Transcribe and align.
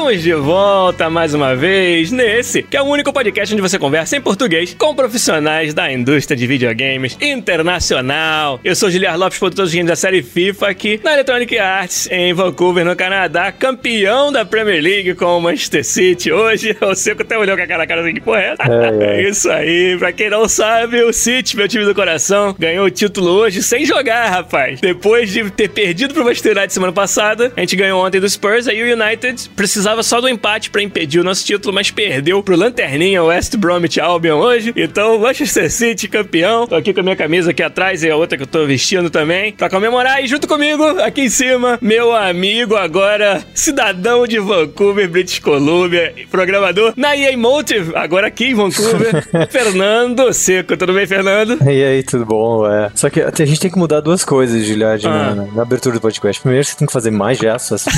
Estamos 0.00 0.22
de 0.22 0.32
volta 0.32 1.10
mais 1.10 1.34
uma 1.34 1.54
vez 1.54 2.10
nesse, 2.10 2.62
que 2.62 2.74
é 2.74 2.80
o 2.80 2.86
único 2.86 3.12
podcast 3.12 3.54
onde 3.54 3.60
você 3.60 3.78
conversa 3.78 4.16
em 4.16 4.20
português 4.20 4.74
com 4.74 4.94
profissionais 4.94 5.74
da 5.74 5.92
indústria 5.92 6.34
de 6.34 6.46
videogames 6.46 7.18
internacional. 7.20 8.58
Eu 8.64 8.74
sou 8.74 8.88
Giliar 8.88 9.18
Lopes, 9.18 9.38
produtor 9.38 9.66
dos 9.66 9.74
games 9.74 9.88
da 9.88 9.94
série 9.94 10.22
FIFA 10.22 10.68
aqui 10.68 10.98
na 11.04 11.12
Electronic 11.12 11.58
Arts, 11.58 12.08
em 12.10 12.32
Vancouver, 12.32 12.82
no 12.82 12.96
Canadá, 12.96 13.52
campeão 13.52 14.32
da 14.32 14.42
Premier 14.42 14.82
League 14.82 15.14
com 15.16 15.36
o 15.36 15.40
Manchester 15.40 15.84
City. 15.84 16.32
Hoje, 16.32 16.74
o 16.80 16.94
Seco 16.94 17.20
até 17.20 17.36
olhou 17.36 17.54
com 17.54 17.62
aquela 17.62 17.86
cara 17.86 18.00
assim, 18.00 18.14
que 18.14 18.22
porra 18.22 18.40
é? 18.40 18.54
É, 18.58 19.04
é. 19.04 19.28
Isso 19.28 19.50
aí, 19.50 19.98
pra 19.98 20.12
quem 20.12 20.30
não 20.30 20.48
sabe, 20.48 21.02
o 21.02 21.12
City, 21.12 21.54
meu 21.58 21.68
time 21.68 21.84
do 21.84 21.94
coração, 21.94 22.56
ganhou 22.58 22.86
o 22.86 22.90
título 22.90 23.28
hoje 23.32 23.62
sem 23.62 23.84
jogar, 23.84 24.30
rapaz. 24.30 24.80
Depois 24.80 25.30
de 25.30 25.50
ter 25.50 25.68
perdido 25.68 26.14
pro 26.14 26.24
Manchester 26.24 26.56
United 26.56 26.72
semana 26.72 26.92
passada, 26.92 27.52
a 27.54 27.60
gente 27.60 27.76
ganhou 27.76 28.02
ontem 28.02 28.18
do 28.18 28.28
Spurs, 28.28 28.66
aí 28.66 28.82
o 28.82 28.98
United 28.98 29.50
precisava 29.50 29.89
só 30.02 30.20
do 30.20 30.28
empate 30.28 30.70
pra 30.70 30.82
impedir 30.82 31.20
o 31.20 31.24
nosso 31.24 31.44
título, 31.44 31.74
mas 31.74 31.90
perdeu 31.90 32.42
pro 32.42 32.56
Lanterninha 32.56 33.22
West 33.22 33.56
Bromwich 33.56 34.00
Albion 34.00 34.38
hoje. 34.38 34.72
Então, 34.76 35.18
Manchester 35.18 35.70
City 35.70 36.08
campeão. 36.08 36.66
Tô 36.66 36.74
aqui 36.74 36.92
com 36.94 37.00
a 37.00 37.02
minha 37.02 37.16
camisa 37.16 37.50
aqui 37.50 37.62
atrás 37.62 38.02
e 38.02 38.10
a 38.10 38.16
outra 38.16 38.36
que 38.36 38.42
eu 38.44 38.46
tô 38.46 38.64
vestindo 38.66 39.10
também, 39.10 39.52
pra 39.52 39.68
comemorar. 39.70 40.22
E 40.22 40.26
junto 40.26 40.46
comigo, 40.48 40.84
aqui 41.00 41.22
em 41.22 41.28
cima, 41.28 41.78
meu 41.80 42.14
amigo 42.14 42.76
agora, 42.76 43.42
cidadão 43.54 44.26
de 44.26 44.38
Vancouver, 44.38 45.08
British 45.08 45.38
Columbia, 45.38 46.14
programador 46.30 46.92
na 46.96 47.16
EA 47.16 47.36
Motive, 47.36 47.92
agora 47.94 48.26
aqui 48.28 48.46
em 48.46 48.54
Vancouver, 48.54 49.26
Fernando 49.50 50.32
Seco. 50.32 50.76
Tudo 50.76 50.92
bem, 50.92 51.06
Fernando? 51.06 51.58
E 51.68 51.82
aí, 51.84 52.02
tudo 52.02 52.24
bom? 52.24 52.66
É. 52.70 52.90
Só 52.94 53.08
que 53.10 53.20
a 53.20 53.30
gente 53.46 53.60
tem 53.60 53.70
que 53.70 53.78
mudar 53.78 54.00
duas 54.00 54.24
coisas, 54.24 54.64
Giliard, 54.64 55.06
Ah. 55.06 55.34
na, 55.34 55.46
na- 55.46 55.62
abertura 55.62 55.94
do 55.96 56.00
podcast. 56.00 56.40
Primeiro, 56.40 56.64
você 56.64 56.76
tem 56.76 56.86
que 56.86 56.92
fazer 56.92 57.10
mais 57.10 57.38
gestos. 57.38 57.86
Assim. 57.86 57.90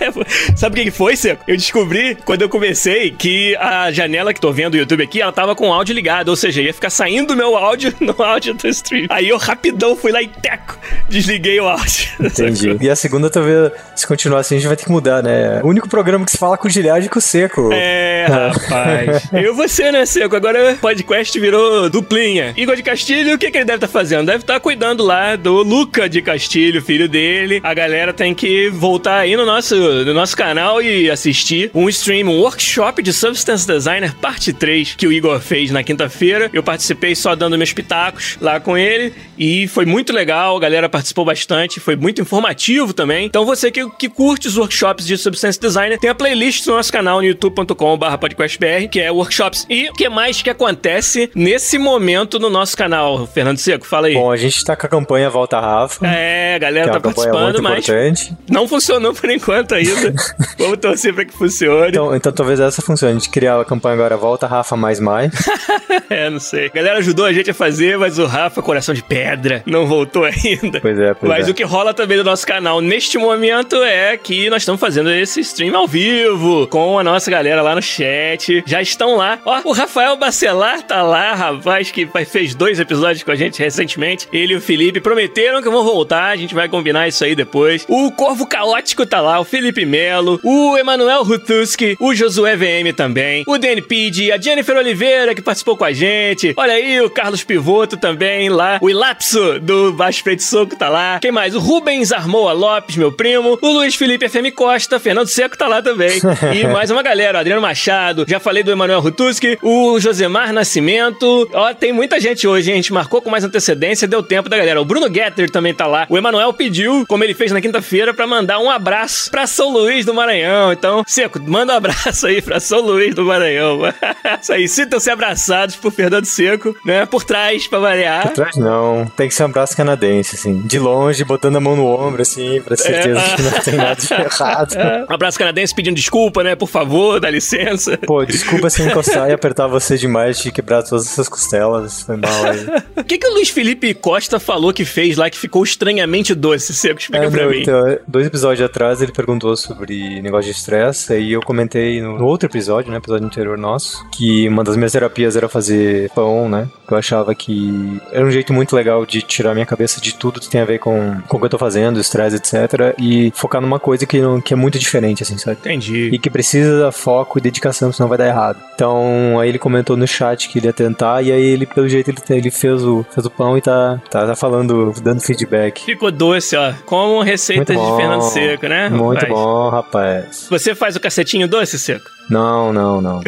Sabe 0.56 0.80
o 0.80 0.84
que 0.84 0.90
foi, 0.90 1.16
Seco? 1.16 1.29
Eu 1.46 1.56
descobri 1.56 2.16
quando 2.24 2.42
eu 2.42 2.48
comecei 2.48 3.10
que 3.10 3.56
a 3.56 3.90
janela 3.90 4.32
que 4.32 4.40
tô 4.40 4.52
vendo 4.52 4.72
do 4.72 4.76
YouTube 4.76 5.02
aqui, 5.02 5.20
ela 5.20 5.32
tava 5.32 5.54
com 5.54 5.68
o 5.68 5.72
áudio 5.72 5.94
ligado, 5.94 6.28
ou 6.28 6.36
seja, 6.36 6.62
ia 6.62 6.72
ficar 6.72 6.90
saindo 6.90 7.32
o 7.32 7.36
meu 7.36 7.56
áudio 7.56 7.94
no 8.00 8.14
áudio 8.22 8.54
do 8.54 8.68
stream. 8.68 9.06
Aí 9.08 9.28
eu 9.28 9.36
rapidão 9.36 9.96
fui 9.96 10.12
lá 10.12 10.22
e 10.22 10.28
teco, 10.28 10.78
desliguei 11.08 11.60
o 11.60 11.68
áudio. 11.68 12.08
Entendi. 12.20 12.76
E 12.80 12.88
a 12.88 12.96
segunda, 12.96 13.28
talvez, 13.28 13.72
se 13.96 14.06
continuar 14.06 14.40
assim, 14.40 14.56
a 14.56 14.58
gente 14.58 14.68
vai 14.68 14.76
ter 14.76 14.84
que 14.84 14.90
mudar, 14.90 15.22
né? 15.22 15.60
O 15.62 15.68
único 15.68 15.88
programa 15.88 16.24
que 16.24 16.30
se 16.30 16.38
fala 16.38 16.56
com 16.56 16.68
o 16.68 16.70
Giliard 16.70 17.06
é 17.06 17.08
com 17.08 17.18
o 17.18 17.22
Seco. 17.22 17.70
É, 17.72 18.26
rapaz. 18.30 19.28
Eu 19.32 19.52
e 19.52 19.56
você, 19.56 19.90
né, 19.90 20.06
Seco? 20.06 20.36
Agora 20.36 20.72
o 20.72 20.76
podcast 20.76 21.38
virou 21.38 21.90
duplinha. 21.90 22.54
Igor 22.56 22.76
de 22.76 22.82
Castilho, 22.82 23.34
o 23.34 23.38
que, 23.38 23.50
que 23.50 23.58
ele 23.58 23.64
deve 23.64 23.76
estar 23.76 23.88
fazendo? 23.88 24.26
Deve 24.26 24.38
estar 24.38 24.60
cuidando 24.60 25.04
lá 25.04 25.36
do 25.36 25.62
Luca 25.62 26.08
de 26.08 26.22
Castilho, 26.22 26.82
filho 26.82 27.08
dele. 27.08 27.60
A 27.62 27.74
galera 27.74 28.12
tem 28.12 28.34
que 28.34 28.68
voltar 28.70 29.18
aí 29.18 29.36
no 29.36 29.44
nosso, 29.44 29.74
no 29.76 30.14
nosso 30.14 30.36
canal 30.36 30.80
e 30.80 31.10
assistir 31.20 31.70
um 31.74 31.88
stream, 31.88 32.28
um 32.28 32.40
workshop 32.40 33.02
de 33.02 33.12
Substance 33.12 33.66
Designer 33.66 34.14
parte 34.16 34.52
3 34.52 34.94
que 34.96 35.06
o 35.06 35.12
Igor 35.12 35.38
fez 35.40 35.70
na 35.70 35.82
quinta-feira. 35.82 36.48
Eu 36.52 36.62
participei 36.62 37.14
só 37.14 37.34
dando 37.34 37.58
meus 37.58 37.72
pitacos 37.72 38.38
lá 38.40 38.58
com 38.58 38.76
ele 38.76 39.12
e 39.38 39.68
foi 39.68 39.84
muito 39.84 40.12
legal. 40.12 40.56
A 40.56 40.60
galera 40.60 40.88
participou 40.88 41.24
bastante, 41.24 41.78
foi 41.78 41.94
muito 41.94 42.20
informativo 42.22 42.92
também. 42.94 43.26
Então 43.26 43.44
você 43.44 43.70
que, 43.70 43.88
que 43.90 44.08
curte 44.08 44.48
os 44.48 44.56
workshops 44.56 45.06
de 45.06 45.16
Substance 45.18 45.60
Designer, 45.60 45.98
tem 45.98 46.08
a 46.10 46.14
playlist 46.14 46.66
no 46.66 46.74
nosso 46.76 46.90
canal 46.92 47.18
no 47.18 47.24
youtube.com.br 47.26 48.16
podcastbr, 48.18 48.88
que 48.90 48.98
é 49.00 49.10
workshops. 49.12 49.66
E 49.68 49.90
o 49.90 49.92
que 49.92 50.08
mais 50.08 50.40
que 50.40 50.48
acontece 50.48 51.30
nesse 51.34 51.78
momento 51.78 52.38
no 52.38 52.48
nosso 52.48 52.76
canal? 52.76 53.26
Fernando 53.26 53.58
Seco, 53.58 53.86
fala 53.86 54.06
aí. 54.06 54.14
Bom, 54.14 54.32
a 54.32 54.36
gente 54.36 54.64
tá 54.64 54.74
com 54.74 54.86
a 54.86 54.88
campanha 54.88 55.28
Volta 55.28 55.60
Rafa. 55.60 56.06
É, 56.06 56.54
a 56.54 56.58
Que 56.58 56.60
galera 56.60 56.90
é 56.90 56.92
tá 56.92 57.00
participando, 57.00 57.62
mas 57.62 57.84
importante. 57.88 58.32
não 58.50 58.66
funcionou 58.66 59.12
por 59.12 59.28
enquanto 59.30 59.74
ainda. 59.74 60.14
Vamos 60.58 60.78
torcer 60.78 61.09
pra 61.12 61.24
que 61.24 61.32
funcione. 61.32 61.88
Então, 61.88 62.14
então 62.14 62.32
talvez 62.32 62.60
essa 62.60 62.82
funcione. 62.82 63.12
A 63.12 63.18
gente 63.18 63.30
criar 63.30 63.60
a 63.60 63.64
campanha 63.64 63.94
agora 63.94 64.16
Volta 64.16 64.46
Rafa 64.46 64.76
Mais 64.76 65.00
Mais. 65.00 65.32
é, 66.08 66.30
não 66.30 66.40
sei. 66.40 66.66
A 66.66 66.68
galera 66.70 66.98
ajudou 66.98 67.26
a 67.26 67.32
gente 67.32 67.50
a 67.50 67.54
fazer, 67.54 67.98
mas 67.98 68.18
o 68.18 68.26
Rafa, 68.26 68.62
coração 68.62 68.94
de 68.94 69.02
pedra, 69.02 69.62
não 69.66 69.86
voltou 69.86 70.24
ainda. 70.24 70.80
Pois 70.80 70.98
é, 70.98 71.14
pois 71.14 71.30
Mas 71.30 71.48
é. 71.48 71.50
o 71.50 71.54
que 71.54 71.64
rola 71.64 71.92
também 71.92 72.18
no 72.18 72.24
nosso 72.24 72.46
canal 72.46 72.80
neste 72.80 73.18
momento 73.18 73.76
é 73.82 74.16
que 74.16 74.48
nós 74.50 74.62
estamos 74.62 74.80
fazendo 74.80 75.10
esse 75.10 75.40
stream 75.40 75.76
ao 75.76 75.86
vivo 75.86 76.66
com 76.68 76.98
a 76.98 77.04
nossa 77.04 77.30
galera 77.30 77.62
lá 77.62 77.74
no 77.74 77.82
chat. 77.82 78.62
Já 78.66 78.80
estão 78.80 79.16
lá. 79.16 79.38
Ó, 79.44 79.60
o 79.64 79.72
Rafael 79.72 80.16
Bacelar 80.16 80.82
tá 80.82 81.02
lá, 81.02 81.34
rapaz, 81.34 81.90
que 81.90 82.08
fez 82.26 82.54
dois 82.54 82.78
episódios 82.78 83.22
com 83.22 83.30
a 83.30 83.36
gente 83.36 83.58
recentemente. 83.58 84.28
Ele 84.32 84.54
e 84.54 84.56
o 84.56 84.60
Felipe 84.60 85.00
prometeram 85.00 85.62
que 85.62 85.68
vão 85.68 85.84
voltar. 85.84 86.30
A 86.30 86.36
gente 86.36 86.54
vai 86.54 86.68
combinar 86.68 87.08
isso 87.08 87.24
aí 87.24 87.34
depois. 87.34 87.84
O 87.88 88.10
Corvo 88.12 88.46
Caótico 88.46 89.06
tá 89.06 89.20
lá, 89.20 89.40
o 89.40 89.44
Felipe 89.44 89.84
Melo, 89.84 90.40
o 90.42 90.76
Emanuel 90.76 90.99
Rutuski, 91.22 91.96
o 91.98 92.14
Josué 92.14 92.56
VM 92.56 92.94
também, 92.96 93.44
o 93.46 93.58
DNPD, 93.58 94.32
a 94.32 94.40
Jennifer 94.40 94.76
Oliveira 94.76 95.34
que 95.34 95.42
participou 95.42 95.76
com 95.76 95.84
a 95.84 95.92
gente. 95.92 96.54
Olha 96.56 96.74
aí, 96.74 97.00
o 97.00 97.10
Carlos 97.10 97.44
Pivoto 97.44 97.96
também 97.96 98.48
lá. 98.48 98.78
O 98.80 98.90
Ilapso 98.90 99.58
do 99.60 99.92
Baixo 99.92 100.22
Preto 100.22 100.42
Soco 100.42 100.76
tá 100.76 100.88
lá. 100.88 101.18
Quem 101.20 101.30
mais? 101.30 101.54
O 101.54 101.58
Rubens 101.60 102.12
Armoa 102.12 102.52
Lopes, 102.52 102.96
meu 102.96 103.12
primo. 103.12 103.58
O 103.60 103.68
Luiz 103.68 103.94
Felipe 103.94 104.28
FM 104.28 104.54
Costa. 104.54 104.98
Fernando 104.98 105.28
Seco 105.28 105.56
tá 105.56 105.66
lá 105.68 105.82
também. 105.82 106.20
E 106.54 106.66
mais 106.66 106.90
uma 106.90 107.02
galera. 107.02 107.38
O 107.38 107.40
Adriano 107.40 107.62
Machado. 107.62 108.24
Já 108.26 108.40
falei 108.40 108.62
do 108.62 108.70
Emanuel 108.72 109.00
Rutuski. 109.00 109.58
O 109.62 110.00
Josemar 110.00 110.52
Nascimento. 110.52 111.48
Ó, 111.52 111.72
tem 111.74 111.92
muita 111.92 112.18
gente 112.18 112.46
hoje, 112.46 112.70
hein? 112.70 112.74
A 112.74 112.76
gente 112.76 112.92
marcou 112.92 113.22
com 113.22 113.30
mais 113.30 113.44
antecedência. 113.44 114.08
Deu 114.08 114.22
tempo 114.22 114.48
da 114.48 114.56
galera. 114.56 114.80
O 114.80 114.84
Bruno 114.84 115.12
Getter 115.12 115.50
também 115.50 115.72
tá 115.74 115.86
lá. 115.86 116.06
O 116.08 116.18
Emanuel 116.18 116.52
pediu, 116.52 117.04
como 117.06 117.22
ele 117.22 117.34
fez 117.34 117.52
na 117.52 117.60
quinta-feira, 117.60 118.12
pra 118.12 118.26
mandar 118.26 118.58
um 118.58 118.70
abraço 118.70 119.30
pra 119.30 119.46
São 119.46 119.70
Luís 119.70 120.04
do 120.04 120.14
Maranhão. 120.14 120.72
Então, 120.72 120.89
Seco, 121.06 121.40
manda 121.46 121.72
um 121.72 121.76
abraço 121.76 122.26
aí 122.26 122.40
pra 122.42 122.60
São 122.60 122.80
Luís 122.80 123.14
do 123.14 123.24
Maranhão. 123.24 123.80
Isso 124.40 124.52
aí, 124.52 124.68
sintam-se 124.68 125.10
abraçados 125.10 125.76
por 125.76 125.90
Fernando 125.92 126.24
Seco, 126.24 126.74
né? 126.84 127.06
Por 127.06 127.24
trás, 127.24 127.66
pra 127.66 127.78
variar. 127.78 128.26
Atrás 128.28 128.56
não. 128.56 129.06
Tem 129.16 129.28
que 129.28 129.34
ser 129.34 129.42
um 129.42 129.46
abraço 129.46 129.76
canadense, 129.76 130.36
assim. 130.36 130.60
De 130.62 130.78
longe, 130.78 131.24
botando 131.24 131.56
a 131.56 131.60
mão 131.60 131.76
no 131.76 131.86
ombro, 131.86 132.22
assim, 132.22 132.60
pra 132.60 132.76
certeza 132.76 133.20
É. 133.20 133.36
que 133.36 133.42
não 133.42 133.50
tem 133.52 133.74
nada 133.74 133.94
de 134.00 134.12
errado. 134.14 134.74
Um 135.08 135.14
abraço 135.14 135.38
canadense 135.38 135.74
pedindo 135.74 135.96
desculpa, 135.96 136.42
né? 136.42 136.54
Por 136.54 136.68
favor, 136.68 137.20
dá 137.20 137.30
licença. 137.30 137.96
Pô, 137.98 138.24
desculpa 138.24 138.68
se 138.70 138.82
encostar 138.82 139.28
e 139.30 139.32
apertar 139.32 139.66
você 139.66 139.96
demais, 139.96 140.38
te 140.38 140.50
quebrar 140.50 140.82
todas 140.82 141.06
essas 141.06 141.28
costelas. 141.28 142.02
Foi 142.02 142.16
mal 142.16 142.44
aí. 142.44 142.66
O 143.00 143.04
que, 143.10 143.18
que 143.18 143.26
o 143.26 143.32
Luiz 143.34 143.48
Felipe 143.48 143.92
Costa 143.94 144.38
falou 144.38 144.72
que 144.72 144.84
fez 144.84 145.16
lá 145.16 145.28
que 145.28 145.36
ficou 145.38 145.64
estranhamente 145.64 146.34
doce? 146.34 146.72
Seco, 146.72 147.00
explica 147.00 147.24
É, 147.26 147.30
pra 147.30 147.42
não, 147.44 147.50
mim. 147.50 147.62
então, 147.62 147.98
dois 148.06 148.26
episódios 148.26 148.64
atrás 148.64 149.00
ele 149.02 149.10
perguntou 149.10 149.56
sobre 149.56 150.20
negócio 150.22 150.52
de 150.52 150.56
estresse, 150.56 150.79
aí 151.10 151.32
eu 151.32 151.40
comentei 151.40 152.00
no, 152.00 152.18
no 152.18 152.26
outro 152.26 152.48
episódio, 152.48 152.90
né, 152.90 152.98
episódio 152.98 153.26
anterior 153.26 153.58
nosso, 153.58 154.06
que 154.10 154.48
uma 154.48 154.64
das 154.64 154.76
minhas 154.76 154.92
terapias 154.92 155.36
era 155.36 155.48
fazer 155.48 156.10
pão, 156.10 156.48
né, 156.48 156.68
que 156.86 156.92
eu 156.92 156.98
achava 156.98 157.34
que 157.34 158.00
era 158.12 158.24
um 158.24 158.30
jeito 158.30 158.52
muito 158.52 158.74
legal 158.74 159.04
de 159.04 159.22
tirar 159.22 159.54
minha 159.54 159.66
cabeça 159.66 160.00
de 160.00 160.14
tudo 160.14 160.40
que 160.40 160.48
tem 160.48 160.60
a 160.60 160.64
ver 160.64 160.78
com, 160.78 161.20
com 161.28 161.36
o 161.36 161.40
que 161.40 161.46
eu 161.46 161.50
tô 161.50 161.58
fazendo, 161.58 162.00
estresse, 162.00 162.36
etc, 162.36 162.94
e 162.98 163.32
focar 163.34 163.60
numa 163.60 163.78
coisa 163.78 164.06
que, 164.06 164.20
não, 164.20 164.40
que 164.40 164.52
é 164.52 164.56
muito 164.56 164.78
diferente, 164.78 165.22
assim, 165.22 165.38
sabe? 165.38 165.58
Entendi. 165.60 166.10
E 166.12 166.18
que 166.18 166.30
precisa 166.30 166.90
foco 166.92 167.38
e 167.38 167.42
dedicação, 167.42 167.92
senão 167.92 168.08
vai 168.08 168.18
dar 168.18 168.26
errado. 168.26 168.58
Então, 168.74 169.38
aí 169.38 169.48
ele 169.48 169.58
comentou 169.58 169.96
no 169.96 170.06
chat 170.06 170.48
que 170.48 170.58
ele 170.58 170.66
ia 170.66 170.72
tentar, 170.72 171.22
e 171.22 171.30
aí 171.32 171.42
ele, 171.42 171.66
pelo 171.66 171.88
jeito, 171.88 172.10
ele, 172.10 172.18
ele 172.30 172.50
fez, 172.50 172.84
o, 172.84 173.04
fez 173.10 173.26
o 173.26 173.30
pão 173.30 173.56
e 173.56 173.60
tá, 173.60 174.00
tá, 174.10 174.26
tá 174.26 174.36
falando, 174.36 174.92
dando 175.02 175.20
feedback. 175.20 175.84
Ficou 175.84 176.10
doce, 176.10 176.56
ó. 176.56 176.72
Como 176.86 177.22
receitas 177.22 177.76
Muito 177.76 177.90
de. 177.90 177.96
Fernando 177.96 178.22
Seco, 178.22 178.66
né? 178.68 178.88
Muito 178.88 179.20
rapaz? 179.20 179.32
bom, 179.32 179.68
rapaz. 179.68 180.46
Você 180.50 180.69
faz 180.74 180.96
o 180.96 181.00
cacetinho 181.00 181.48
doce, 181.48 181.78
Seco? 181.78 182.19
Não, 182.28 182.72
não, 182.72 183.00
não. 183.00 183.20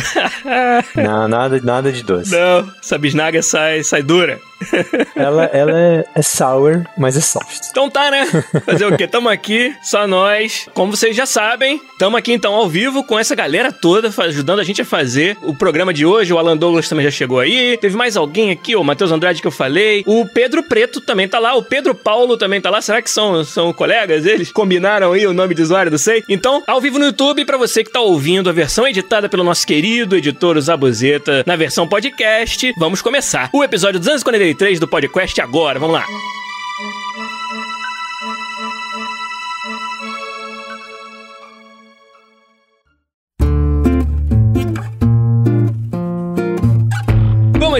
não, 0.94 1.28
nada, 1.28 1.60
nada 1.62 1.92
de 1.92 2.02
doce. 2.02 2.32
Não, 2.32 2.70
essa 2.80 2.98
bisnaga 2.98 3.42
sai, 3.42 3.82
sai 3.82 4.02
dura. 4.02 4.38
ela 5.16 5.44
ela 5.46 5.72
é, 5.72 6.04
é, 6.14 6.22
sour, 6.22 6.84
mas 6.96 7.16
é 7.16 7.20
soft. 7.20 7.68
Então 7.70 7.90
tá, 7.90 8.10
né? 8.10 8.26
Fazer 8.64 8.86
o 8.86 8.96
quê? 8.96 9.06
Tamo 9.06 9.28
aqui, 9.28 9.74
só 9.82 10.06
nós. 10.06 10.68
Como 10.74 10.94
vocês 10.94 11.16
já 11.16 11.26
sabem, 11.26 11.80
tamo 11.98 12.16
aqui 12.16 12.32
então 12.32 12.54
ao 12.54 12.68
vivo 12.68 13.04
com 13.04 13.18
essa 13.18 13.34
galera 13.34 13.72
toda, 13.72 14.12
ajudando 14.24 14.60
a 14.60 14.64
gente 14.64 14.82
a 14.82 14.84
fazer 14.84 15.36
o 15.42 15.54
programa 15.54 15.92
de 15.92 16.06
hoje. 16.06 16.32
O 16.32 16.38
Alan 16.38 16.56
Douglas 16.56 16.88
também 16.88 17.04
já 17.04 17.10
chegou 17.10 17.40
aí. 17.40 17.76
Teve 17.78 17.96
mais 17.96 18.16
alguém 18.16 18.50
aqui, 18.50 18.76
o 18.76 18.84
Matheus 18.84 19.12
Andrade 19.12 19.40
que 19.40 19.46
eu 19.46 19.52
falei. 19.52 20.04
O 20.06 20.26
Pedro 20.26 20.62
Preto 20.62 21.00
também 21.00 21.28
tá 21.28 21.38
lá. 21.38 21.54
O 21.54 21.62
Pedro 21.62 21.94
Paulo 21.94 22.36
também 22.36 22.60
tá 22.60 22.70
lá. 22.70 22.80
Será 22.80 23.02
que 23.02 23.10
são, 23.10 23.44
são 23.44 23.72
colegas? 23.72 24.26
Eles 24.26 24.52
combinaram 24.52 25.12
aí 25.12 25.26
o 25.26 25.32
nome 25.32 25.54
de 25.54 25.62
usuário 25.62 25.90
do 25.90 25.98
Sei? 25.98 26.22
Então, 26.28 26.62
ao 26.66 26.80
vivo 26.80 26.98
no 26.98 27.06
YouTube, 27.06 27.44
para 27.44 27.56
você 27.56 27.84
que 27.84 27.90
tá 27.90 28.00
ouvindo 28.00 28.48
a 28.48 28.52
versão 28.52 28.81
editada 28.86 29.28
pelo 29.28 29.44
nosso 29.44 29.66
querido 29.66 30.16
editor 30.16 30.60
Zabuzeta 30.60 31.42
na 31.46 31.56
versão 31.56 31.86
podcast, 31.88 32.72
vamos 32.76 33.02
começar. 33.02 33.50
O 33.52 33.62
episódio 33.62 34.00
243 34.00 34.80
do 34.80 34.88
podcast 34.88 35.40
agora. 35.40 35.78
Vamos 35.78 35.94
lá. 35.94 36.06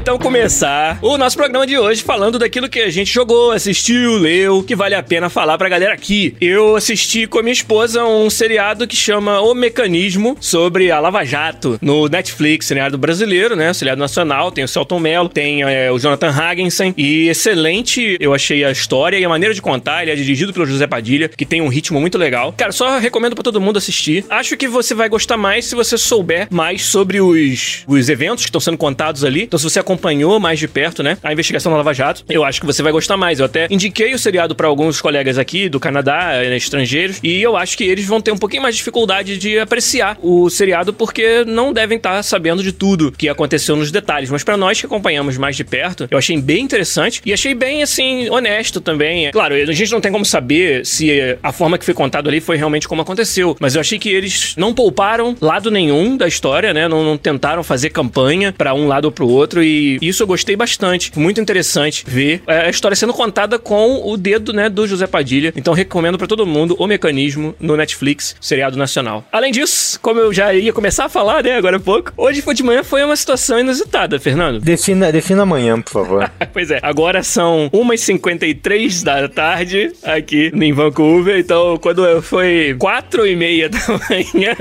Então 0.02 0.18
começar 0.18 0.98
o 1.00 1.16
nosso 1.16 1.36
programa 1.36 1.64
de 1.64 1.78
hoje 1.78 2.02
falando 2.02 2.36
daquilo 2.36 2.68
que 2.68 2.80
a 2.80 2.90
gente 2.90 3.14
jogou, 3.14 3.52
assistiu, 3.52 4.18
leu, 4.18 4.60
que 4.60 4.74
vale 4.74 4.96
a 4.96 5.02
pena 5.02 5.30
falar 5.30 5.56
pra 5.56 5.68
galera 5.68 5.94
aqui. 5.94 6.34
Eu 6.40 6.74
assisti 6.74 7.24
com 7.24 7.38
a 7.38 7.42
minha 7.42 7.52
esposa 7.52 8.04
um 8.04 8.28
seriado 8.28 8.84
que 8.84 8.96
chama 8.96 9.40
O 9.40 9.54
Mecanismo 9.54 10.36
sobre 10.40 10.90
a 10.90 10.98
Lava 10.98 11.24
Jato 11.24 11.78
no 11.80 12.08
Netflix, 12.08 12.66
seriado 12.66 12.98
brasileiro, 12.98 13.54
né? 13.54 13.72
Seriado 13.72 14.00
nacional, 14.00 14.50
tem 14.50 14.64
o 14.64 14.68
Celton 14.68 14.98
Mello, 14.98 15.28
tem 15.28 15.62
é, 15.62 15.88
o 15.92 16.00
Jonathan 16.00 16.30
Hagensen 16.30 16.92
e 16.96 17.28
excelente, 17.28 18.16
eu 18.18 18.34
achei 18.34 18.64
a 18.64 18.72
história 18.72 19.16
e 19.16 19.24
a 19.24 19.28
maneira 19.28 19.54
de 19.54 19.62
contar. 19.62 20.02
Ele 20.02 20.10
é 20.10 20.16
dirigido 20.16 20.52
pelo 20.52 20.66
José 20.66 20.88
Padilha, 20.88 21.28
que 21.28 21.46
tem 21.46 21.60
um 21.60 21.68
ritmo 21.68 22.00
muito 22.00 22.18
legal. 22.18 22.52
Cara, 22.56 22.72
só 22.72 22.98
recomendo 22.98 23.36
para 23.36 23.44
todo 23.44 23.60
mundo 23.60 23.76
assistir. 23.76 24.24
Acho 24.28 24.56
que 24.56 24.66
você 24.66 24.96
vai 24.96 25.08
gostar 25.08 25.36
mais 25.36 25.66
se 25.66 25.76
você 25.76 25.96
souber 25.96 26.48
mais 26.50 26.82
sobre 26.86 27.20
os, 27.20 27.84
os 27.86 28.08
eventos 28.08 28.42
que 28.42 28.48
estão 28.48 28.60
sendo 28.60 28.76
contados 28.76 29.22
ali. 29.22 29.44
Então, 29.44 29.56
se 29.56 29.64
você 29.64 29.78
acompanhou 29.92 30.40
mais 30.40 30.58
de 30.58 30.66
perto, 30.66 31.02
né, 31.02 31.18
a 31.22 31.32
investigação 31.32 31.70
da 31.70 31.78
Lava 31.78 31.92
Jato, 31.92 32.24
eu 32.28 32.44
acho 32.44 32.60
que 32.60 32.66
você 32.66 32.82
vai 32.82 32.92
gostar 32.92 33.16
mais. 33.16 33.38
Eu 33.38 33.46
até 33.46 33.66
indiquei 33.70 34.14
o 34.14 34.18
seriado 34.18 34.54
para 34.54 34.66
alguns 34.66 35.00
colegas 35.00 35.38
aqui 35.38 35.68
do 35.68 35.78
Canadá, 35.78 36.32
né, 36.42 36.56
estrangeiros, 36.56 37.18
e 37.22 37.42
eu 37.42 37.56
acho 37.56 37.76
que 37.76 37.84
eles 37.84 38.06
vão 38.06 38.20
ter 38.20 38.32
um 38.32 38.38
pouquinho 38.38 38.62
mais 38.62 38.74
de 38.74 38.78
dificuldade 38.78 39.36
de 39.36 39.58
apreciar 39.58 40.16
o 40.22 40.48
seriado 40.48 40.92
porque 40.92 41.44
não 41.44 41.72
devem 41.72 41.96
estar 41.96 42.22
sabendo 42.22 42.62
de 42.62 42.72
tudo 42.72 43.12
que 43.12 43.28
aconteceu 43.28 43.76
nos 43.76 43.90
detalhes. 43.90 44.30
Mas 44.30 44.42
para 44.42 44.56
nós 44.56 44.80
que 44.80 44.86
acompanhamos 44.86 45.36
mais 45.36 45.56
de 45.56 45.64
perto, 45.64 46.08
eu 46.10 46.18
achei 46.18 46.40
bem 46.40 46.64
interessante 46.64 47.20
e 47.24 47.32
achei 47.32 47.54
bem 47.54 47.82
assim 47.82 48.30
honesto 48.30 48.80
também. 48.80 49.30
Claro, 49.30 49.54
a 49.54 49.72
gente 49.72 49.92
não 49.92 50.00
tem 50.00 50.10
como 50.10 50.24
saber 50.24 50.86
se 50.86 51.36
a 51.42 51.52
forma 51.52 51.76
que 51.76 51.84
foi 51.84 51.94
contado 51.94 52.28
ali 52.28 52.40
foi 52.40 52.56
realmente 52.56 52.88
como 52.88 53.02
aconteceu, 53.02 53.56
mas 53.60 53.74
eu 53.74 53.80
achei 53.80 53.98
que 53.98 54.08
eles 54.08 54.54
não 54.56 54.72
pouparam 54.72 55.36
lado 55.40 55.70
nenhum 55.70 56.16
da 56.16 56.26
história, 56.26 56.72
né? 56.72 56.88
Não, 56.88 57.04
não 57.04 57.16
tentaram 57.16 57.62
fazer 57.62 57.90
campanha 57.90 58.52
para 58.56 58.74
um 58.74 58.86
lado 58.86 59.06
ou 59.06 59.12
pro 59.12 59.28
outro 59.28 59.62
e 59.62 59.81
e 59.82 59.98
isso 60.00 60.22
eu 60.22 60.26
gostei 60.26 60.56
bastante. 60.56 61.12
Muito 61.18 61.40
interessante 61.40 62.04
ver 62.06 62.42
a 62.46 62.68
história 62.68 62.96
sendo 62.96 63.12
contada 63.12 63.58
com 63.58 64.08
o 64.10 64.16
dedo, 64.16 64.52
né, 64.52 64.68
do 64.68 64.86
José 64.86 65.06
Padilha. 65.06 65.52
Então 65.56 65.74
recomendo 65.74 66.18
para 66.18 66.26
todo 66.26 66.46
mundo 66.46 66.76
o 66.78 66.86
mecanismo 66.86 67.54
no 67.60 67.76
Netflix, 67.76 68.36
seriado 68.40 68.76
nacional. 68.76 69.24
Além 69.32 69.52
disso, 69.52 69.98
como 70.00 70.20
eu 70.20 70.32
já 70.32 70.52
ia 70.54 70.72
começar 70.72 71.06
a 71.06 71.08
falar, 71.08 71.42
né, 71.42 71.56
agora 71.56 71.76
há 71.76 71.80
pouco, 71.80 72.12
hoje 72.16 72.42
foi 72.42 72.54
de 72.54 72.62
manhã 72.62 72.82
foi 72.82 73.02
uma 73.04 73.16
situação 73.16 73.58
inusitada, 73.58 74.18
Fernando. 74.18 74.60
Defina, 74.60 75.10
defina 75.10 75.42
amanhã, 75.42 75.80
por 75.80 75.92
favor. 75.92 76.30
pois 76.52 76.70
é, 76.70 76.78
agora 76.82 77.22
são 77.22 77.70
1h53 77.72 79.02
da 79.02 79.28
tarde 79.28 79.92
aqui 80.02 80.50
em 80.54 80.72
Vancouver, 80.72 81.38
então 81.38 81.76
quando 81.78 82.22
foi 82.22 82.76
4 82.78 83.26
e 83.26 83.36
meia 83.36 83.68
da 83.68 83.78
manhã, 83.88 84.54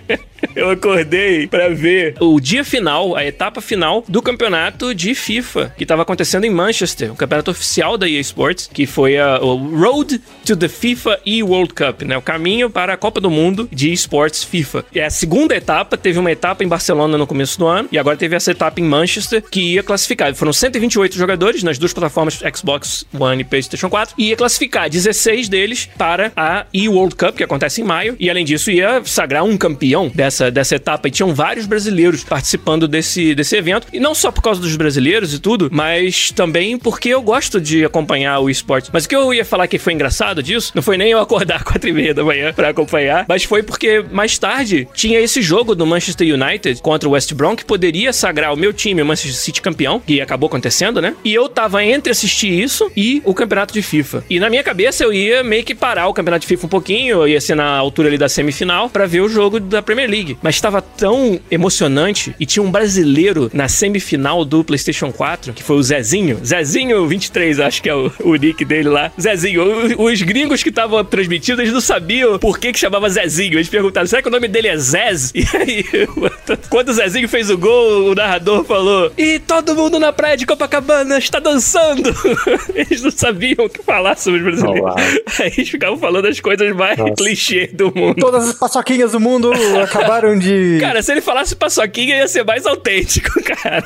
eu 0.54 0.70
acordei 0.70 1.46
para 1.46 1.68
ver 1.70 2.14
o 2.20 2.40
dia 2.40 2.64
final, 2.64 3.16
a 3.16 3.24
etapa 3.24 3.60
final 3.60 4.04
do 4.08 4.22
campeonato 4.22 4.94
de 4.94 5.14
FIFA, 5.14 5.74
que 5.76 5.84
estava 5.84 6.02
acontecendo 6.02 6.44
em 6.44 6.50
Manchester, 6.50 7.12
o 7.12 7.16
campeonato 7.16 7.50
oficial 7.50 7.96
da 7.98 8.08
EA 8.08 8.20
Sports, 8.20 8.70
que 8.72 8.86
foi 8.86 9.18
a, 9.18 9.38
o 9.40 9.56
Road 9.78 10.20
to 10.44 10.56
the 10.56 10.68
FIFA 10.68 11.20
e 11.24 11.42
World 11.42 11.74
Cup, 11.74 12.02
né? 12.02 12.16
O 12.16 12.22
caminho 12.22 12.70
para 12.70 12.92
a 12.92 12.96
Copa 12.96 13.20
do 13.20 13.30
Mundo 13.30 13.68
de 13.72 13.92
esportes 13.92 14.44
FIFA. 14.44 14.84
E 14.92 15.00
a 15.00 15.10
segunda 15.10 15.54
etapa, 15.54 15.96
teve 15.96 16.18
uma 16.18 16.30
etapa 16.30 16.64
em 16.64 16.68
Barcelona 16.68 17.18
no 17.18 17.26
começo 17.26 17.58
do 17.58 17.66
ano, 17.66 17.88
e 17.90 17.98
agora 17.98 18.16
teve 18.16 18.36
essa 18.36 18.50
etapa 18.50 18.80
em 18.80 18.84
Manchester, 18.84 19.42
que 19.42 19.74
ia 19.74 19.82
classificar. 19.82 20.34
Foram 20.34 20.52
128 20.52 21.16
jogadores 21.16 21.62
nas 21.62 21.78
duas 21.78 21.92
plataformas 21.92 22.40
Xbox 22.54 23.06
One 23.18 23.42
e 23.42 23.44
PlayStation 23.44 23.88
4, 23.88 24.14
e 24.18 24.28
ia 24.28 24.36
classificar 24.36 24.88
16 24.88 25.48
deles 25.48 25.88
para 25.96 26.32
a 26.36 26.66
E 26.72 26.88
World 26.88 27.16
Cup, 27.16 27.36
que 27.36 27.44
acontece 27.44 27.80
em 27.80 27.84
maio, 27.84 28.16
e 28.18 28.30
além 28.30 28.44
disso 28.44 28.70
ia 28.70 29.02
sagrar 29.04 29.44
um 29.44 29.56
campeão 29.56 30.10
dessa 30.14 30.27
dessa, 30.28 30.50
dessa 30.50 30.76
etapa 30.76 31.08
e 31.08 31.10
tinham 31.10 31.34
vários 31.34 31.66
brasileiros 31.66 32.22
participando 32.22 32.86
desse, 32.86 33.34
desse 33.34 33.56
evento. 33.56 33.88
E 33.92 33.98
não 33.98 34.14
só 34.14 34.30
por 34.30 34.42
causa 34.42 34.60
dos 34.60 34.76
brasileiros 34.76 35.34
e 35.34 35.38
tudo, 35.38 35.68
mas 35.72 36.30
também 36.30 36.78
porque 36.78 37.08
eu 37.08 37.22
gosto 37.22 37.60
de 37.60 37.84
acompanhar 37.84 38.38
o 38.40 38.50
esporte. 38.50 38.90
Mas 38.92 39.04
o 39.04 39.08
que 39.08 39.16
eu 39.16 39.32
ia 39.32 39.44
falar 39.44 39.66
que 39.66 39.78
foi 39.78 39.92
engraçado 39.92 40.42
disso, 40.42 40.72
não 40.74 40.82
foi 40.82 40.96
nem 40.96 41.10
eu 41.10 41.18
acordar 41.18 41.64
quatro 41.64 41.88
e 41.88 41.92
meia 41.92 42.14
da 42.14 42.22
manhã 42.22 42.52
para 42.52 42.68
acompanhar, 42.68 43.24
mas 43.28 43.44
foi 43.44 43.62
porque 43.62 44.04
mais 44.12 44.38
tarde 44.38 44.86
tinha 44.94 45.18
esse 45.18 45.40
jogo 45.40 45.74
do 45.74 45.86
Manchester 45.86 46.34
United 46.34 46.80
contra 46.82 47.08
o 47.08 47.12
West 47.12 47.32
Brom 47.32 47.56
que 47.56 47.64
poderia 47.64 48.12
sagrar 48.12 48.52
o 48.52 48.56
meu 48.56 48.72
time, 48.72 49.02
o 49.02 49.06
Manchester 49.06 49.34
City 49.34 49.62
campeão, 49.62 50.00
que 50.00 50.20
acabou 50.20 50.46
acontecendo, 50.46 51.00
né? 51.00 51.14
E 51.24 51.32
eu 51.32 51.48
tava 51.48 51.84
entre 51.84 52.12
assistir 52.12 52.52
isso 52.52 52.90
e 52.96 53.22
o 53.24 53.34
campeonato 53.34 53.72
de 53.72 53.82
FIFA. 53.82 54.24
E 54.28 54.38
na 54.38 54.50
minha 54.50 54.62
cabeça 54.62 55.04
eu 55.04 55.12
ia 55.12 55.42
meio 55.42 55.64
que 55.64 55.74
parar 55.74 56.08
o 56.08 56.14
campeonato 56.14 56.42
de 56.42 56.46
FIFA 56.46 56.66
um 56.66 56.70
pouquinho, 56.70 57.22
eu 57.22 57.28
ia 57.28 57.40
ser 57.40 57.54
na 57.54 57.76
altura 57.76 58.08
ali 58.08 58.18
da 58.18 58.28
semifinal 58.28 58.90
para 58.90 59.06
ver 59.06 59.20
o 59.20 59.28
jogo 59.28 59.58
da 59.60 59.82
Premier 59.82 60.08
League. 60.08 60.17
League, 60.18 60.38
mas 60.42 60.56
estava 60.56 60.82
tão 60.82 61.40
emocionante 61.50 62.34
e 62.38 62.46
tinha 62.46 62.62
um 62.62 62.70
brasileiro 62.70 63.50
na 63.52 63.68
semifinal 63.68 64.44
do 64.44 64.64
PlayStation 64.64 65.12
4, 65.12 65.52
que 65.52 65.62
foi 65.62 65.76
o 65.76 65.82
Zezinho. 65.82 66.40
Zezinho 66.44 67.06
23, 67.06 67.60
acho 67.60 67.82
que 67.82 67.88
é 67.88 67.94
o, 67.94 68.10
o 68.20 68.34
nick 68.34 68.64
dele 68.64 68.88
lá. 68.88 69.12
Zezinho, 69.20 69.62
os 69.98 70.22
gringos 70.22 70.62
que 70.62 70.70
estavam 70.70 71.04
transmitindo, 71.04 71.62
eles 71.62 71.72
não 71.72 71.80
sabiam 71.80 72.38
por 72.38 72.58
que 72.58 72.72
que 72.72 72.78
chamava 72.78 73.08
Zezinho. 73.08 73.54
Eles 73.54 73.68
perguntaram, 73.68 74.06
será 74.06 74.20
que 74.20 74.28
o 74.28 74.30
nome 74.30 74.48
dele 74.48 74.68
é 74.68 74.76
Zez? 74.76 75.32
E 75.38 75.46
aí, 75.56 75.84
quando 76.68 76.88
o 76.88 76.92
Zezinho 76.92 77.28
fez 77.28 77.48
o 77.48 77.56
gol, 77.56 78.10
o 78.10 78.14
narrador 78.14 78.64
falou, 78.64 79.12
e 79.16 79.38
todo 79.38 79.74
mundo 79.74 80.00
na 80.00 80.12
praia 80.12 80.36
de 80.36 80.44
Copacabana 80.44 81.16
está 81.16 81.38
dançando. 81.38 82.12
Eles 82.74 83.02
não 83.02 83.10
sabiam 83.12 83.66
o 83.66 83.68
que 83.68 83.80
falar 83.82 84.16
sobre 84.18 84.40
os 84.40 84.44
brasileiros. 84.44 84.94
Aí 85.38 85.52
eles 85.56 85.68
ficavam 85.68 85.96
falando 85.96 86.26
as 86.26 86.40
coisas 86.40 86.74
mais 86.74 86.98
Nossa. 86.98 87.14
clichê 87.14 87.68
do 87.68 87.92
mundo. 87.94 88.16
Todas 88.16 88.48
as 88.48 88.54
paçoquinhas 88.54 89.12
do 89.12 89.20
mundo 89.20 89.52
acabaram 89.82 90.07
acabaram 90.08 90.38
de. 90.38 90.78
Cara, 90.80 91.02
se 91.02 91.12
ele 91.12 91.20
falasse 91.20 91.54
paçoquinha, 91.54 92.16
ia 92.16 92.28
ser 92.28 92.44
mais 92.44 92.66
autêntico, 92.66 93.30
cara. 93.44 93.82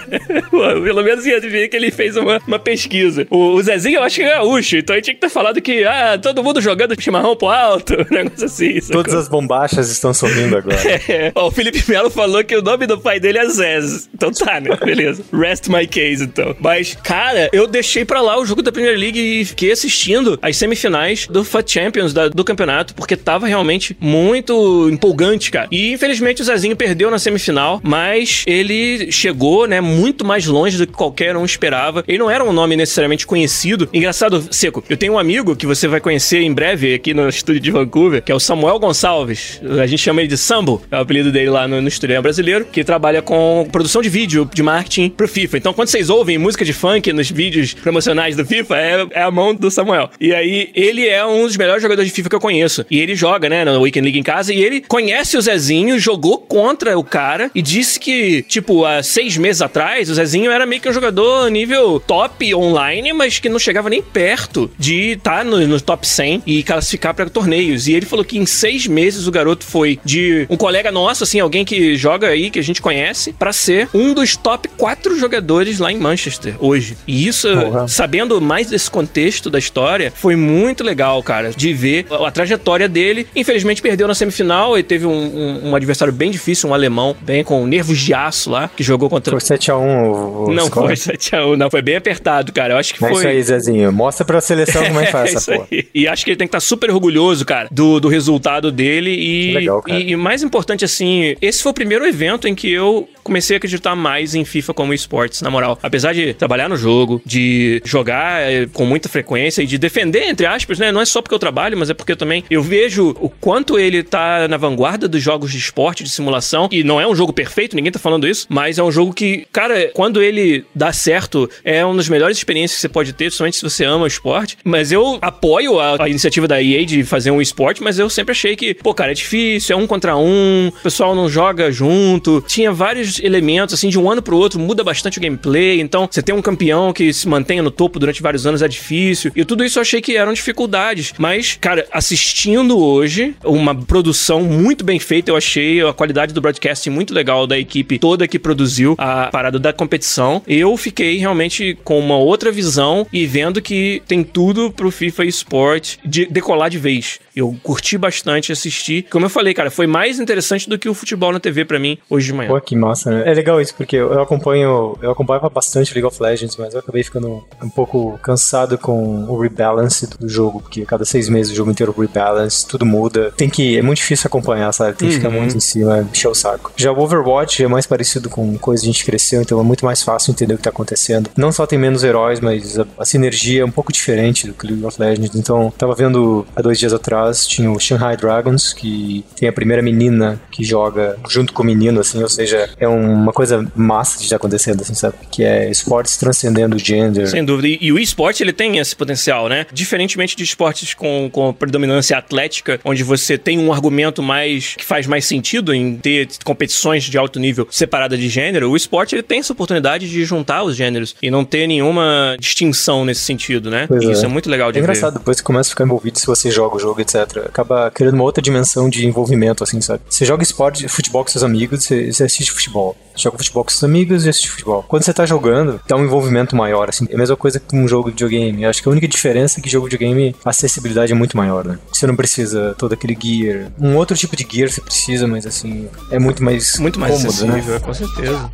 Pelo 0.50 1.02
menos 1.02 1.26
ia 1.26 1.40
ver 1.40 1.68
que 1.68 1.76
ele 1.76 1.90
fez 1.90 2.16
uma, 2.16 2.40
uma 2.46 2.58
pesquisa. 2.58 3.26
O, 3.28 3.54
o, 3.54 3.62
Zezinho, 3.62 3.96
eu 3.96 4.02
acho 4.02 4.16
que 4.16 4.22
é 4.22 4.30
gaúcho, 4.36 4.76
então 4.76 4.94
ele 4.94 5.02
tinha 5.02 5.14
que 5.14 5.20
ter 5.20 5.28
falado 5.28 5.60
que, 5.60 5.84
ah, 5.84 6.18
todo 6.20 6.42
mundo 6.42 6.60
jogando 6.60 7.00
chimarrão 7.00 7.36
pro 7.36 7.48
alto, 7.48 7.94
um 8.10 8.14
negócio 8.14 8.46
assim. 8.46 8.80
Todas 8.90 9.14
as 9.14 9.28
bombachas 9.28 9.90
estão 9.90 10.14
sumindo 10.14 10.56
agora. 10.56 10.72
É. 11.08 11.32
Ó, 11.34 11.48
o 11.48 11.50
Felipe 11.50 11.82
Melo 11.88 12.10
falou 12.10 12.44
que 12.44 12.54
o 12.54 12.62
nome 12.62 12.86
do 12.86 12.98
pai 13.00 13.18
dele 13.18 13.38
é 13.38 13.48
Zez. 13.48 14.08
Então 14.14 14.30
tá, 14.30 14.60
né? 14.60 14.76
Beleza. 14.76 15.22
Rest 15.32 15.68
my 15.68 15.86
case, 15.86 16.22
então. 16.22 16.54
Mas, 16.60 16.96
cara, 17.02 17.48
eu 17.52 17.66
deixei 17.66 18.04
pra 18.04 18.20
lá 18.20 18.38
o 18.38 18.46
jogo 18.46 18.62
da 18.62 18.70
Premier 18.70 18.96
League 18.96 19.18
e 19.18 19.44
fiquei 19.44 19.72
assistindo 19.72 20.38
as 20.40 20.56
semifinais 20.56 21.26
do 21.26 21.42
FUT 21.44 21.70
Champions 21.70 22.12
da, 22.12 22.28
do 22.28 22.44
campeonato, 22.44 22.94
porque 22.94 23.16
tava 23.16 23.46
realmente 23.46 23.96
muito 24.00 24.88
empolgante, 24.90 25.50
cara. 25.50 25.68
E, 25.70 25.92
infelizmente, 25.92 26.11
Infelizmente 26.12 26.42
o 26.42 26.44
Zezinho 26.44 26.76
perdeu 26.76 27.10
na 27.10 27.18
semifinal, 27.18 27.80
mas 27.82 28.44
ele 28.46 29.10
chegou, 29.10 29.66
né, 29.66 29.80
muito 29.80 30.26
mais 30.26 30.46
longe 30.46 30.76
do 30.76 30.86
que 30.86 30.92
qualquer 30.92 31.34
um 31.38 31.42
esperava. 31.42 32.04
Ele 32.06 32.18
não 32.18 32.30
era 32.30 32.44
um 32.44 32.52
nome 32.52 32.76
necessariamente 32.76 33.26
conhecido. 33.26 33.88
Engraçado, 33.94 34.46
Seco, 34.50 34.84
eu 34.90 34.96
tenho 34.98 35.14
um 35.14 35.18
amigo 35.18 35.56
que 35.56 35.64
você 35.64 35.88
vai 35.88 36.00
conhecer 36.00 36.42
em 36.42 36.52
breve 36.52 36.92
aqui 36.92 37.14
no 37.14 37.26
estúdio 37.30 37.62
de 37.62 37.70
Vancouver, 37.70 38.22
que 38.22 38.30
é 38.30 38.34
o 38.34 38.38
Samuel 38.38 38.78
Gonçalves. 38.78 39.58
A 39.80 39.86
gente 39.86 40.00
chama 40.00 40.20
ele 40.20 40.28
de 40.28 40.36
Sambo, 40.36 40.82
é 40.90 40.98
o 40.98 41.00
apelido 41.00 41.32
dele 41.32 41.48
lá 41.48 41.66
no, 41.66 41.80
no 41.80 41.88
estúdio 41.88 42.20
brasileiro, 42.20 42.66
que 42.66 42.84
trabalha 42.84 43.22
com 43.22 43.66
produção 43.72 44.02
de 44.02 44.10
vídeo, 44.10 44.46
de 44.52 44.62
marketing 44.62 45.08
pro 45.08 45.26
FIFA. 45.26 45.56
Então, 45.56 45.72
quando 45.72 45.88
vocês 45.88 46.10
ouvem 46.10 46.36
música 46.36 46.62
de 46.62 46.74
funk 46.74 47.10
nos 47.10 47.30
vídeos 47.30 47.72
promocionais 47.72 48.36
do 48.36 48.44
FIFA, 48.44 48.76
é, 48.76 49.06
é 49.12 49.22
a 49.22 49.30
mão 49.30 49.54
do 49.54 49.70
Samuel. 49.70 50.10
E 50.20 50.34
aí, 50.34 50.68
ele 50.74 51.08
é 51.08 51.24
um 51.24 51.46
dos 51.46 51.56
melhores 51.56 51.82
jogadores 51.82 52.10
de 52.10 52.14
FIFA 52.14 52.28
que 52.28 52.36
eu 52.36 52.40
conheço. 52.40 52.84
E 52.90 53.00
ele 53.00 53.14
joga, 53.14 53.48
né, 53.48 53.64
na 53.64 53.78
Weekend 53.78 54.04
League 54.04 54.18
em 54.18 54.22
casa, 54.22 54.52
e 54.52 54.62
ele 54.62 54.82
conhece 54.82 55.38
o 55.38 55.40
Zezinho, 55.40 56.01
jogou 56.02 56.38
contra 56.38 56.98
o 56.98 57.04
cara 57.04 57.50
e 57.54 57.62
disse 57.62 57.98
que, 57.98 58.42
tipo, 58.42 58.84
há 58.84 59.02
seis 59.02 59.36
meses 59.36 59.62
atrás, 59.62 60.10
o 60.10 60.14
Zezinho 60.14 60.50
era 60.50 60.66
meio 60.66 60.80
que 60.80 60.88
um 60.88 60.92
jogador 60.92 61.50
nível 61.50 62.00
top 62.00 62.54
online, 62.54 63.12
mas 63.12 63.38
que 63.38 63.48
não 63.48 63.58
chegava 63.58 63.88
nem 63.88 64.02
perto 64.02 64.70
de 64.78 65.12
estar 65.12 65.38
tá 65.38 65.44
no, 65.44 65.66
no, 65.66 65.80
top 65.80 66.06
100 66.06 66.42
e 66.46 66.62
classificar 66.62 67.14
para 67.14 67.30
torneios. 67.30 67.86
E 67.86 67.92
ele 67.92 68.06
falou 68.06 68.24
que 68.24 68.38
em 68.38 68.46
seis 68.46 68.86
meses 68.86 69.26
o 69.26 69.30
garoto 69.30 69.64
foi 69.64 69.98
de 70.04 70.46
um 70.50 70.56
colega 70.56 70.90
nosso, 70.90 71.24
assim, 71.24 71.40
alguém 71.40 71.64
que 71.64 71.96
joga 71.96 72.28
aí, 72.28 72.50
que 72.50 72.58
a 72.58 72.62
gente 72.62 72.82
conhece, 72.82 73.32
para 73.32 73.52
ser 73.52 73.88
um 73.94 74.12
dos 74.12 74.36
top 74.36 74.68
quatro 74.76 75.18
jogadores 75.18 75.78
lá 75.78 75.92
em 75.92 75.98
Manchester 75.98 76.56
hoje. 76.58 76.96
E 77.06 77.26
isso, 77.26 77.48
sabendo 77.88 78.40
mais 78.40 78.68
desse 78.68 78.90
contexto 78.90 79.48
da 79.48 79.58
história, 79.58 80.12
foi 80.14 80.36
muito 80.36 80.82
legal, 80.82 81.22
cara, 81.22 81.50
de 81.50 81.72
ver 81.72 82.06
a, 82.10 82.28
a 82.28 82.30
trajetória 82.30 82.88
dele. 82.88 83.26
Infelizmente 83.34 83.80
perdeu 83.80 84.08
na 84.08 84.14
semifinal 84.14 84.78
e 84.78 84.82
teve 84.82 85.06
um, 85.06 85.12
um, 85.12 85.70
um, 85.70 85.76
adversário 85.76 85.91
bem 86.12 86.30
difícil, 86.30 86.68
um 86.68 86.74
alemão, 86.74 87.16
bem 87.20 87.42
com 87.44 87.66
nervos 87.66 87.98
de 87.98 88.14
aço 88.14 88.50
lá, 88.50 88.70
que 88.74 88.82
jogou 88.82 89.08
contra. 89.08 89.38
Foi 89.38 89.56
7x1 89.56 89.72
o, 89.72 90.44
o 90.48 90.54
Não 90.54 90.66
score. 90.66 90.96
foi 90.96 91.14
7x1, 91.14 91.56
não, 91.56 91.70
foi 91.70 91.82
bem 91.82 91.96
apertado, 91.96 92.52
cara. 92.52 92.74
Eu 92.74 92.78
acho 92.78 92.94
que 92.94 93.04
é 93.04 93.08
foi. 93.08 93.18
isso 93.18 93.28
aí, 93.28 93.42
Zezinho. 93.42 93.92
Mostra 93.92 94.24
pra 94.24 94.40
seleção 94.40 94.84
como 94.84 95.00
é 95.00 95.06
que 95.06 95.12
faz 95.12 95.34
essa 95.34 95.52
porra. 95.52 95.68
E 95.94 96.08
acho 96.08 96.24
que 96.24 96.30
ele 96.30 96.36
tem 96.36 96.46
que 96.46 96.50
estar 96.50 96.60
super 96.60 96.90
orgulhoso, 96.90 97.44
cara, 97.44 97.68
do, 97.70 98.00
do 98.00 98.08
resultado 98.08 98.70
dele. 98.70 99.10
E, 99.10 99.52
legal, 99.52 99.82
cara. 99.82 99.98
E, 99.98 100.12
e 100.12 100.16
mais 100.16 100.42
importante, 100.42 100.84
assim, 100.84 101.36
esse 101.40 101.62
foi 101.62 101.70
o 101.70 101.74
primeiro 101.74 102.06
evento 102.06 102.48
em 102.48 102.54
que 102.54 102.70
eu 102.70 103.08
comecei 103.22 103.56
a 103.56 103.58
acreditar 103.58 103.94
mais 103.94 104.34
em 104.34 104.44
FIFA 104.44 104.74
como 104.74 104.92
esportes, 104.92 105.42
na 105.42 105.50
moral. 105.50 105.78
Apesar 105.82 106.12
de 106.12 106.34
trabalhar 106.34 106.68
no 106.68 106.76
jogo, 106.76 107.22
de 107.24 107.80
jogar 107.84 108.42
é, 108.42 108.66
com 108.66 108.84
muita 108.84 109.08
frequência 109.08 109.62
e 109.62 109.66
de 109.66 109.78
defender, 109.78 110.24
entre 110.28 110.46
aspas, 110.46 110.78
né? 110.78 110.90
Não 110.90 111.00
é 111.00 111.04
só 111.04 111.22
porque 111.22 111.34
eu 111.34 111.38
trabalho, 111.38 111.76
mas 111.76 111.90
é 111.90 111.94
porque 111.94 112.12
eu 112.12 112.16
também 112.16 112.44
eu 112.50 112.62
vejo 112.62 113.14
o 113.20 113.28
quanto 113.28 113.78
ele 113.78 114.02
tá 114.02 114.46
na 114.48 114.56
vanguarda 114.56 115.08
dos 115.08 115.22
jogos 115.22 115.50
de 115.50 115.58
esporte, 115.72 116.04
de 116.04 116.10
simulação. 116.10 116.68
E 116.70 116.84
não 116.84 117.00
é 117.00 117.06
um 117.06 117.14
jogo 117.14 117.32
perfeito, 117.32 117.74
ninguém 117.74 117.90
tá 117.90 117.98
falando 117.98 118.28
isso, 118.28 118.46
mas 118.48 118.78
é 118.78 118.82
um 118.82 118.92
jogo 118.92 119.12
que, 119.14 119.46
cara, 119.50 119.90
quando 119.94 120.22
ele 120.22 120.64
dá 120.74 120.92
certo, 120.92 121.48
é 121.64 121.84
uma 121.84 121.96
das 121.96 122.08
melhores 122.08 122.36
experiências 122.36 122.76
que 122.76 122.82
você 122.82 122.88
pode 122.88 123.12
ter, 123.14 123.32
somente 123.32 123.56
se 123.56 123.62
você 123.62 123.84
ama 123.84 124.04
o 124.04 124.06
esporte. 124.06 124.58
Mas 124.62 124.92
eu 124.92 125.18
apoio 125.22 125.80
a, 125.80 126.04
a 126.04 126.08
iniciativa 126.08 126.46
da 126.46 126.62
EA 126.62 126.84
de 126.84 127.02
fazer 127.04 127.30
um 127.30 127.40
esporte, 127.40 127.82
mas 127.82 127.98
eu 127.98 128.10
sempre 128.10 128.32
achei 128.32 128.54
que, 128.54 128.74
pô, 128.74 128.92
cara, 128.92 129.12
é 129.12 129.14
difícil, 129.14 129.74
é 129.74 129.78
um 129.78 129.86
contra 129.86 130.16
um, 130.16 130.68
o 130.68 130.82
pessoal 130.82 131.14
não 131.14 131.28
joga 131.28 131.72
junto. 131.72 132.44
Tinha 132.46 132.70
vários 132.70 133.18
elementos, 133.20 133.74
assim, 133.74 133.88
de 133.88 133.98
um 133.98 134.10
ano 134.10 134.20
pro 134.20 134.36
outro, 134.36 134.60
muda 134.60 134.84
bastante 134.84 135.18
o 135.18 135.20
gameplay. 135.20 135.80
Então, 135.80 136.08
você 136.10 136.22
tem 136.22 136.34
um 136.34 136.42
campeão 136.42 136.92
que 136.92 137.12
se 137.12 137.26
mantenha 137.26 137.62
no 137.62 137.70
topo 137.70 137.98
durante 137.98 138.22
vários 138.22 138.46
anos 138.46 138.62
é 138.62 138.68
difícil. 138.68 139.32
E 139.34 139.44
tudo 139.44 139.64
isso 139.64 139.78
eu 139.78 139.82
achei 139.82 140.00
que 140.00 140.16
eram 140.16 140.32
dificuldades. 140.32 141.14
Mas, 141.18 141.56
cara, 141.60 141.86
assistindo 141.90 142.78
hoje, 142.78 143.34
uma 143.44 143.74
produção 143.74 144.42
muito 144.42 144.84
bem 144.84 144.98
feita, 144.98 145.30
eu 145.30 145.36
achei 145.36 145.61
a 145.82 145.92
qualidade 145.92 146.34
do 146.34 146.40
broadcast 146.40 146.88
muito 146.90 147.14
legal 147.14 147.46
da 147.46 147.58
equipe 147.58 147.98
toda 147.98 148.28
que 148.28 148.38
produziu 148.38 148.94
a 148.98 149.28
parada 149.30 149.58
da 149.58 149.72
competição. 149.72 150.42
Eu 150.46 150.76
fiquei 150.76 151.16
realmente 151.18 151.78
com 151.84 151.98
uma 151.98 152.16
outra 152.16 152.50
visão 152.50 153.06
e 153.12 153.26
vendo 153.26 153.62
que 153.62 154.02
tem 154.06 154.22
tudo 154.22 154.70
pro 154.70 154.90
FIFA 154.90 155.24
Esporte 155.24 155.98
de 156.04 156.26
decolar 156.26 156.70
de 156.70 156.78
vez. 156.78 157.20
Eu 157.34 157.56
curti 157.62 157.96
bastante 157.96 158.52
assistir. 158.52 159.06
Como 159.10 159.24
eu 159.24 159.30
falei, 159.30 159.54
cara, 159.54 159.70
foi 159.70 159.86
mais 159.86 160.20
interessante 160.20 160.68
do 160.68 160.78
que 160.78 160.88
o 160.88 160.94
futebol 160.94 161.32
na 161.32 161.40
TV 161.40 161.64
para 161.64 161.78
mim 161.78 161.98
hoje 162.08 162.26
de 162.26 162.32
manhã. 162.32 162.48
Pô, 162.48 162.60
que 162.60 162.76
massa, 162.76 163.10
né? 163.10 163.30
É 163.30 163.34
legal 163.34 163.60
isso, 163.60 163.74
porque 163.74 163.96
eu 163.96 164.20
acompanho, 164.20 164.98
eu 165.00 165.10
acompanhava 165.10 165.48
bastante 165.48 165.94
League 165.94 166.06
of 166.06 166.22
Legends, 166.22 166.56
mas 166.56 166.74
eu 166.74 166.80
acabei 166.80 167.02
ficando 167.02 167.44
um 167.62 167.70
pouco 167.70 168.18
cansado 168.22 168.76
com 168.76 169.24
o 169.24 169.40
rebalance 169.40 170.06
do 170.06 170.28
jogo, 170.28 170.60
porque 170.60 170.84
cada 170.84 171.04
seis 171.04 171.28
meses 171.28 171.52
o 171.52 171.56
jogo 171.56 171.70
inteiro 171.70 171.94
rebalance, 171.96 172.66
tudo 172.66 172.84
muda. 172.84 173.32
Tem 173.36 173.48
que, 173.48 173.78
é 173.78 173.82
muito 173.82 173.98
difícil 173.98 174.28
acompanhar, 174.28 174.72
sabe? 174.72 174.96
Tem 174.96 175.08
que 175.08 175.14
uhum. 175.14 175.20
ficar 175.20 175.30
muito 175.30 175.56
em 175.56 175.60
cima, 175.60 176.06
encher 176.12 176.28
o 176.28 176.34
saco. 176.34 176.72
Já 176.76 176.92
o 176.92 176.98
Overwatch 176.98 177.64
é 177.64 177.68
mais 177.68 177.86
parecido 177.86 178.28
com 178.28 178.58
coisa 178.58 178.82
que 178.82 178.90
a 178.90 178.92
gente 178.92 179.04
cresceu, 179.04 179.40
então 179.40 179.58
é 179.58 179.62
muito 179.62 179.84
mais 179.84 180.02
fácil 180.02 180.32
entender 180.32 180.54
o 180.54 180.56
que 180.58 180.64
tá 180.64 180.70
acontecendo. 180.70 181.30
Não 181.36 181.50
só 181.50 181.66
tem 181.66 181.78
menos 181.78 182.04
heróis, 182.04 182.40
mas 182.40 182.78
a, 182.78 182.86
a 182.98 183.04
sinergia 183.04 183.62
é 183.62 183.64
um 183.64 183.70
pouco 183.70 183.92
diferente 183.92 184.46
do 184.46 184.52
que 184.52 184.66
League 184.66 184.84
of 184.84 185.00
Legends. 185.00 185.34
Então, 185.34 185.72
tava 185.78 185.94
vendo 185.94 186.46
há 186.54 186.60
dois 186.60 186.78
dias 186.78 186.92
atrás 186.92 187.21
tinha 187.46 187.70
o 187.70 187.78
Shanghai 187.78 188.16
Dragons, 188.16 188.72
que 188.72 189.24
tem 189.36 189.48
a 189.48 189.52
primeira 189.52 189.82
menina 189.82 190.40
que 190.50 190.64
joga 190.64 191.16
junto 191.28 191.52
com 191.52 191.62
o 191.62 191.66
menino, 191.66 192.00
assim, 192.00 192.22
ou 192.22 192.28
seja, 192.28 192.70
é 192.78 192.88
uma 192.88 193.32
coisa 193.32 193.66
massa 193.74 194.18
de 194.18 194.24
estar 194.24 194.36
acontecendo, 194.36 194.80
assim, 194.80 194.94
sabe? 194.94 195.16
Que 195.30 195.44
é 195.44 195.70
esportes 195.70 196.16
transcendendo 196.16 196.76
o 196.76 196.78
gender. 196.78 197.28
Sem 197.28 197.44
dúvida. 197.44 197.68
E, 197.68 197.78
e 197.80 197.92
o 197.92 197.98
esporte, 197.98 198.42
ele 198.42 198.52
tem 198.52 198.78
esse 198.78 198.94
potencial, 198.94 199.48
né? 199.48 199.66
Diferentemente 199.72 200.36
de 200.36 200.44
esportes 200.44 200.94
com, 200.94 201.28
com 201.30 201.52
predominância 201.52 202.16
atlética, 202.16 202.80
onde 202.84 203.02
você 203.02 203.36
tem 203.36 203.58
um 203.58 203.72
argumento 203.72 204.22
mais 204.22 204.74
que 204.76 204.84
faz 204.84 205.06
mais 205.06 205.24
sentido 205.24 205.74
em 205.74 205.96
ter 205.96 206.28
competições 206.44 207.04
de 207.04 207.18
alto 207.18 207.38
nível 207.38 207.66
separadas 207.70 208.18
de 208.18 208.28
gênero, 208.28 208.70
o 208.70 208.76
esporte 208.76 209.14
ele 209.14 209.22
tem 209.22 209.40
essa 209.40 209.52
oportunidade 209.52 210.08
de 210.08 210.24
juntar 210.24 210.62
os 210.62 210.76
gêneros 210.76 211.14
e 211.22 211.30
não 211.30 211.44
ter 211.44 211.66
nenhuma 211.66 212.36
distinção 212.38 213.04
nesse 213.04 213.20
sentido, 213.20 213.70
né? 213.70 213.86
Pois 213.86 214.02
isso 214.02 214.22
é. 214.22 214.24
é 214.24 214.28
muito 214.28 214.48
legal 214.48 214.72
de 214.72 214.78
é 214.78 214.80
ver. 214.80 214.88
É 214.88 214.90
engraçado, 214.90 215.18
depois 215.18 215.36
você 215.36 215.42
começa 215.42 215.68
a 215.68 215.70
ficar 215.70 215.84
envolvido 215.84 216.18
se 216.18 216.26
você 216.26 216.50
joga 216.50 216.76
o 216.76 216.78
jogo, 216.78 217.00
etc 217.00 217.11
acaba 217.18 217.90
criando 217.90 218.14
uma 218.14 218.24
outra 218.24 218.42
dimensão 218.42 218.88
de 218.88 219.06
envolvimento, 219.06 219.62
assim, 219.62 219.80
sabe? 219.80 220.02
Você 220.08 220.24
joga 220.24 220.42
esporte, 220.42 220.86
futebol 220.88 221.24
com 221.24 221.30
seus 221.30 221.44
amigos, 221.44 221.84
você, 221.84 222.12
você 222.12 222.24
assiste 222.24 222.52
futebol. 222.52 222.96
Você 223.14 223.22
joga 223.22 223.36
futebol 223.38 223.64
com 223.64 223.70
seus 223.70 223.84
amigos 223.84 224.24
e 224.24 224.28
assiste 224.28 224.50
futebol. 224.50 224.84
Quando 224.88 225.02
você 225.02 225.12
tá 225.12 225.26
jogando, 225.26 225.80
dá 225.86 225.96
um 225.96 226.04
envolvimento 226.04 226.56
maior, 226.56 226.88
assim. 226.88 227.06
É 227.10 227.14
a 227.14 227.18
mesma 227.18 227.36
coisa 227.36 227.60
que 227.60 227.76
um 227.76 227.86
jogo 227.86 228.10
de 228.10 228.24
videogame. 228.24 228.62
Eu 228.62 228.70
acho 228.70 228.82
que 228.82 228.88
a 228.88 228.92
única 228.92 229.06
diferença 229.08 229.60
é 229.60 229.62
que 229.62 229.68
jogo 229.68 229.88
de 229.88 229.96
videogame, 229.96 230.34
a 230.44 230.50
acessibilidade 230.50 231.12
é 231.12 231.14
muito 231.14 231.36
maior, 231.36 231.64
né? 231.64 231.78
Você 231.92 232.06
não 232.06 232.16
precisa 232.16 232.74
todo 232.78 232.92
aquele 232.92 233.16
gear. 233.20 233.70
Um 233.78 233.96
outro 233.96 234.16
tipo 234.16 234.34
de 234.36 234.46
gear 234.50 234.70
você 234.70 234.80
precisa, 234.80 235.26
mas 235.26 235.46
assim, 235.46 235.88
é 236.10 236.18
muito 236.18 236.42
mais 236.42 236.78
Muito 236.78 236.98
mais 236.98 237.14
cômodo, 237.14 237.46
né? 237.46 237.52
acessível, 237.54 237.74
né? 237.74 237.80
com 237.80 237.94
certeza. 237.94 238.50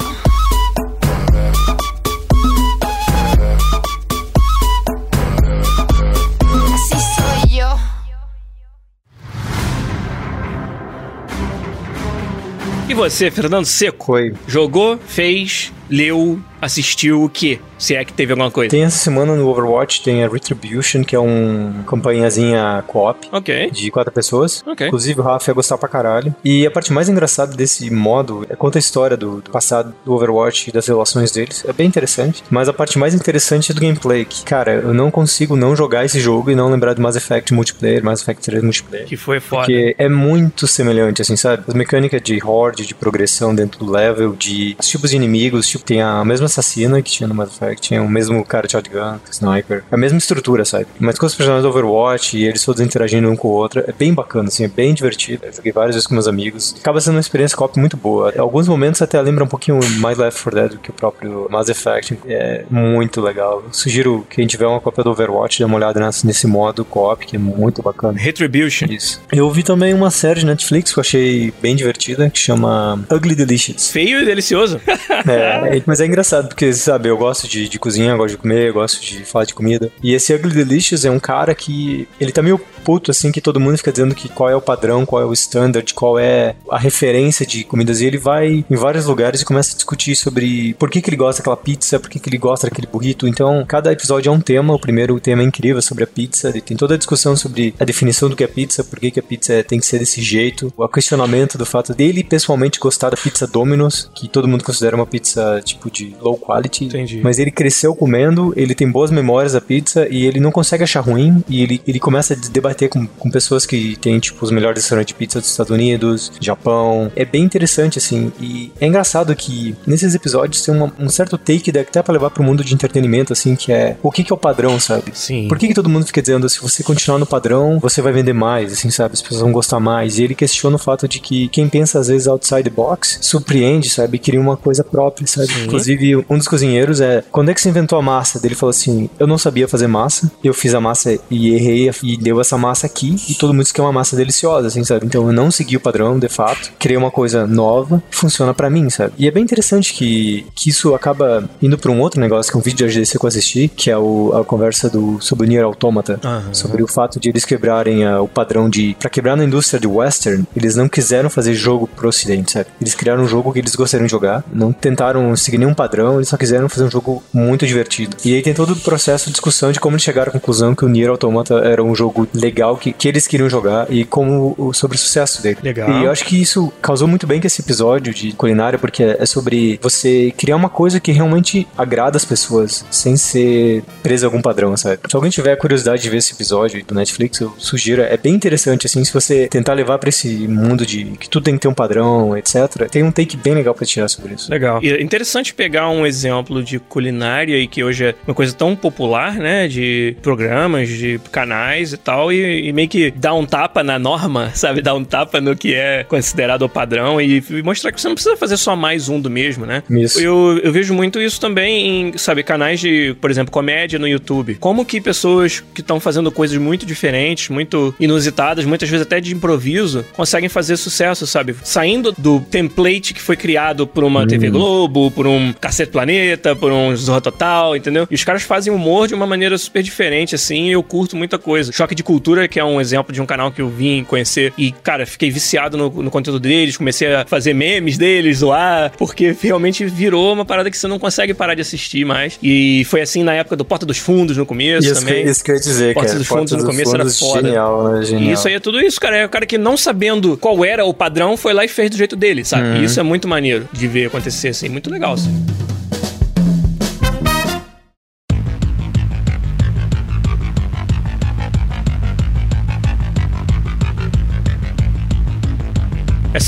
E 12.89 12.95
você, 12.95 13.31
Fernando 13.31 13.67
Seco? 13.67 14.13
Oi. 14.15 14.33
Jogou, 14.47 14.99
fez, 15.07 15.71
leu, 15.91 16.39
assistiu 16.61 17.25
o 17.25 17.29
quê? 17.29 17.59
Se 17.79 17.95
é 17.95 18.05
que 18.05 18.13
teve 18.13 18.33
alguma 18.33 18.51
coisa. 18.51 18.71
Tem 18.71 18.83
essa 18.83 18.99
semana 18.99 19.37
no 19.37 19.49
Overwatch, 19.49 20.03
tem 20.03 20.25
a 20.25 20.29
Retribution, 20.29 21.05
que 21.05 21.15
é 21.15 21.21
um 21.21 21.85
campanhazinha 21.87 22.83
co-op. 22.89 23.29
Ok. 23.31 23.71
De 23.71 23.91
quatro 23.91 24.13
pessoas. 24.13 24.65
Ok. 24.67 24.89
Inclusive 24.89 25.21
o 25.21 25.23
Rafa 25.23 25.51
ia 25.51 25.55
gostar 25.55 25.79
pra 25.79 25.89
caralho. 25.89 26.35
E 26.45 26.67
a 26.67 26.71
parte 26.71 26.93
mais 26.93 27.09
engraçada 27.09 27.55
desse 27.55 27.89
modo 27.91 28.45
é 28.49 28.57
conta 28.57 28.79
a 28.79 28.81
história 28.81 29.17
do, 29.17 29.41
do 29.41 29.51
passado 29.51 29.95
do 30.05 30.13
Overwatch 30.13 30.71
e 30.71 30.73
das 30.73 30.89
relações 30.89 31.31
deles. 31.31 31.65
É 31.67 31.73
bem 31.73 31.87
interessante. 31.87 32.43
Mas 32.51 32.69
a 32.69 32.73
parte 32.73 32.99
mais 32.99 33.15
interessante 33.15 33.71
é 33.71 33.75
do 33.75 33.81
gameplay. 33.81 34.25
Que, 34.25 34.43
cara, 34.43 34.73
eu 34.73 34.93
não 34.93 35.09
consigo 35.09 35.55
não 35.55 35.77
jogar 35.77 36.05
esse 36.05 36.19
jogo 36.19 36.51
e 36.51 36.57
não 36.57 36.69
lembrar 36.69 36.95
do 36.95 37.01
Mass 37.01 37.15
Effect 37.15 37.55
multiplayer, 37.55 38.03
Mass 38.03 38.23
Effect 38.23 38.43
3 38.43 38.63
multiplayer. 38.65 39.07
Que 39.07 39.17
foi 39.17 39.39
foda. 39.39 39.63
Porque 39.63 39.95
é 39.97 40.09
muito 40.09 40.67
semelhante, 40.67 41.23
assim, 41.23 41.37
sabe? 41.37 41.63
As 41.69 41.75
mecânicas 41.75 42.21
de 42.21 42.41
horde, 42.45 42.85
de 42.85 42.95
progressão 42.95 43.55
dentro 43.55 43.79
do 43.85 43.91
level, 43.91 44.35
de 44.35 44.77
os 44.81 44.89
tipos 44.89 45.11
de 45.11 45.17
inimigos, 45.17 45.69
tipo, 45.79 45.87
tem 45.87 46.03
a 46.03 46.25
mesma 46.25 46.47
assassina 46.47 47.01
que 47.03 47.11
tinha 47.11 47.27
no 47.27 47.35
Mass 47.35 47.51
Effect, 47.55 47.89
tinha 47.89 48.03
o 48.03 48.09
mesmo 48.09 48.45
cara 48.45 48.67
de 48.67 48.73
shotgun, 48.73 49.19
sniper, 49.31 49.85
a 49.91 49.97
mesma 49.97 50.19
estrutura, 50.19 50.65
sabe? 50.65 50.87
Mas 50.99 51.19
com 51.19 51.27
os 51.27 51.35
personagens 51.35 51.63
do 51.63 51.69
Overwatch 51.69 52.37
e 52.37 52.47
eles 52.47 52.65
todos 52.65 52.81
interagindo 52.81 53.29
um 53.31 53.37
com 53.37 53.49
o 53.49 53.53
outro, 53.53 53.83
é 53.87 53.93
bem 53.93 54.13
bacana, 54.13 54.49
assim, 54.49 54.65
é 54.65 54.69
bem 54.69 54.95
divertido. 54.95 55.45
Eu 55.45 55.53
joguei 55.53 55.73
várias 55.73 55.95
vezes 55.95 56.07
com 56.07 56.15
meus 56.15 56.29
amigos. 56.29 56.75
Acaba 56.81 57.01
sendo 57.01 57.15
uma 57.15 57.21
experiência 57.21 57.57
co 57.57 57.69
muito 57.77 57.97
boa. 57.97 58.33
Em 58.35 58.41
alguns 58.41 58.67
momentos 58.67 59.03
até 59.03 59.21
lembra 59.21 59.45
um 59.45 59.49
pouquinho 59.49 59.79
mais 59.99 60.17
Left 60.17 60.43
4 60.43 60.61
Dead 60.61 60.71
do 60.73 60.79
que 60.79 60.91
o 60.91 60.93
próprio 60.93 61.47
Mass 61.51 61.69
Effect. 61.69 62.19
É 62.27 62.65
muito 62.71 63.21
legal. 63.21 63.63
Eu 63.65 63.73
sugiro 63.73 64.27
que 64.29 64.37
quem 64.37 64.47
tiver 64.47 64.67
uma 64.67 64.81
cópia 64.81 65.05
do 65.05 65.11
Overwatch 65.11 65.59
dê 65.59 65.65
uma 65.65 65.77
olhada 65.77 66.01
nesse, 66.01 66.27
nesse 66.27 66.47
modo 66.47 66.85
co-op, 66.85 67.27
que 67.27 67.37
é 67.37 67.39
muito 67.39 67.83
bacana. 67.83 68.19
Retribution. 68.19 68.87
Isso. 68.87 69.21
Eu 69.33 69.51
vi 69.51 69.63
também 69.63 69.93
uma 69.93 70.11
série 70.11 70.41
de 70.41 70.47
Netflix 70.47 70.93
que 70.93 70.99
eu 70.99 71.01
achei 71.01 71.53
bem 71.61 71.77
divertida, 71.77 72.31
que 72.31 72.39
chama 72.39 73.05
Ugly 73.11 73.35
Delicious. 73.35 73.91
Feio 73.91 74.21
e 74.23 74.25
delicioso. 74.25 74.81
é, 75.29 75.68
mas 75.87 76.01
é 76.01 76.07
engraçado 76.07 76.49
porque, 76.49 76.73
sabe, 76.73 77.09
eu 77.09 77.17
gosto 77.17 77.49
de, 77.49 77.69
de 77.69 77.79
cozinhar, 77.79 78.17
gosto 78.17 78.37
de 78.37 78.39
comer, 78.39 78.73
gosto 78.73 79.01
de 79.01 79.25
falar 79.25 79.45
de 79.45 79.55
comida. 79.55 79.91
E 80.03 80.15
esse 80.15 80.35
Ugly 80.35 80.55
Delicious 80.55 81.05
é 81.05 81.11
um 81.11 81.21
cara 81.21 81.55
que. 81.55 82.09
Ele 82.21 82.33
tá 82.33 82.43
meio 82.43 82.61
puto, 82.89 83.11
assim, 83.11 83.31
que 83.31 83.43
todo 83.43 83.61
mundo 83.61 83.77
fica 83.77 83.93
dizendo 83.93 84.15
que 84.15 84.31
qual 84.31 84.49
é 84.49 84.57
o 84.57 84.63
padrão, 84.63 85.05
qual 85.05 85.21
é 85.21 85.27
o 85.27 85.35
standard, 85.35 85.93
qual 85.93 86.19
é 86.19 86.57
a 86.71 86.79
referência 86.79 87.45
de 87.45 87.63
comidas. 87.63 88.01
E 88.01 88.07
ele 88.07 88.17
vai 88.17 88.65
em 88.71 88.77
vários 88.77 89.05
lugares 89.05 89.43
e 89.43 89.45
começa 89.45 89.73
a 89.73 89.75
discutir 89.75 90.17
sobre 90.17 90.73
por 90.79 90.89
que, 90.89 91.03
que 91.03 91.11
ele 91.11 91.17
gosta 91.19 91.43
daquela 91.43 91.59
pizza, 91.59 92.01
por 92.01 92.09
que, 92.09 92.19
que 92.19 92.31
ele 92.31 92.39
gosta 92.39 92.67
daquele 92.67 92.87
burrito. 92.87 93.29
Então, 93.29 93.63
cada 93.69 93.93
episódio 93.93 94.31
é 94.31 94.33
um 94.33 94.41
tema. 94.41 94.73
O 94.73 94.79
primeiro 94.79 95.21
tema 95.21 95.43
é 95.43 95.45
incrível 95.45 95.83
sobre 95.83 96.05
a 96.05 96.07
pizza. 96.07 96.49
Ele 96.49 96.63
tem 96.63 96.79
toda 96.79 96.95
a 96.95 96.97
discussão 96.97 97.37
sobre 97.37 97.75
a 97.79 97.85
definição 97.85 98.31
do 98.31 98.35
que 98.35 98.43
é 98.43 98.47
pizza, 98.47 98.83
por 98.83 98.99
que, 98.99 99.11
que 99.11 99.21
a 99.21 99.23
pizza 99.23 99.63
tem 99.63 99.79
que 99.79 99.85
ser 99.85 99.99
desse 99.99 100.23
jeito. 100.23 100.73
O 100.75 100.89
questionamento 100.89 101.59
do 101.59 101.67
fato 101.67 101.95
dele 101.95 102.25
pessoalmente 102.25 102.81
gostar 102.81 103.11
da 103.11 103.19
pizza 103.19 103.47
Domino's, 103.47 104.11
que 104.15 104.29
todo 104.29 104.49
mundo 104.49 104.65
considera 104.65 104.97
uma 104.97 105.07
pizza 105.07 105.61
tipo 105.63 105.91
de 105.91 106.17
low 106.23 106.39
quality. 106.39 106.87
Entendi. 106.87 107.21
Mas 107.23 107.39
ele 107.39 107.51
cresceu 107.51 107.95
comendo, 107.95 108.55
ele 108.57 108.75
tem 108.75 108.91
boas 108.91 109.11
memórias 109.11 109.53
da 109.53 109.61
pizza 109.61 110.09
e 110.09 110.25
ele 110.25 110.41
não 110.41 110.51
consegue 110.51 110.85
achar 110.85 111.01
ruim 111.01 111.45
e 111.51 111.63
ele, 111.63 111.83
ele 111.87 112.01
começa 112.01 112.33
a 112.33 112.37
debater 112.37 112.78
debater 112.79 112.89
com, 112.89 113.07
com 113.07 113.31
pessoas 113.31 113.67
que 113.67 113.97
têm, 113.97 114.19
tipo, 114.21 114.45
os 114.45 114.51
melhores 114.51 114.83
restaurantes 114.83 115.09
de 115.09 115.15
pizza 115.15 115.41
dos 115.41 115.51
Estados 115.51 115.73
Unidos, 115.73 116.31
Japão. 116.41 117.11
É 117.17 117.25
bem 117.25 117.43
interessante, 117.43 117.99
assim. 117.99 118.33
E 118.41 118.71
é 118.81 118.87
engraçado 118.87 119.35
que 119.35 119.75
nesses 119.87 120.15
episódios 120.15 120.63
tem 120.63 120.75
uma, 120.75 120.93
um 120.99 121.09
certo 121.09 121.37
take 121.37 121.61
que 121.61 121.79
até 121.79 122.03
pra 122.03 122.13
levar 122.13 122.31
pro 122.31 122.45
mundo 122.45 122.63
de 122.63 122.73
entretenimento, 122.73 123.33
assim, 123.33 123.57
que 123.57 123.73
é 123.73 123.97
o 124.03 124.13
que, 124.13 124.23
que 124.23 124.33
é 124.33 124.35
o 124.35 124.39
padrão, 124.39 124.79
sabe? 124.79 125.11
Sim. 125.15 125.49
Por 125.49 125.59
que, 125.59 125.69
que 125.69 125.75
todo 125.75 125.89
mundo 125.89 126.07
fica 126.07 126.23
dizendo, 126.23 126.49
se 126.49 126.61
você 126.61 126.83
continuar 126.83 127.19
no 127.19 127.27
padrão, 127.27 127.79
você 127.81 128.01
vai 128.01 128.13
vender 128.13 128.33
mais, 128.33 128.73
assim, 128.73 128.91
sabe? 128.91 129.15
As 129.15 129.23
pessoas 129.23 129.41
vão 129.41 129.53
gostar 129.53 129.81
mais. 129.81 130.19
E 130.19 130.25
ele 130.25 130.35
questiona 130.35 130.77
o 130.77 130.79
fato 130.79 131.09
de 131.09 131.19
que 131.19 131.49
quem 131.49 131.69
pensa, 131.69 131.99
às 131.99 132.09
vezes, 132.09 132.29
outside 132.29 132.65
the 132.65 132.71
box, 132.71 133.19
surpreende, 133.21 133.91
sabe? 133.91 134.19
Cria 134.19 134.41
uma 134.41 134.57
coisa 134.57 134.85
própria, 134.85 135.27
sabe? 135.27 135.49
Sim. 135.49 135.65
Inclusive, 135.65 136.17
um 136.29 136.39
dos 136.39 136.47
cozinheiros 136.47 137.01
é, 137.01 137.25
quando 137.33 137.51
é 137.51 137.55
que 137.55 137.61
você 137.61 137.69
inventou 137.69 137.99
a 137.99 138.03
massa? 138.03 138.41
Ele 138.45 138.55
falou 138.55 138.71
assim, 138.71 139.11
eu 139.19 139.27
não 139.27 139.39
sabia 139.39 139.67
fazer 139.67 139.87
massa, 139.87 140.31
eu 140.43 140.55
fiz 140.55 140.75
a 140.75 140.81
massa 140.81 141.19
e 141.31 141.55
errei 141.55 141.91
e 142.03 142.17
deu 142.17 142.41
essa 142.41 142.57
massa 142.59 142.68
aqui, 142.87 143.17
e 143.29 143.35
todo 143.35 143.53
mundo 143.53 143.63
diz 143.63 143.73
que 143.73 143.81
é 143.81 143.85
uma 143.85 143.93
massa 143.93 144.17
deliciosa, 144.17 144.69
assim, 144.69 144.85
sabe? 144.85 145.07
Então 145.07 145.27
eu 145.27 145.33
não 145.33 145.51
segui 145.51 145.77
o 145.77 145.81
padrão, 145.81 146.19
de 146.19 146.29
fato, 146.29 146.73
criei 146.79 146.97
uma 146.97 147.11
coisa 147.11 147.47
nova, 147.47 148.03
funciona 148.11 148.55
pra 148.55 148.71
mim, 148.71 148.91
sabe? 148.91 149.13
E 149.19 149.27
é 149.27 149.31
bem 149.31 149.43
interessante 149.43 149.93
que, 149.93 150.47
que 150.55 150.71
isso 150.71 150.95
acaba 150.95 151.49
indo 151.63 151.79
pra 151.79 151.91
um 151.91 152.01
outro 152.01 152.21
negócio, 152.21 152.51
que 152.51 152.57
é 152.57 152.61
um 152.61 152.63
vídeo 152.63 152.79
de 152.79 152.85
AGDC 152.85 153.19
que 153.19 153.25
eu 153.25 153.29
assisti, 153.29 153.69
que 153.69 153.91
é 153.91 153.99
o, 153.99 154.33
a 154.35 154.45
conversa 154.45 154.89
do, 154.89 155.21
sobre 155.21 155.47
o 155.47 155.49
Nier 155.49 155.65
Automata, 155.65 156.21
Aham. 156.25 156.53
sobre 156.53 156.83
o 156.83 156.87
fato 156.87 157.19
de 157.21 157.29
eles 157.29 157.45
quebrarem 157.45 158.05
ah, 158.05 158.21
o 158.21 158.29
padrão 158.29 158.69
de... 158.69 158.97
Pra 158.99 159.11
quebrar 159.11 159.37
na 159.37 159.45
indústria 159.45 159.81
de 159.81 159.87
western, 159.87 160.45
eles 160.55 160.77
não 160.77 160.89
quiseram 160.89 161.31
fazer 161.31 161.55
jogo 161.55 161.87
pro 161.87 162.09
ocidente, 162.09 162.53
sabe? 162.53 162.67
Eles 162.81 162.95
criaram 162.95 163.23
um 163.23 163.29
jogo 163.29 163.53
que 163.53 163.59
eles 163.59 163.75
gostariam 163.75 164.07
de 164.07 164.11
jogar, 164.11 164.45
não 164.53 164.73
tentaram 164.73 165.35
seguir 165.37 165.59
nenhum 165.59 165.75
padrão, 165.75 166.17
eles 166.17 166.29
só 166.29 166.37
quiseram 166.37 166.69
fazer 166.69 166.85
um 166.85 166.91
jogo 166.91 167.23
muito 167.33 167.67
divertido. 167.67 168.17
E 168.25 168.35
aí 168.35 168.43
tem 168.43 168.55
todo 168.55 168.73
o 168.73 168.77
processo 168.77 169.27
de 169.27 169.33
discussão 169.33 169.73
de 169.73 169.81
como 169.81 169.95
eles 169.95 170.03
chegaram 170.03 170.31
à 170.31 170.33
conclusão 170.33 170.75
que 170.75 170.85
o 170.85 170.89
Nier 170.89 171.11
Automata 171.11 171.55
era 171.59 171.83
um 171.83 171.95
jogo 171.95 172.29
legal, 172.35 172.48
que, 172.77 172.93
que 172.93 173.09
eles 173.09 173.27
queriam 173.27 173.49
jogar, 173.49 173.87
e 173.91 174.05
como 174.05 174.55
o- 174.59 174.73
sobre 174.73 174.97
o 174.97 175.01
sucesso 175.01 175.43
dele. 175.43 175.59
Legal. 175.63 175.91
E 175.91 176.05
eu 176.05 176.11
acho 176.11 176.25
que 176.25 176.41
isso 176.41 176.73
causou 176.81 177.07
muito 177.09 177.27
bem 177.27 177.41
com 177.41 177.47
esse 177.47 177.61
episódio 177.63 178.13
de 178.13 178.33
culinária, 178.33 178.79
porque 178.79 179.03
é 179.03 179.27
sobre 179.27 179.79
você 179.83 180.33
criar 180.37 180.57
uma 180.57 180.69
coisa 180.69 181.01
que 181.01 181.13
realmente 181.13 181.67
agrada 181.77 182.17
as 182.17 182.25
pessoas, 182.25 182.85
sem 182.91 183.17
ser 183.17 183.83
preso 184.03 184.27
a 184.27 184.29
algum 184.29 184.41
padrão, 184.43 184.77
sabe? 184.77 184.99
Se 185.09 185.17
alguém 185.17 185.31
tiver 185.31 185.57
curiosidade 185.57 186.03
de 186.03 186.11
ver 186.11 186.19
esse 186.19 186.33
episódio 186.33 186.85
do 186.85 186.95
Netflix, 186.95 187.41
eu 187.41 187.53
sugiro. 187.59 188.03
É 188.03 188.17
bem 188.17 188.35
interessante, 188.35 188.87
assim, 188.87 189.05
se 189.05 189.13
você 189.13 189.49
tentar 189.49 189.75
levar 189.75 189.99
pra 189.99 190.09
esse 190.09 190.29
mundo 190.49 190.85
de 190.87 191.05
que 191.19 191.29
tudo 191.29 191.45
tem 191.45 191.55
que 191.55 191.61
ter 191.61 191.69
um 191.69 191.75
padrão, 191.75 192.37
etc. 192.37 192.89
Tem 192.91 193.03
um 193.03 193.11
take 193.13 193.37
bem 193.37 193.55
legal 193.55 193.75
pra 193.75 193.87
tirar 193.87 194.09
sobre 194.09 194.35
isso. 194.35 194.51
Legal. 194.51 194.81
E 194.83 194.91
é 194.91 195.03
interessante 195.03 195.55
pegar 195.55 195.89
um 195.91 196.07
exemplo 196.07 196.63
de 196.63 196.79
culinária 196.79 197.57
e 197.57 197.67
que 197.67 197.83
hoje 197.83 198.05
é 198.07 198.15
uma 198.27 198.35
coisa 198.35 198.53
tão 198.55 198.75
popular, 198.77 199.35
né? 199.35 199.67
De 199.69 200.17
programas, 200.23 200.89
de 200.89 201.21
canais 201.31 201.93
e 201.93 201.97
tal, 201.97 202.33
e, 202.33 202.38
e 202.39 202.73
meio 202.73 202.89
que 202.89 203.11
dar 203.11 203.35
um 203.35 203.45
tapa 203.45 203.83
na 203.83 203.99
norma, 203.99 204.51
sabe? 204.55 204.81
Dar 204.81 204.95
um 204.95 205.05
tapa 205.05 205.41
no 205.41 205.57
que 205.57 205.75
é 205.75 206.05
considerado 206.05 206.63
o 206.63 206.69
padrão 206.69 207.21
e, 207.21 207.43
e 207.51 207.63
mostrar 207.63 207.93
que 207.93 208.01
você 208.01 208.09
não 208.09 208.15
precisa 208.15 208.37
fazer 208.37 208.57
só 208.57 208.77
mais 208.77 209.09
um 209.09 209.21
do 209.21 209.31
mesmo, 209.31 209.67
né? 209.67 209.83
Isso. 209.91 210.21
Eu, 210.21 210.61
eu 210.63 210.73
vejo 210.73 210.95
muito 210.95 211.21
isso 211.21 211.41
também 211.41 212.09
em, 212.09 212.19
sabe, 212.19 212.43
canais 212.43 212.81
de, 212.81 213.17
por 213.21 213.31
exemplo, 213.31 213.51
comédia 213.53 213.99
no 213.99 214.09
YouTube. 214.09 214.57
Como 214.57 214.85
que 214.85 215.01
pessoas 215.01 215.61
que 215.75 215.81
estão 215.81 216.01
fazendo 216.01 216.31
coisas 216.31 216.57
muito 216.59 216.85
diferentes, 216.85 217.49
muito 217.49 217.95
inusitadas, 217.99 218.65
muitas 218.65 218.89
vezes 218.89 219.07
até 219.07 219.21
de 219.21 219.35
improviso, 219.35 220.05
conseguem 220.15 220.49
fazer 220.49 220.77
sucesso, 220.77 221.27
sabe? 221.27 221.55
Saindo 221.63 222.15
do 222.17 222.41
template 222.41 223.15
que 223.15 223.21
foi 223.21 223.37
criado 223.37 223.87
por 223.87 224.05
uma 224.05 224.27
TV 224.27 224.51
Globo, 224.51 225.11
por 225.11 225.27
um 225.27 225.53
Cacete 225.53 225.93
Planeta, 225.93 226.55
por 226.55 226.73
um 226.73 226.95
Zorra 226.97 227.21
Total, 227.21 227.77
entendeu? 227.77 228.07
E 228.11 228.15
os 228.15 228.25
caras 228.25 228.43
fazem 228.43 228.73
humor 228.73 229.09
de 229.09 229.15
uma 229.15 229.27
maneira 229.27 229.57
super 229.59 229.83
diferente, 229.83 230.35
assim, 230.35 230.69
e 230.69 230.73
eu 230.73 230.83
curto 230.83 231.17
muita 231.17 231.39
coisa. 231.39 231.73
Choque 231.73 231.95
de 231.95 232.03
Cultura, 232.03 232.28
que 232.49 232.61
é 232.61 232.65
um 232.65 232.81
exemplo 232.81 233.13
de 233.13 233.23
um 233.23 233.27
canal 233.27 233.51
que 233.51 233.63
eu 233.63 233.69
vim 233.69 234.05
conhecer 234.05 234.53
e, 234.59 234.73
cara, 234.73 235.07
fiquei 235.07 235.31
viciado 235.31 235.77
no, 235.77 235.89
no 236.03 236.11
conteúdo 236.11 236.39
deles, 236.39 236.77
comecei 236.77 237.15
a 237.15 237.25
fazer 237.25 237.55
memes 237.55 237.97
deles, 237.97 238.39
zoar, 238.39 238.93
porque 238.99 239.35
realmente 239.41 239.87
virou 239.87 240.33
uma 240.33 240.45
parada 240.45 240.71
que 240.71 240.77
você 240.77 240.87
não 240.87 240.99
consegue 240.99 241.33
parar 241.33 241.55
de 241.55 241.63
assistir 241.63 242.05
mais. 242.05 242.39
E 242.43 242.85
foi 242.85 243.01
assim 243.01 243.23
na 243.23 243.33
época 243.33 243.57
do 243.57 243.65
Porta 243.65 243.87
dos 243.87 243.99
Fundos 243.99 244.37
no 244.37 244.45
começo 244.45 244.87
Isso 244.87 245.01
que, 245.01 245.07
também. 245.07 245.25
isso 245.27 245.43
que 245.43 245.51
eu 245.51 245.55
ia 245.55 245.61
dizer, 245.61 245.95
Porta 245.95 246.09
cara. 246.09 246.19
dos 246.19 246.29
Fundos 246.29 246.53
no 246.53 246.65
começo 246.65 246.95
era 246.95 247.09
foda. 247.09 247.43
Genial, 247.49 247.93
né? 247.93 248.03
Genial. 248.05 248.31
E 248.31 248.33
isso 248.33 248.49
aí 248.49 248.55
é 248.55 248.61
tudo 248.61 248.81
isso, 248.81 249.01
cara. 249.01 249.17
É 249.17 249.25
o 249.25 249.29
cara 249.29 249.47
que 249.47 249.57
não 249.57 249.77
sabendo 249.77 250.37
qual 250.37 250.65
era 250.65 250.85
o 250.85 250.93
padrão 250.93 251.37
foi 251.37 251.53
lá 251.55 251.65
e 251.65 251.69
fez 251.69 251.91
do 251.91 251.97
jeito 251.97 252.17
dele, 252.17 252.45
sabe? 252.45 252.81
E 252.81 252.85
isso 252.85 253.01
é 253.01 253.03
muito 253.03 253.27
maneiro 253.27 253.69
de 253.73 253.87
ver 253.89 254.07
acontecer, 254.07 254.49
assim. 254.49 254.69
Muito 254.69 254.91
legal, 254.91 255.15
assim. 255.15 255.33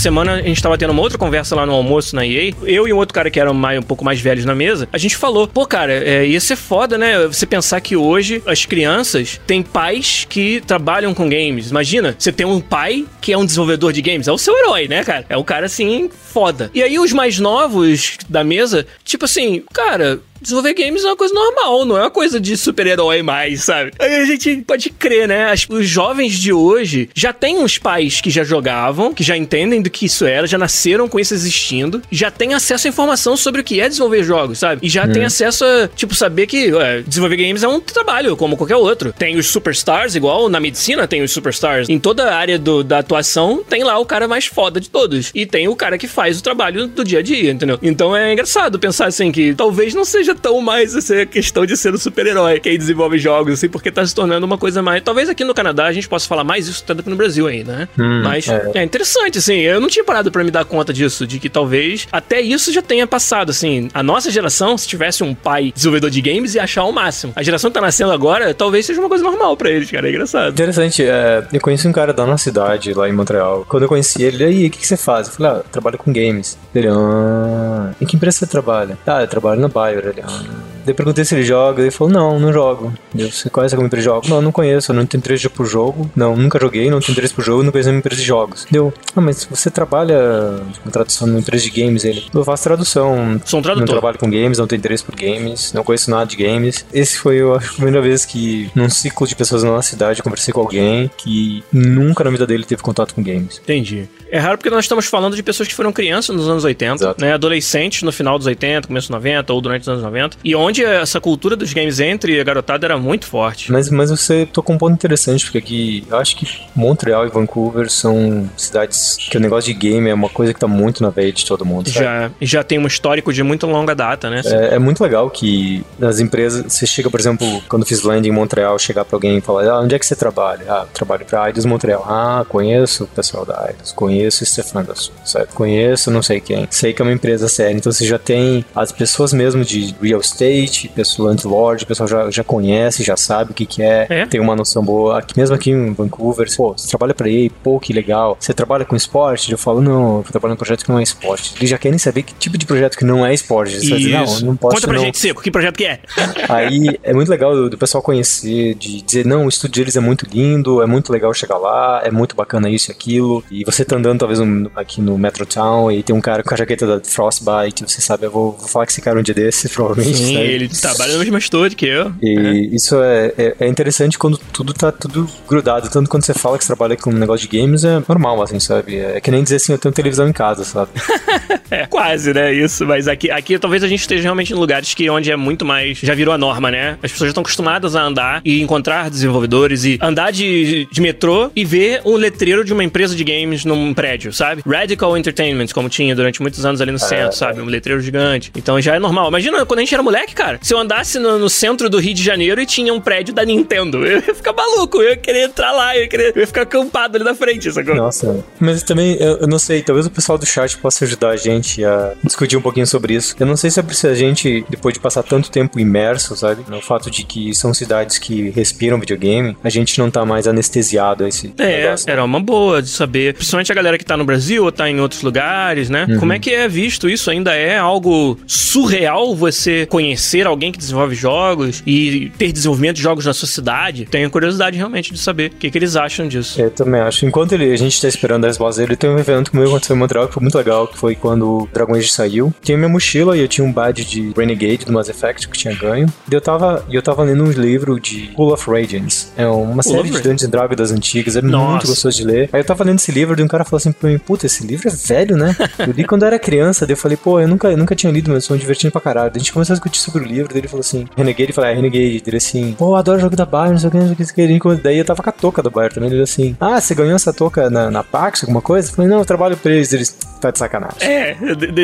Semana 0.00 0.34
a 0.34 0.42
gente 0.42 0.62
tava 0.62 0.76
tendo 0.76 0.90
uma 0.90 1.02
outra 1.02 1.18
conversa 1.18 1.54
lá 1.54 1.66
no 1.66 1.72
almoço 1.72 2.16
na 2.16 2.26
EA. 2.26 2.52
Eu 2.62 2.88
e 2.88 2.92
um 2.92 2.96
outro 2.96 3.14
cara 3.14 3.30
que 3.30 3.38
eram 3.38 3.54
mais, 3.54 3.78
um 3.78 3.82
pouco 3.82 4.04
mais 4.04 4.20
velhos 4.20 4.44
na 4.44 4.54
mesa, 4.54 4.88
a 4.92 4.98
gente 4.98 5.16
falou, 5.16 5.46
pô, 5.46 5.66
cara, 5.66 5.92
é, 5.92 6.26
ia 6.26 6.40
ser 6.40 6.56
foda, 6.56 6.96
né? 6.96 7.26
Você 7.26 7.46
pensar 7.46 7.80
que 7.80 7.96
hoje 7.96 8.42
as 8.46 8.64
crianças 8.64 9.40
têm 9.46 9.62
pais 9.62 10.26
que 10.28 10.60
trabalham 10.66 11.14
com 11.14 11.28
games. 11.28 11.70
Imagina, 11.70 12.14
você 12.18 12.32
tem 12.32 12.46
um 12.46 12.60
pai 12.60 13.06
que 13.20 13.32
é 13.32 13.38
um 13.38 13.44
desenvolvedor 13.44 13.92
de 13.92 14.02
games. 14.02 14.28
É 14.28 14.32
o 14.32 14.38
seu 14.38 14.56
herói, 14.56 14.88
né, 14.88 15.04
cara? 15.04 15.26
É 15.28 15.36
um 15.36 15.44
cara 15.44 15.66
assim, 15.66 16.08
foda. 16.10 16.70
E 16.74 16.82
aí 16.82 16.98
os 16.98 17.12
mais 17.12 17.38
novos 17.38 18.18
da 18.28 18.42
mesa, 18.42 18.86
tipo 19.04 19.24
assim, 19.24 19.62
cara, 19.72 20.20
desenvolver 20.40 20.74
games 20.74 21.04
é 21.04 21.06
uma 21.08 21.16
coisa 21.16 21.34
normal, 21.34 21.84
não 21.84 21.96
é 21.96 22.02
uma 22.02 22.10
coisa 22.10 22.40
de 22.40 22.56
super-herói 22.56 23.22
mais, 23.22 23.64
sabe? 23.64 23.92
Aí 23.98 24.16
a 24.16 24.24
gente 24.24 24.56
pode 24.66 24.90
crer, 24.90 25.28
né? 25.28 25.50
As- 25.50 25.66
os 25.68 25.86
jovens 25.88 26.38
de 26.38 26.52
hoje 26.52 27.08
já 27.14 27.32
têm 27.32 27.58
uns 27.58 27.78
pais 27.78 28.20
que 28.20 28.30
já 28.30 28.44
jogavam, 28.44 29.12
que 29.12 29.22
já 29.22 29.36
entendem 29.36 29.82
do 29.82 29.90
que 29.90 30.06
isso 30.06 30.24
era, 30.24 30.46
já 30.46 30.58
nasceram 30.58 31.08
com 31.08 31.18
isso 31.20 31.34
existindo, 31.34 32.02
já 32.10 32.30
têm 32.30 32.54
acesso 32.54 32.86
à 32.86 32.90
informação 32.90 33.36
sobre 33.36 33.60
o 33.60 33.64
que 33.64 33.80
é 33.80 33.88
desenvolver 33.88 34.22
jogos, 34.22 34.58
sabe? 34.58 34.80
E 34.84 34.88
já 34.88 35.04
Uhum. 35.04 35.12
tem 35.12 35.24
acesso 35.24 35.64
a, 35.64 35.88
tipo, 35.94 36.14
saber 36.14 36.46
que 36.46 36.72
ué, 36.72 37.02
desenvolver 37.06 37.36
games 37.36 37.62
é 37.62 37.68
um 37.68 37.80
trabalho, 37.80 38.36
como 38.36 38.56
qualquer 38.56 38.76
outro. 38.76 39.12
Tem 39.12 39.36
os 39.36 39.46
superstars, 39.48 40.14
igual 40.14 40.48
na 40.48 40.60
medicina 40.60 41.06
tem 41.06 41.22
os 41.22 41.30
superstars. 41.32 41.88
Em 41.88 41.98
toda 41.98 42.30
a 42.30 42.34
área 42.36 42.58
do- 42.58 42.82
da 42.84 42.98
atuação, 42.98 43.62
tem 43.68 43.82
lá 43.84 43.98
o 43.98 44.06
cara 44.06 44.26
mais 44.28 44.46
foda 44.46 44.80
de 44.80 44.88
todos. 44.88 45.30
E 45.34 45.44
tem 45.46 45.68
o 45.68 45.76
cara 45.76 45.98
que 45.98 46.06
faz 46.08 46.38
o 46.38 46.42
trabalho 46.42 46.86
do 46.86 47.04
dia 47.04 47.18
a 47.18 47.22
dia, 47.22 47.50
entendeu? 47.50 47.78
Então 47.82 48.16
é 48.16 48.32
engraçado 48.32 48.78
pensar 48.78 49.06
assim 49.06 49.30
que 49.32 49.54
talvez 49.54 49.94
não 49.94 50.04
seja 50.04 50.29
tão 50.34 50.60
mais 50.60 50.94
essa 50.94 51.24
questão 51.26 51.64
de 51.64 51.76
ser 51.76 51.94
um 51.94 51.98
super-herói 51.98 52.60
quem 52.60 52.76
desenvolve 52.76 53.18
jogos, 53.18 53.54
assim, 53.54 53.68
porque 53.68 53.90
tá 53.90 54.04
se 54.06 54.14
tornando 54.14 54.44
uma 54.44 54.58
coisa 54.58 54.82
mais. 54.82 55.02
Talvez 55.02 55.28
aqui 55.28 55.44
no 55.44 55.54
Canadá 55.54 55.86
a 55.86 55.92
gente 55.92 56.08
possa 56.08 56.26
falar 56.26 56.44
mais 56.44 56.66
isso 56.66 56.82
até 56.84 56.94
do 56.94 57.02
que 57.02 57.10
no 57.10 57.16
Brasil 57.16 57.46
ainda, 57.46 57.76
né? 57.76 57.88
Hum, 57.98 58.22
Mas 58.22 58.48
é. 58.48 58.70
é. 58.74 58.82
interessante, 58.82 59.38
assim. 59.38 59.58
Eu 59.60 59.80
não 59.80 59.88
tinha 59.88 60.04
parado 60.04 60.30
pra 60.30 60.42
me 60.42 60.50
dar 60.50 60.64
conta 60.64 60.92
disso, 60.92 61.26
de 61.26 61.38
que 61.38 61.48
talvez 61.48 62.08
até 62.10 62.40
isso 62.40 62.72
já 62.72 62.82
tenha 62.82 63.06
passado, 63.06 63.50
assim. 63.50 63.88
A 63.94 64.02
nossa 64.02 64.30
geração, 64.30 64.76
se 64.76 64.88
tivesse 64.88 65.22
um 65.22 65.34
pai 65.34 65.72
desenvolvedor 65.74 66.10
de 66.10 66.20
games, 66.20 66.54
ia 66.54 66.64
achar 66.64 66.84
o 66.84 66.92
máximo. 66.92 67.32
A 67.36 67.42
geração 67.42 67.70
que 67.70 67.74
tá 67.74 67.80
nascendo 67.80 68.12
agora, 68.12 68.52
talvez 68.54 68.86
seja 68.86 69.00
uma 69.00 69.08
coisa 69.08 69.22
normal 69.22 69.56
pra 69.56 69.70
eles, 69.70 69.90
cara. 69.90 70.08
É 70.08 70.10
engraçado. 70.10 70.52
Interessante, 70.52 71.04
é, 71.04 71.46
eu 71.52 71.60
conheci 71.60 71.86
um 71.86 71.92
cara 71.92 72.12
da 72.12 72.26
nossa 72.26 72.44
cidade, 72.44 72.92
lá 72.94 73.08
em 73.08 73.12
Montreal. 73.12 73.64
Quando 73.68 73.84
eu 73.84 73.88
conheci 73.88 74.22
ele, 74.22 74.40
ele 74.42 74.44
aí, 74.44 74.66
o 74.66 74.70
que, 74.70 74.78
que 74.78 74.86
você 74.86 74.96
faz? 74.96 75.28
Eu 75.28 75.34
falei, 75.34 75.52
ah, 75.52 75.56
eu 75.56 75.64
trabalho 75.64 75.98
com 75.98 76.12
games. 76.12 76.58
Ele, 76.74 76.88
ah, 76.88 77.92
em 78.00 78.06
que 78.06 78.16
empresa 78.16 78.38
você 78.38 78.46
trabalha? 78.46 78.98
Ah, 79.06 79.22
eu 79.22 79.28
trabalho 79.28 79.60
na 79.60 79.68
Bayer. 79.68 80.06
Ele, 80.06 80.19
ah. 80.24 80.44
Daí 80.84 80.92
eu 80.92 80.94
perguntei 80.94 81.24
se 81.24 81.34
ele 81.34 81.42
joga, 81.44 81.82
ele 81.82 81.90
falou, 81.90 82.12
não, 82.12 82.38
não 82.40 82.52
jogo. 82.52 82.92
Eu, 83.16 83.30
você 83.30 83.48
conhece 83.50 83.74
alguma 83.74 83.86
empresa 83.86 84.02
de 84.02 84.04
jogos? 84.04 84.28
Não, 84.28 84.40
não 84.42 84.52
conheço, 84.52 84.90
eu 84.92 84.96
não 84.96 85.06
tenho 85.06 85.18
interesse 85.20 85.48
por 85.48 85.66
jogo. 85.66 86.10
Não, 86.14 86.36
nunca 86.36 86.58
joguei, 86.60 86.90
não 86.90 87.00
tenho 87.00 87.12
interesse 87.12 87.34
por 87.34 87.44
jogo, 87.44 87.62
não 87.62 87.70
conheço 87.72 87.88
nenhuma 87.88 88.00
empresa 88.00 88.20
de 88.20 88.26
jogos. 88.26 88.66
Deu, 88.70 88.92
ah, 89.14 89.20
mas 89.20 89.44
você 89.44 89.70
trabalha 89.70 90.60
com 90.82 90.90
tradução 90.90 91.26
numa 91.26 91.40
empresa 91.40 91.64
de 91.64 91.70
games? 91.70 92.04
Ele, 92.04 92.24
eu 92.32 92.44
faço 92.44 92.64
tradução. 92.64 93.40
Sou 93.44 93.58
um 93.58 93.62
Não 93.62 93.62
tradutor. 93.62 93.88
trabalho 93.88 94.18
com 94.18 94.30
games, 94.30 94.58
não 94.58 94.66
tenho 94.66 94.78
interesse 94.78 95.04
por 95.04 95.14
games, 95.14 95.72
não 95.72 95.82
conheço 95.84 96.10
nada 96.10 96.26
de 96.26 96.36
games. 96.36 96.84
Esse 96.92 97.18
foi, 97.18 97.36
eu 97.36 97.54
acho, 97.54 97.70
a 97.72 97.74
primeira 97.74 98.00
vez 98.00 98.24
que, 98.24 98.70
num 98.74 98.88
ciclo 98.88 99.26
de 99.26 99.34
pessoas 99.36 99.62
na 99.62 99.70
nossa 99.70 99.88
cidade, 99.90 100.20
eu 100.20 100.24
conversei 100.24 100.52
com 100.52 100.60
alguém 100.60 101.10
que 101.18 101.62
nunca 101.72 102.24
na 102.24 102.30
vida 102.30 102.46
dele 102.46 102.64
teve 102.64 102.82
contato 102.82 103.14
com 103.14 103.22
games. 103.22 103.60
Entendi. 103.62 104.08
É 104.30 104.38
raro 104.38 104.56
porque 104.58 104.70
nós 104.70 104.84
estamos 104.84 105.06
falando 105.06 105.34
de 105.34 105.42
pessoas 105.42 105.68
que 105.68 105.74
foram 105.74 105.92
crianças 105.92 106.36
nos 106.36 106.48
anos 106.48 106.62
80, 106.64 106.94
Exato. 106.94 107.20
né? 107.20 107.32
Adolescentes 107.32 108.02
no 108.02 108.12
final 108.12 108.38
dos 108.38 108.46
80, 108.46 108.86
começo 108.86 109.08
dos 109.08 109.14
90 109.16 109.52
ou 109.52 109.60
durante 109.60 109.82
os 109.82 109.88
anos 109.88 110.02
90. 110.04 110.36
E 110.44 110.54
onde 110.54 110.69
essa 110.78 111.20
cultura 111.20 111.56
dos 111.56 111.72
games 111.72 112.00
entre 112.00 112.40
a 112.40 112.44
garotada 112.44 112.86
era 112.86 112.98
muito 112.98 113.26
forte. 113.26 113.72
Mas, 113.72 113.90
mas 113.90 114.10
você 114.10 114.46
tocou 114.46 114.74
um 114.74 114.78
ponto 114.78 114.92
interessante, 114.92 115.44
porque 115.44 115.58
aqui, 115.58 116.04
eu 116.08 116.16
acho 116.16 116.36
que 116.36 116.46
Montreal 116.74 117.26
e 117.26 117.30
Vancouver 117.30 117.90
são 117.90 118.48
cidades 118.56 119.16
que 119.16 119.36
o 119.36 119.40
negócio 119.40 119.72
de 119.72 119.78
game 119.78 120.08
é 120.08 120.14
uma 120.14 120.28
coisa 120.28 120.54
que 120.54 120.60
tá 120.60 120.68
muito 120.68 121.02
na 121.02 121.10
veia 121.10 121.32
de 121.32 121.44
todo 121.44 121.64
mundo. 121.64 121.88
sabe? 121.88 122.04
Já, 122.04 122.30
já 122.40 122.64
tem 122.64 122.78
um 122.78 122.86
histórico 122.86 123.32
de 123.32 123.42
muito 123.42 123.66
longa 123.66 123.94
data, 123.94 124.30
né? 124.30 124.42
É, 124.44 124.74
é 124.74 124.78
muito 124.78 125.02
legal 125.02 125.30
que 125.30 125.84
nas 125.98 126.20
empresas, 126.20 126.64
você 126.72 126.86
chega, 126.86 127.10
por 127.10 127.18
exemplo, 127.18 127.46
quando 127.68 127.82
eu 127.82 127.86
fiz 127.86 128.02
landing 128.02 128.28
em 128.28 128.32
Montreal, 128.32 128.78
chegar 128.78 129.04
pra 129.04 129.16
alguém 129.16 129.38
e 129.38 129.40
falar, 129.40 129.68
ah, 129.68 129.80
onde 129.80 129.94
é 129.94 129.98
que 129.98 130.06
você 130.06 130.14
trabalha? 130.16 130.64
Ah, 130.68 130.86
trabalho 130.92 131.24
pra 131.24 131.42
Aidos 131.42 131.64
Montreal. 131.64 132.04
Ah, 132.06 132.44
conheço 132.48 133.04
o 133.04 133.06
pessoal 133.06 133.44
da 133.44 133.64
Aidos, 133.64 133.92
conheço 133.92 134.44
o 134.44 134.46
Stefan 134.46 134.84
da 134.84 134.94
Sul? 134.94 135.14
Conheço 135.54 136.10
não 136.10 136.22
sei 136.22 136.40
quem. 136.40 136.66
Sei 136.70 136.92
que 136.92 137.02
é 137.02 137.04
uma 137.04 137.12
empresa 137.12 137.48
séria. 137.48 137.76
Então 137.76 137.90
você 137.92 138.06
já 138.06 138.18
tem 138.18 138.64
as 138.74 138.92
pessoas 138.92 139.32
mesmo 139.32 139.64
de 139.64 139.94
real 140.00 140.20
estate, 140.20 140.59
State, 140.64 140.88
pessoal 140.88 141.28
Antilord, 141.28 141.84
o 141.84 141.86
pessoal 141.86 142.08
já, 142.08 142.30
já 142.30 142.44
conhece, 142.44 143.02
já 143.02 143.16
sabe 143.16 143.52
o 143.52 143.54
que, 143.54 143.66
que 143.66 143.82
é, 143.82 144.06
É? 144.08 144.26
tem 144.26 144.40
uma 144.40 144.54
noção 144.56 144.82
boa. 144.84 145.18
Aqui, 145.18 145.36
mesmo 145.36 145.54
aqui 145.54 145.70
em 145.70 145.92
Vancouver, 145.92 146.46
pô, 146.56 146.72
você 146.76 146.88
trabalha 146.88 147.14
pra 147.14 147.28
EA, 147.28 147.50
pô, 147.62 147.78
que 147.80 147.92
legal. 147.92 148.36
Você 148.38 148.52
trabalha 148.52 148.84
com 148.84 148.94
esporte? 148.96 149.50
Eu 149.52 149.58
falo, 149.58 149.80
não, 149.80 150.18
eu 150.18 150.24
trabalho 150.30 150.52
num 150.52 150.56
projeto 150.56 150.84
que 150.84 150.90
não 150.90 150.98
é 150.98 151.02
esporte. 151.02 151.54
Eles 151.58 151.70
já 151.70 151.78
querem 151.78 151.98
saber 151.98 152.22
que 152.22 152.34
tipo 152.34 152.56
de 152.58 152.66
projeto 152.66 152.96
que 152.96 153.04
não 153.04 153.24
é 153.24 153.32
esporte. 153.34 153.78
Você 153.80 153.96
dizer, 153.96 154.12
não, 154.12 154.40
não 154.40 154.56
posso 154.56 154.76
Conta 154.76 154.86
pra 154.88 154.96
não. 154.96 155.04
gente, 155.04 155.18
Seco, 155.18 155.42
que 155.42 155.50
projeto 155.50 155.76
que 155.76 155.84
é? 155.84 156.00
Aí 156.48 156.98
é 157.02 157.12
muito 157.12 157.28
legal 157.30 157.54
do, 157.54 157.70
do 157.70 157.78
pessoal 157.78 158.02
conhecer, 158.02 158.74
de 158.74 159.00
dizer, 159.02 159.24
não, 159.26 159.46
o 159.46 159.48
estúdio 159.48 159.80
deles 159.82 159.96
é 159.96 160.00
muito 160.00 160.26
lindo, 160.30 160.82
é 160.82 160.86
muito 160.86 161.12
legal 161.12 161.32
chegar 161.34 161.58
lá, 161.58 162.00
é 162.04 162.10
muito 162.10 162.34
bacana 162.36 162.68
isso 162.68 162.90
e 162.90 162.92
aquilo. 162.92 163.42
E 163.50 163.64
você 163.64 163.84
tá 163.84 163.96
andando 163.96 164.18
talvez 164.20 164.40
um- 164.40 164.66
aqui 164.74 165.00
no 165.00 165.16
Metrotown 165.18 165.90
e 165.90 166.02
tem 166.02 166.14
um 166.14 166.20
cara 166.20 166.42
com 166.42 166.54
a 166.54 166.56
jaqueta 166.56 166.86
da 166.86 167.00
Frostbite, 167.04 167.82
você 167.86 168.00
sabe, 168.00 168.26
eu 168.26 168.30
vou, 168.30 168.52
vou 168.52 168.68
falar 168.68 168.86
com 168.86 168.90
esse 168.90 169.00
cara 169.00 169.18
um 169.18 169.22
dia 169.22 169.34
desse, 169.34 169.68
provavelmente. 169.70 170.16
Sim, 170.18 170.34
sabe? 170.34 170.49
Ele 170.54 170.68
trabalha 170.68 171.12
no 171.12 171.18
mesmo 171.18 171.38
estúdio 171.38 171.76
que 171.76 171.86
eu. 171.86 172.12
E 172.22 172.70
isso 172.72 173.00
é, 173.00 173.32
é, 173.36 173.56
é 173.60 173.68
interessante 173.68 174.18
quando 174.18 174.38
tudo 174.38 174.72
tá 174.72 174.92
tudo 174.92 175.28
grudado. 175.48 175.88
Tanto 175.90 176.08
quando 176.08 176.24
você 176.24 176.34
fala 176.34 176.58
que 176.58 176.64
você 176.64 176.68
trabalha 176.68 176.96
com 176.96 177.10
um 177.10 177.18
negócio 177.18 177.48
de 177.48 177.58
games, 177.58 177.84
é 177.84 178.02
normal, 178.08 178.42
assim, 178.42 178.60
sabe? 178.60 178.98
É 178.98 179.20
que 179.20 179.30
nem 179.30 179.42
dizer 179.42 179.56
assim, 179.56 179.72
eu 179.72 179.78
tenho 179.78 179.92
televisão 179.92 180.28
em 180.28 180.32
casa, 180.32 180.64
sabe? 180.64 180.90
É, 181.70 181.86
quase, 181.86 182.34
né? 182.34 182.52
Isso. 182.52 182.84
Mas 182.84 183.06
aqui, 183.06 183.30
aqui 183.30 183.56
talvez 183.58 183.84
a 183.84 183.88
gente 183.88 184.00
esteja 184.00 184.24
realmente 184.24 184.52
em 184.52 184.56
lugares 184.56 184.92
que 184.92 185.08
onde 185.08 185.30
é 185.30 185.36
muito 185.36 185.64
mais. 185.64 185.98
Já 185.98 186.14
virou 186.14 186.34
a 186.34 186.38
norma, 186.38 186.70
né? 186.70 186.98
As 187.02 187.12
pessoas 187.12 187.28
já 187.28 187.30
estão 187.30 187.42
acostumadas 187.42 187.94
a 187.94 188.02
andar 188.02 188.42
e 188.44 188.60
encontrar 188.60 189.08
desenvolvedores 189.08 189.84
e 189.84 189.98
andar 190.02 190.32
de, 190.32 190.88
de 190.90 191.00
metrô 191.00 191.50
e 191.54 191.64
ver 191.64 192.02
um 192.04 192.16
letreiro 192.16 192.64
de 192.64 192.72
uma 192.72 192.82
empresa 192.82 193.14
de 193.14 193.22
games 193.22 193.64
num 193.64 193.94
prédio, 193.94 194.32
sabe? 194.32 194.62
Radical 194.66 195.16
Entertainment, 195.16 195.68
como 195.72 195.88
tinha 195.88 196.14
durante 196.14 196.42
muitos 196.42 196.64
anos 196.64 196.80
ali 196.80 196.90
no 196.90 196.98
centro, 196.98 197.36
sabe? 197.36 197.60
Um 197.60 197.66
letreiro 197.66 198.00
gigante. 198.00 198.50
Então 198.56 198.80
já 198.80 198.96
é 198.96 198.98
normal. 198.98 199.28
Imagina 199.28 199.64
quando 199.64 199.78
a 199.78 199.82
gente 199.82 199.94
era 199.94 200.02
moleque, 200.02 200.34
cara. 200.40 200.58
Se 200.62 200.72
eu 200.72 200.78
andasse 200.78 201.18
no, 201.18 201.38
no 201.38 201.50
centro 201.50 201.90
do 201.90 201.98
Rio 201.98 202.14
de 202.14 202.22
Janeiro 202.22 202.60
e 202.60 202.66
tinha 202.66 202.92
um 202.94 203.00
prédio 203.00 203.34
da 203.34 203.44
Nintendo, 203.44 204.04
eu 204.06 204.16
ia 204.26 204.34
ficar 204.34 204.52
maluco. 204.52 205.02
Eu 205.02 205.10
ia 205.10 205.16
querer 205.16 205.42
entrar 205.44 205.70
lá, 205.72 205.94
eu 205.96 206.02
ia, 206.02 206.08
querer, 206.08 206.32
eu 206.34 206.40
ia 206.40 206.46
ficar 206.46 206.62
acampado 206.62 207.16
ali 207.16 207.24
na 207.24 207.34
frente, 207.34 207.70
sacou? 207.70 207.94
Nossa. 207.94 208.44
Mas 208.58 208.82
também, 208.82 209.16
eu, 209.20 209.38
eu 209.38 209.46
não 209.46 209.58
sei, 209.58 209.82
talvez 209.82 210.06
o 210.06 210.10
pessoal 210.10 210.38
do 210.38 210.46
chat 210.46 210.76
possa 210.78 211.04
ajudar 211.04 211.30
a 211.30 211.36
gente 211.36 211.84
a 211.84 212.14
discutir 212.24 212.56
um 212.56 212.62
pouquinho 212.62 212.86
sobre 212.86 213.14
isso. 213.14 213.34
Eu 213.38 213.46
não 213.46 213.56
sei 213.56 213.70
se 213.70 213.78
é 213.80 213.84
se 213.90 214.06
a 214.06 214.14
gente, 214.14 214.64
depois 214.70 214.94
de 214.94 215.00
passar 215.00 215.22
tanto 215.22 215.50
tempo 215.50 215.78
imerso, 215.78 216.34
sabe? 216.36 216.64
No 216.68 216.80
fato 216.80 217.10
de 217.10 217.22
que 217.24 217.54
são 217.54 217.74
cidades 217.74 218.18
que 218.18 218.50
respiram 218.50 218.98
videogame, 218.98 219.56
a 219.62 219.68
gente 219.68 219.98
não 219.98 220.10
tá 220.10 220.24
mais 220.24 220.46
anestesiado 220.46 221.24
a 221.24 221.28
esse 221.28 221.52
É, 221.58 221.82
negócio. 221.84 222.10
era 222.10 222.24
uma 222.24 222.40
boa 222.40 222.80
de 222.80 222.88
saber. 222.88 223.34
Principalmente 223.34 223.70
a 223.72 223.74
galera 223.74 223.98
que 223.98 224.04
tá 224.04 224.16
no 224.16 224.24
Brasil 224.24 224.64
ou 224.64 224.72
tá 224.72 224.88
em 224.88 225.00
outros 225.00 225.22
lugares, 225.22 225.90
né? 225.90 226.06
Uhum. 226.08 226.18
Como 226.18 226.32
é 226.32 226.38
que 226.38 226.54
é 226.54 226.66
visto 226.68 227.08
isso? 227.08 227.30
Ainda 227.30 227.54
é 227.54 227.76
algo 227.76 228.38
surreal 228.46 229.34
você 229.34 229.84
conhecer 229.86 230.29
alguém 230.46 230.72
que 230.72 230.78
desenvolve 230.78 231.14
jogos 231.14 231.82
e 231.86 232.30
ter 232.38 232.52
desenvolvimento 232.52 232.96
de 232.96 233.02
jogos 233.02 233.26
na 233.26 233.34
sua 233.34 233.48
cidade? 233.48 234.06
Tenho 234.06 234.30
curiosidade 234.30 234.76
realmente 234.76 235.12
de 235.12 235.18
saber 235.18 235.50
o 235.50 235.54
que, 235.56 235.70
que 235.70 235.78
eles 235.78 235.96
acham 235.96 236.28
disso. 236.28 236.60
Eu 236.60 236.70
também 236.70 237.00
acho. 237.00 237.26
Enquanto 237.26 237.52
ele, 237.52 237.72
a 237.72 237.76
gente 237.76 238.00
tá 238.00 238.08
esperando 238.08 238.44
a 238.44 238.48
resposta 238.48 238.80
dele, 238.80 238.96
tem 238.96 239.10
um 239.10 239.18
evento 239.18 239.50
comigo 239.50 239.68
que 239.68 239.74
aconteceu 239.74 239.96
em 239.96 239.98
Montreal 239.98 240.28
que 240.28 240.34
foi 240.34 240.40
muito 240.42 240.56
legal, 240.56 240.86
que 240.86 240.98
foi 240.98 241.14
quando 241.14 241.62
o 241.62 241.68
Dragon 241.72 241.94
Age 241.94 242.08
saiu. 242.08 242.54
Tinha 242.62 242.76
minha 242.76 242.88
mochila 242.88 243.36
e 243.36 243.40
eu 243.40 243.48
tinha 243.48 243.66
um 243.66 243.72
badge 243.72 244.04
de 244.04 244.32
Renegade 244.36 244.84
do 244.84 244.92
Mass 244.92 245.08
Effect 245.08 245.48
que 245.48 245.54
eu 245.54 245.58
tinha 245.58 245.74
ganho. 245.74 246.06
E 246.30 246.34
eu 246.34 246.40
tava, 246.40 246.84
eu 246.90 247.02
tava 247.02 247.22
lendo 247.22 247.44
um 247.44 247.50
livro 247.50 247.98
de 247.98 248.30
Pool 248.36 248.52
of 248.52 248.70
Radiance. 248.70 249.28
É 249.36 249.46
uma 249.46 249.82
série 249.82 250.10
de? 250.10 250.20
Dungeons 250.20 250.44
and 250.44 250.50
Dragons 250.50 250.76
das 250.76 250.92
antigas, 250.92 251.36
é 251.36 251.42
Nossa. 251.42 251.70
muito 251.70 251.86
gostoso 251.86 252.16
de 252.16 252.24
ler. 252.24 252.50
Aí 252.52 252.60
eu 252.60 252.64
tava 252.64 252.84
lendo 252.84 252.98
esse 252.98 253.10
livro 253.10 253.38
e 253.38 253.42
um 253.42 253.48
cara 253.48 253.64
falou 253.64 253.78
assim 253.78 253.92
pra 253.92 254.08
mim, 254.08 254.18
puta, 254.18 254.46
esse 254.46 254.66
livro 254.66 254.88
é 254.88 254.92
velho, 254.92 255.36
né? 255.36 255.56
Eu 255.78 255.92
li 255.92 256.04
quando 256.04 256.22
eu 256.22 256.26
era 256.26 256.38
criança, 256.38 256.86
daí 256.86 256.92
eu 256.92 256.96
falei, 256.96 257.16
pô, 257.16 257.40
eu 257.40 257.48
nunca, 257.48 257.68
eu 257.68 257.76
nunca 257.76 257.96
tinha 257.96 258.12
lido, 258.12 258.30
mas 258.30 258.44
sou 258.44 258.56
divertindo 258.56 258.92
pra 258.92 259.00
caralho. 259.00 259.30
Daí 259.30 259.36
a 259.36 259.40
gente 259.40 259.52
começou 259.52 259.72
a 259.72 259.76
discutir 259.76 259.98
sobre 259.98 260.19
livro, 260.24 260.52
daí 260.52 260.60
ele 260.60 260.68
falou 260.68 260.80
assim, 260.80 261.06
Renegade, 261.16 261.52
falei, 261.52 261.72
ah, 261.72 261.74
Renegade. 261.74 262.22
Ele 262.26 262.36
assim, 262.36 262.74
pô, 262.78 262.88
eu 262.90 262.96
adoro 262.96 263.20
jogo 263.20 263.36
da 263.36 263.44
Bayer, 263.44 263.72
não 263.72 263.78
sei 263.78 263.88
o 263.88 263.90
que, 263.90 263.98
não 263.98 264.04
sei 264.04 264.12
o 264.12 264.16
que, 264.16 264.22
não 264.22 264.28
sei 264.28 264.58
o 264.58 264.76
que. 264.76 264.82
Daí 264.82 264.98
eu 264.98 265.04
tava 265.04 265.22
com 265.22 265.28
a 265.28 265.32
touca 265.32 265.62
da 265.62 265.70
Bayer 265.70 265.92
também, 265.92 266.10
ele 266.10 266.22
assim, 266.22 266.56
ah, 266.60 266.80
você 266.80 266.94
ganhou 266.94 267.16
essa 267.16 267.32
touca 267.32 267.68
na, 267.70 267.90
na 267.90 268.02
Pax, 268.02 268.42
alguma 268.42 268.60
coisa? 268.60 268.88
Eu 268.88 268.94
falei, 268.94 269.10
não, 269.10 269.18
eu 269.18 269.24
trabalho 269.24 269.56
pra 269.56 269.72
eles, 269.72 269.92
eles, 269.92 270.16
tá 270.40 270.50
de 270.50 270.58
sacanagem. 270.58 270.96
É, 271.02 271.36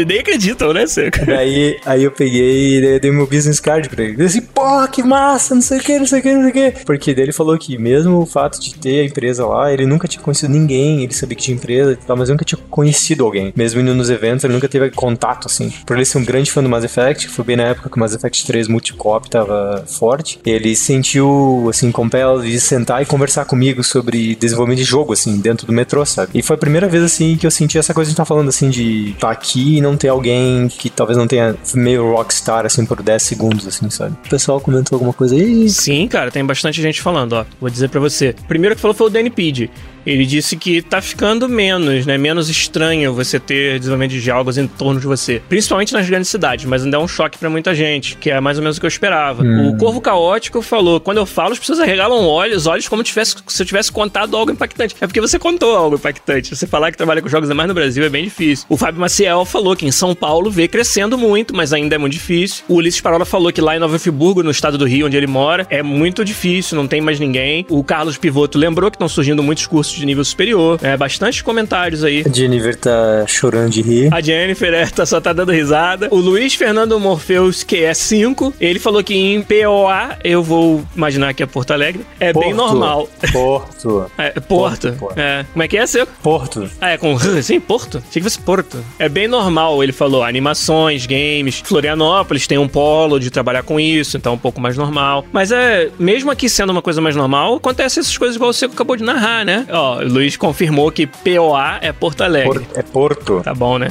nem 0.06 0.18
acreditam, 0.18 0.72
né, 0.72 0.86
Seco? 0.86 1.24
Daí 1.24 1.78
aí 1.84 2.02
eu 2.02 2.10
peguei 2.10 2.78
e 2.78 3.00
dei 3.00 3.10
meu 3.10 3.26
business 3.26 3.60
card 3.60 3.88
pra 3.88 4.02
ele. 4.02 4.14
Ele 4.14 4.24
disse, 4.24 4.40
pô, 4.40 4.86
que 4.88 5.02
massa, 5.02 5.54
não 5.54 5.62
sei 5.62 5.78
o 5.78 5.80
que, 5.80 5.98
não 5.98 6.06
sei 6.06 6.20
o 6.20 6.22
que, 6.22 6.32
não 6.32 6.42
sei 6.42 6.50
o 6.50 6.52
que. 6.72 6.84
Porque 6.84 7.14
daí 7.14 7.24
ele 7.24 7.32
falou 7.32 7.56
que 7.58 7.78
mesmo 7.78 8.18
o 8.18 8.26
fato 8.26 8.60
de 8.60 8.74
ter 8.74 9.00
a 9.00 9.04
empresa 9.04 9.46
lá, 9.46 9.72
ele 9.72 9.86
nunca 9.86 10.08
tinha 10.08 10.22
conhecido 10.22 10.52
ninguém, 10.52 11.02
ele 11.02 11.14
sabia 11.14 11.36
que 11.36 11.42
tinha 11.42 11.56
empresa 11.56 11.92
e 11.92 11.96
tal, 11.96 12.16
mas 12.16 12.28
nunca 12.28 12.44
tinha 12.44 12.58
conhecido 12.70 13.24
alguém. 13.24 13.52
Mesmo 13.56 13.80
indo 13.80 13.94
nos 13.94 14.10
eventos, 14.10 14.44
ele 14.44 14.54
nunca 14.54 14.68
teve 14.68 14.90
contato, 14.90 15.46
assim. 15.46 15.72
Por 15.84 15.96
ele 15.96 16.04
ser 16.04 16.18
um 16.18 16.24
grande 16.24 16.50
fã 16.50 16.62
do 16.62 16.68
Mass 16.68 16.84
Effect, 16.84 17.28
foi 17.28 17.44
bem 17.44 17.56
na 17.56 17.64
época 17.64 17.90
que 17.90 17.96
o 17.96 18.00
Mass 18.00 18.14
Effect 18.14 18.25
3 18.30 18.68
Multicop 18.68 19.28
tava 19.28 19.84
forte, 19.86 20.38
ele 20.44 20.74
sentiu, 20.74 21.66
assim, 21.68 21.90
compel 21.90 22.40
de 22.40 22.58
sentar 22.60 23.02
e 23.02 23.06
conversar 23.06 23.44
comigo 23.44 23.82
sobre 23.82 24.34
desenvolvimento 24.36 24.78
de 24.78 24.84
jogo, 24.84 25.12
assim, 25.12 25.38
dentro 25.38 25.66
do 25.66 25.72
metrô, 25.72 26.04
sabe? 26.04 26.30
E 26.34 26.42
foi 26.42 26.56
a 26.56 26.58
primeira 26.58 26.88
vez, 26.88 27.02
assim, 27.02 27.36
que 27.36 27.46
eu 27.46 27.50
senti 27.50 27.78
essa 27.78 27.94
coisa 27.94 28.08
que 28.08 28.10
a 28.10 28.12
gente 28.12 28.16
tá 28.16 28.24
falando, 28.24 28.48
assim, 28.48 28.70
de 28.70 29.10
estar 29.10 29.30
aqui 29.30 29.76
e 29.76 29.80
não 29.80 29.96
ter 29.96 30.08
alguém 30.08 30.68
que 30.68 30.90
talvez 30.90 31.16
não 31.16 31.26
tenha 31.26 31.56
meio 31.74 32.12
rockstar, 32.12 32.66
assim, 32.66 32.84
por 32.84 33.02
10 33.02 33.22
segundos, 33.22 33.66
assim, 33.66 33.88
sabe? 33.90 34.16
O 34.24 34.28
pessoal 34.28 34.60
comentou 34.60 34.96
alguma 34.96 35.12
coisa 35.12 35.34
aí. 35.34 35.68
Sim, 35.68 36.06
cara, 36.08 36.30
tem 36.30 36.44
bastante 36.44 36.80
gente 36.82 37.00
falando, 37.00 37.34
ó. 37.34 37.44
Vou 37.60 37.70
dizer 37.70 37.88
pra 37.88 38.00
você. 38.00 38.34
Primeiro 38.48 38.74
que 38.74 38.80
falou 38.80 38.94
foi 38.94 39.06
o 39.06 39.10
Danny 39.10 39.30
Pide. 39.30 39.70
Ele 40.06 40.24
disse 40.24 40.56
que 40.56 40.80
tá 40.80 41.00
ficando 41.00 41.48
menos, 41.48 42.06
né? 42.06 42.16
Menos 42.16 42.48
estranho 42.48 43.12
você 43.12 43.40
ter 43.40 43.78
desenvolvimento 43.78 44.12
de 44.12 44.20
jogos 44.20 44.56
em 44.56 44.66
torno 44.66 45.00
de 45.00 45.06
você. 45.06 45.42
Principalmente 45.48 45.92
nas 45.92 46.08
grandes 46.08 46.30
cidades, 46.30 46.64
mas 46.64 46.84
ainda 46.84 46.96
é 46.96 47.00
um 47.00 47.08
choque 47.08 47.38
pra 47.38 47.50
muita 47.50 47.74
gente, 47.74 48.16
que 48.16 48.30
é 48.30 48.40
mais 48.40 48.58
ou 48.58 48.62
menos 48.62 48.76
o 48.76 48.80
que 48.80 48.86
eu 48.86 48.88
esperava. 48.88 49.42
O 49.42 49.76
Corvo 49.76 50.00
Caótico 50.00 50.62
falou: 50.62 51.00
quando 51.00 51.18
eu 51.18 51.26
falo, 51.26 51.52
as 51.52 51.58
pessoas 51.58 51.80
arregalam 51.80 52.26
olhos, 52.26 52.62
os 52.62 52.66
olhos 52.66 52.88
como 52.88 53.02
tivesse, 53.02 53.36
se 53.46 53.62
eu 53.62 53.66
tivesse 53.66 53.90
contado 53.90 54.36
algo 54.36 54.52
impactante. 54.52 54.94
É 55.00 55.06
porque 55.06 55.20
você 55.20 55.38
contou 55.38 55.76
algo 55.76 55.96
impactante. 55.96 56.54
Você 56.54 56.66
falar 56.66 56.90
que 56.90 56.96
trabalha 56.96 57.20
com 57.20 57.28
jogos 57.28 57.48
mais 57.50 57.68
no 57.68 57.74
Brasil 57.74 58.04
é 58.04 58.08
bem 58.08 58.24
difícil. 58.24 58.66
O 58.68 58.76
Fábio 58.76 59.00
Maciel 59.00 59.44
falou 59.44 59.74
que 59.74 59.86
em 59.86 59.90
São 59.90 60.14
Paulo 60.14 60.50
vê 60.50 60.68
crescendo 60.68 61.18
muito, 61.18 61.54
mas 61.54 61.72
ainda 61.72 61.94
é 61.94 61.98
muito 61.98 62.12
difícil. 62.12 62.64
O 62.68 62.74
Ulisses 62.74 63.00
Parola 63.00 63.24
falou 63.24 63.52
que 63.52 63.60
lá 63.60 63.76
em 63.76 63.78
Nova 63.78 63.98
Friburgo, 63.98 64.42
no 64.42 64.50
estado 64.50 64.78
do 64.78 64.84
Rio, 64.84 65.06
onde 65.06 65.16
ele 65.16 65.26
mora, 65.26 65.66
é 65.70 65.82
muito 65.82 66.24
difícil, 66.24 66.76
não 66.76 66.86
tem 66.86 67.00
mais 67.00 67.18
ninguém. 67.18 67.66
O 67.68 67.82
Carlos 67.82 68.16
Pivoto 68.16 68.58
lembrou 68.58 68.90
que 68.90 68.96
estão 68.96 69.08
surgindo 69.08 69.42
muitos 69.42 69.66
cursos 69.66 69.95
de 69.98 70.06
nível 70.06 70.24
superior. 70.24 70.78
É, 70.82 70.96
bastante 70.96 71.42
comentários 71.42 72.04
aí. 72.04 72.22
A 72.26 72.32
Jennifer 72.32 72.76
tá 72.76 73.24
chorando 73.26 73.70
de 73.70 73.82
rir. 73.82 74.12
A 74.12 74.20
Jennifer 74.20 74.72
é, 74.72 74.86
tá, 74.86 75.04
só 75.06 75.20
tá 75.20 75.32
dando 75.32 75.52
risada. 75.52 76.08
O 76.10 76.16
Luiz 76.16 76.54
Fernando 76.54 76.98
Morpheus, 77.00 77.62
que 77.62 77.84
é 77.84 77.92
5, 77.94 78.54
ele 78.60 78.78
falou 78.78 79.02
que 79.02 79.14
em 79.14 79.42
POA, 79.42 80.18
eu 80.24 80.42
vou 80.42 80.84
imaginar 80.94 81.34
que 81.34 81.42
é 81.42 81.46
Porto 81.46 81.72
Alegre, 81.72 82.04
é 82.20 82.32
bem 82.32 82.54
Porto. 82.54 82.56
normal. 82.56 83.08
Porto. 83.32 84.06
É, 84.18 84.30
Porto. 84.40 84.46
Porto, 84.88 84.98
Porto. 84.98 85.18
É. 85.18 85.44
Como 85.52 85.62
é 85.62 85.68
que 85.68 85.76
é, 85.76 85.86
seu? 85.86 86.06
Porto. 86.06 86.68
Ah, 86.80 86.90
é 86.90 86.98
com 86.98 87.12
R, 87.16 87.42
sim, 87.42 87.60
Porto? 87.60 87.98
Achei 87.98 88.20
que 88.20 88.22
fosse 88.22 88.38
Porto. 88.38 88.82
É 88.98 89.08
bem 89.08 89.28
normal, 89.28 89.82
ele 89.82 89.92
falou. 89.92 90.22
Animações, 90.22 91.06
games. 91.06 91.60
Florianópolis 91.64 92.46
tem 92.46 92.58
um 92.58 92.68
polo 92.68 93.18
de 93.20 93.30
trabalhar 93.30 93.62
com 93.62 93.78
isso, 93.78 94.16
então 94.16 94.32
é 94.32 94.34
um 94.34 94.38
pouco 94.38 94.60
mais 94.60 94.76
normal. 94.76 95.24
Mas 95.32 95.52
é, 95.52 95.90
mesmo 95.98 96.30
aqui 96.30 96.48
sendo 96.48 96.70
uma 96.70 96.82
coisa 96.82 97.00
mais 97.00 97.14
normal, 97.14 97.56
acontece 97.56 98.00
essas 98.00 98.16
coisas 98.16 98.36
igual 98.36 98.52
você 98.52 98.64
acabou 98.66 98.96
de 98.96 99.02
narrar, 99.04 99.44
né? 99.44 99.66
Ó, 99.70 99.85
o 99.94 100.08
Luiz 100.08 100.36
confirmou 100.36 100.90
que 100.90 101.06
POA 101.06 101.78
é 101.80 101.92
Porto 101.92 102.22
Alegre. 102.22 102.60
Por- 102.60 102.78
é 102.78 102.82
Porto. 102.82 103.40
Tá 103.42 103.54
bom, 103.54 103.78
né? 103.78 103.88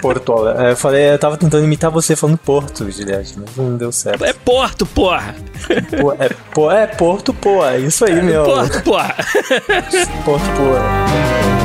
Porto. 0.00 0.48
É, 0.48 0.72
Eu 0.72 0.76
falei, 0.76 1.12
eu 1.12 1.18
tava 1.18 1.36
tentando 1.36 1.64
imitar 1.64 1.90
você 1.90 2.16
falando 2.16 2.38
Porto, 2.38 2.90
Juliette, 2.90 3.34
mas 3.38 3.54
não 3.56 3.76
deu 3.76 3.92
certo. 3.92 4.24
É 4.24 4.32
Porto, 4.32 4.84
porra! 4.86 5.34
É, 6.18 6.28
pô, 6.52 6.70
é 6.72 6.86
Porto, 6.86 7.32
pô, 7.34 7.64
é 7.64 7.78
isso 7.78 8.04
aí, 8.04 8.20
meu. 8.22 8.44
Porto, 8.44 8.82
porra! 8.82 9.14
Porto, 10.24 10.44
pô. 10.56 11.59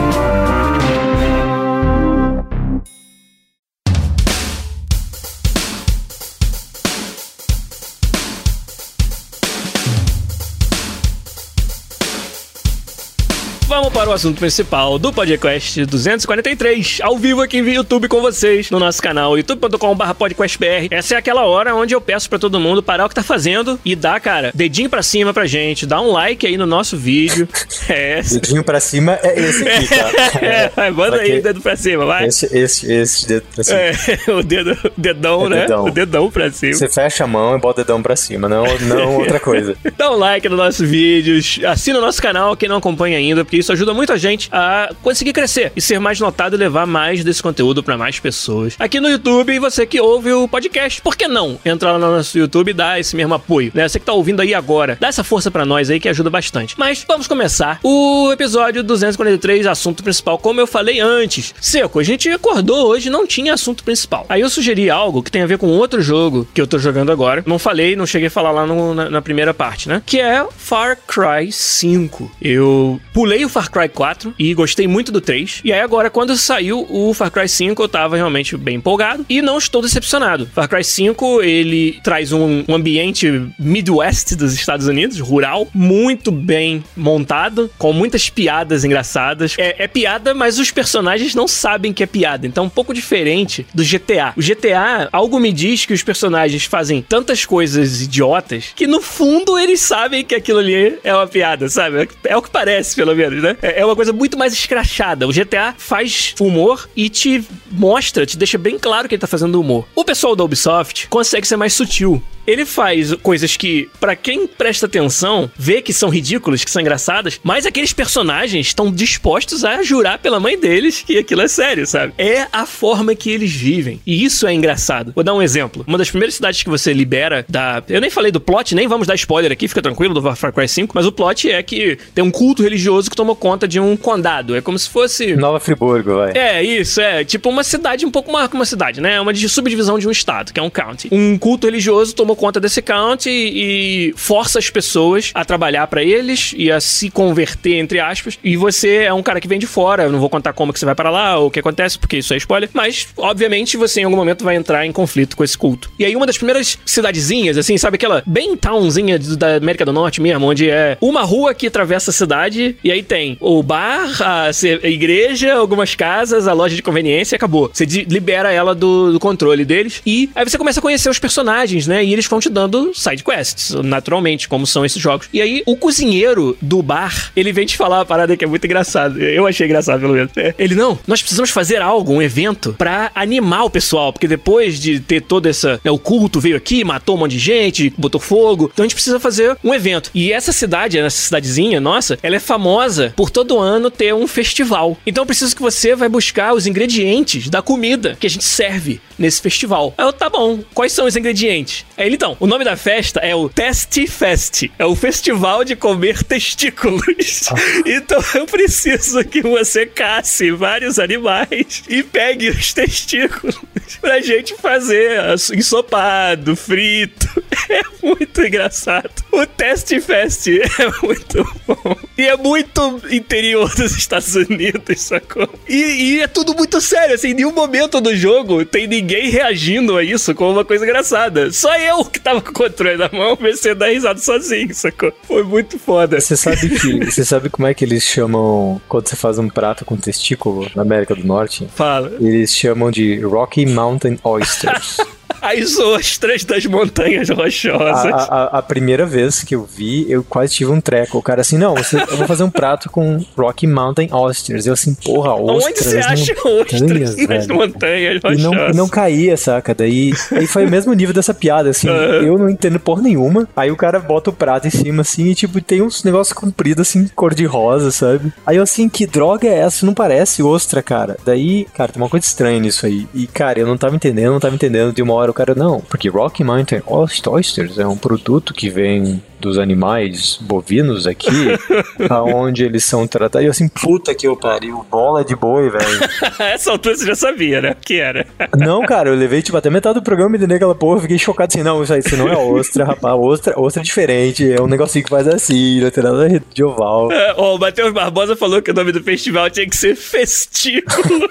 Vamos 13.76 13.92
para 13.92 14.10
o 14.10 14.14
assunto 14.14 14.40
principal 14.40 14.98
do 14.98 15.12
podcast 15.12 15.86
243, 15.86 17.00
ao 17.02 17.18
vivo 17.18 17.42
aqui 17.42 17.62
no 17.62 17.68
YouTube 17.68 18.08
com 18.08 18.22
vocês, 18.22 18.72
no 18.72 18.80
nosso 18.80 19.02
canal 19.02 19.38
youtube.com.br 19.38 20.14
podcastbr. 20.18 20.88
Essa 20.90 21.16
é 21.16 21.18
aquela 21.18 21.44
hora 21.44 21.76
onde 21.76 21.94
eu 21.94 22.00
peço 22.00 22.30
pra 22.30 22.40
todo 22.40 22.58
mundo 22.58 22.82
parar 22.82 23.06
o 23.06 23.10
que 23.10 23.16
tá 23.16 23.22
fazendo 23.22 23.78
e 23.84 23.94
dar, 23.94 24.22
cara, 24.22 24.50
dedinho 24.56 24.90
pra 24.90 25.04
cima 25.04 25.34
pra 25.34 25.46
gente, 25.46 25.86
dá 25.86 26.00
um 26.00 26.10
like 26.14 26.48
aí 26.48 26.56
no 26.56 26.66
nosso 26.66 26.96
vídeo. 26.96 27.48
É, 27.88 28.20
Dedinho 28.24 28.64
pra 28.64 28.80
cima 28.80 29.20
é 29.22 29.40
esse 29.40 29.68
aqui, 29.68 29.88
tá? 29.88 30.40
é, 30.44 30.70
vai, 30.70 30.90
manda 30.90 31.18
aí 31.18 31.28
Ok. 31.28 31.40
o 31.40 31.44
dedo 31.44 31.62
pra 31.62 31.76
cima, 31.76 32.04
vai. 32.04 32.26
Esse, 32.26 32.48
esse, 32.58 32.92
esse 32.92 33.28
dedo 33.28 33.46
pra 33.54 33.64
cima. 33.64 33.78
É, 33.80 33.92
o 34.32 34.42
dedo, 34.42 34.72
o 34.86 34.92
dedão, 35.00 35.46
É 35.46 35.50
né? 35.50 35.62
dedão. 35.62 35.86
O 35.86 35.92
dedão 35.92 36.32
pra 36.32 36.50
cima. 36.52 36.74
Você 36.74 36.90
fecha 36.90 37.26
a 37.26 37.28
mão 37.28 37.56
e 37.56 37.60
bota 37.60 37.82
o 37.82 37.84
dedão 37.84 38.02
pra 38.02 38.16
cima, 38.16 38.50
não, 38.50 38.66
não 38.80 39.18
outra 39.18 39.40
coisa. 39.40 39.78
Dá 39.96 40.10
um 40.12 40.16
like 40.18 40.50
nos 40.50 40.58
nossos 40.58 40.90
vídeos, 40.90 41.60
assina 41.64 42.00
o 42.00 42.02
nosso 42.02 42.20
canal, 42.20 42.58
quem 42.58 42.68
não 42.68 42.78
acompanha 42.78 43.20
ainda, 43.20 43.46
porque 43.46 43.58
isso 43.58 43.64
isso 43.65 43.73
ajuda 43.73 43.95
muito 43.95 44.13
a 44.13 44.17
gente 44.17 44.47
a 44.51 44.93
conseguir 45.01 45.34
crescer 45.34 45.71
e 45.75 45.82
ser 45.82 45.99
mais 45.99 46.19
notado 46.19 46.56
e 46.56 46.58
levar 46.58 46.86
mais 46.86 47.23
desse 47.23 47.41
conteúdo 47.41 47.82
para 47.82 47.97
mais 47.97 48.19
pessoas. 48.19 48.75
Aqui 48.78 48.99
no 48.99 49.10
YouTube, 49.10 49.51
e 49.51 49.58
você 49.58 49.88
que 49.88 49.99
ouve 49.99 50.32
o 50.34 50.47
podcast, 50.47 51.01
por 51.01 51.15
que 51.15 51.28
não 51.28 51.58
entrar 51.65 51.93
lá 51.93 51.99
no 51.99 52.15
nosso 52.15 52.38
YouTube 52.38 52.69
e 52.69 52.73
dar 52.73 52.99
esse 52.99 53.15
mesmo 53.15 53.34
apoio, 53.34 53.71
né? 53.73 53.88
Você 53.88 53.99
que 53.99 54.06
tá 54.06 54.13
ouvindo 54.13 54.41
aí 54.41 54.54
agora, 54.54 54.97
dá 55.01 55.08
essa 55.08 55.23
força 55.23 55.49
para 55.49 55.65
nós 55.65 55.89
aí 55.89 55.99
que 55.99 56.08
ajuda 56.08 56.30
bastante. 56.30 56.75
Mas 56.78 57.04
vamos 57.08 57.25
começar 57.28 57.80
o 57.82 58.32
episódio 58.32 58.84
243, 58.84 59.65
assunto 59.65 60.04
principal, 60.04 60.38
como 60.38 60.62
eu 60.62 60.67
falei 60.67 60.99
antes. 60.99 61.56
Seco, 61.60 61.99
a 61.99 62.04
gente 62.04 62.30
acordou 62.30 62.86
hoje 62.88 63.10
não 63.10 63.25
tinha 63.25 63.56
assunto 63.56 63.84
principal. 63.84 64.28
Aí 64.30 64.41
eu 64.41 64.49
sugeri 64.49 64.91
algo 64.91 65.23
que 65.23 65.32
tem 65.32 65.41
a 65.41 65.47
ver 65.47 65.58
com 65.58 65.67
outro 65.67 66.04
jogo 66.04 66.47
que 66.54 66.62
eu 66.62 66.67
tô 66.67 66.78
jogando 66.78 67.12
agora. 67.12 67.43
Não 67.47 67.58
falei, 67.58 67.95
não 67.95 68.06
cheguei 68.06 68.28
a 68.28 68.32
falar 68.32 68.51
lá 68.51 68.67
no, 68.67 68.93
na, 68.93 69.10
na 69.10 69.21
primeira 69.23 69.56
parte, 69.56 69.89
né? 69.89 70.04
Que 70.06 70.19
é 70.19 70.45
Far 70.56 70.99
Cry 71.08 71.51
5. 71.51 72.32
Eu 72.39 73.01
pulei 73.12 73.43
o 73.43 73.55
Far 73.56 73.72
Cry 73.72 73.88
4 73.88 74.36
e 74.38 74.54
gostei 74.54 74.86
muito 74.86 75.13
do 75.13 75.22
3. 75.22 75.62
E 75.63 75.72
aí 75.72 75.80
agora, 75.80 76.10
quando 76.10 76.36
saiu 76.36 76.86
o 76.89 77.13
Far 77.13 77.32
Cry 77.32 77.48
5, 77.48 77.82
eu 77.82 77.88
tava 77.88 78.18
realmente 78.18 78.58
bem 78.58 78.76
empolgado 78.76 79.26
e 79.30 79.41
não 79.41 79.58
estou 79.58 79.82
decepcionado. 79.82 80.46
Far 80.54 80.68
Cry 80.68 80.84
5, 80.84 81.41
ele 81.41 81.98
traz 82.04 82.34
um, 82.34 82.65
um 82.68 82.76
ambiente 82.76 83.48
Midwest 83.58 84.36
dos 84.36 84.54
Estados 84.54 84.88
Unidos, 84.88 85.22
rural, 85.22 85.70
muito 85.74 86.34
bem 86.34 86.84
montado, 86.98 87.72
com 87.78 87.94
muitas 87.94 88.30
piadas 88.30 88.84
engraçadas. 88.84 89.56
É, 89.58 89.86
é 89.86 89.88
piada, 89.88 90.34
mas 90.34 90.60
os 90.60 90.70
personagens 90.70 91.34
não 91.34 91.48
sabem 91.48 91.94
que 91.94 92.04
é 92.04 92.06
piada. 92.06 92.46
Então, 92.46 92.65
um 92.65 92.70
pouco 92.70 92.94
diferente 92.94 93.65
do 93.74 93.86
GTA. 93.86 94.34
O 94.36 94.41
GTA, 94.41 95.08
algo 95.13 95.39
me 95.39 95.54
diz 95.54 95.86
que 95.86 95.94
os 95.94 96.04
personagens 96.04 96.65
fazem 96.65 97.02
tantas 97.02 97.46
coisas 97.46 98.02
idiotas 98.02 98.74
que 98.76 98.86
no 98.86 99.02
fundo 99.02 99.58
eles 99.58 99.80
sabem 99.80 100.26
que 100.26 100.36
aquilo 100.36 100.60
ali 100.60 101.00
é 101.06 101.15
uma 101.15 101.26
piada, 101.26 101.70
sabe? 101.70 102.10
É 102.26 102.36
o 102.36 102.41
que 102.41 102.50
parece, 102.50 102.98
pelo 102.98 103.15
menos, 103.15 103.44
né? 103.45 103.58
É, 103.62 103.81
é 103.81 103.86
uma 103.86 103.95
coisa 103.95 104.12
muito 104.12 104.38
mais 104.38 104.53
escrachada. 104.53 105.27
O 105.27 105.31
GTA 105.31 105.75
faz 105.77 106.34
humor 106.39 106.89
e 106.95 107.10
te 107.10 107.43
mostra, 107.71 108.25
te 108.25 108.38
deixa 108.38 108.58
bem 108.58 108.77
claro 108.79 109.08
que 109.08 109.15
ele 109.15 109.21
tá 109.21 109.27
fazendo 109.27 109.60
humor. 109.60 109.88
O 109.95 110.03
pessoal 110.03 110.36
da 110.36 110.43
Ubisoft 110.43 111.08
consegue 111.10 111.47
ser 111.47 111.58
mais 111.58 111.73
sutil. 111.73 112.21
Ele 112.47 112.65
faz 112.65 113.13
coisas 113.15 113.58
que, 113.58 113.89
para 113.99 114.15
quem 114.15 114.45
presta 114.45 114.86
atenção, 114.86 115.49
vê 115.58 115.81
que 115.81 115.91
são 115.91 116.10
ridículas, 116.10 116.63
que 116.63 116.69
são 116.69 116.81
engraçadas, 116.81 117.39
mas 117.43 117.65
aqueles 117.65 117.91
personagens 117.91 118.67
estão 118.67 118.91
dispostos 118.91 119.65
a 119.65 119.81
jurar 119.81 120.19
pela 120.19 120.39
mãe 120.39 120.60
deles 120.60 121.03
que 121.05 121.17
aquilo 121.17 121.41
é 121.41 121.47
sério, 121.47 121.88
sabe? 121.88 122.13
É 122.17 122.47
a 122.51 122.65
forma 122.65 123.15
que 123.15 123.31
eles 123.31 123.51
vivem. 123.51 123.99
E 124.05 124.23
isso 124.23 124.45
é 124.45 124.53
engraçado. 124.53 125.12
Vou 125.15 125.23
dar 125.23 125.34
um 125.34 125.41
exemplo. 125.41 125.84
Uma 125.88 125.97
das 125.97 126.10
primeiras 126.10 126.36
cidades 126.36 126.62
que 126.62 126.69
você 126.69 126.93
libera 126.93 127.43
da. 127.49 127.81
Eu 127.89 127.99
nem 127.99 128.10
falei 128.10 128.31
do 128.31 128.39
plot, 128.39 128.75
nem 128.75 128.88
vamos 128.88 129.08
dar 129.08 129.15
spoiler 129.15 129.51
aqui, 129.51 129.67
fica 129.67 129.81
tranquilo, 129.81 130.13
do 130.13 130.36
Far 130.36 130.53
Cry 130.53 130.67
5, 130.67 130.93
mas 130.93 131.05
o 131.05 131.12
plot 131.12 131.49
é 131.49 131.63
que 131.63 131.97
tem 132.13 132.23
um 132.23 132.31
culto 132.31 132.62
religioso 132.62 133.10
que 133.10 133.15
tomou 133.36 133.38
conta 133.38 133.67
de 133.67 133.80
um 133.80 133.95
condado. 133.98 134.56
É 134.56 134.62
como 134.62 134.80
se 134.80 134.89
fosse. 134.89 135.36
Nova 135.36 135.60
Friburgo, 135.60 136.15
vai. 136.15 136.32
É, 136.34 136.63
isso, 136.63 137.02
é. 137.02 137.24
Tipo 137.24 137.50
uma 137.50 137.63
cidade 137.63 138.06
um 138.06 138.12
pouco 138.12 138.32
maior 138.32 138.48
que 138.48 138.56
uma 138.56 138.65
cidade, 138.65 139.02
né? 139.02 139.19
Uma 139.19 139.36
subdivisão 139.36 140.00
de 140.00 140.08
um 140.08 140.12
estado, 140.12 140.54
que 140.54 140.60
é 140.60 140.63
um 140.63 140.69
county. 140.69 141.10
Um 141.12 141.38
culto 141.38 141.67
religioso 141.67 142.15
tomou 142.15 142.36
conta 142.36 142.60
desse 142.60 142.82
county 142.82 143.30
e 143.30 144.13
força 144.15 144.58
as 144.58 144.69
pessoas 144.69 145.32
a 145.34 145.43
trabalhar 145.43 145.86
para 145.88 146.02
eles 146.02 146.54
e 146.58 146.71
a 146.71 146.80
se 146.80 147.10
converter, 147.10 147.76
entre 147.76 148.00
aspas. 148.00 148.39
E 148.43 148.56
você 148.56 149.04
é 149.04 149.13
um 149.13 149.21
cara 149.21 149.41
que 149.41 149.48
vem 149.48 149.60
de 149.60 149.67
fora. 149.67 150.04
Eu 150.04 150.12
não 150.12 150.19
vou 150.19 150.30
contar 150.30 150.54
como 150.54 150.71
que 150.71 150.80
você 150.80 150.86
vai 150.86 150.95
para 150.95 151.10
lá 151.10 151.38
ou 151.38 151.48
o 151.48 151.52
que 151.52 151.60
acontece, 151.60 152.00
porque 152.00 152.17
isso 152.17 152.34
é 152.34 152.38
spoiler. 152.38 152.69
Mas, 152.74 153.08
obviamente, 153.17 153.78
você 153.78 154.02
em 154.02 154.06
algum 154.06 154.17
momento 154.17 154.43
vai 154.43 154.56
entrar 154.56 154.86
em 154.86 154.91
conflito 154.91 155.36
com 155.36 155.43
esse 155.43 155.58
culto. 155.58 155.91
E 156.00 156.06
aí, 156.06 156.15
uma 156.15 156.26
das 156.26 156.38
primeiras 156.38 156.78
cidadezinhas, 156.86 157.58
assim, 157.58 157.78
sabe 157.78 157.95
aquela 157.95 158.24
bem 158.26 158.56
townzinha 158.56 159.19
da 159.19 159.56
América 159.56 159.86
do 159.86 159.93
Norte 159.93 160.21
mesmo, 160.21 160.45
onde 160.45 160.69
é 160.69 160.98
uma 161.02 161.24
rua 161.24 161.54
que 161.54 161.67
atravessa 161.67 162.12
a 162.12 162.13
cidade 162.13 162.76
e 162.84 162.91
aí 162.91 163.02
tem 163.02 163.25
o 163.40 163.62
bar, 163.64 164.10
a, 164.22 164.50
igreja, 164.84 165.54
algumas 165.54 165.96
casas, 165.96 166.48
a 166.48 166.54
loja 166.54 166.76
de 166.76 166.82
conveniência 166.82 167.36
acabou. 167.36 167.70
Você 167.74 167.86
libera 167.86 168.52
ela 168.52 168.76
do, 168.76 169.14
do 169.14 169.20
controle 169.20 169.66
deles 169.66 170.02
e 170.06 170.30
aí 170.36 170.44
você 170.44 170.58
começa 170.58 170.80
a 170.80 170.82
conhecer 170.82 171.10
os 171.10 171.20
personagens, 171.20 171.88
né? 171.88 172.04
E 172.04 172.14
eles 172.14 172.28
vão 172.28 172.40
te 172.40 172.50
dando 172.50 172.92
side 172.94 173.24
quests, 173.24 173.72
naturalmente, 173.84 174.48
como 174.48 174.68
são 174.68 174.86
esses 174.86 175.02
jogos. 175.02 175.28
E 175.34 175.42
aí, 175.42 175.64
o 175.66 175.76
cozinheiro 175.76 176.58
do 176.62 176.82
bar, 176.82 177.32
ele 177.36 177.52
vem 177.52 177.66
te 177.66 177.78
falar 177.78 178.00
uma 178.00 178.06
parada 178.06 178.36
que 178.36 178.44
é 178.44 178.48
muito 178.48 178.66
engraçada. 178.66 179.20
Eu 179.20 179.48
achei 179.48 179.66
engraçado, 179.66 180.02
pelo 180.02 180.14
menos. 180.14 180.32
É. 180.36 180.54
Ele, 180.58 180.76
não, 180.76 180.98
nós 181.08 181.22
precisamos 181.22 181.50
fazer 181.50 181.82
algo, 181.82 182.14
um 182.14 182.22
evento, 182.22 182.76
para 182.78 183.12
animar 183.16 183.66
o 183.66 183.70
pessoal, 183.70 184.12
porque 184.12 184.28
depois 184.28 184.80
de 184.80 185.00
ter 185.00 185.22
toda 185.22 185.50
essa. 185.50 185.80
Né, 185.84 185.92
o 185.92 185.98
culto 185.98 186.40
veio 186.40 186.58
aqui, 186.58 186.84
matou 186.84 187.16
um 187.16 187.20
monte 187.20 187.32
de 187.32 187.40
gente, 187.40 187.94
botou 187.98 188.20
fogo. 188.20 188.70
Então 188.74 188.84
a 188.84 188.88
gente 188.88 188.96
precisa 188.96 189.20
fazer 189.20 189.58
um 189.64 189.74
evento. 189.74 190.12
E 190.14 190.32
essa 190.32 190.52
cidade, 190.52 190.98
essa 190.98 191.18
cidadezinha 191.18 191.80
nossa, 191.80 192.18
ela 192.22 192.36
é 192.36 192.40
famosa 192.40 193.14
por 193.15 193.30
todo 193.30 193.60
ano 193.60 193.89
ter 193.89 194.13
um 194.13 194.28
festival. 194.28 194.97
Então 195.06 195.23
eu 195.23 195.25
preciso 195.25 195.56
que 195.56 195.62
você 195.62 195.95
vai 195.95 196.10
buscar 196.10 196.54
os 196.54 196.67
ingredientes 196.67 197.49
da 197.49 197.62
comida 197.62 198.17
que 198.19 198.28
a 198.28 198.30
gente 198.30 198.43
serve 198.43 199.01
nesse 199.17 199.41
festival. 199.41 199.93
Aí 199.97 200.06
eu, 200.06 200.13
tá 200.13 200.30
bom, 200.30 200.60
quais 200.73 200.91
são 200.91 201.06
os 201.06 201.15
ingredientes? 201.15 201.86
Aí 201.97 202.06
ele, 202.06 202.15
então, 202.15 202.36
o 202.39 202.47
nome 202.47 202.65
da 202.65 202.75
festa 202.75 203.19
é 203.19 203.36
o 203.36 203.49
Test 203.49 204.08
Fest. 204.08 204.69
É 204.78 204.86
o 204.86 204.95
festival 204.95 205.63
de 205.63 205.75
comer 205.75 206.23
testículos. 206.23 207.49
Ah. 207.51 207.56
Então 207.86 208.23
eu 208.34 208.45
preciso 208.45 209.23
que 209.23 209.41
você 209.41 209.86
casse 209.86 210.51
vários 210.51 210.99
animais 210.99 211.84
e 211.88 212.04
pegue 212.04 212.49
os 212.49 212.73
testículos 212.73 213.60
pra 214.01 214.21
gente 214.21 214.56
fazer 214.56 215.19
ensopado, 215.54 216.56
frito. 216.56 217.28
É 217.67 217.82
muito 218.04 218.43
engraçado. 218.43 219.10
O 219.32 219.43
Test 219.45 219.99
Fest 220.01 220.47
é 220.47 221.06
muito 221.06 221.43
bom. 221.65 221.97
E 222.17 222.23
é 222.23 222.38
muito 222.38 223.01
interior 223.10 223.73
dos 223.75 223.95
Estados 223.97 224.36
Unidos, 224.36 225.01
sacou? 225.01 225.49
E, 225.67 225.75
e 225.75 226.21
é 226.21 226.28
tudo 226.28 226.56
muito 226.56 226.80
sério, 226.80 227.15
assim, 227.15 227.30
em 227.30 227.34
nenhum 227.34 227.51
momento 227.51 227.99
do 227.99 228.15
jogo 228.15 228.63
tem 228.63 228.88
ninguém 228.88 229.30
reagindo 229.30 229.97
a 229.97 230.04
isso 230.04 230.34
como 230.34 230.51
uma 230.51 230.65
coisa 230.65 230.86
engraçada. 230.86 231.51
Só 231.51 231.75
eu 231.78 232.06
que 232.06 232.19
tava 232.19 232.41
com 232.41 232.51
o 232.51 232.54
controle 232.54 232.97
na 232.97 233.10
mão, 233.10 233.36
comecei 233.36 233.71
a 233.71 233.73
dar 233.73 233.88
risada 233.88 234.19
sozinho, 234.19 234.73
sacou? 234.73 235.12
Foi 235.23 235.43
muito 235.43 235.78
foda. 235.78 236.19
Você 236.19 236.38
sabe 236.38 236.69
que. 236.69 237.06
Você 237.06 237.25
sabe 237.25 237.49
como 237.49 237.67
é 237.67 237.73
que 237.73 237.84
eles 237.84 238.04
chamam 238.04 238.82
quando 238.88 239.08
você 239.08 239.15
faz 239.15 239.38
um 239.38 239.49
prato 239.49 239.86
com 239.86 239.95
testículo 239.95 240.69
na 240.75 240.82
América 240.82 241.15
do 241.15 241.25
Norte? 241.25 241.67
Fala. 241.75 242.12
Eles 242.19 242.54
chamam 242.54 242.91
de 242.91 243.19
Rocky 243.21 243.65
Mountain 243.65 244.17
Oysters. 244.23 244.97
As 245.41 245.78
ostras 245.78 246.43
das 246.43 246.65
montanhas 246.65 247.30
rochosas. 247.30 248.06
A, 248.06 248.17
a, 248.17 248.60
a, 248.60 248.62
primeira 248.62 249.06
vez 249.06 249.43
que 249.43 249.56
eu 249.56 249.63
vi, 249.63 250.10
eu 250.10 250.24
quase 250.24 250.54
tive 250.54 250.71
um 250.71 250.82
treco. 250.82 251.17
O 251.17 251.21
cara 251.21 251.41
assim, 251.41 251.58
não, 251.58 251.76
você, 251.76 251.98
eu 251.98 252.17
vou 252.17 252.28
fazer 252.28 252.43
um 252.43 252.50
prato 252.50 252.89
com 252.89 253.24
Rocky 253.38 253.67
Mountain 253.67 254.10
Oysters. 254.12 254.65
Eu 254.65 254.74
assim, 254.74 254.93
porra, 254.93 255.34
ostras. 255.34 255.65
Onde 255.65 255.84
você 255.84 255.98
acha 256.00 256.34
ostras 256.48 257.15
nas 257.28 257.48
montanhas 257.48 258.21
rochosas? 258.21 258.39
E 258.39 258.43
não, 258.43 258.69
não 258.69 258.89
caía, 258.89 259.38
saca? 259.38 259.74
Daí 259.74 260.13
aí 260.32 260.48
foi 260.48 260.65
o 260.65 260.69
mesmo 260.69 260.93
nível 260.93 261.13
dessa 261.13 261.34
piada, 261.34 261.69
assim. 261.69 261.89
Uhum. 261.89 261.95
Eu 262.26 262.38
não 262.38 262.50
entendo 262.50 262.80
porra 262.80 263.02
nenhuma. 263.02 263.48
Aí 263.56 263.71
o 263.71 263.76
cara 263.76 264.00
bota 264.00 264.30
o 264.30 264.34
prato 264.34 264.67
em 264.67 264.71
cima, 264.71 265.02
assim, 265.02 265.26
e 265.26 265.36
tipo, 265.36 265.62
tem 265.62 265.82
uns 265.82 266.04
negócios 266.04 266.34
compridos, 266.34 266.88
assim, 266.88 267.08
cor 267.15 267.34
de 267.34 267.45
rosa, 267.45 267.91
sabe? 267.91 268.34
Aí 268.45 268.58
eu 268.58 268.63
assim, 268.63 268.89
que 268.89 269.06
droga 269.06 269.48
é 269.48 269.60
essa? 269.60 269.86
Não 269.86 269.93
parece 269.93 270.43
ostra, 270.43 270.82
cara. 270.82 271.17
Daí, 271.26 271.65
cara, 271.74 271.91
tem 271.91 272.02
uma 272.02 272.10
coisa 272.10 272.26
estranha 272.26 272.60
nisso 272.60 272.86
aí. 272.86 273.08
E, 273.13 273.28
cara, 273.28 273.60
eu 273.60 273.67
não 273.67 273.78
tava 273.78 273.95
entendendo, 273.95 274.34
não 274.34 274.39
tava 274.39 274.56
entendendo. 274.56 274.93
De 274.93 275.02
uma 275.02 275.13
hora 275.13 275.32
cara, 275.36 275.54
não, 275.54 275.82
porque 275.82 276.10
Rocky 276.10 276.43
Mountain 276.43 276.82
Oysters 277.28 277.78
é 277.78 277.86
um 277.86 277.98
produto 277.98 278.54
que 278.54 278.69
vem 278.69 279.21
dos 279.39 279.58
animais 279.58 280.38
bovinos 280.41 281.06
aqui, 281.06 281.30
aonde 282.10 282.63
eles 282.63 282.86
são 282.86 283.06
tratados. 283.06 283.43
E 283.43 283.48
eu 283.48 283.52
assim, 283.52 283.67
puta 283.67 284.15
que 284.15 284.28
eu 284.28 284.36
pariu, 284.36 284.86
bola 284.89 285.24
de 285.24 285.36
boi, 285.36 285.69
velho. 285.69 286.00
Essa 286.39 286.71
altura 286.71 286.95
você 286.95 287.06
já 287.06 287.15
sabia, 287.15 287.62
né? 287.62 287.76
Que 287.80 288.00
era. 288.00 288.26
não, 288.58 288.84
cara, 288.84 289.10
eu 289.10 289.15
levei, 289.15 289.41
tipo, 289.41 289.58
até 289.58 289.69
metade 289.69 289.95
do 289.95 290.04
programa 290.04 290.36
e 290.36 290.38
entender 290.38 290.56
aquela 290.56 290.76
porra, 290.76 291.02
fiquei 291.02 291.17
chocado 291.17 291.50
assim, 291.54 291.63
não, 291.63 291.84
isso 291.84 291.93
aí 291.93 292.02
isso 292.06 292.15
não 292.15 292.28
é 292.30 292.38
ostra, 292.38 292.86
rapaz, 292.86 293.15
ostra, 293.17 293.60
ostra 293.60 293.82
é 293.82 293.84
diferente, 293.84 294.52
é 294.52 294.62
um 294.62 294.67
negocinho 294.67 295.04
que 295.04 295.10
faz 295.10 295.28
assim, 295.28 295.82
não 295.82 295.89
tem 295.89 296.04
nada 296.04 296.43
de 296.54 296.63
oval. 296.63 297.12
É, 297.12 297.34
o 297.34 297.58
Matheus 297.58 297.91
Barbosa 297.91 298.36
falou 298.36 298.62
que 298.62 298.71
o 298.71 298.74
nome 298.74 298.91
do 298.91 299.04
festival 299.04 299.50
tinha 299.50 299.67
que 299.67 299.76
ser 299.76 299.95
Festículo. 299.95 301.30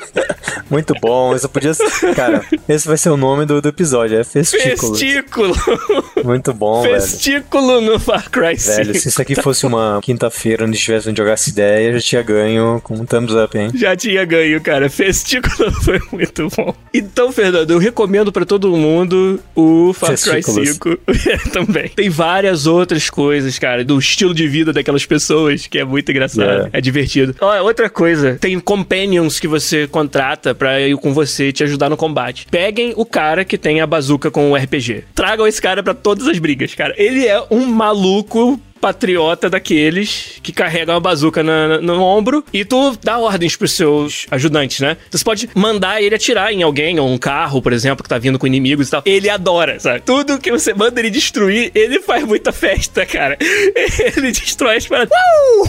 Muito 0.71 0.95
bom, 1.01 1.35
isso 1.35 1.49
podia 1.49 1.73
ser, 1.75 2.14
cara, 2.14 2.45
esse 2.69 2.88
vai 2.88 2.97
ser 2.97 3.11
o 3.11 3.17
nome 3.17 3.47
do, 3.47 3.61
do 3.61 3.69
episódio, 3.69 4.19
é 4.19 4.25
Festículo. 4.25 4.97
Festículo. 4.97 5.55
Muito 6.25 6.53
bom, 6.53 6.83
Festículo 6.83 7.81
velho. 7.81 7.93
no 7.93 7.94
Far 7.99 8.31
Cry 8.31 8.59
5. 8.59 8.77
Velho, 8.77 8.95
se 8.95 9.09
isso 9.09 9.23
aqui 9.23 9.35
fosse 9.41 9.67
uma 9.67 10.01
quinta-feira 10.03 10.65
onde 10.65 10.79
tivessem 10.79 11.15
jogar 11.15 11.33
essa 11.33 11.51
ideia, 11.51 11.93
já 11.95 12.01
tinha 12.01 12.23
ganho 12.23 12.81
com 12.83 12.95
um 12.95 13.05
thumbs 13.05 13.35
up, 13.35 13.57
hein? 13.57 13.71
Já 13.75 13.97
tinha 13.97 14.25
ganho, 14.25 14.61
cara. 14.61 14.89
Festículo 14.89 15.73
foi 15.83 16.01
muito 16.13 16.49
bom. 16.57 16.75
Então, 16.93 17.33
Fernando, 17.33 17.71
eu 17.71 17.79
recomendo 17.79 18.31
para 18.33 18.45
todo 18.45 18.71
mundo 18.77 19.41
o 19.55 19.93
Far 19.93 20.19
Cry 20.19 20.43
5 20.43 20.99
também. 21.53 21.89
Tem 21.89 22.09
várias 22.09 22.67
outras 22.67 23.11
coisas, 23.11 23.59
cara, 23.59 23.85
do 23.85 23.99
estilo 23.99 24.35
de 24.35 24.47
vida 24.47 24.73
daquelas 24.73 25.05
pessoas, 25.05 25.67
que 25.67 25.79
é 25.79 25.85
muito 25.85 26.11
engraçado. 26.11 26.45
Yeah. 26.45 26.71
É 26.73 26.81
divertido. 26.81 27.35
Ó, 27.41 27.63
outra 27.63 27.89
coisa, 27.91 28.37
tem 28.41 28.59
companions 28.61 29.41
que 29.41 29.49
você 29.49 29.87
contrata 29.87 30.55
pra 30.55 30.81
ir 30.81 30.97
com 30.97 31.13
você 31.13 31.53
te 31.53 31.63
ajudar 31.65 31.89
no 31.89 31.97
combate. 31.97 32.47
Peguem 32.51 32.93
o 32.97 33.05
cara 33.05 33.45
que 33.45 33.59
tem 33.59 33.81
a 33.81 33.87
bazuca 33.87 34.31
com 34.31 34.53
o 34.53 34.57
RPG. 34.57 35.05
Tragam 35.15 35.47
esse 35.47 35.61
cara 35.61 35.83
para 35.83 35.95
todas 35.95 36.27
as 36.27 36.39
brigas, 36.39 36.75
cara. 36.75 36.95
Ele 36.97 37.27
é 37.27 37.43
um 37.51 37.67
maluco 37.85 38.59
patriota 38.85 39.49
daqueles 39.49 40.38
que 40.42 40.53
carrega 40.53 40.92
uma 40.92 41.01
bazuca 41.01 41.42
na, 41.42 41.79
no 41.81 42.03
ombro 42.03 42.44
e 42.53 42.66
tu 42.66 42.94
dá 43.03 43.18
ordens 43.18 43.57
pros 43.57 43.73
seus 43.73 44.27
ajudantes, 44.31 44.81
né? 44.81 44.99
Você 45.11 45.25
pode 45.25 45.49
mandar 45.55 46.03
ele 46.03 46.14
atirar 46.14 46.53
em 46.53 46.62
alguém, 46.62 47.01
ou 47.01 47.09
um 47.09 47.16
carro, 47.16 47.62
por 47.62 47.73
exemplo, 47.73 48.03
que 48.03 48.09
tá 48.11 48.18
vindo 48.18 48.38
com 48.38 48.47
inimigos 48.47 48.88
e 48.88 48.90
tal. 48.90 49.03
Ele 49.07 49.31
adora, 49.31 49.81
sabe? 49.81 50.01
Tudo 50.01 50.38
que 50.38 50.53
você 50.53 50.75
manda 50.75 51.01
ele 51.01 51.09
destruir, 51.09 51.73
ele 51.75 51.99
faz 52.01 52.25
muita 52.25 52.53
festa, 52.53 53.07
cara. 53.07 53.38
Ele 54.16 54.33
destrói 54.33 54.77
as 54.77 54.87
paradas. 54.87 55.11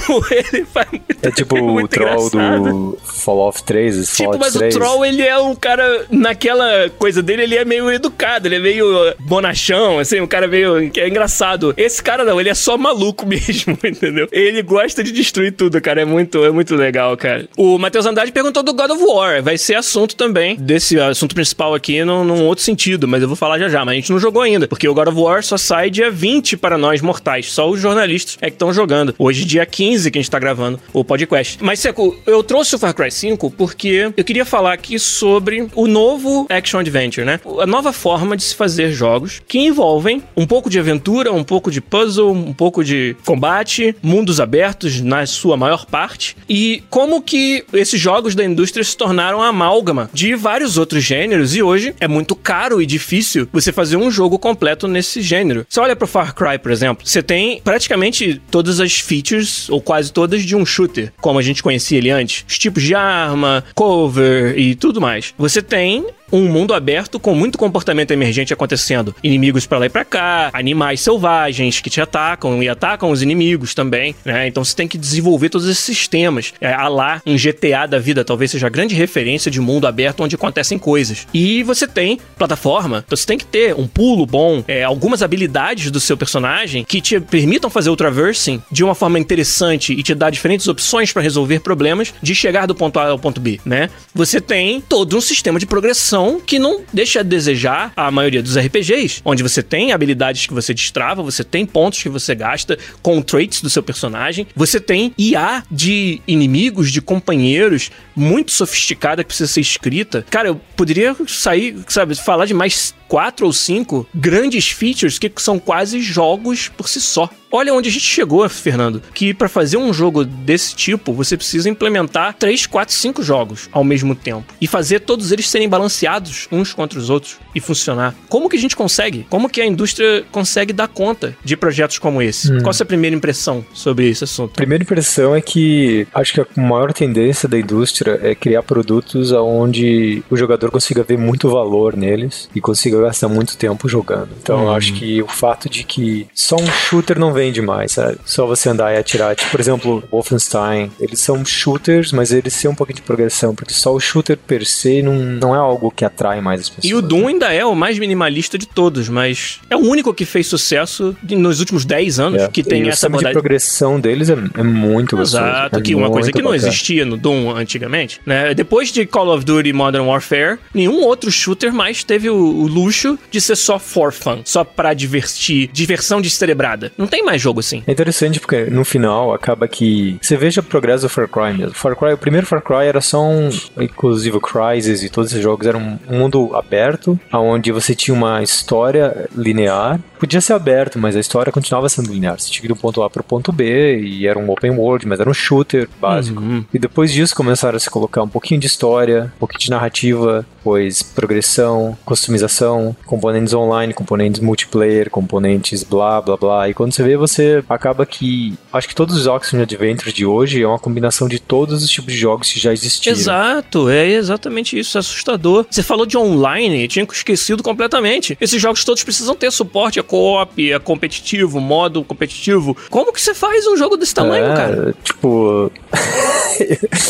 Uh! 0.09 0.21
Ele 0.53 0.65
faz 0.65 0.87
muita 0.91 1.29
É 1.29 1.31
tipo 1.31 1.55
o 1.57 1.69
muito 1.69 1.91
troll 1.91 2.27
engraçado. 2.27 2.63
do 2.63 2.97
Fallout 3.05 3.63
3, 3.63 3.97
esse 3.97 4.11
Tipo, 4.17 4.23
Fallout 4.33 4.39
mas 4.39 4.53
3. 4.53 4.75
o 4.75 4.79
Troll, 4.79 5.05
ele 5.05 5.21
é 5.21 5.37
um 5.37 5.55
cara. 5.55 6.05
Naquela 6.09 6.89
coisa 6.97 7.21
dele, 7.23 7.43
ele 7.43 7.55
é 7.55 7.63
meio 7.63 7.89
educado, 7.91 8.47
ele 8.47 8.55
é 8.55 8.59
meio 8.59 8.85
bonachão, 9.19 9.99
assim, 9.99 10.19
um 10.19 10.27
cara 10.27 10.47
meio. 10.47 10.89
que 10.91 10.99
é 10.99 11.07
engraçado. 11.07 11.73
Esse 11.77 12.01
cara 12.03 12.23
não, 12.25 12.39
ele 12.39 12.49
é 12.49 12.53
só 12.53 12.77
maluco 12.77 13.04
mesmo, 13.25 13.77
entendeu? 13.83 14.27
Ele 14.31 14.61
gosta 14.61 15.03
de 15.03 15.11
destruir 15.11 15.51
tudo, 15.51 15.79
cara. 15.81 16.01
É 16.01 16.05
muito, 16.05 16.43
é 16.43 16.51
muito 16.51 16.75
legal, 16.75 17.15
cara. 17.17 17.47
O 17.57 17.77
Matheus 17.77 18.05
Andrade 18.05 18.31
perguntou 18.31 18.63
do 18.63 18.73
God 18.73 18.91
of 18.91 19.03
War. 19.03 19.43
Vai 19.43 19.57
ser 19.57 19.75
assunto 19.75 20.15
também 20.15 20.55
desse 20.55 20.99
assunto 20.99 21.35
principal 21.35 21.73
aqui 21.73 22.03
num, 22.03 22.23
num 22.23 22.45
outro 22.45 22.63
sentido, 22.63 23.07
mas 23.07 23.21
eu 23.21 23.27
vou 23.27 23.37
falar 23.37 23.59
já 23.59 23.69
já. 23.69 23.83
Mas 23.83 23.93
a 23.93 23.95
gente 23.95 24.11
não 24.11 24.19
jogou 24.19 24.41
ainda, 24.41 24.67
porque 24.67 24.87
o 24.87 24.93
God 24.93 25.07
of 25.07 25.19
War 25.19 25.43
só 25.43 25.57
sai 25.57 25.89
dia 25.89 26.09
20 26.09 26.57
para 26.57 26.77
nós 26.77 27.01
mortais. 27.01 27.51
Só 27.51 27.69
os 27.69 27.79
jornalistas 27.79 28.37
é 28.41 28.47
que 28.47 28.55
estão 28.55 28.73
jogando. 28.73 29.13
Hoje, 29.17 29.45
dia 29.45 29.65
15, 29.65 30.11
que 30.11 30.17
a 30.17 30.21
gente 30.21 30.31
tá 30.31 30.39
gravando 30.39 30.79
o 30.93 31.03
podcast. 31.03 31.57
Mas, 31.61 31.79
Seco, 31.79 32.15
eu 32.25 32.43
trouxe 32.43 32.75
o 32.75 32.79
Far 32.79 32.93
Cry 32.93 33.11
5 33.11 33.51
porque 33.51 34.11
eu 34.15 34.23
queria 34.23 34.45
falar 34.45 34.73
aqui 34.73 34.97
sobre 34.99 35.67
o 35.75 35.87
novo 35.87 36.45
Action 36.49 36.79
Adventure, 36.79 37.25
né? 37.25 37.39
A 37.59 37.65
nova 37.65 37.91
forma 37.93 38.35
de 38.35 38.43
se 38.43 38.55
fazer 38.55 38.91
jogos 38.91 39.41
que 39.47 39.59
envolvem 39.59 40.23
um 40.35 40.45
pouco 40.45 40.69
de 40.69 40.79
aventura, 40.79 41.31
um 41.31 41.43
pouco 41.43 41.71
de 41.71 41.81
puzzle, 41.81 42.31
um 42.31 42.53
pouco 42.53 42.83
de 42.83 42.94
combate, 43.25 43.95
mundos 44.01 44.39
abertos 44.39 45.01
na 45.01 45.25
sua 45.25 45.57
maior 45.57 45.85
parte, 45.85 46.35
e 46.47 46.83
como 46.89 47.21
que 47.21 47.63
esses 47.73 47.99
jogos 47.99 48.35
da 48.35 48.43
indústria 48.43 48.83
se 48.83 48.95
tornaram 48.95 49.41
a 49.41 49.47
amálgama 49.47 50.09
de 50.13 50.35
vários 50.35 50.77
outros 50.77 51.03
gêneros, 51.03 51.55
e 51.55 51.61
hoje 51.61 51.95
é 51.99 52.07
muito 52.07 52.35
caro 52.35 52.81
e 52.81 52.85
difícil 52.85 53.47
você 53.51 53.71
fazer 53.71 53.97
um 53.97 54.11
jogo 54.11 54.37
completo 54.39 54.87
nesse 54.87 55.21
gênero. 55.21 55.65
Você 55.69 55.79
olha 55.79 55.95
pro 55.95 56.07
Far 56.07 56.33
Cry, 56.33 56.57
por 56.59 56.71
exemplo, 56.71 57.07
você 57.07 57.21
tem 57.21 57.61
praticamente 57.63 58.41
todas 58.51 58.79
as 58.79 58.99
features, 58.99 59.69
ou 59.69 59.81
quase 59.81 60.11
todas, 60.11 60.43
de 60.43 60.55
um 60.55 60.65
shooter, 60.65 61.11
como 61.21 61.39
a 61.39 61.41
gente 61.41 61.63
conhecia 61.63 61.97
ele 61.97 62.09
antes. 62.09 62.45
Os 62.47 62.57
tipos 62.57 62.83
de 62.83 62.95
arma, 62.95 63.63
cover 63.73 64.57
e 64.57 64.75
tudo 64.75 65.01
mais. 65.01 65.33
Você 65.37 65.61
tem 65.61 66.05
um 66.31 66.47
mundo 66.47 66.73
aberto 66.73 67.19
com 67.19 67.33
muito 67.33 67.57
comportamento 67.57 68.11
emergente 68.11 68.53
acontecendo. 68.53 69.15
Inimigos 69.23 69.65
pra 69.65 69.77
lá 69.77 69.85
e 69.85 69.89
pra 69.89 70.05
cá, 70.05 70.49
animais 70.53 71.01
selvagens 71.01 71.79
que 71.79 71.89
te 71.89 72.01
atacam 72.01 72.61
e 72.61 72.69
atacam 72.69 73.11
os 73.11 73.21
inimigos 73.21 73.73
também, 73.73 74.15
né? 74.23 74.47
Então 74.47 74.63
você 74.63 74.75
tem 74.75 74.87
que 74.87 74.97
desenvolver 74.97 75.49
todos 75.49 75.67
esses 75.67 75.83
sistemas. 75.83 76.53
É, 76.59 76.73
a 76.73 76.87
lá, 76.87 77.21
um 77.25 77.35
GTA 77.35 77.87
da 77.87 77.99
vida 77.99 78.23
talvez 78.23 78.51
seja 78.51 78.67
a 78.67 78.69
grande 78.69 78.95
referência 78.95 79.51
de 79.51 79.59
mundo 79.61 79.87
aberto 79.87 80.21
onde 80.21 80.35
acontecem 80.35 80.77
coisas. 80.77 81.27
E 81.33 81.63
você 81.63 81.87
tem 81.87 82.19
plataforma, 82.37 83.03
então 83.05 83.15
você 83.15 83.25
tem 83.25 83.37
que 83.37 83.45
ter 83.45 83.75
um 83.75 83.87
pulo 83.87 84.25
bom, 84.25 84.63
é, 84.67 84.83
algumas 84.83 85.21
habilidades 85.21 85.91
do 85.91 85.99
seu 85.99 86.17
personagem 86.17 86.83
que 86.83 87.01
te 87.01 87.19
permitam 87.19 87.69
fazer 87.69 87.89
o 87.89 87.95
traversing 87.95 88.61
de 88.71 88.83
uma 88.83 88.95
forma 88.95 89.19
interessante 89.19 89.93
e 89.93 90.03
te 90.03 90.15
dar 90.15 90.29
diferentes 90.29 90.67
opções 90.67 91.11
pra 91.11 91.21
resolver 91.21 91.59
problemas 91.59 92.13
de 92.21 92.33
chegar 92.33 92.65
do 92.65 92.75
ponto 92.75 92.99
A 92.99 93.09
ao 93.09 93.19
ponto 93.19 93.39
B, 93.39 93.59
né? 93.65 93.89
Você 94.13 94.41
tem 94.41 94.81
todo 94.81 95.17
um 95.17 95.21
sistema 95.21 95.59
de 95.59 95.65
progressão 95.65 96.14
que 96.39 96.59
não 96.59 96.81
deixa 96.93 97.19
a 97.19 97.23
desejar 97.23 97.91
a 97.95 98.09
maioria 98.09 98.41
dos 98.41 98.57
RPGs, 98.57 99.21
onde 99.25 99.43
você 99.43 99.61
tem 99.61 99.91
habilidades 99.91 100.45
que 100.45 100.53
você 100.53 100.73
destrava, 100.73 101.21
você 101.23 101.43
tem 101.43 101.65
pontos 101.65 102.01
que 102.01 102.09
você 102.09 102.33
gasta 102.33 102.77
com 103.01 103.21
traits 103.21 103.61
do 103.61 103.69
seu 103.69 103.83
personagem, 103.83 104.47
você 104.55 104.79
tem 104.79 105.13
IA 105.17 105.63
de 105.69 106.21
inimigos, 106.27 106.91
de 106.91 107.01
companheiros 107.01 107.91
muito 108.15 108.51
sofisticada 108.51 109.23
que 109.23 109.27
precisa 109.27 109.51
ser 109.51 109.61
escrita. 109.61 110.25
Cara, 110.29 110.47
eu 110.49 110.55
poderia 110.75 111.15
sair, 111.27 111.75
sabe, 111.87 112.15
falar 112.15 112.45
de 112.45 112.53
mais 112.53 112.93
quatro 113.07 113.45
ou 113.45 113.53
cinco 113.53 114.07
grandes 114.13 114.69
features 114.69 115.19
que 115.19 115.31
são 115.37 115.59
quase 115.59 116.01
jogos 116.01 116.69
por 116.69 116.87
si 116.87 117.01
só. 117.01 117.29
Olha 117.55 117.73
onde 117.73 117.87
a 117.87 117.91
gente 117.91 118.03
chegou, 118.03 118.47
Fernando, 118.49 119.01
que 119.13 119.33
para 119.33 119.47
fazer 119.47 119.77
um 119.77 119.93
jogo 119.93 120.25
desse 120.25 120.75
tipo, 120.75 121.13
você 121.13 121.37
precisa 121.37 121.69
implementar 121.69 122.33
3, 122.33 122.67
4, 122.67 122.93
5 122.93 123.23
jogos 123.23 123.69
ao 123.71 123.81
mesmo 123.81 124.13
tempo 124.13 124.53
e 124.59 124.67
fazer 124.67 124.99
todos 124.99 125.31
eles 125.31 125.47
serem 125.47 125.69
balanceados 125.69 126.49
uns 126.51 126.73
contra 126.73 126.99
os 126.99 127.09
outros 127.09 127.37
e 127.55 127.61
funcionar. 127.61 128.13
Como 128.27 128.49
que 128.49 128.57
a 128.57 128.59
gente 128.59 128.75
consegue? 128.75 129.25
Como 129.29 129.49
que 129.49 129.61
a 129.61 129.65
indústria 129.65 130.25
consegue 130.33 130.73
dar 130.73 130.89
conta 130.89 131.33
de 131.45 131.55
projetos 131.55 131.97
como 131.97 132.21
esse? 132.21 132.49
Qual 132.59 132.71
a 132.71 132.73
sua 132.73 132.85
primeira 132.85 133.15
impressão 133.15 133.65
sobre 133.73 134.09
esse 134.09 134.25
assunto? 134.25 134.55
Primeira 134.55 134.83
impressão 134.83 135.33
é 135.33 135.39
que 135.39 136.05
acho 136.13 136.33
que 136.33 136.41
a 136.41 136.47
maior 136.57 136.91
tendência 136.91 137.47
da 137.47 137.57
indústria 137.57 138.19
é 138.21 138.35
criar 138.35 138.63
produtos 138.63 139.31
onde 139.31 140.21
o 140.29 140.35
jogador 140.35 140.71
consiga 140.71 141.03
ver 141.03 141.17
muito 141.17 141.49
valor 141.49 141.95
neles 141.95 142.49
e 142.53 142.59
consiga 142.59 142.99
gastar 142.99 143.29
muito 143.29 143.55
tempo 143.55 143.87
jogando. 143.87 144.31
Então 144.41 144.63
eu 144.63 144.73
acho 144.73 144.91
que 144.91 145.21
o 145.21 145.27
fato 145.27 145.69
de 145.69 145.85
que 145.85 146.27
só 146.33 146.57
um 146.57 146.67
shooter 146.67 147.17
não 147.17 147.31
vende 147.45 147.61
mais, 147.61 147.91
sabe? 147.93 148.17
Só 148.25 148.45
você 148.45 148.69
andar 148.69 148.93
e 148.93 148.97
atirar. 148.97 149.35
Tipo, 149.35 149.51
por 149.51 149.59
exemplo, 149.59 150.03
Wolfenstein, 150.11 150.91
eles 150.99 151.19
são 151.19 151.45
shooters, 151.45 152.11
mas 152.11 152.31
eles 152.31 152.59
têm 152.59 152.69
um 152.71 152.75
pouquinho 152.75 152.95
de 152.97 153.01
progressão, 153.01 153.53
porque 153.55 153.73
só 153.73 153.93
o 153.93 153.99
shooter 153.99 154.37
per 154.37 154.65
se 154.65 155.01
não, 155.01 155.13
não 155.15 155.55
é 155.55 155.57
algo 155.57 155.91
que 155.91 156.03
atrai 156.03 156.41
mais 156.41 156.61
as 156.61 156.69
pessoas. 156.69 156.85
E 156.91 156.95
o 156.95 157.01
Doom 157.01 157.27
ainda 157.27 157.53
é 157.53 157.65
o 157.65 157.75
mais 157.75 157.99
minimalista 157.99 158.57
de 158.57 158.65
todos, 158.67 159.09
mas 159.09 159.59
é 159.69 159.75
o 159.75 159.79
único 159.79 160.13
que 160.13 160.25
fez 160.25 160.47
sucesso 160.47 161.15
nos 161.23 161.59
últimos 161.59 161.85
10 161.85 162.19
anos 162.19 162.41
É. 162.41 162.47
que 162.47 162.63
tem 162.63 162.85
e 162.85 162.89
essa 162.89 163.07
de 163.07 163.11
modalidade. 163.13 163.33
progressão 163.33 163.99
deles 163.99 164.29
é, 164.29 164.33
é 164.57 164.63
muito 164.63 165.15
gostoso. 165.17 165.43
Exato, 165.43 165.79
é 165.79 165.81
que 165.81 165.95
uma 165.95 166.09
coisa 166.09 166.31
que 166.31 166.41
não 166.41 166.51
bacana. 166.51 166.67
existia 166.67 167.05
no 167.05 167.17
Doom 167.17 167.51
antigamente, 167.55 168.19
né? 168.25 168.53
Depois 168.53 168.91
de 168.91 169.05
Call 169.05 169.29
of 169.33 169.45
Duty 169.45 169.71
Modern 169.73 170.05
Warfare, 170.05 170.57
nenhum 170.73 171.01
outro 171.03 171.31
shooter 171.31 171.73
mais 171.73 172.03
teve 172.03 172.29
o, 172.29 172.35
o 172.35 172.67
luxo 172.67 173.17
de 173.31 173.39
ser 173.39 173.55
só 173.55 173.77
for 173.79 174.11
fun, 174.11 174.41
só 174.43 174.63
pra 174.63 174.93
divertir, 174.93 175.69
diversão 175.71 176.21
descerebrada. 176.21 176.91
Não 176.97 177.07
tem 177.07 177.23
mais 177.23 177.34
jogo 177.37 177.59
assim. 177.59 177.83
É 177.87 177.91
interessante 177.91 178.39
porque 178.39 178.65
no 178.65 178.85
final 178.85 179.33
acaba 179.33 179.67
que 179.67 180.17
você 180.21 180.35
veja 180.37 180.61
o 180.61 180.63
progresso 180.63 181.03
do 181.03 181.09
Far 181.09 181.27
Cry 181.27 181.57
mesmo. 181.57 181.73
Far 181.73 181.95
Cry, 181.95 182.13
o 182.13 182.17
primeiro 182.17 182.45
Far 182.45 182.61
Cry 182.61 182.85
era 182.87 183.01
só 183.01 183.23
um, 183.23 183.49
inclusive 183.79 184.37
o 184.37 184.41
Crysis 184.41 185.03
e 185.03 185.09
todos 185.09 185.31
esses 185.31 185.43
jogos 185.43 185.67
eram 185.67 185.99
um 186.09 186.17
mundo 186.17 186.55
aberto, 186.55 187.19
onde 187.33 187.71
você 187.71 187.95
tinha 187.95 188.15
uma 188.15 188.41
história 188.41 189.27
linear. 189.35 189.99
Podia 190.19 190.41
ser 190.41 190.53
aberto, 190.53 190.97
mas 190.97 191.15
a 191.15 191.19
história 191.19 191.51
continuava 191.51 191.89
sendo 191.89 192.11
linear. 192.11 192.39
Você 192.39 192.49
tinha 192.49 192.61
que 192.61 192.67
ir 192.67 192.73
do 192.73 192.75
ponto 192.75 193.03
A 193.03 193.09
para 193.09 193.21
o 193.21 193.23
ponto 193.23 193.51
B 193.51 193.99
e 193.99 194.25
era 194.25 194.39
um 194.39 194.49
open 194.49 194.71
world, 194.71 195.07
mas 195.07 195.19
era 195.19 195.29
um 195.29 195.33
shooter 195.33 195.87
básico. 195.99 196.41
Uhum. 196.41 196.63
E 196.73 196.79
depois 196.79 197.11
disso 197.11 197.35
começaram 197.35 197.75
a 197.75 197.79
se 197.79 197.89
colocar 197.89 198.23
um 198.23 198.27
pouquinho 198.27 198.59
de 198.59 198.67
história, 198.67 199.31
um 199.35 199.39
pouquinho 199.39 199.59
de 199.59 199.69
narrativa, 199.69 200.45
pois 200.63 201.03
progressão, 201.03 201.97
customização, 202.03 202.95
componentes 203.05 203.53
online, 203.53 203.93
componentes 203.93 204.41
multiplayer, 204.41 205.09
componentes 205.09 205.83
blá 205.83 206.21
blá 206.21 206.37
blá. 206.37 206.69
E 206.69 206.73
quando 206.73 206.93
você 206.93 207.03
vê, 207.03 207.14
você 207.17 207.63
acaba 207.69 208.05
que. 208.05 208.53
Acho 208.71 208.87
que 208.87 208.95
todos 208.95 209.15
os 209.15 209.27
Oxygen 209.27 209.61
Adventures 209.61 210.13
de 210.13 210.25
hoje 210.25 210.61
é 210.61 210.67
uma 210.67 210.79
combinação 210.79 211.27
de 211.27 211.39
todos 211.39 211.83
os 211.83 211.89
tipos 211.89 212.13
de 212.13 212.19
jogos 212.19 212.51
que 212.51 212.59
já 212.59 212.71
existiram. 212.73 213.15
Exato, 213.17 213.89
é 213.89 214.07
exatamente 214.07 214.77
isso, 214.77 214.97
é 214.97 214.99
assustador. 214.99 215.65
Você 215.69 215.83
falou 215.83 216.05
de 216.05 216.17
online, 216.17 216.87
tinha 216.87 217.05
esquecido 217.11 217.61
completamente. 217.63 218.37
Esses 218.39 218.61
jogos 218.61 218.83
todos 218.83 219.03
precisam 219.03 219.35
ter 219.35 219.51
suporte 219.51 219.99
a 219.99 220.03
co-op, 220.03 220.73
a 220.73 220.79
competitivo, 220.79 221.59
modo 221.59 222.03
competitivo. 222.03 222.75
Como 222.89 223.11
que 223.13 223.21
você 223.21 223.33
faz 223.33 223.65
um 223.67 223.77
jogo 223.77 223.97
desse 223.97 224.13
tamanho, 224.13 224.45
É, 224.45 224.55
cara? 224.55 224.95
Tipo. 225.03 225.71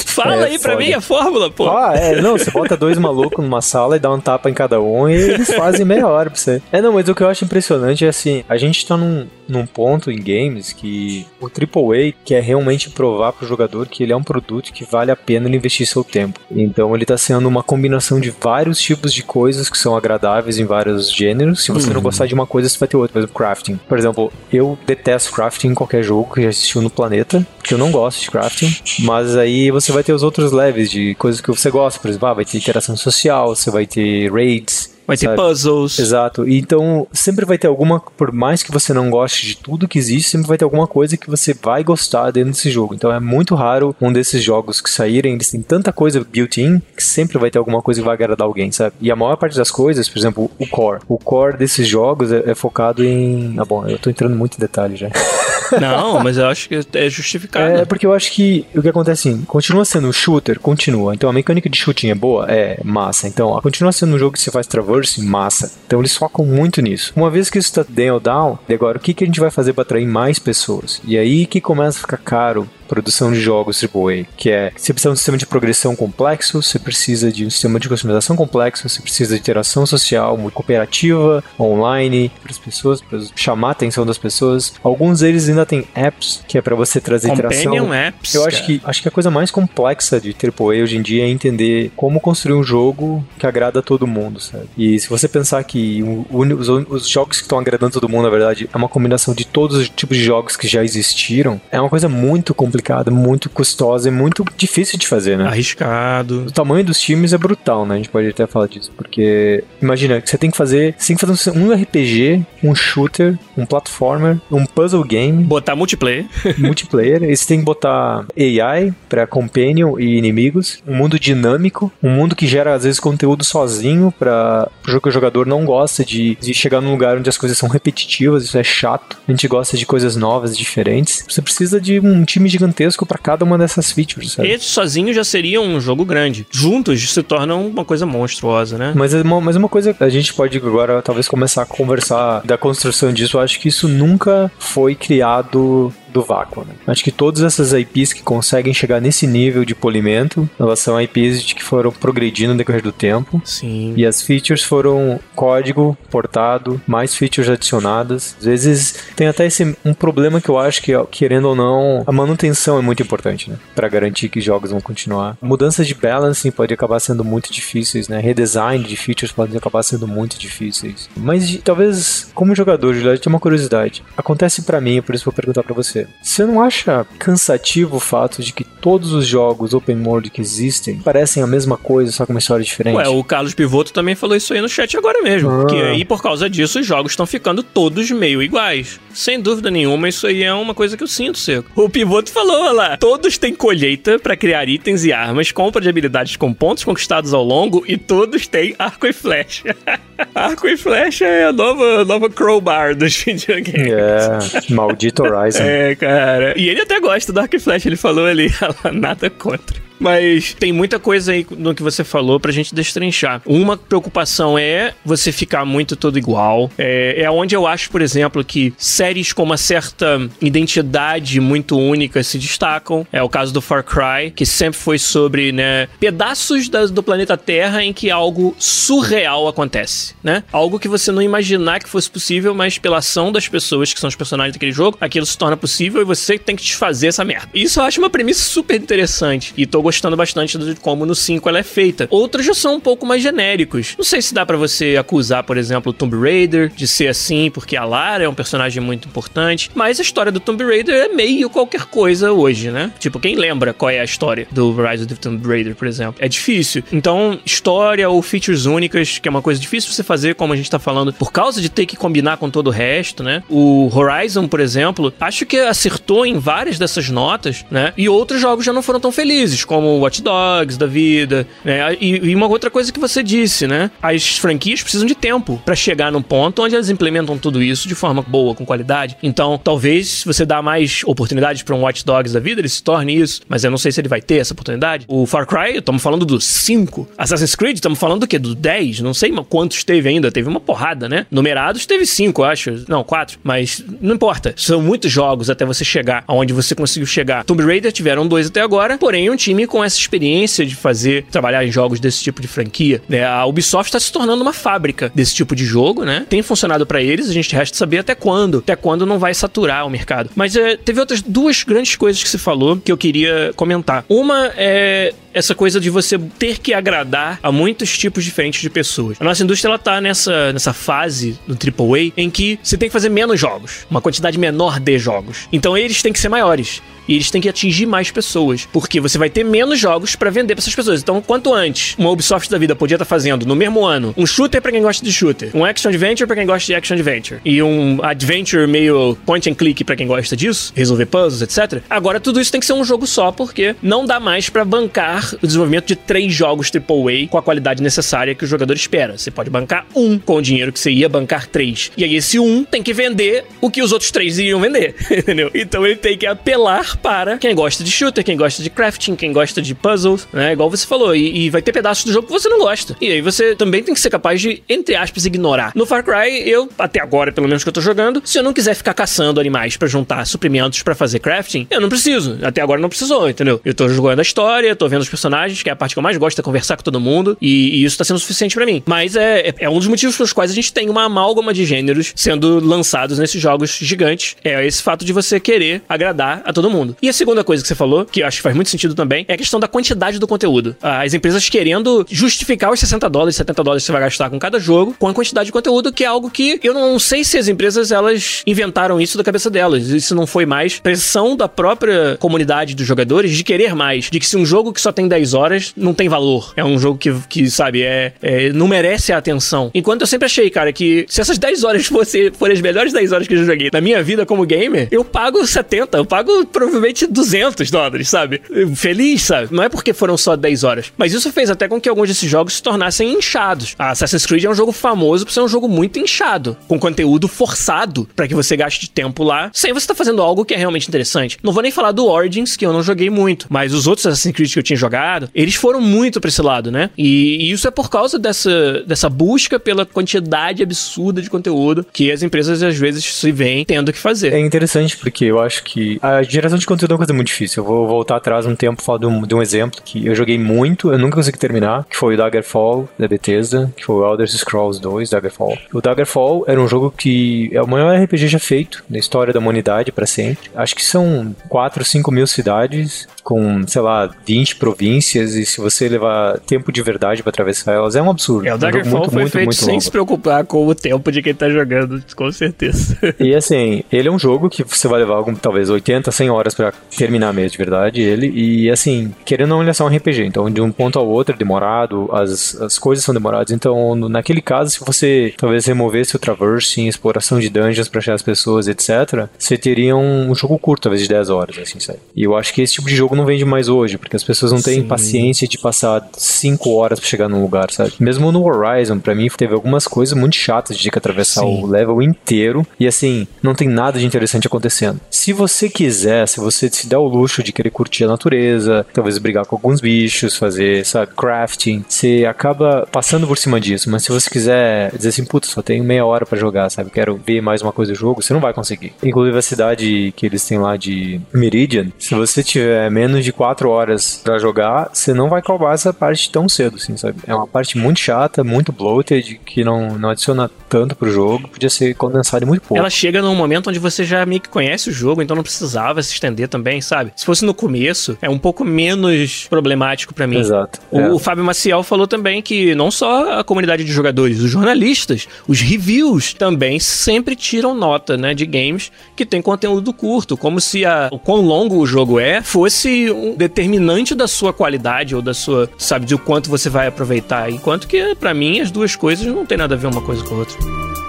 Fala 0.05 0.35
é 0.35 0.43
aí 0.45 0.59
pra 0.59 0.73
foda. 0.73 0.83
mim 0.83 0.93
a 0.93 1.01
fórmula, 1.01 1.49
pô. 1.49 1.69
Ah, 1.69 1.93
é, 1.95 2.21
não, 2.21 2.37
você 2.37 2.49
bota 2.51 2.75
dois 2.77 2.97
malucos 2.97 3.43
numa 3.43 3.61
sala 3.61 3.95
e 3.95 3.99
dá 3.99 4.11
um 4.11 4.19
tapa 4.19 4.49
em 4.49 4.53
cada 4.53 4.79
um 4.81 5.09
e 5.09 5.13
eles 5.13 5.53
fazem 5.53 5.85
meia 5.85 6.07
hora 6.07 6.29
pra 6.29 6.39
você. 6.39 6.61
É, 6.71 6.81
não, 6.81 6.93
mas 6.93 7.07
o 7.07 7.15
que 7.15 7.21
eu 7.23 7.27
acho 7.27 7.43
impressionante 7.45 8.05
é 8.05 8.09
assim, 8.09 8.43
a 8.47 8.57
gente 8.57 8.85
tá 8.85 8.95
num, 8.97 9.27
num 9.47 9.65
ponto 9.65 10.11
em 10.11 10.17
games 10.21 10.73
que 10.73 11.25
o 11.39 11.45
AAA 11.45 12.13
quer 12.23 12.41
realmente 12.41 12.89
provar 12.89 13.33
pro 13.33 13.47
jogador 13.47 13.87
que 13.87 14.03
ele 14.03 14.13
é 14.13 14.15
um 14.15 14.23
produto 14.23 14.71
que 14.73 14.83
vale 14.83 15.11
a 15.11 15.15
pena 15.15 15.47
ele 15.47 15.57
investir 15.57 15.85
seu 15.87 16.03
tempo. 16.03 16.39
Então 16.51 16.95
ele 16.95 17.05
tá 17.05 17.17
sendo 17.17 17.47
uma 17.47 17.63
combinação 17.63 18.19
de 18.19 18.31
vários 18.31 18.79
tipos 18.79 19.13
de 19.13 19.23
coisas 19.23 19.69
que 19.69 19.77
são 19.77 19.95
agradáveis 19.95 20.57
em 20.57 20.65
vários 20.65 21.11
gêneros. 21.11 21.63
Se 21.63 21.71
você 21.71 21.89
não 21.89 22.01
gostar 22.01 22.25
de 22.25 22.33
uma 22.33 22.47
coisa, 22.47 22.69
você 22.69 22.77
vai 22.77 22.87
ter 22.87 22.97
outra. 22.97 23.13
Por 23.13 23.19
exemplo, 23.19 23.35
crafting. 23.35 23.79
Por 23.87 23.97
exemplo, 23.97 24.33
eu 24.51 24.77
detesto 24.85 25.31
crafting 25.31 25.69
em 25.69 25.73
qualquer 25.73 26.03
jogo 26.03 26.33
que 26.33 26.41
já 26.41 26.49
existiu 26.49 26.81
no 26.81 26.89
planeta, 26.89 27.45
porque 27.57 27.73
eu 27.73 27.77
não 27.77 27.91
gosto 27.91 28.21
de 28.21 28.31
crafting, 28.31 28.73
mas 28.99 29.35
aí 29.35 29.71
você 29.71 29.91
vai 29.91 30.03
ter 30.03 30.13
os 30.13 30.23
outros 30.23 30.51
leves 30.51 30.89
de 30.89 31.15
coisas 31.15 31.41
que 31.41 31.49
você 31.49 31.69
gosta. 31.69 31.99
Por 31.99 32.09
exemplo, 32.09 32.27
ah, 32.27 32.33
vai 32.33 32.45
ter 32.45 32.57
interação 32.57 32.95
social, 32.97 33.55
você 33.55 33.71
vai 33.71 33.85
ter 33.85 34.31
raids. 34.31 34.74
Vai 35.07 35.17
ter 35.17 35.27
sabe? 35.27 35.37
puzzles. 35.37 35.99
Exato. 35.99 36.47
Então, 36.47 37.07
sempre 37.11 37.45
vai 37.45 37.57
ter 37.57 37.67
alguma, 37.67 37.99
por 37.99 38.31
mais 38.31 38.63
que 38.63 38.71
você 38.71 38.93
não 38.93 39.09
goste 39.09 39.45
de 39.45 39.57
tudo 39.57 39.87
que 39.87 39.99
existe, 39.99 40.29
sempre 40.29 40.47
vai 40.47 40.57
ter 40.57 40.65
alguma 40.65 40.87
coisa 40.87 41.17
que 41.17 41.29
você 41.29 41.53
vai 41.53 41.83
gostar 41.83 42.31
dentro 42.31 42.51
desse 42.51 42.69
jogo. 42.69 42.93
Então, 42.93 43.11
é 43.11 43.19
muito 43.19 43.55
raro 43.55 43.95
um 44.01 44.11
desses 44.11 44.43
jogos 44.43 44.81
que 44.81 44.89
saírem, 44.89 45.33
eles 45.33 45.49
têm 45.49 45.61
tanta 45.61 45.91
coisa 45.91 46.25
built-in 46.25 46.81
que 46.95 47.03
sempre 47.03 47.37
vai 47.37 47.49
ter 47.49 47.57
alguma 47.57 47.81
coisa 47.81 48.01
que 48.01 48.05
vai 48.05 48.15
agradar 48.15 48.45
alguém, 48.45 48.71
sabe? 48.71 48.95
E 48.99 49.11
a 49.11 49.15
maior 49.15 49.35
parte 49.35 49.55
das 49.55 49.71
coisas, 49.71 50.07
por 50.09 50.17
exemplo, 50.17 50.51
o 50.57 50.67
core. 50.67 51.01
O 51.07 51.17
core 51.17 51.57
desses 51.57 51.87
jogos 51.87 52.31
é, 52.31 52.51
é 52.51 52.55
focado 52.55 53.03
em. 53.03 53.55
Ah, 53.57 53.65
bom, 53.65 53.87
eu 53.87 53.97
tô 53.97 54.09
entrando 54.09 54.35
muito 54.35 54.57
em 54.57 54.59
detalhe 54.59 54.95
já. 54.95 55.09
Não, 55.79 56.19
mas 56.23 56.37
eu 56.37 56.47
acho 56.47 56.69
que 56.69 56.79
é 56.93 57.09
justificado. 57.09 57.77
É 57.77 57.85
porque 57.85 58.05
eu 58.05 58.13
acho 58.13 58.31
que 58.31 58.65
o 58.75 58.81
que 58.81 58.89
acontece 58.89 59.29
assim, 59.29 59.43
continua 59.45 59.85
sendo 59.85 60.07
um 60.07 60.13
shooter, 60.13 60.59
continua. 60.59 61.13
Então 61.13 61.29
a 61.29 61.33
mecânica 61.33 61.69
de 61.69 61.77
shooting 61.77 62.09
é 62.09 62.15
boa, 62.15 62.45
é 62.49 62.79
massa. 62.83 63.27
Então 63.27 63.59
continua 63.61 63.91
sendo 63.91 64.15
um 64.15 64.19
jogo 64.19 64.33
que 64.33 64.39
você 64.39 64.51
faz 64.51 64.67
traverse, 64.95 65.21
massa. 65.21 65.71
Então 65.85 65.99
eles 65.99 66.15
focam 66.15 66.45
muito 66.45 66.81
nisso. 66.81 67.13
Uma 67.15 67.29
vez 67.29 67.49
que 67.49 67.59
isso 67.59 67.73
tá 67.73 67.85
nailed 67.87 68.23
down, 68.23 68.57
agora 68.69 68.97
o 68.97 69.01
que, 69.01 69.13
que 69.13 69.23
a 69.23 69.27
gente 69.27 69.39
vai 69.39 69.51
fazer 69.51 69.73
para 69.73 69.83
atrair 69.83 70.07
mais 70.07 70.39
pessoas? 70.39 71.01
E 71.05 71.17
aí 71.17 71.45
que 71.45 71.61
começa 71.61 71.97
a 71.97 72.01
ficar 72.01 72.17
caro 72.17 72.69
produção 72.87 73.31
de 73.31 73.39
jogos 73.39 73.81
AAA, 73.83 74.25
que 74.37 74.49
é 74.49 74.71
você 74.75 74.93
precisa 74.93 75.09
de 75.09 75.13
um 75.13 75.15
sistema 75.15 75.37
de 75.37 75.45
progressão 75.45 75.95
complexo, 75.95 76.61
você 76.61 76.79
precisa 76.79 77.31
de 77.31 77.45
um 77.45 77.49
sistema 77.49 77.79
de 77.79 77.89
customização 77.89 78.35
complexo, 78.35 78.87
você 78.87 79.01
precisa 79.01 79.35
de 79.35 79.41
interação 79.41 79.85
social, 79.85 80.37
cooperativa, 80.53 81.43
online, 81.59 82.31
para 82.41 82.51
as 82.51 82.57
pessoas, 82.57 83.01
para 83.01 83.19
chamar 83.35 83.69
a 83.69 83.71
atenção 83.71 84.05
das 84.05 84.17
pessoas. 84.17 84.73
Alguns 84.83 85.19
deles 85.19 85.47
ainda 85.49 85.65
tem 85.65 85.85
apps 85.95 86.43
que 86.47 86.57
é 86.57 86.61
para 86.61 86.75
você 86.75 86.99
trazer 86.99 87.29
Companion 87.29 87.51
interação. 87.85 87.93
apps. 87.93 88.35
Eu 88.35 88.45
acho 88.45 88.57
cara. 88.57 88.65
que, 88.67 88.81
acho 88.83 89.01
que 89.01 89.07
a 89.07 89.11
coisa 89.11 89.31
mais 89.31 89.51
complexa 89.51 90.19
de 90.19 90.33
AAA 90.33 90.83
hoje 90.83 90.97
em 90.97 91.01
dia 91.01 91.23
é 91.25 91.29
entender 91.29 91.91
como 91.95 92.19
construir 92.19 92.55
um 92.55 92.63
jogo 92.63 93.25
que 93.39 93.45
agrada 93.47 93.79
a 93.79 93.81
todo 93.81 94.05
mundo, 94.07 94.39
sabe? 94.39 94.65
E 94.77 94.99
se 94.99 95.09
você 95.09 95.27
pensar 95.27 95.63
que 95.63 96.03
o- 96.03 96.25
os, 96.31 96.69
os 96.69 97.07
jogos 97.09 97.37
que 97.37 97.43
estão 97.43 97.59
agradando 97.59 97.93
todo 97.93 98.09
mundo, 98.09 98.23
na 98.23 98.29
verdade, 98.29 98.69
é 98.73 98.77
uma 98.77 98.89
combinação 98.89 99.33
de 99.33 99.45
todos 99.45 99.77
os 99.77 99.89
tipos 99.89 100.17
de 100.17 100.23
jogos 100.23 100.55
que 100.55 100.67
já 100.67 100.83
existiram, 100.83 101.59
é 101.71 101.79
uma 101.79 101.89
coisa 101.89 102.07
muito 102.09 102.53
complicada, 102.75 103.09
muito 103.09 103.49
custosa 103.49 104.09
e 104.09 104.11
muito 104.11 104.43
difícil 104.57 104.99
de 104.99 105.07
fazer, 105.07 105.37
né? 105.37 105.45
Arriscado. 105.45 106.45
O 106.47 106.51
tamanho 106.51 106.83
dos 106.83 106.99
times 106.99 107.33
é 107.33 107.37
brutal, 107.37 107.85
né? 107.85 107.95
A 107.95 107.97
gente 107.97 108.09
pode 108.09 108.27
até 108.27 108.45
falar 108.45 108.67
disso. 108.67 108.91
Porque, 108.95 109.63
imagina, 109.81 110.21
que 110.21 110.29
você 110.29 110.37
tem 110.37 110.51
que 110.51 110.57
fazer. 110.57 110.93
Você 110.97 111.07
tem 111.07 111.15
que 111.15 111.25
fazer 111.25 111.57
um 111.57 111.73
RPG, 111.73 112.45
um 112.63 112.75
shooter, 112.75 113.37
um 113.57 113.65
platformer, 113.65 114.37
um 114.51 114.65
puzzle 114.65 115.03
game, 115.03 115.43
Botar 115.43 115.75
multiplayer. 115.75 116.25
multiplayer. 116.57 117.23
E 117.23 117.35
você 117.35 117.47
tem 117.47 117.59
que 117.59 117.65
botar 117.65 118.25
AI 118.37 118.93
pra 119.07 119.25
companion 119.25 119.97
e 119.97 120.17
inimigos. 120.17 120.83
Um 120.87 120.95
mundo 120.95 121.19
dinâmico. 121.19 121.91
Um 122.03 122.09
mundo 122.09 122.35
que 122.35 122.47
gera, 122.47 122.73
às 122.73 122.83
vezes, 122.83 122.99
conteúdo 122.99 123.43
sozinho 123.43 124.13
pra 124.17 124.69
pro 124.81 124.91
jogo 124.91 125.03
que 125.03 125.09
o 125.09 125.11
jogador 125.11 125.45
não 125.45 125.65
gosta 125.65 126.03
de, 126.03 126.35
de 126.35 126.53
chegar 126.53 126.81
num 126.81 126.91
lugar 126.91 127.17
onde 127.17 127.29
as 127.29 127.37
coisas 127.37 127.57
são 127.57 127.69
repetitivas. 127.69 128.43
Isso 128.43 128.57
é 128.57 128.63
chato. 128.63 129.17
A 129.27 129.31
gente 129.31 129.47
gosta 129.47 129.77
de 129.77 129.85
coisas 129.85 130.15
novas, 130.15 130.57
diferentes. 130.57 131.25
Você 131.27 131.41
precisa 131.41 131.79
de 131.79 131.99
um 131.99 132.23
time 132.23 132.49
gigantesco 132.65 133.05
pra 133.05 133.17
cada 133.17 133.45
uma 133.45 133.57
dessas 133.57 133.91
features, 133.91 134.33
sabe? 134.33 134.49
Eles 134.49 134.65
sozinhos 134.65 135.15
já 135.15 135.23
seriam 135.23 135.63
um 135.63 135.79
jogo 135.79 136.03
grande. 136.03 136.47
Juntos 136.51 137.11
se 137.11 137.23
tornam 137.23 137.67
uma 137.67 137.85
coisa 137.85 138.05
monstruosa, 138.05 138.77
né? 138.77 138.93
Mas 138.95 139.13
é 139.13 139.21
uma, 139.21 139.39
mas 139.39 139.55
uma 139.55 139.69
coisa 139.69 139.93
que 139.93 140.03
a 140.03 140.09
gente 140.09 140.33
pode 140.33 140.57
agora 140.57 141.01
talvez 141.01 141.27
começar 141.27 141.61
a 141.61 141.65
conversar 141.65 142.41
da 142.43 142.57
construção 142.57 143.13
disso. 143.13 143.37
Eu 143.37 143.41
acho 143.41 143.59
que 143.59 143.69
isso 143.69 143.87
nunca 143.87 144.51
foi 144.57 144.95
criado 144.95 145.93
do 146.15 146.23
vácuo. 146.23 146.63
Né? 146.63 146.73
Acho 146.87 147.03
que 147.03 147.11
todas 147.11 147.43
essas 147.43 147.73
IPs 147.73 148.13
que 148.13 148.23
conseguem 148.23 148.73
chegar 148.73 149.01
nesse 149.01 149.27
nível 149.27 149.65
de 149.65 149.75
polimento, 149.75 150.49
elas 150.57 150.79
são 150.79 150.99
IPs 150.99 151.51
que 151.53 151.61
foram 151.61 151.91
progredindo 151.91 152.53
no 152.53 152.57
decorrer 152.57 152.81
do 152.81 152.93
tempo. 152.93 153.41
Sim. 153.43 153.93
E 153.97 154.05
as 154.05 154.21
features 154.21 154.63
foram 154.63 155.19
código 155.35 155.97
portado, 156.09 156.81
mais 156.87 157.13
features 157.13 157.49
adicionadas. 157.49 158.37
Às 158.39 158.45
vezes 158.45 158.95
tem 159.15 159.27
até 159.27 159.45
esse 159.45 159.75
um 159.83 159.93
problema 159.93 160.39
que 160.39 160.47
eu 160.47 160.57
acho 160.57 160.81
que, 160.81 160.93
querendo 161.11 161.49
ou 161.49 161.55
não, 161.55 162.03
a 162.07 162.11
manutenção 162.13 162.79
é 162.79 162.81
muito 162.81 163.03
importante, 163.03 163.49
né? 163.49 163.57
Pra 163.75 163.89
garantir 163.89 164.29
que 164.29 164.39
jogos 164.39 164.71
vão 164.71 164.79
continuar. 164.79 165.37
Mudanças 165.41 165.85
de 165.85 165.93
balancing 165.93 166.51
pode 166.51 166.73
acabar 166.73 167.01
sendo 167.01 167.25
muito 167.25 167.51
difíceis, 167.51 168.07
né? 168.07 168.21
Redesign 168.21 168.85
de 168.85 168.95
features 168.95 169.33
podem 169.33 169.57
acabar 169.57 169.83
sendo 169.83 170.07
muito 170.07 170.39
difíceis. 170.39 171.09
Mas 171.17 171.59
talvez, 171.61 172.31
como 172.33 172.55
jogador, 172.55 172.93
Juliano, 172.93 173.19
tem 173.19 173.33
uma 173.33 173.39
curiosidade. 173.39 174.01
Acontece 174.15 174.61
pra 174.61 174.79
mim, 174.79 175.01
por 175.01 175.13
isso 175.13 175.23
eu 175.23 175.31
vou 175.31 175.35
perguntar 175.35 175.63
pra 175.63 175.73
você. 175.73 176.04
Você 176.21 176.45
não 176.45 176.61
acha 176.61 177.05
cansativo 177.17 177.97
o 177.97 177.99
fato 177.99 178.41
de 178.41 178.53
que 178.53 178.63
todos 178.63 179.13
os 179.13 179.25
jogos 179.25 179.73
open 179.73 180.03
world 180.05 180.29
que 180.29 180.41
existem 180.41 180.97
parecem 180.99 181.41
a 181.41 181.47
mesma 181.47 181.77
coisa, 181.77 182.11
só 182.11 182.25
com 182.25 182.33
uma 182.33 182.39
história 182.39 182.63
diferente? 182.63 182.95
Ué, 182.95 183.07
o 183.07 183.23
Carlos 183.23 183.53
Pivoto 183.53 183.93
também 183.93 184.15
falou 184.15 184.35
isso 184.35 184.53
aí 184.53 184.61
no 184.61 184.69
chat 184.69 184.97
agora 184.97 185.21
mesmo. 185.21 185.49
Ah. 185.49 185.65
Que 185.65 185.81
aí, 185.81 186.05
por 186.05 186.21
causa 186.21 186.49
disso, 186.49 186.79
os 186.79 186.85
jogos 186.85 187.11
estão 187.13 187.25
ficando 187.25 187.63
todos 187.63 188.09
meio 188.11 188.41
iguais. 188.41 188.99
Sem 189.15 189.39
dúvida 189.39 189.71
nenhuma, 189.71 190.09
isso 190.09 190.27
aí 190.27 190.43
é 190.43 190.53
uma 190.53 190.73
coisa 190.73 190.97
que 190.97 191.03
eu 191.03 191.07
sinto, 191.07 191.37
Seco. 191.37 191.71
O 191.73 191.89
Pivoto 191.89 192.29
falou, 192.29 192.63
olha 192.63 192.71
lá, 192.73 192.97
todos 192.97 193.37
têm 193.37 193.55
colheita 193.55 194.19
pra 194.19 194.35
criar 194.35 194.67
itens 194.67 195.05
e 195.05 195.13
armas, 195.13 195.53
compra 195.53 195.81
de 195.81 195.87
habilidades 195.87 196.35
com 196.35 196.53
pontos 196.53 196.83
conquistados 196.83 197.33
ao 197.33 197.43
longo 197.43 197.85
e 197.87 197.97
todos 197.97 198.45
têm 198.45 198.75
arco 198.77 199.07
e 199.07 199.13
flecha. 199.13 199.73
arco 200.35 200.67
e 200.67 200.75
flecha 200.75 201.25
é 201.25 201.45
a 201.45 201.53
nova, 201.53 202.03
nova 202.03 202.29
crowbar 202.29 202.93
dos 202.93 203.15
videogames. 203.23 203.93
É, 203.93 204.73
maldito 204.73 205.23
Horizon. 205.23 205.63
É, 205.63 205.95
cara. 205.95 206.53
E 206.59 206.67
ele 206.67 206.81
até 206.81 206.99
gosta 206.99 207.31
do 207.31 207.39
Arc 207.39 207.53
e 207.53 207.59
Flash, 207.59 207.85
ele 207.85 207.95
falou 207.95 208.25
ali, 208.25 208.51
nada 208.93 209.29
contra. 209.29 209.85
Mas 209.99 210.53
tem 210.53 210.71
muita 210.71 210.99
coisa 210.99 211.31
aí 211.31 211.45
no 211.57 211.73
que 211.73 211.81
você 211.83 212.03
falou 212.03 212.39
pra 212.39 212.51
gente 212.51 212.73
destrinchar. 212.75 213.41
Uma 213.45 213.77
preocupação 213.77 214.57
é 214.57 214.93
você 215.03 215.31
ficar 215.31 215.65
muito 215.65 215.95
todo 215.95 216.17
igual. 216.17 216.69
É, 216.77 217.21
é 217.23 217.31
onde 217.31 217.55
eu 217.55 217.65
acho, 217.65 217.89
por 217.89 218.01
exemplo, 218.01 218.43
que 218.43 218.73
séries 218.77 219.31
com 219.33 219.43
uma 219.43 219.57
certa 219.57 220.29
identidade 220.41 221.39
muito 221.39 221.77
única 221.77 222.23
se 222.23 222.37
destacam. 222.37 223.05
É 223.11 223.21
o 223.21 223.29
caso 223.29 223.53
do 223.53 223.61
Far 223.61 223.83
Cry, 223.83 224.31
que 224.31 224.45
sempre 224.45 224.79
foi 224.79 224.97
sobre, 224.97 225.51
né, 225.51 225.87
pedaços 225.99 226.67
da- 226.69 226.85
do 226.85 227.03
planeta 227.03 227.37
Terra 227.37 227.83
em 227.83 227.93
que 227.93 228.09
algo 228.09 228.55
surreal 228.57 229.47
acontece, 229.47 230.15
né? 230.23 230.43
Algo 230.51 230.79
que 230.79 230.87
você 230.87 231.11
não 231.11 231.21
imaginar 231.21 231.79
que 231.79 231.89
fosse 231.89 232.09
possível, 232.09 232.53
mas 232.53 232.77
pela 232.77 232.97
ação 232.97 233.31
das 233.31 233.47
pessoas 233.47 233.93
que 233.93 233.99
são 233.99 234.07
os 234.07 234.15
personagens 234.15 234.53
daquele 234.53 234.71
jogo, 234.71 234.97
aquilo 234.99 235.25
se 235.25 235.37
torna 235.37 235.55
possível 235.57 236.01
e 236.01 236.05
você 236.05 236.37
tem 236.37 236.55
que 236.55 236.63
desfazer 236.63 237.07
essa 237.07 237.23
merda. 237.23 237.49
Isso 237.53 237.79
eu 237.79 237.83
acho 237.83 237.99
uma 237.99 238.09
premissa 238.09 238.43
super 238.43 238.75
interessante 238.79 239.53
e 239.57 239.65
tô 239.65 239.81
gostando 239.85 240.17
bastante 240.17 240.57
de 240.57 240.73
como 240.77 241.05
no 241.05 241.13
5 241.13 241.47
ela 241.47 241.59
é 241.59 241.63
feita. 241.63 242.07
Outros 242.09 242.43
já 242.43 242.55
são 242.55 242.75
um 242.75 242.79
pouco 242.79 243.05
mais 243.05 243.21
genéricos. 243.21 243.93
Não 243.95 244.03
sei 244.03 244.19
se 244.19 244.33
dá 244.33 244.43
pra 244.43 244.57
você 244.57 244.95
acusar, 244.97 245.43
por 245.43 245.57
exemplo, 245.57 245.91
o 245.91 245.93
Tomb 245.93 246.17
Raider 246.17 246.71
de 246.75 246.87
ser 246.87 247.07
assim, 247.07 247.51
porque 247.51 247.77
a 247.77 247.85
Lara 247.85 248.23
é 248.23 248.27
um 248.27 248.33
personagem 248.33 248.81
muito 248.81 249.07
importante, 249.07 249.69
mas 249.75 249.99
a 249.99 250.01
história 250.01 250.31
do 250.31 250.39
Tomb 250.39 250.63
Raider 250.63 250.95
é 250.95 251.09
meio 251.09 251.51
qualquer 251.51 251.85
coisa 251.85 252.31
hoje, 252.31 252.71
né? 252.71 252.91
Tipo, 252.97 253.19
quem 253.19 253.35
lembra 253.35 253.73
qual 253.73 253.91
é 253.91 253.99
a 253.99 254.03
história 254.03 254.47
do 254.51 254.73
Rise 254.73 255.03
of 255.03 255.13
the 255.13 255.21
Tomb 255.21 255.47
Raider, 255.47 255.75
por 255.75 255.87
exemplo? 255.87 256.15
É 256.17 256.27
difícil. 256.27 256.83
Então, 256.91 257.39
história 257.45 258.09
ou 258.09 258.19
features 258.23 258.65
únicas, 258.65 259.19
que 259.19 259.27
é 259.27 259.31
uma 259.31 259.43
coisa 259.43 259.61
difícil 259.61 259.91
você 259.91 260.01
fazer, 260.01 260.33
como 260.33 260.51
a 260.51 260.55
gente 260.55 260.71
tá 260.71 260.79
falando, 260.79 261.13
por 261.13 261.31
causa 261.31 261.61
de 261.61 261.69
ter 261.69 261.85
que 261.85 261.95
combinar 261.95 262.37
com 262.37 262.49
todo 262.49 262.67
o 262.67 262.71
resto, 262.71 263.21
né? 263.21 263.43
O 263.47 263.87
Horizon, 263.95 264.47
por 264.47 264.59
exemplo, 264.59 265.13
acho 265.19 265.45
que 265.45 265.59
acertou 265.59 266.25
em 266.25 266.39
várias 266.39 266.79
dessas 266.79 267.07
notas, 267.09 267.63
né? 267.69 267.93
E 267.95 268.09
outros 268.09 268.41
jogos 268.41 268.65
já 268.65 268.73
não 268.73 268.81
foram 268.81 268.99
tão 268.99 269.11
felizes, 269.11 269.63
como 269.63 269.74
o 269.83 269.99
Watch 269.99 270.21
Dogs 270.21 270.77
da 270.77 270.85
vida, 270.85 271.47
né? 271.63 271.95
E, 271.99 272.29
e 272.29 272.35
uma 272.35 272.47
outra 272.47 272.69
coisa 272.69 272.91
que 272.91 272.99
você 272.99 273.21
disse, 273.21 273.67
né? 273.67 273.91
As 274.01 274.37
franquias 274.37 274.81
precisam 274.81 275.07
de 275.07 275.15
tempo 275.15 275.61
pra 275.65 275.75
chegar 275.75 276.11
num 276.11 276.21
ponto 276.21 276.63
onde 276.63 276.75
elas 276.75 276.89
implementam 276.89 277.37
tudo 277.37 277.61
isso 277.61 277.87
de 277.87 277.95
forma 277.95 278.21
boa, 278.21 278.55
com 278.55 278.65
qualidade. 278.65 279.17
Então, 279.21 279.57
talvez 279.57 280.07
se 280.09 280.25
você 280.25 280.45
dá 280.45 280.61
mais 280.61 281.01
oportunidades 281.05 281.63
pra 281.63 281.75
um 281.75 281.81
Watch 281.81 282.05
Dogs 282.05 282.33
da 282.33 282.39
vida, 282.39 282.61
ele 282.61 282.69
se 282.69 282.83
torne 282.83 283.15
isso, 283.15 283.41
mas 283.47 283.63
eu 283.63 283.71
não 283.71 283.77
sei 283.77 283.91
se 283.91 284.01
ele 284.01 284.07
vai 284.07 284.21
ter 284.21 284.37
essa 284.37 284.53
oportunidade. 284.53 285.05
O 285.07 285.25
Far 285.25 285.45
Cry, 285.45 285.77
estamos 285.77 286.01
falando 286.01 286.25
do 286.25 286.39
5. 286.39 287.07
Assassin's 287.17 287.55
Creed, 287.55 287.75
estamos 287.75 287.99
falando 287.99 288.21
do 288.21 288.27
quê? 288.27 288.39
Do 288.39 288.55
10? 288.55 289.01
Não 289.01 289.13
sei 289.13 289.31
quantos 289.49 289.83
teve 289.83 290.09
ainda, 290.09 290.31
teve 290.31 290.47
uma 290.47 290.59
porrada, 290.59 291.09
né? 291.09 291.25
Numerados 291.29 291.85
teve 291.85 292.05
5, 292.05 292.43
acho. 292.43 292.85
Não, 292.87 293.03
4, 293.03 293.39
mas 293.43 293.83
não 294.01 294.15
importa. 294.15 294.53
São 294.55 294.81
muitos 294.81 295.11
jogos 295.11 295.49
até 295.49 295.65
você 295.65 295.83
chegar 295.83 296.23
aonde 296.27 296.53
você 296.53 296.73
conseguiu 296.75 297.05
chegar. 297.05 297.43
Tomb 297.43 297.63
Raider 297.63 297.91
tiveram 297.91 298.27
dois 298.27 298.47
até 298.47 298.61
agora, 298.61 298.97
porém 298.97 299.29
um 299.29 299.35
time 299.35 299.64
com 299.67 299.83
essa 299.83 299.97
experiência 299.97 300.65
de 300.65 300.75
fazer, 300.75 301.25
trabalhar 301.31 301.65
em 301.65 301.71
jogos 301.71 301.99
desse 301.99 302.23
tipo 302.23 302.41
de 302.41 302.47
franquia. 302.47 303.01
Né? 303.07 303.25
A 303.25 303.45
Ubisoft 303.45 303.89
está 303.89 303.99
se 303.99 304.11
tornando 304.11 304.41
uma 304.41 304.53
fábrica 304.53 305.11
desse 305.13 305.33
tipo 305.33 305.55
de 305.55 305.65
jogo, 305.65 306.03
né? 306.03 306.25
Tem 306.29 306.41
funcionado 306.41 306.85
para 306.85 307.01
eles, 307.01 307.29
a 307.29 307.33
gente 307.33 307.55
resta 307.55 307.77
saber 307.77 307.99
até 307.99 308.15
quando. 308.15 308.59
Até 308.59 308.75
quando 308.75 309.05
não 309.05 309.19
vai 309.19 309.33
saturar 309.33 309.85
o 309.85 309.89
mercado. 309.89 310.29
Mas 310.35 310.55
é, 310.55 310.77
teve 310.77 310.99
outras 310.99 311.21
duas 311.21 311.63
grandes 311.63 311.95
coisas 311.95 312.21
que 312.21 312.29
se 312.29 312.37
falou 312.37 312.77
que 312.77 312.91
eu 312.91 312.97
queria 312.97 313.51
comentar. 313.55 314.05
Uma 314.09 314.51
é 314.55 315.13
essa 315.35 315.53
coisa 315.53 315.81
de 315.81 315.89
você 315.89 316.17
ter 316.17 316.59
que 316.59 316.73
agradar 316.73 317.39
a 317.43 317.51
muitos 317.51 317.97
tipos 317.97 318.23
diferentes 318.23 318.61
de 318.61 318.69
pessoas. 318.69 319.17
A 319.19 319.23
nossa 319.23 319.43
indústria 319.43 319.69
ela 319.69 319.77
tá 319.77 319.99
nessa, 319.99 320.53
nessa 320.53 320.71
fase 320.71 321.37
do 321.45 321.53
AAA 321.53 322.13
em 322.15 322.29
que 322.29 322.57
você 322.63 322.77
tem 322.77 322.87
que 322.87 322.93
fazer 322.93 323.09
menos 323.09 323.37
jogos, 323.37 323.85
uma 323.91 323.99
quantidade 323.99 324.39
menor 324.39 324.79
de 324.79 324.97
jogos. 324.97 325.49
Então 325.51 325.77
eles 325.77 326.01
têm 326.01 326.13
que 326.13 326.19
ser 326.19 326.29
maiores. 326.29 326.81
E 327.07 327.15
eles 327.15 327.31
têm 327.31 327.41
que 327.41 327.49
atingir 327.49 327.85
mais 327.85 328.11
pessoas. 328.11 328.67
Porque 328.71 328.99
você 328.99 329.17
vai 329.17 329.29
ter 329.29 329.43
menos 329.43 329.79
jogos 329.79 330.15
para 330.15 330.29
vender 330.29 330.55
para 330.55 330.61
essas 330.61 330.75
pessoas. 330.75 331.01
Então, 331.01 331.21
quanto 331.21 331.53
antes 331.53 331.95
uma 331.97 332.09
Ubisoft 332.09 332.49
da 332.49 332.57
vida 332.57 332.75
podia 332.75 332.95
estar 332.95 333.05
tá 333.05 333.09
fazendo 333.09 333.45
no 333.45 333.55
mesmo 333.55 333.85
ano 333.85 334.13
um 334.17 334.25
shooter 334.25 334.61
para 334.61 334.71
quem 334.71 334.81
gosta 334.81 335.03
de 335.03 335.11
shooter, 335.11 335.49
um 335.53 335.63
action 335.63 335.89
adventure 335.89 336.27
para 336.27 336.35
quem 336.35 336.45
gosta 336.45 336.65
de 336.65 336.75
action 336.75 336.95
adventure 336.95 337.39
e 337.43 337.61
um 337.61 337.99
adventure 338.03 338.67
meio 338.67 339.17
point 339.25 339.49
and 339.49 339.55
click 339.55 339.83
para 339.83 339.95
quem 339.95 340.07
gosta 340.07 340.35
disso, 340.35 340.71
resolver 340.75 341.05
puzzles, 341.05 341.41
etc. 341.41 341.81
Agora 341.89 342.19
tudo 342.19 342.39
isso 342.39 342.51
tem 342.51 342.59
que 342.59 342.65
ser 342.65 342.73
um 342.73 342.83
jogo 342.83 343.05
só 343.05 343.31
porque 343.31 343.75
não 343.81 344.05
dá 344.05 344.19
mais 344.19 344.49
para 344.49 344.65
bancar 344.65 345.33
o 345.41 345.45
desenvolvimento 345.47 345.87
de 345.87 345.95
três 345.95 346.33
jogos 346.33 346.71
AAA 346.73 347.27
com 347.29 347.37
a 347.37 347.43
qualidade 347.43 347.81
necessária 347.81 348.35
que 348.35 348.43
o 348.43 348.47
jogador 348.47 348.73
espera. 348.73 349.17
Você 349.17 349.31
pode 349.31 349.49
bancar 349.49 349.85
um 349.95 350.17
com 350.17 350.35
o 350.35 350.41
dinheiro 350.41 350.71
que 350.71 350.79
você 350.79 350.91
ia 350.91 351.09
bancar 351.09 351.47
três. 351.47 351.91
E 351.97 352.03
aí 352.03 352.15
esse 352.15 352.39
um 352.39 352.63
tem 352.63 352.81
que 352.81 352.93
vender 352.93 353.45
o 353.61 353.69
que 353.69 353.81
os 353.81 353.91
outros 353.91 354.11
três 354.11 354.37
iriam 354.37 354.59
vender, 354.59 354.95
entendeu? 355.11 355.51
Então 355.53 355.85
ele 355.85 355.95
tem 355.95 356.17
que 356.17 356.25
apelar 356.25 356.94
para 356.95 357.37
quem 357.37 357.53
gosta 357.55 357.83
de 357.83 357.91
shooter, 357.91 358.23
quem 358.23 358.37
gosta 358.37 358.61
de 358.61 358.69
crafting, 358.69 359.15
quem 359.15 359.31
gosta 359.31 359.61
de 359.61 359.73
puzzles, 359.75 360.27
né? 360.31 360.53
Igual 360.53 360.69
você 360.69 360.85
falou. 360.85 361.15
E, 361.15 361.45
e 361.45 361.49
vai 361.49 361.61
ter 361.61 361.71
pedaços 361.71 362.05
do 362.05 362.11
jogo 362.11 362.27
que 362.27 362.33
você 362.33 362.49
não 362.49 362.59
gosta. 362.59 362.95
E 362.99 363.11
aí 363.11 363.21
você 363.21 363.55
também 363.55 363.83
tem 363.83 363.93
que 363.93 363.99
ser 363.99 364.09
capaz 364.09 364.41
de, 364.41 364.63
entre 364.67 364.95
aspas, 364.95 365.25
ignorar. 365.25 365.71
No 365.75 365.85
Far 365.85 366.03
Cry, 366.03 366.47
eu, 366.49 366.69
até 366.77 367.01
agora, 367.01 367.31
pelo 367.31 367.47
menos 367.47 367.63
que 367.63 367.69
eu 367.69 367.73
tô 367.73 367.81
jogando, 367.81 368.21
se 368.25 368.37
eu 368.37 368.43
não 368.43 368.53
quiser 368.53 368.75
ficar 368.75 368.93
caçando 368.93 369.39
animais 369.39 369.77
para 369.77 369.87
juntar 369.87 370.25
suprimentos 370.25 370.81
para 370.83 370.95
fazer 370.95 371.19
crafting, 371.19 371.67
eu 371.69 371.81
não 371.81 371.89
preciso. 371.89 372.37
Até 372.41 372.61
agora 372.61 372.79
não 372.79 372.89
precisou, 372.89 373.29
entendeu? 373.29 373.61
Eu 373.63 373.73
tô 373.73 373.87
jogando 373.89 374.19
a 374.19 374.21
história, 374.21 374.75
tô 374.75 374.87
vendo 374.87 375.01
os 375.01 375.09
personagens, 375.09 375.61
que 375.61 375.69
é 375.69 375.73
a 375.73 375.75
parte 375.75 375.93
que 375.93 375.99
eu 375.99 376.03
mais 376.03 376.17
gosto, 376.17 376.39
é 376.39 376.43
conversar 376.43 376.77
com 376.77 376.83
todo 376.83 376.99
mundo. 376.99 377.37
E, 377.41 377.81
e 377.81 377.83
isso 377.83 377.97
tá 377.97 378.03
sendo 378.03 378.19
suficiente 378.19 378.55
para 378.55 378.65
mim. 378.65 378.83
Mas 378.85 379.15
é, 379.15 379.49
é, 379.49 379.55
é, 379.59 379.69
um 379.69 379.77
dos 379.77 379.87
motivos 379.87 380.15
pelos 380.15 380.33
quais 380.33 380.51
a 380.51 380.53
gente 380.53 380.71
tem 380.71 380.89
uma 380.89 381.03
amálgama 381.03 381.53
de 381.53 381.65
gêneros 381.65 382.13
sendo 382.15 382.59
lançados 382.59 383.19
nesses 383.19 383.41
jogos 383.41 383.77
gigantes. 383.81 384.35
É 384.43 384.65
esse 384.65 384.81
fato 384.81 385.03
de 385.05 385.13
você 385.13 385.39
querer 385.39 385.81
agradar 385.87 386.41
a 386.45 386.53
todo 386.53 386.69
mundo. 386.69 386.84
E 387.01 387.09
a 387.09 387.13
segunda 387.13 387.43
coisa 387.43 387.63
que 387.63 387.67
você 387.67 387.75
falou, 387.75 388.05
que 388.05 388.21
eu 388.21 388.27
acho 388.27 388.37
que 388.37 388.43
faz 388.43 388.55
muito 388.55 388.69
sentido 388.69 388.93
também, 388.93 389.25
é 389.27 389.33
a 389.33 389.37
questão 389.37 389.59
da 389.59 389.67
quantidade 389.67 390.19
do 390.19 390.27
conteúdo. 390.27 390.75
As 390.81 391.13
empresas 391.13 391.47
querendo 391.49 392.05
justificar 392.09 392.71
os 392.71 392.79
60 392.79 393.09
dólares, 393.09 393.35
70 393.35 393.63
dólares 393.63 393.83
que 393.83 393.87
você 393.87 393.91
vai 393.91 394.01
gastar 394.01 394.29
com 394.29 394.39
cada 394.39 394.59
jogo, 394.59 394.95
com 394.99 395.07
a 395.07 395.13
quantidade 395.13 395.47
de 395.47 395.51
conteúdo, 395.51 395.91
que 395.91 396.03
é 396.03 396.07
algo 396.07 396.29
que 396.29 396.59
eu 396.63 396.73
não 396.73 396.99
sei 396.99 397.23
se 397.23 397.37
as 397.37 397.47
empresas 397.47 397.91
elas 397.91 398.43
inventaram 398.45 398.99
isso 398.99 399.17
da 399.17 399.23
cabeça 399.23 399.49
delas. 399.49 399.87
Isso 399.89 400.15
não 400.15 400.27
foi 400.27 400.45
mais 400.45 400.79
pressão 400.79 401.35
da 401.35 401.47
própria 401.47 402.17
comunidade 402.19 402.75
dos 402.75 402.85
jogadores 402.85 403.35
de 403.35 403.43
querer 403.43 403.73
mais. 403.73 404.09
De 404.09 404.19
que 404.19 404.27
se 404.27 404.37
um 404.37 404.45
jogo 404.45 404.73
que 404.73 404.81
só 404.81 404.91
tem 404.91 405.07
10 405.07 405.33
horas 405.33 405.73
não 405.75 405.93
tem 405.93 406.09
valor. 406.09 406.53
É 406.55 406.63
um 406.63 406.77
jogo 406.77 406.97
que, 406.97 407.13
que 407.29 407.49
sabe, 407.49 407.81
é, 407.81 408.13
é 408.21 408.51
não 408.51 408.67
merece 408.67 409.11
a 409.11 409.17
atenção. 409.17 409.71
Enquanto 409.73 410.01
eu 410.01 410.07
sempre 410.07 410.25
achei, 410.25 410.49
cara, 410.49 410.71
que 410.71 411.05
se 411.07 411.21
essas 411.21 411.37
10 411.37 411.63
horas 411.63 411.85
fosse, 411.87 412.31
forem 412.31 412.55
as 412.55 412.61
melhores 412.61 412.93
10 412.93 413.11
horas 413.11 413.27
que 413.27 413.33
eu 413.33 413.45
joguei 413.45 413.69
na 413.71 413.81
minha 413.81 414.01
vida 414.03 414.25
como 414.25 414.45
gamer, 414.45 414.87
eu 414.91 415.03
pago 415.03 415.45
70, 415.45 415.97
eu 415.97 416.05
pago 416.05 416.45
provavelmente 416.75 417.07
200 417.07 417.71
dólares, 417.71 418.09
sabe? 418.09 418.41
Feliz, 418.75 419.23
sabe? 419.23 419.47
Não 419.51 419.63
é 419.63 419.69
porque 419.69 419.93
foram 419.93 420.17
só 420.17 420.35
10 420.35 420.63
horas. 420.63 420.91
Mas 420.97 421.13
isso 421.13 421.31
fez 421.31 421.49
até 421.49 421.67
com 421.67 421.79
que 421.79 421.87
alguns 421.87 422.09
desses 422.09 422.29
jogos 422.29 422.55
se 422.55 422.63
tornassem 422.63 423.13
inchados. 423.13 423.75
A 423.79 423.91
Assassin's 423.91 424.25
Creed 424.25 424.43
é 424.43 424.49
um 424.49 424.55
jogo 424.55 424.71
famoso 424.71 425.25
por 425.25 425.31
ser 425.31 425.41
um 425.41 425.47
jogo 425.47 425.67
muito 425.67 425.99
inchado, 425.99 426.57
com 426.67 426.79
conteúdo 426.79 427.27
forçado 427.27 428.07
para 428.15 428.27
que 428.27 428.35
você 428.35 428.57
gaste 428.57 428.89
tempo 428.89 429.23
lá, 429.23 429.49
sem 429.53 429.71
você 429.73 429.85
estar 429.85 429.93
tá 429.93 429.97
fazendo 429.97 430.21
algo 430.21 430.43
que 430.43 430.53
é 430.53 430.57
realmente 430.57 430.87
interessante. 430.87 431.37
Não 431.41 431.53
vou 431.53 431.63
nem 431.63 431.71
falar 431.71 431.91
do 431.91 432.05
Origins, 432.05 432.55
que 432.55 432.65
eu 432.65 432.73
não 432.73 432.83
joguei 432.83 433.09
muito, 433.09 433.47
mas 433.49 433.73
os 433.73 433.87
outros 433.87 434.05
Assassin's 434.05 434.35
Creed 434.35 434.51
que 434.51 434.59
eu 434.59 434.63
tinha 434.63 434.77
jogado, 434.77 435.29
eles 435.33 435.55
foram 435.55 435.79
muito 435.79 436.19
pra 436.19 436.27
esse 436.27 436.41
lado, 436.41 436.71
né? 436.71 436.89
E, 436.97 437.47
e 437.47 437.51
isso 437.51 437.67
é 437.67 437.71
por 437.71 437.89
causa 437.89 438.19
dessa, 438.19 438.83
dessa 438.85 439.09
busca 439.09 439.59
pela 439.59 439.85
quantidade 439.85 440.61
absurda 440.61 441.21
de 441.21 441.29
conteúdo 441.29 441.85
que 441.93 442.11
as 442.11 442.21
empresas 442.21 442.61
às 442.61 442.77
vezes 442.77 443.05
se 443.05 443.31
veem 443.31 443.65
tendo 443.65 443.91
que 443.93 443.99
fazer. 443.99 444.33
É 444.33 444.39
interessante 444.39 444.97
porque 444.97 445.25
eu 445.25 445.39
acho 445.39 445.63
que 445.63 445.97
a 446.01 446.21
geração 446.23 446.57
de 446.57 446.64
conteúdo 446.65 446.91
é 446.91 446.93
uma 446.93 446.99
coisa 446.99 447.13
muito 447.13 447.27
difícil. 447.27 447.63
Eu 447.63 447.67
vou 447.67 447.87
voltar 447.87 448.17
atrás 448.17 448.45
um 448.45 448.55
tempo 448.55 448.81
falar 448.81 448.99
de 448.99 449.05
um, 449.05 449.21
de 449.21 449.35
um 449.35 449.41
exemplo 449.41 449.81
que 449.83 450.05
eu 450.05 450.15
joguei 450.15 450.37
muito, 450.37 450.91
eu 450.91 450.97
nunca 450.97 451.15
consegui 451.15 451.37
terminar, 451.37 451.85
que 451.89 451.95
foi 451.95 452.15
o 452.15 452.17
Daggerfall 452.17 452.89
da 452.97 453.07
Bethesda, 453.07 453.71
que 453.75 453.83
foi 453.83 453.95
o 453.95 454.05
Elder 454.05 454.27
Scrolls 454.27 454.81
2 454.81 455.09
Daggerfall. 455.09 455.57
O 455.73 455.81
Daggerfall 455.81 456.43
era 456.47 456.59
um 456.59 456.67
jogo 456.67 456.93
que 456.95 457.49
é 457.53 457.61
o 457.61 457.67
maior 457.67 457.95
RPG 457.97 458.27
já 458.27 458.39
feito 458.39 458.83
na 458.89 458.97
história 458.97 459.33
da 459.33 459.39
humanidade 459.39 459.91
para 459.91 460.05
sempre. 460.05 460.49
Acho 460.55 460.75
que 460.75 460.83
são 460.83 461.35
4, 461.49 461.83
5 461.83 462.11
mil 462.11 462.27
cidades 462.27 463.07
com, 463.25 463.67
sei 463.67 463.81
lá, 463.81 464.07
20 464.25 464.57
províncias 464.57 465.33
e 465.33 465.43
se 465.47 465.59
você 465.59 465.89
levar 465.89 466.39
tempo 466.41 466.71
de 466.71 466.83
verdade 466.83 467.23
para 467.23 467.31
atravessar 467.31 467.73
elas, 467.73 467.95
é 467.95 468.01
um 468.01 468.11
absurdo. 468.11 468.47
É, 468.47 468.53
o 468.53 468.57
Daggerfall 468.57 468.99
muito, 468.99 469.11
foi 469.11 469.21
muito, 469.21 469.31
feito 469.31 469.45
muito 469.45 469.59
sem 469.59 469.69
longo. 469.69 469.81
se 469.81 469.91
preocupar 469.91 470.45
com 470.45 470.67
o 470.67 470.75
tempo 470.75 471.11
de 471.11 471.23
quem 471.23 471.33
tá 471.33 471.49
jogando, 471.49 472.01
com 472.15 472.31
certeza. 472.31 472.95
E 473.17 473.33
assim, 473.33 473.83
ele 473.91 474.07
é 474.07 474.11
um 474.11 474.19
jogo 474.19 474.49
que 474.49 474.63
você 474.63 474.87
vai 474.87 474.99
levar 474.99 475.15
algum, 475.15 475.33
talvez 475.33 475.69
80, 475.69 476.11
100 476.11 476.29
horas 476.29 476.53
para 476.53 476.71
terminar 476.95 477.33
mesmo 477.33 477.51
de 477.51 477.57
verdade 477.57 478.01
ele, 478.01 478.29
e 478.29 478.69
assim, 478.69 479.13
querendo 479.25 479.51
ou 479.51 479.57
não, 479.57 479.63
ele 479.63 479.71
é 479.71 479.73
só 479.73 479.85
um 479.85 479.95
RPG, 479.95 480.25
então 480.25 480.51
de 480.51 480.61
um 480.61 480.71
ponto 480.71 480.99
ao 480.99 481.07
outro 481.07 481.33
é 481.33 481.37
demorado, 481.37 482.09
as, 482.11 482.61
as 482.61 482.77
coisas 482.77 483.03
são 483.03 483.13
demoradas, 483.13 483.51
então 483.51 483.95
naquele 483.95 484.41
caso, 484.41 484.69
se 484.69 484.79
você 484.85 485.33
talvez 485.37 485.65
removesse 485.65 486.15
o 486.15 486.19
traversing, 486.19 486.87
exploração 486.87 487.39
de 487.39 487.49
dungeons 487.49 487.87
para 487.87 487.99
achar 487.99 488.13
as 488.13 488.21
pessoas, 488.21 488.67
etc., 488.67 489.27
você 489.37 489.57
teria 489.57 489.95
um, 489.95 490.29
um 490.29 490.35
jogo 490.35 490.59
curto, 490.59 490.83
talvez 490.83 491.01
de 491.01 491.09
10 491.09 491.29
horas, 491.29 491.57
assim, 491.57 491.79
sabe? 491.79 491.99
E 492.15 492.23
eu 492.23 492.35
acho 492.35 492.53
que 492.53 492.61
esse 492.61 492.73
tipo 492.73 492.87
de 492.87 492.95
jogo 492.95 493.14
não 493.15 493.25
vende 493.25 493.45
mais 493.45 493.69
hoje, 493.69 493.97
porque 493.97 494.15
as 494.15 494.23
pessoas 494.23 494.51
não 494.51 494.61
têm 494.61 494.81
Sim. 494.81 494.87
paciência 494.87 495.47
de 495.47 495.57
passar 495.57 496.07
5 496.13 496.69
horas 496.71 496.99
para 496.99 497.07
chegar 497.07 497.29
num 497.29 497.41
lugar, 497.41 497.71
sabe? 497.71 497.93
Mesmo 497.99 498.31
no 498.31 498.43
Horizon, 498.45 498.99
para 498.99 499.15
mim, 499.15 499.27
teve 499.35 499.53
algumas 499.53 499.87
coisas 499.87 500.17
muito 500.17 500.35
chatas 500.35 500.77
de 500.77 500.83
ter 500.83 500.91
que 500.91 500.97
atravessar 500.97 501.41
Sim. 501.41 501.63
o 501.63 501.67
level 501.67 502.01
inteiro 502.01 502.65
e 502.79 502.87
assim, 502.87 503.27
não 503.41 503.55
tem 503.55 503.67
nada 503.67 503.99
de 503.99 504.05
interessante 504.05 504.47
acontecendo. 504.47 504.99
Se 505.09 505.33
você 505.33 505.69
quiser, 505.69 506.27
se 506.27 506.39
você 506.39 506.69
se 506.69 506.87
der 506.87 506.97
o 506.97 507.07
luxo 507.07 507.43
de 507.43 507.51
querer 507.51 507.69
curtir 507.69 508.03
a 508.03 508.07
natureza, 508.07 508.85
talvez 508.93 509.17
brigar 509.17 509.45
com 509.45 509.55
alguns 509.55 509.81
bichos, 509.81 510.35
fazer, 510.35 510.85
sabe, 510.85 511.11
crafting, 511.15 511.83
você 511.87 512.25
acaba 512.27 512.87
passando 512.91 513.27
por 513.27 513.37
cima 513.37 513.59
disso, 513.59 513.89
mas 513.89 514.03
se 514.03 514.11
você 514.11 514.29
quiser 514.29 514.95
dizer 514.95 515.09
assim, 515.09 515.25
puta, 515.25 515.47
só 515.47 515.61
tenho 515.61 515.83
meia 515.83 516.05
hora 516.05 516.25
para 516.25 516.37
jogar, 516.37 516.69
sabe? 516.69 516.89
Quero 516.89 517.19
ver 517.25 517.41
mais 517.41 517.61
uma 517.61 517.71
coisa 517.71 517.91
do 517.93 517.97
jogo, 517.97 518.21
você 518.21 518.33
não 518.33 518.41
vai 518.41 518.53
conseguir. 518.53 518.93
Inclusive 519.03 519.37
a 519.37 519.41
cidade 519.41 520.13
que 520.15 520.25
eles 520.25 520.45
têm 520.45 520.57
lá 520.57 520.77
de 520.77 521.21
Meridian, 521.33 521.87
se 521.97 522.15
você 522.15 522.43
tiver 522.43 522.89
menos 522.91 523.04
de 523.21 523.31
4 523.31 523.69
horas 523.69 524.21
para 524.23 524.37
jogar, 524.37 524.89
você 524.91 525.13
não 525.13 525.29
vai 525.29 525.39
acabar 525.39 525.73
essa 525.73 525.93
parte 525.93 526.29
tão 526.29 526.47
cedo, 526.47 526.77
assim, 526.77 526.97
sabe? 526.97 527.19
É 527.27 527.33
uma 527.33 527.47
parte 527.47 527.77
muito 527.77 527.99
chata, 527.99 528.43
muito 528.43 528.71
bloated, 528.71 529.39
que 529.45 529.63
não, 529.63 529.97
não 529.97 530.09
adiciona 530.09 530.49
tanto 530.69 530.95
pro 530.95 531.11
jogo, 531.11 531.47
podia 531.47 531.69
ser 531.69 531.93
condensado 531.95 532.45
muito 532.45 532.61
pouco. 532.61 532.77
Ela 532.77 532.89
chega 532.89 533.21
num 533.21 533.35
momento 533.35 533.69
onde 533.69 533.79
você 533.79 534.03
já 534.03 534.25
meio 534.25 534.41
que 534.41 534.49
conhece 534.49 534.89
o 534.89 534.93
jogo, 534.93 535.21
então 535.21 535.35
não 535.35 535.43
precisava 535.43 536.01
se 536.01 536.13
estender 536.13 536.47
também, 536.47 536.81
sabe? 536.81 537.11
Se 537.15 537.25
fosse 537.25 537.45
no 537.45 537.53
começo, 537.53 538.17
é 538.21 538.29
um 538.29 538.37
pouco 538.37 538.63
menos 538.63 539.47
problemático 539.49 540.13
para 540.13 540.27
mim. 540.27 540.39
Exato. 540.39 540.79
O, 540.91 540.99
é. 540.99 541.11
o 541.11 541.19
Fábio 541.19 541.43
Maciel 541.43 541.83
falou 541.83 542.07
também 542.07 542.41
que 542.41 542.75
não 542.75 542.91
só 542.91 543.39
a 543.39 543.43
comunidade 543.43 543.83
de 543.83 543.91
jogadores, 543.91 544.39
os 544.39 544.49
jornalistas, 544.49 545.27
os 545.47 545.61
reviews 545.61 546.33
também 546.33 546.79
sempre 546.79 547.35
tiram 547.35 547.73
nota, 547.73 548.17
né, 548.17 548.33
de 548.33 548.45
games 548.45 548.91
que 549.15 549.25
tem 549.25 549.41
conteúdo 549.41 549.93
curto, 549.93 550.35
como 550.37 550.59
se 550.59 550.85
a, 550.85 551.09
o 551.11 551.19
quão 551.19 551.41
longo 551.41 551.77
o 551.77 551.85
jogo 551.85 552.19
é 552.19 552.41
fosse 552.41 552.89
um 553.11 553.35
determinante 553.35 554.15
da 554.15 554.27
sua 554.27 554.53
qualidade 554.53 555.15
ou 555.15 555.21
da 555.21 555.33
sua, 555.33 555.69
sabe, 555.77 556.05
de 556.05 556.15
o 556.15 556.19
quanto 556.19 556.49
você 556.49 556.69
vai 556.69 556.87
aproveitar. 556.87 557.49
Enquanto 557.51 557.87
que, 557.87 558.15
para 558.15 558.33
mim, 558.33 558.59
as 558.59 558.71
duas 558.71 558.95
coisas 558.95 559.25
não 559.25 559.45
tem 559.45 559.57
nada 559.57 559.75
a 559.75 559.77
ver 559.77 559.87
uma 559.87 560.01
coisa 560.01 560.23
com 560.23 560.35
a 560.35 560.37
outra. 560.39 561.04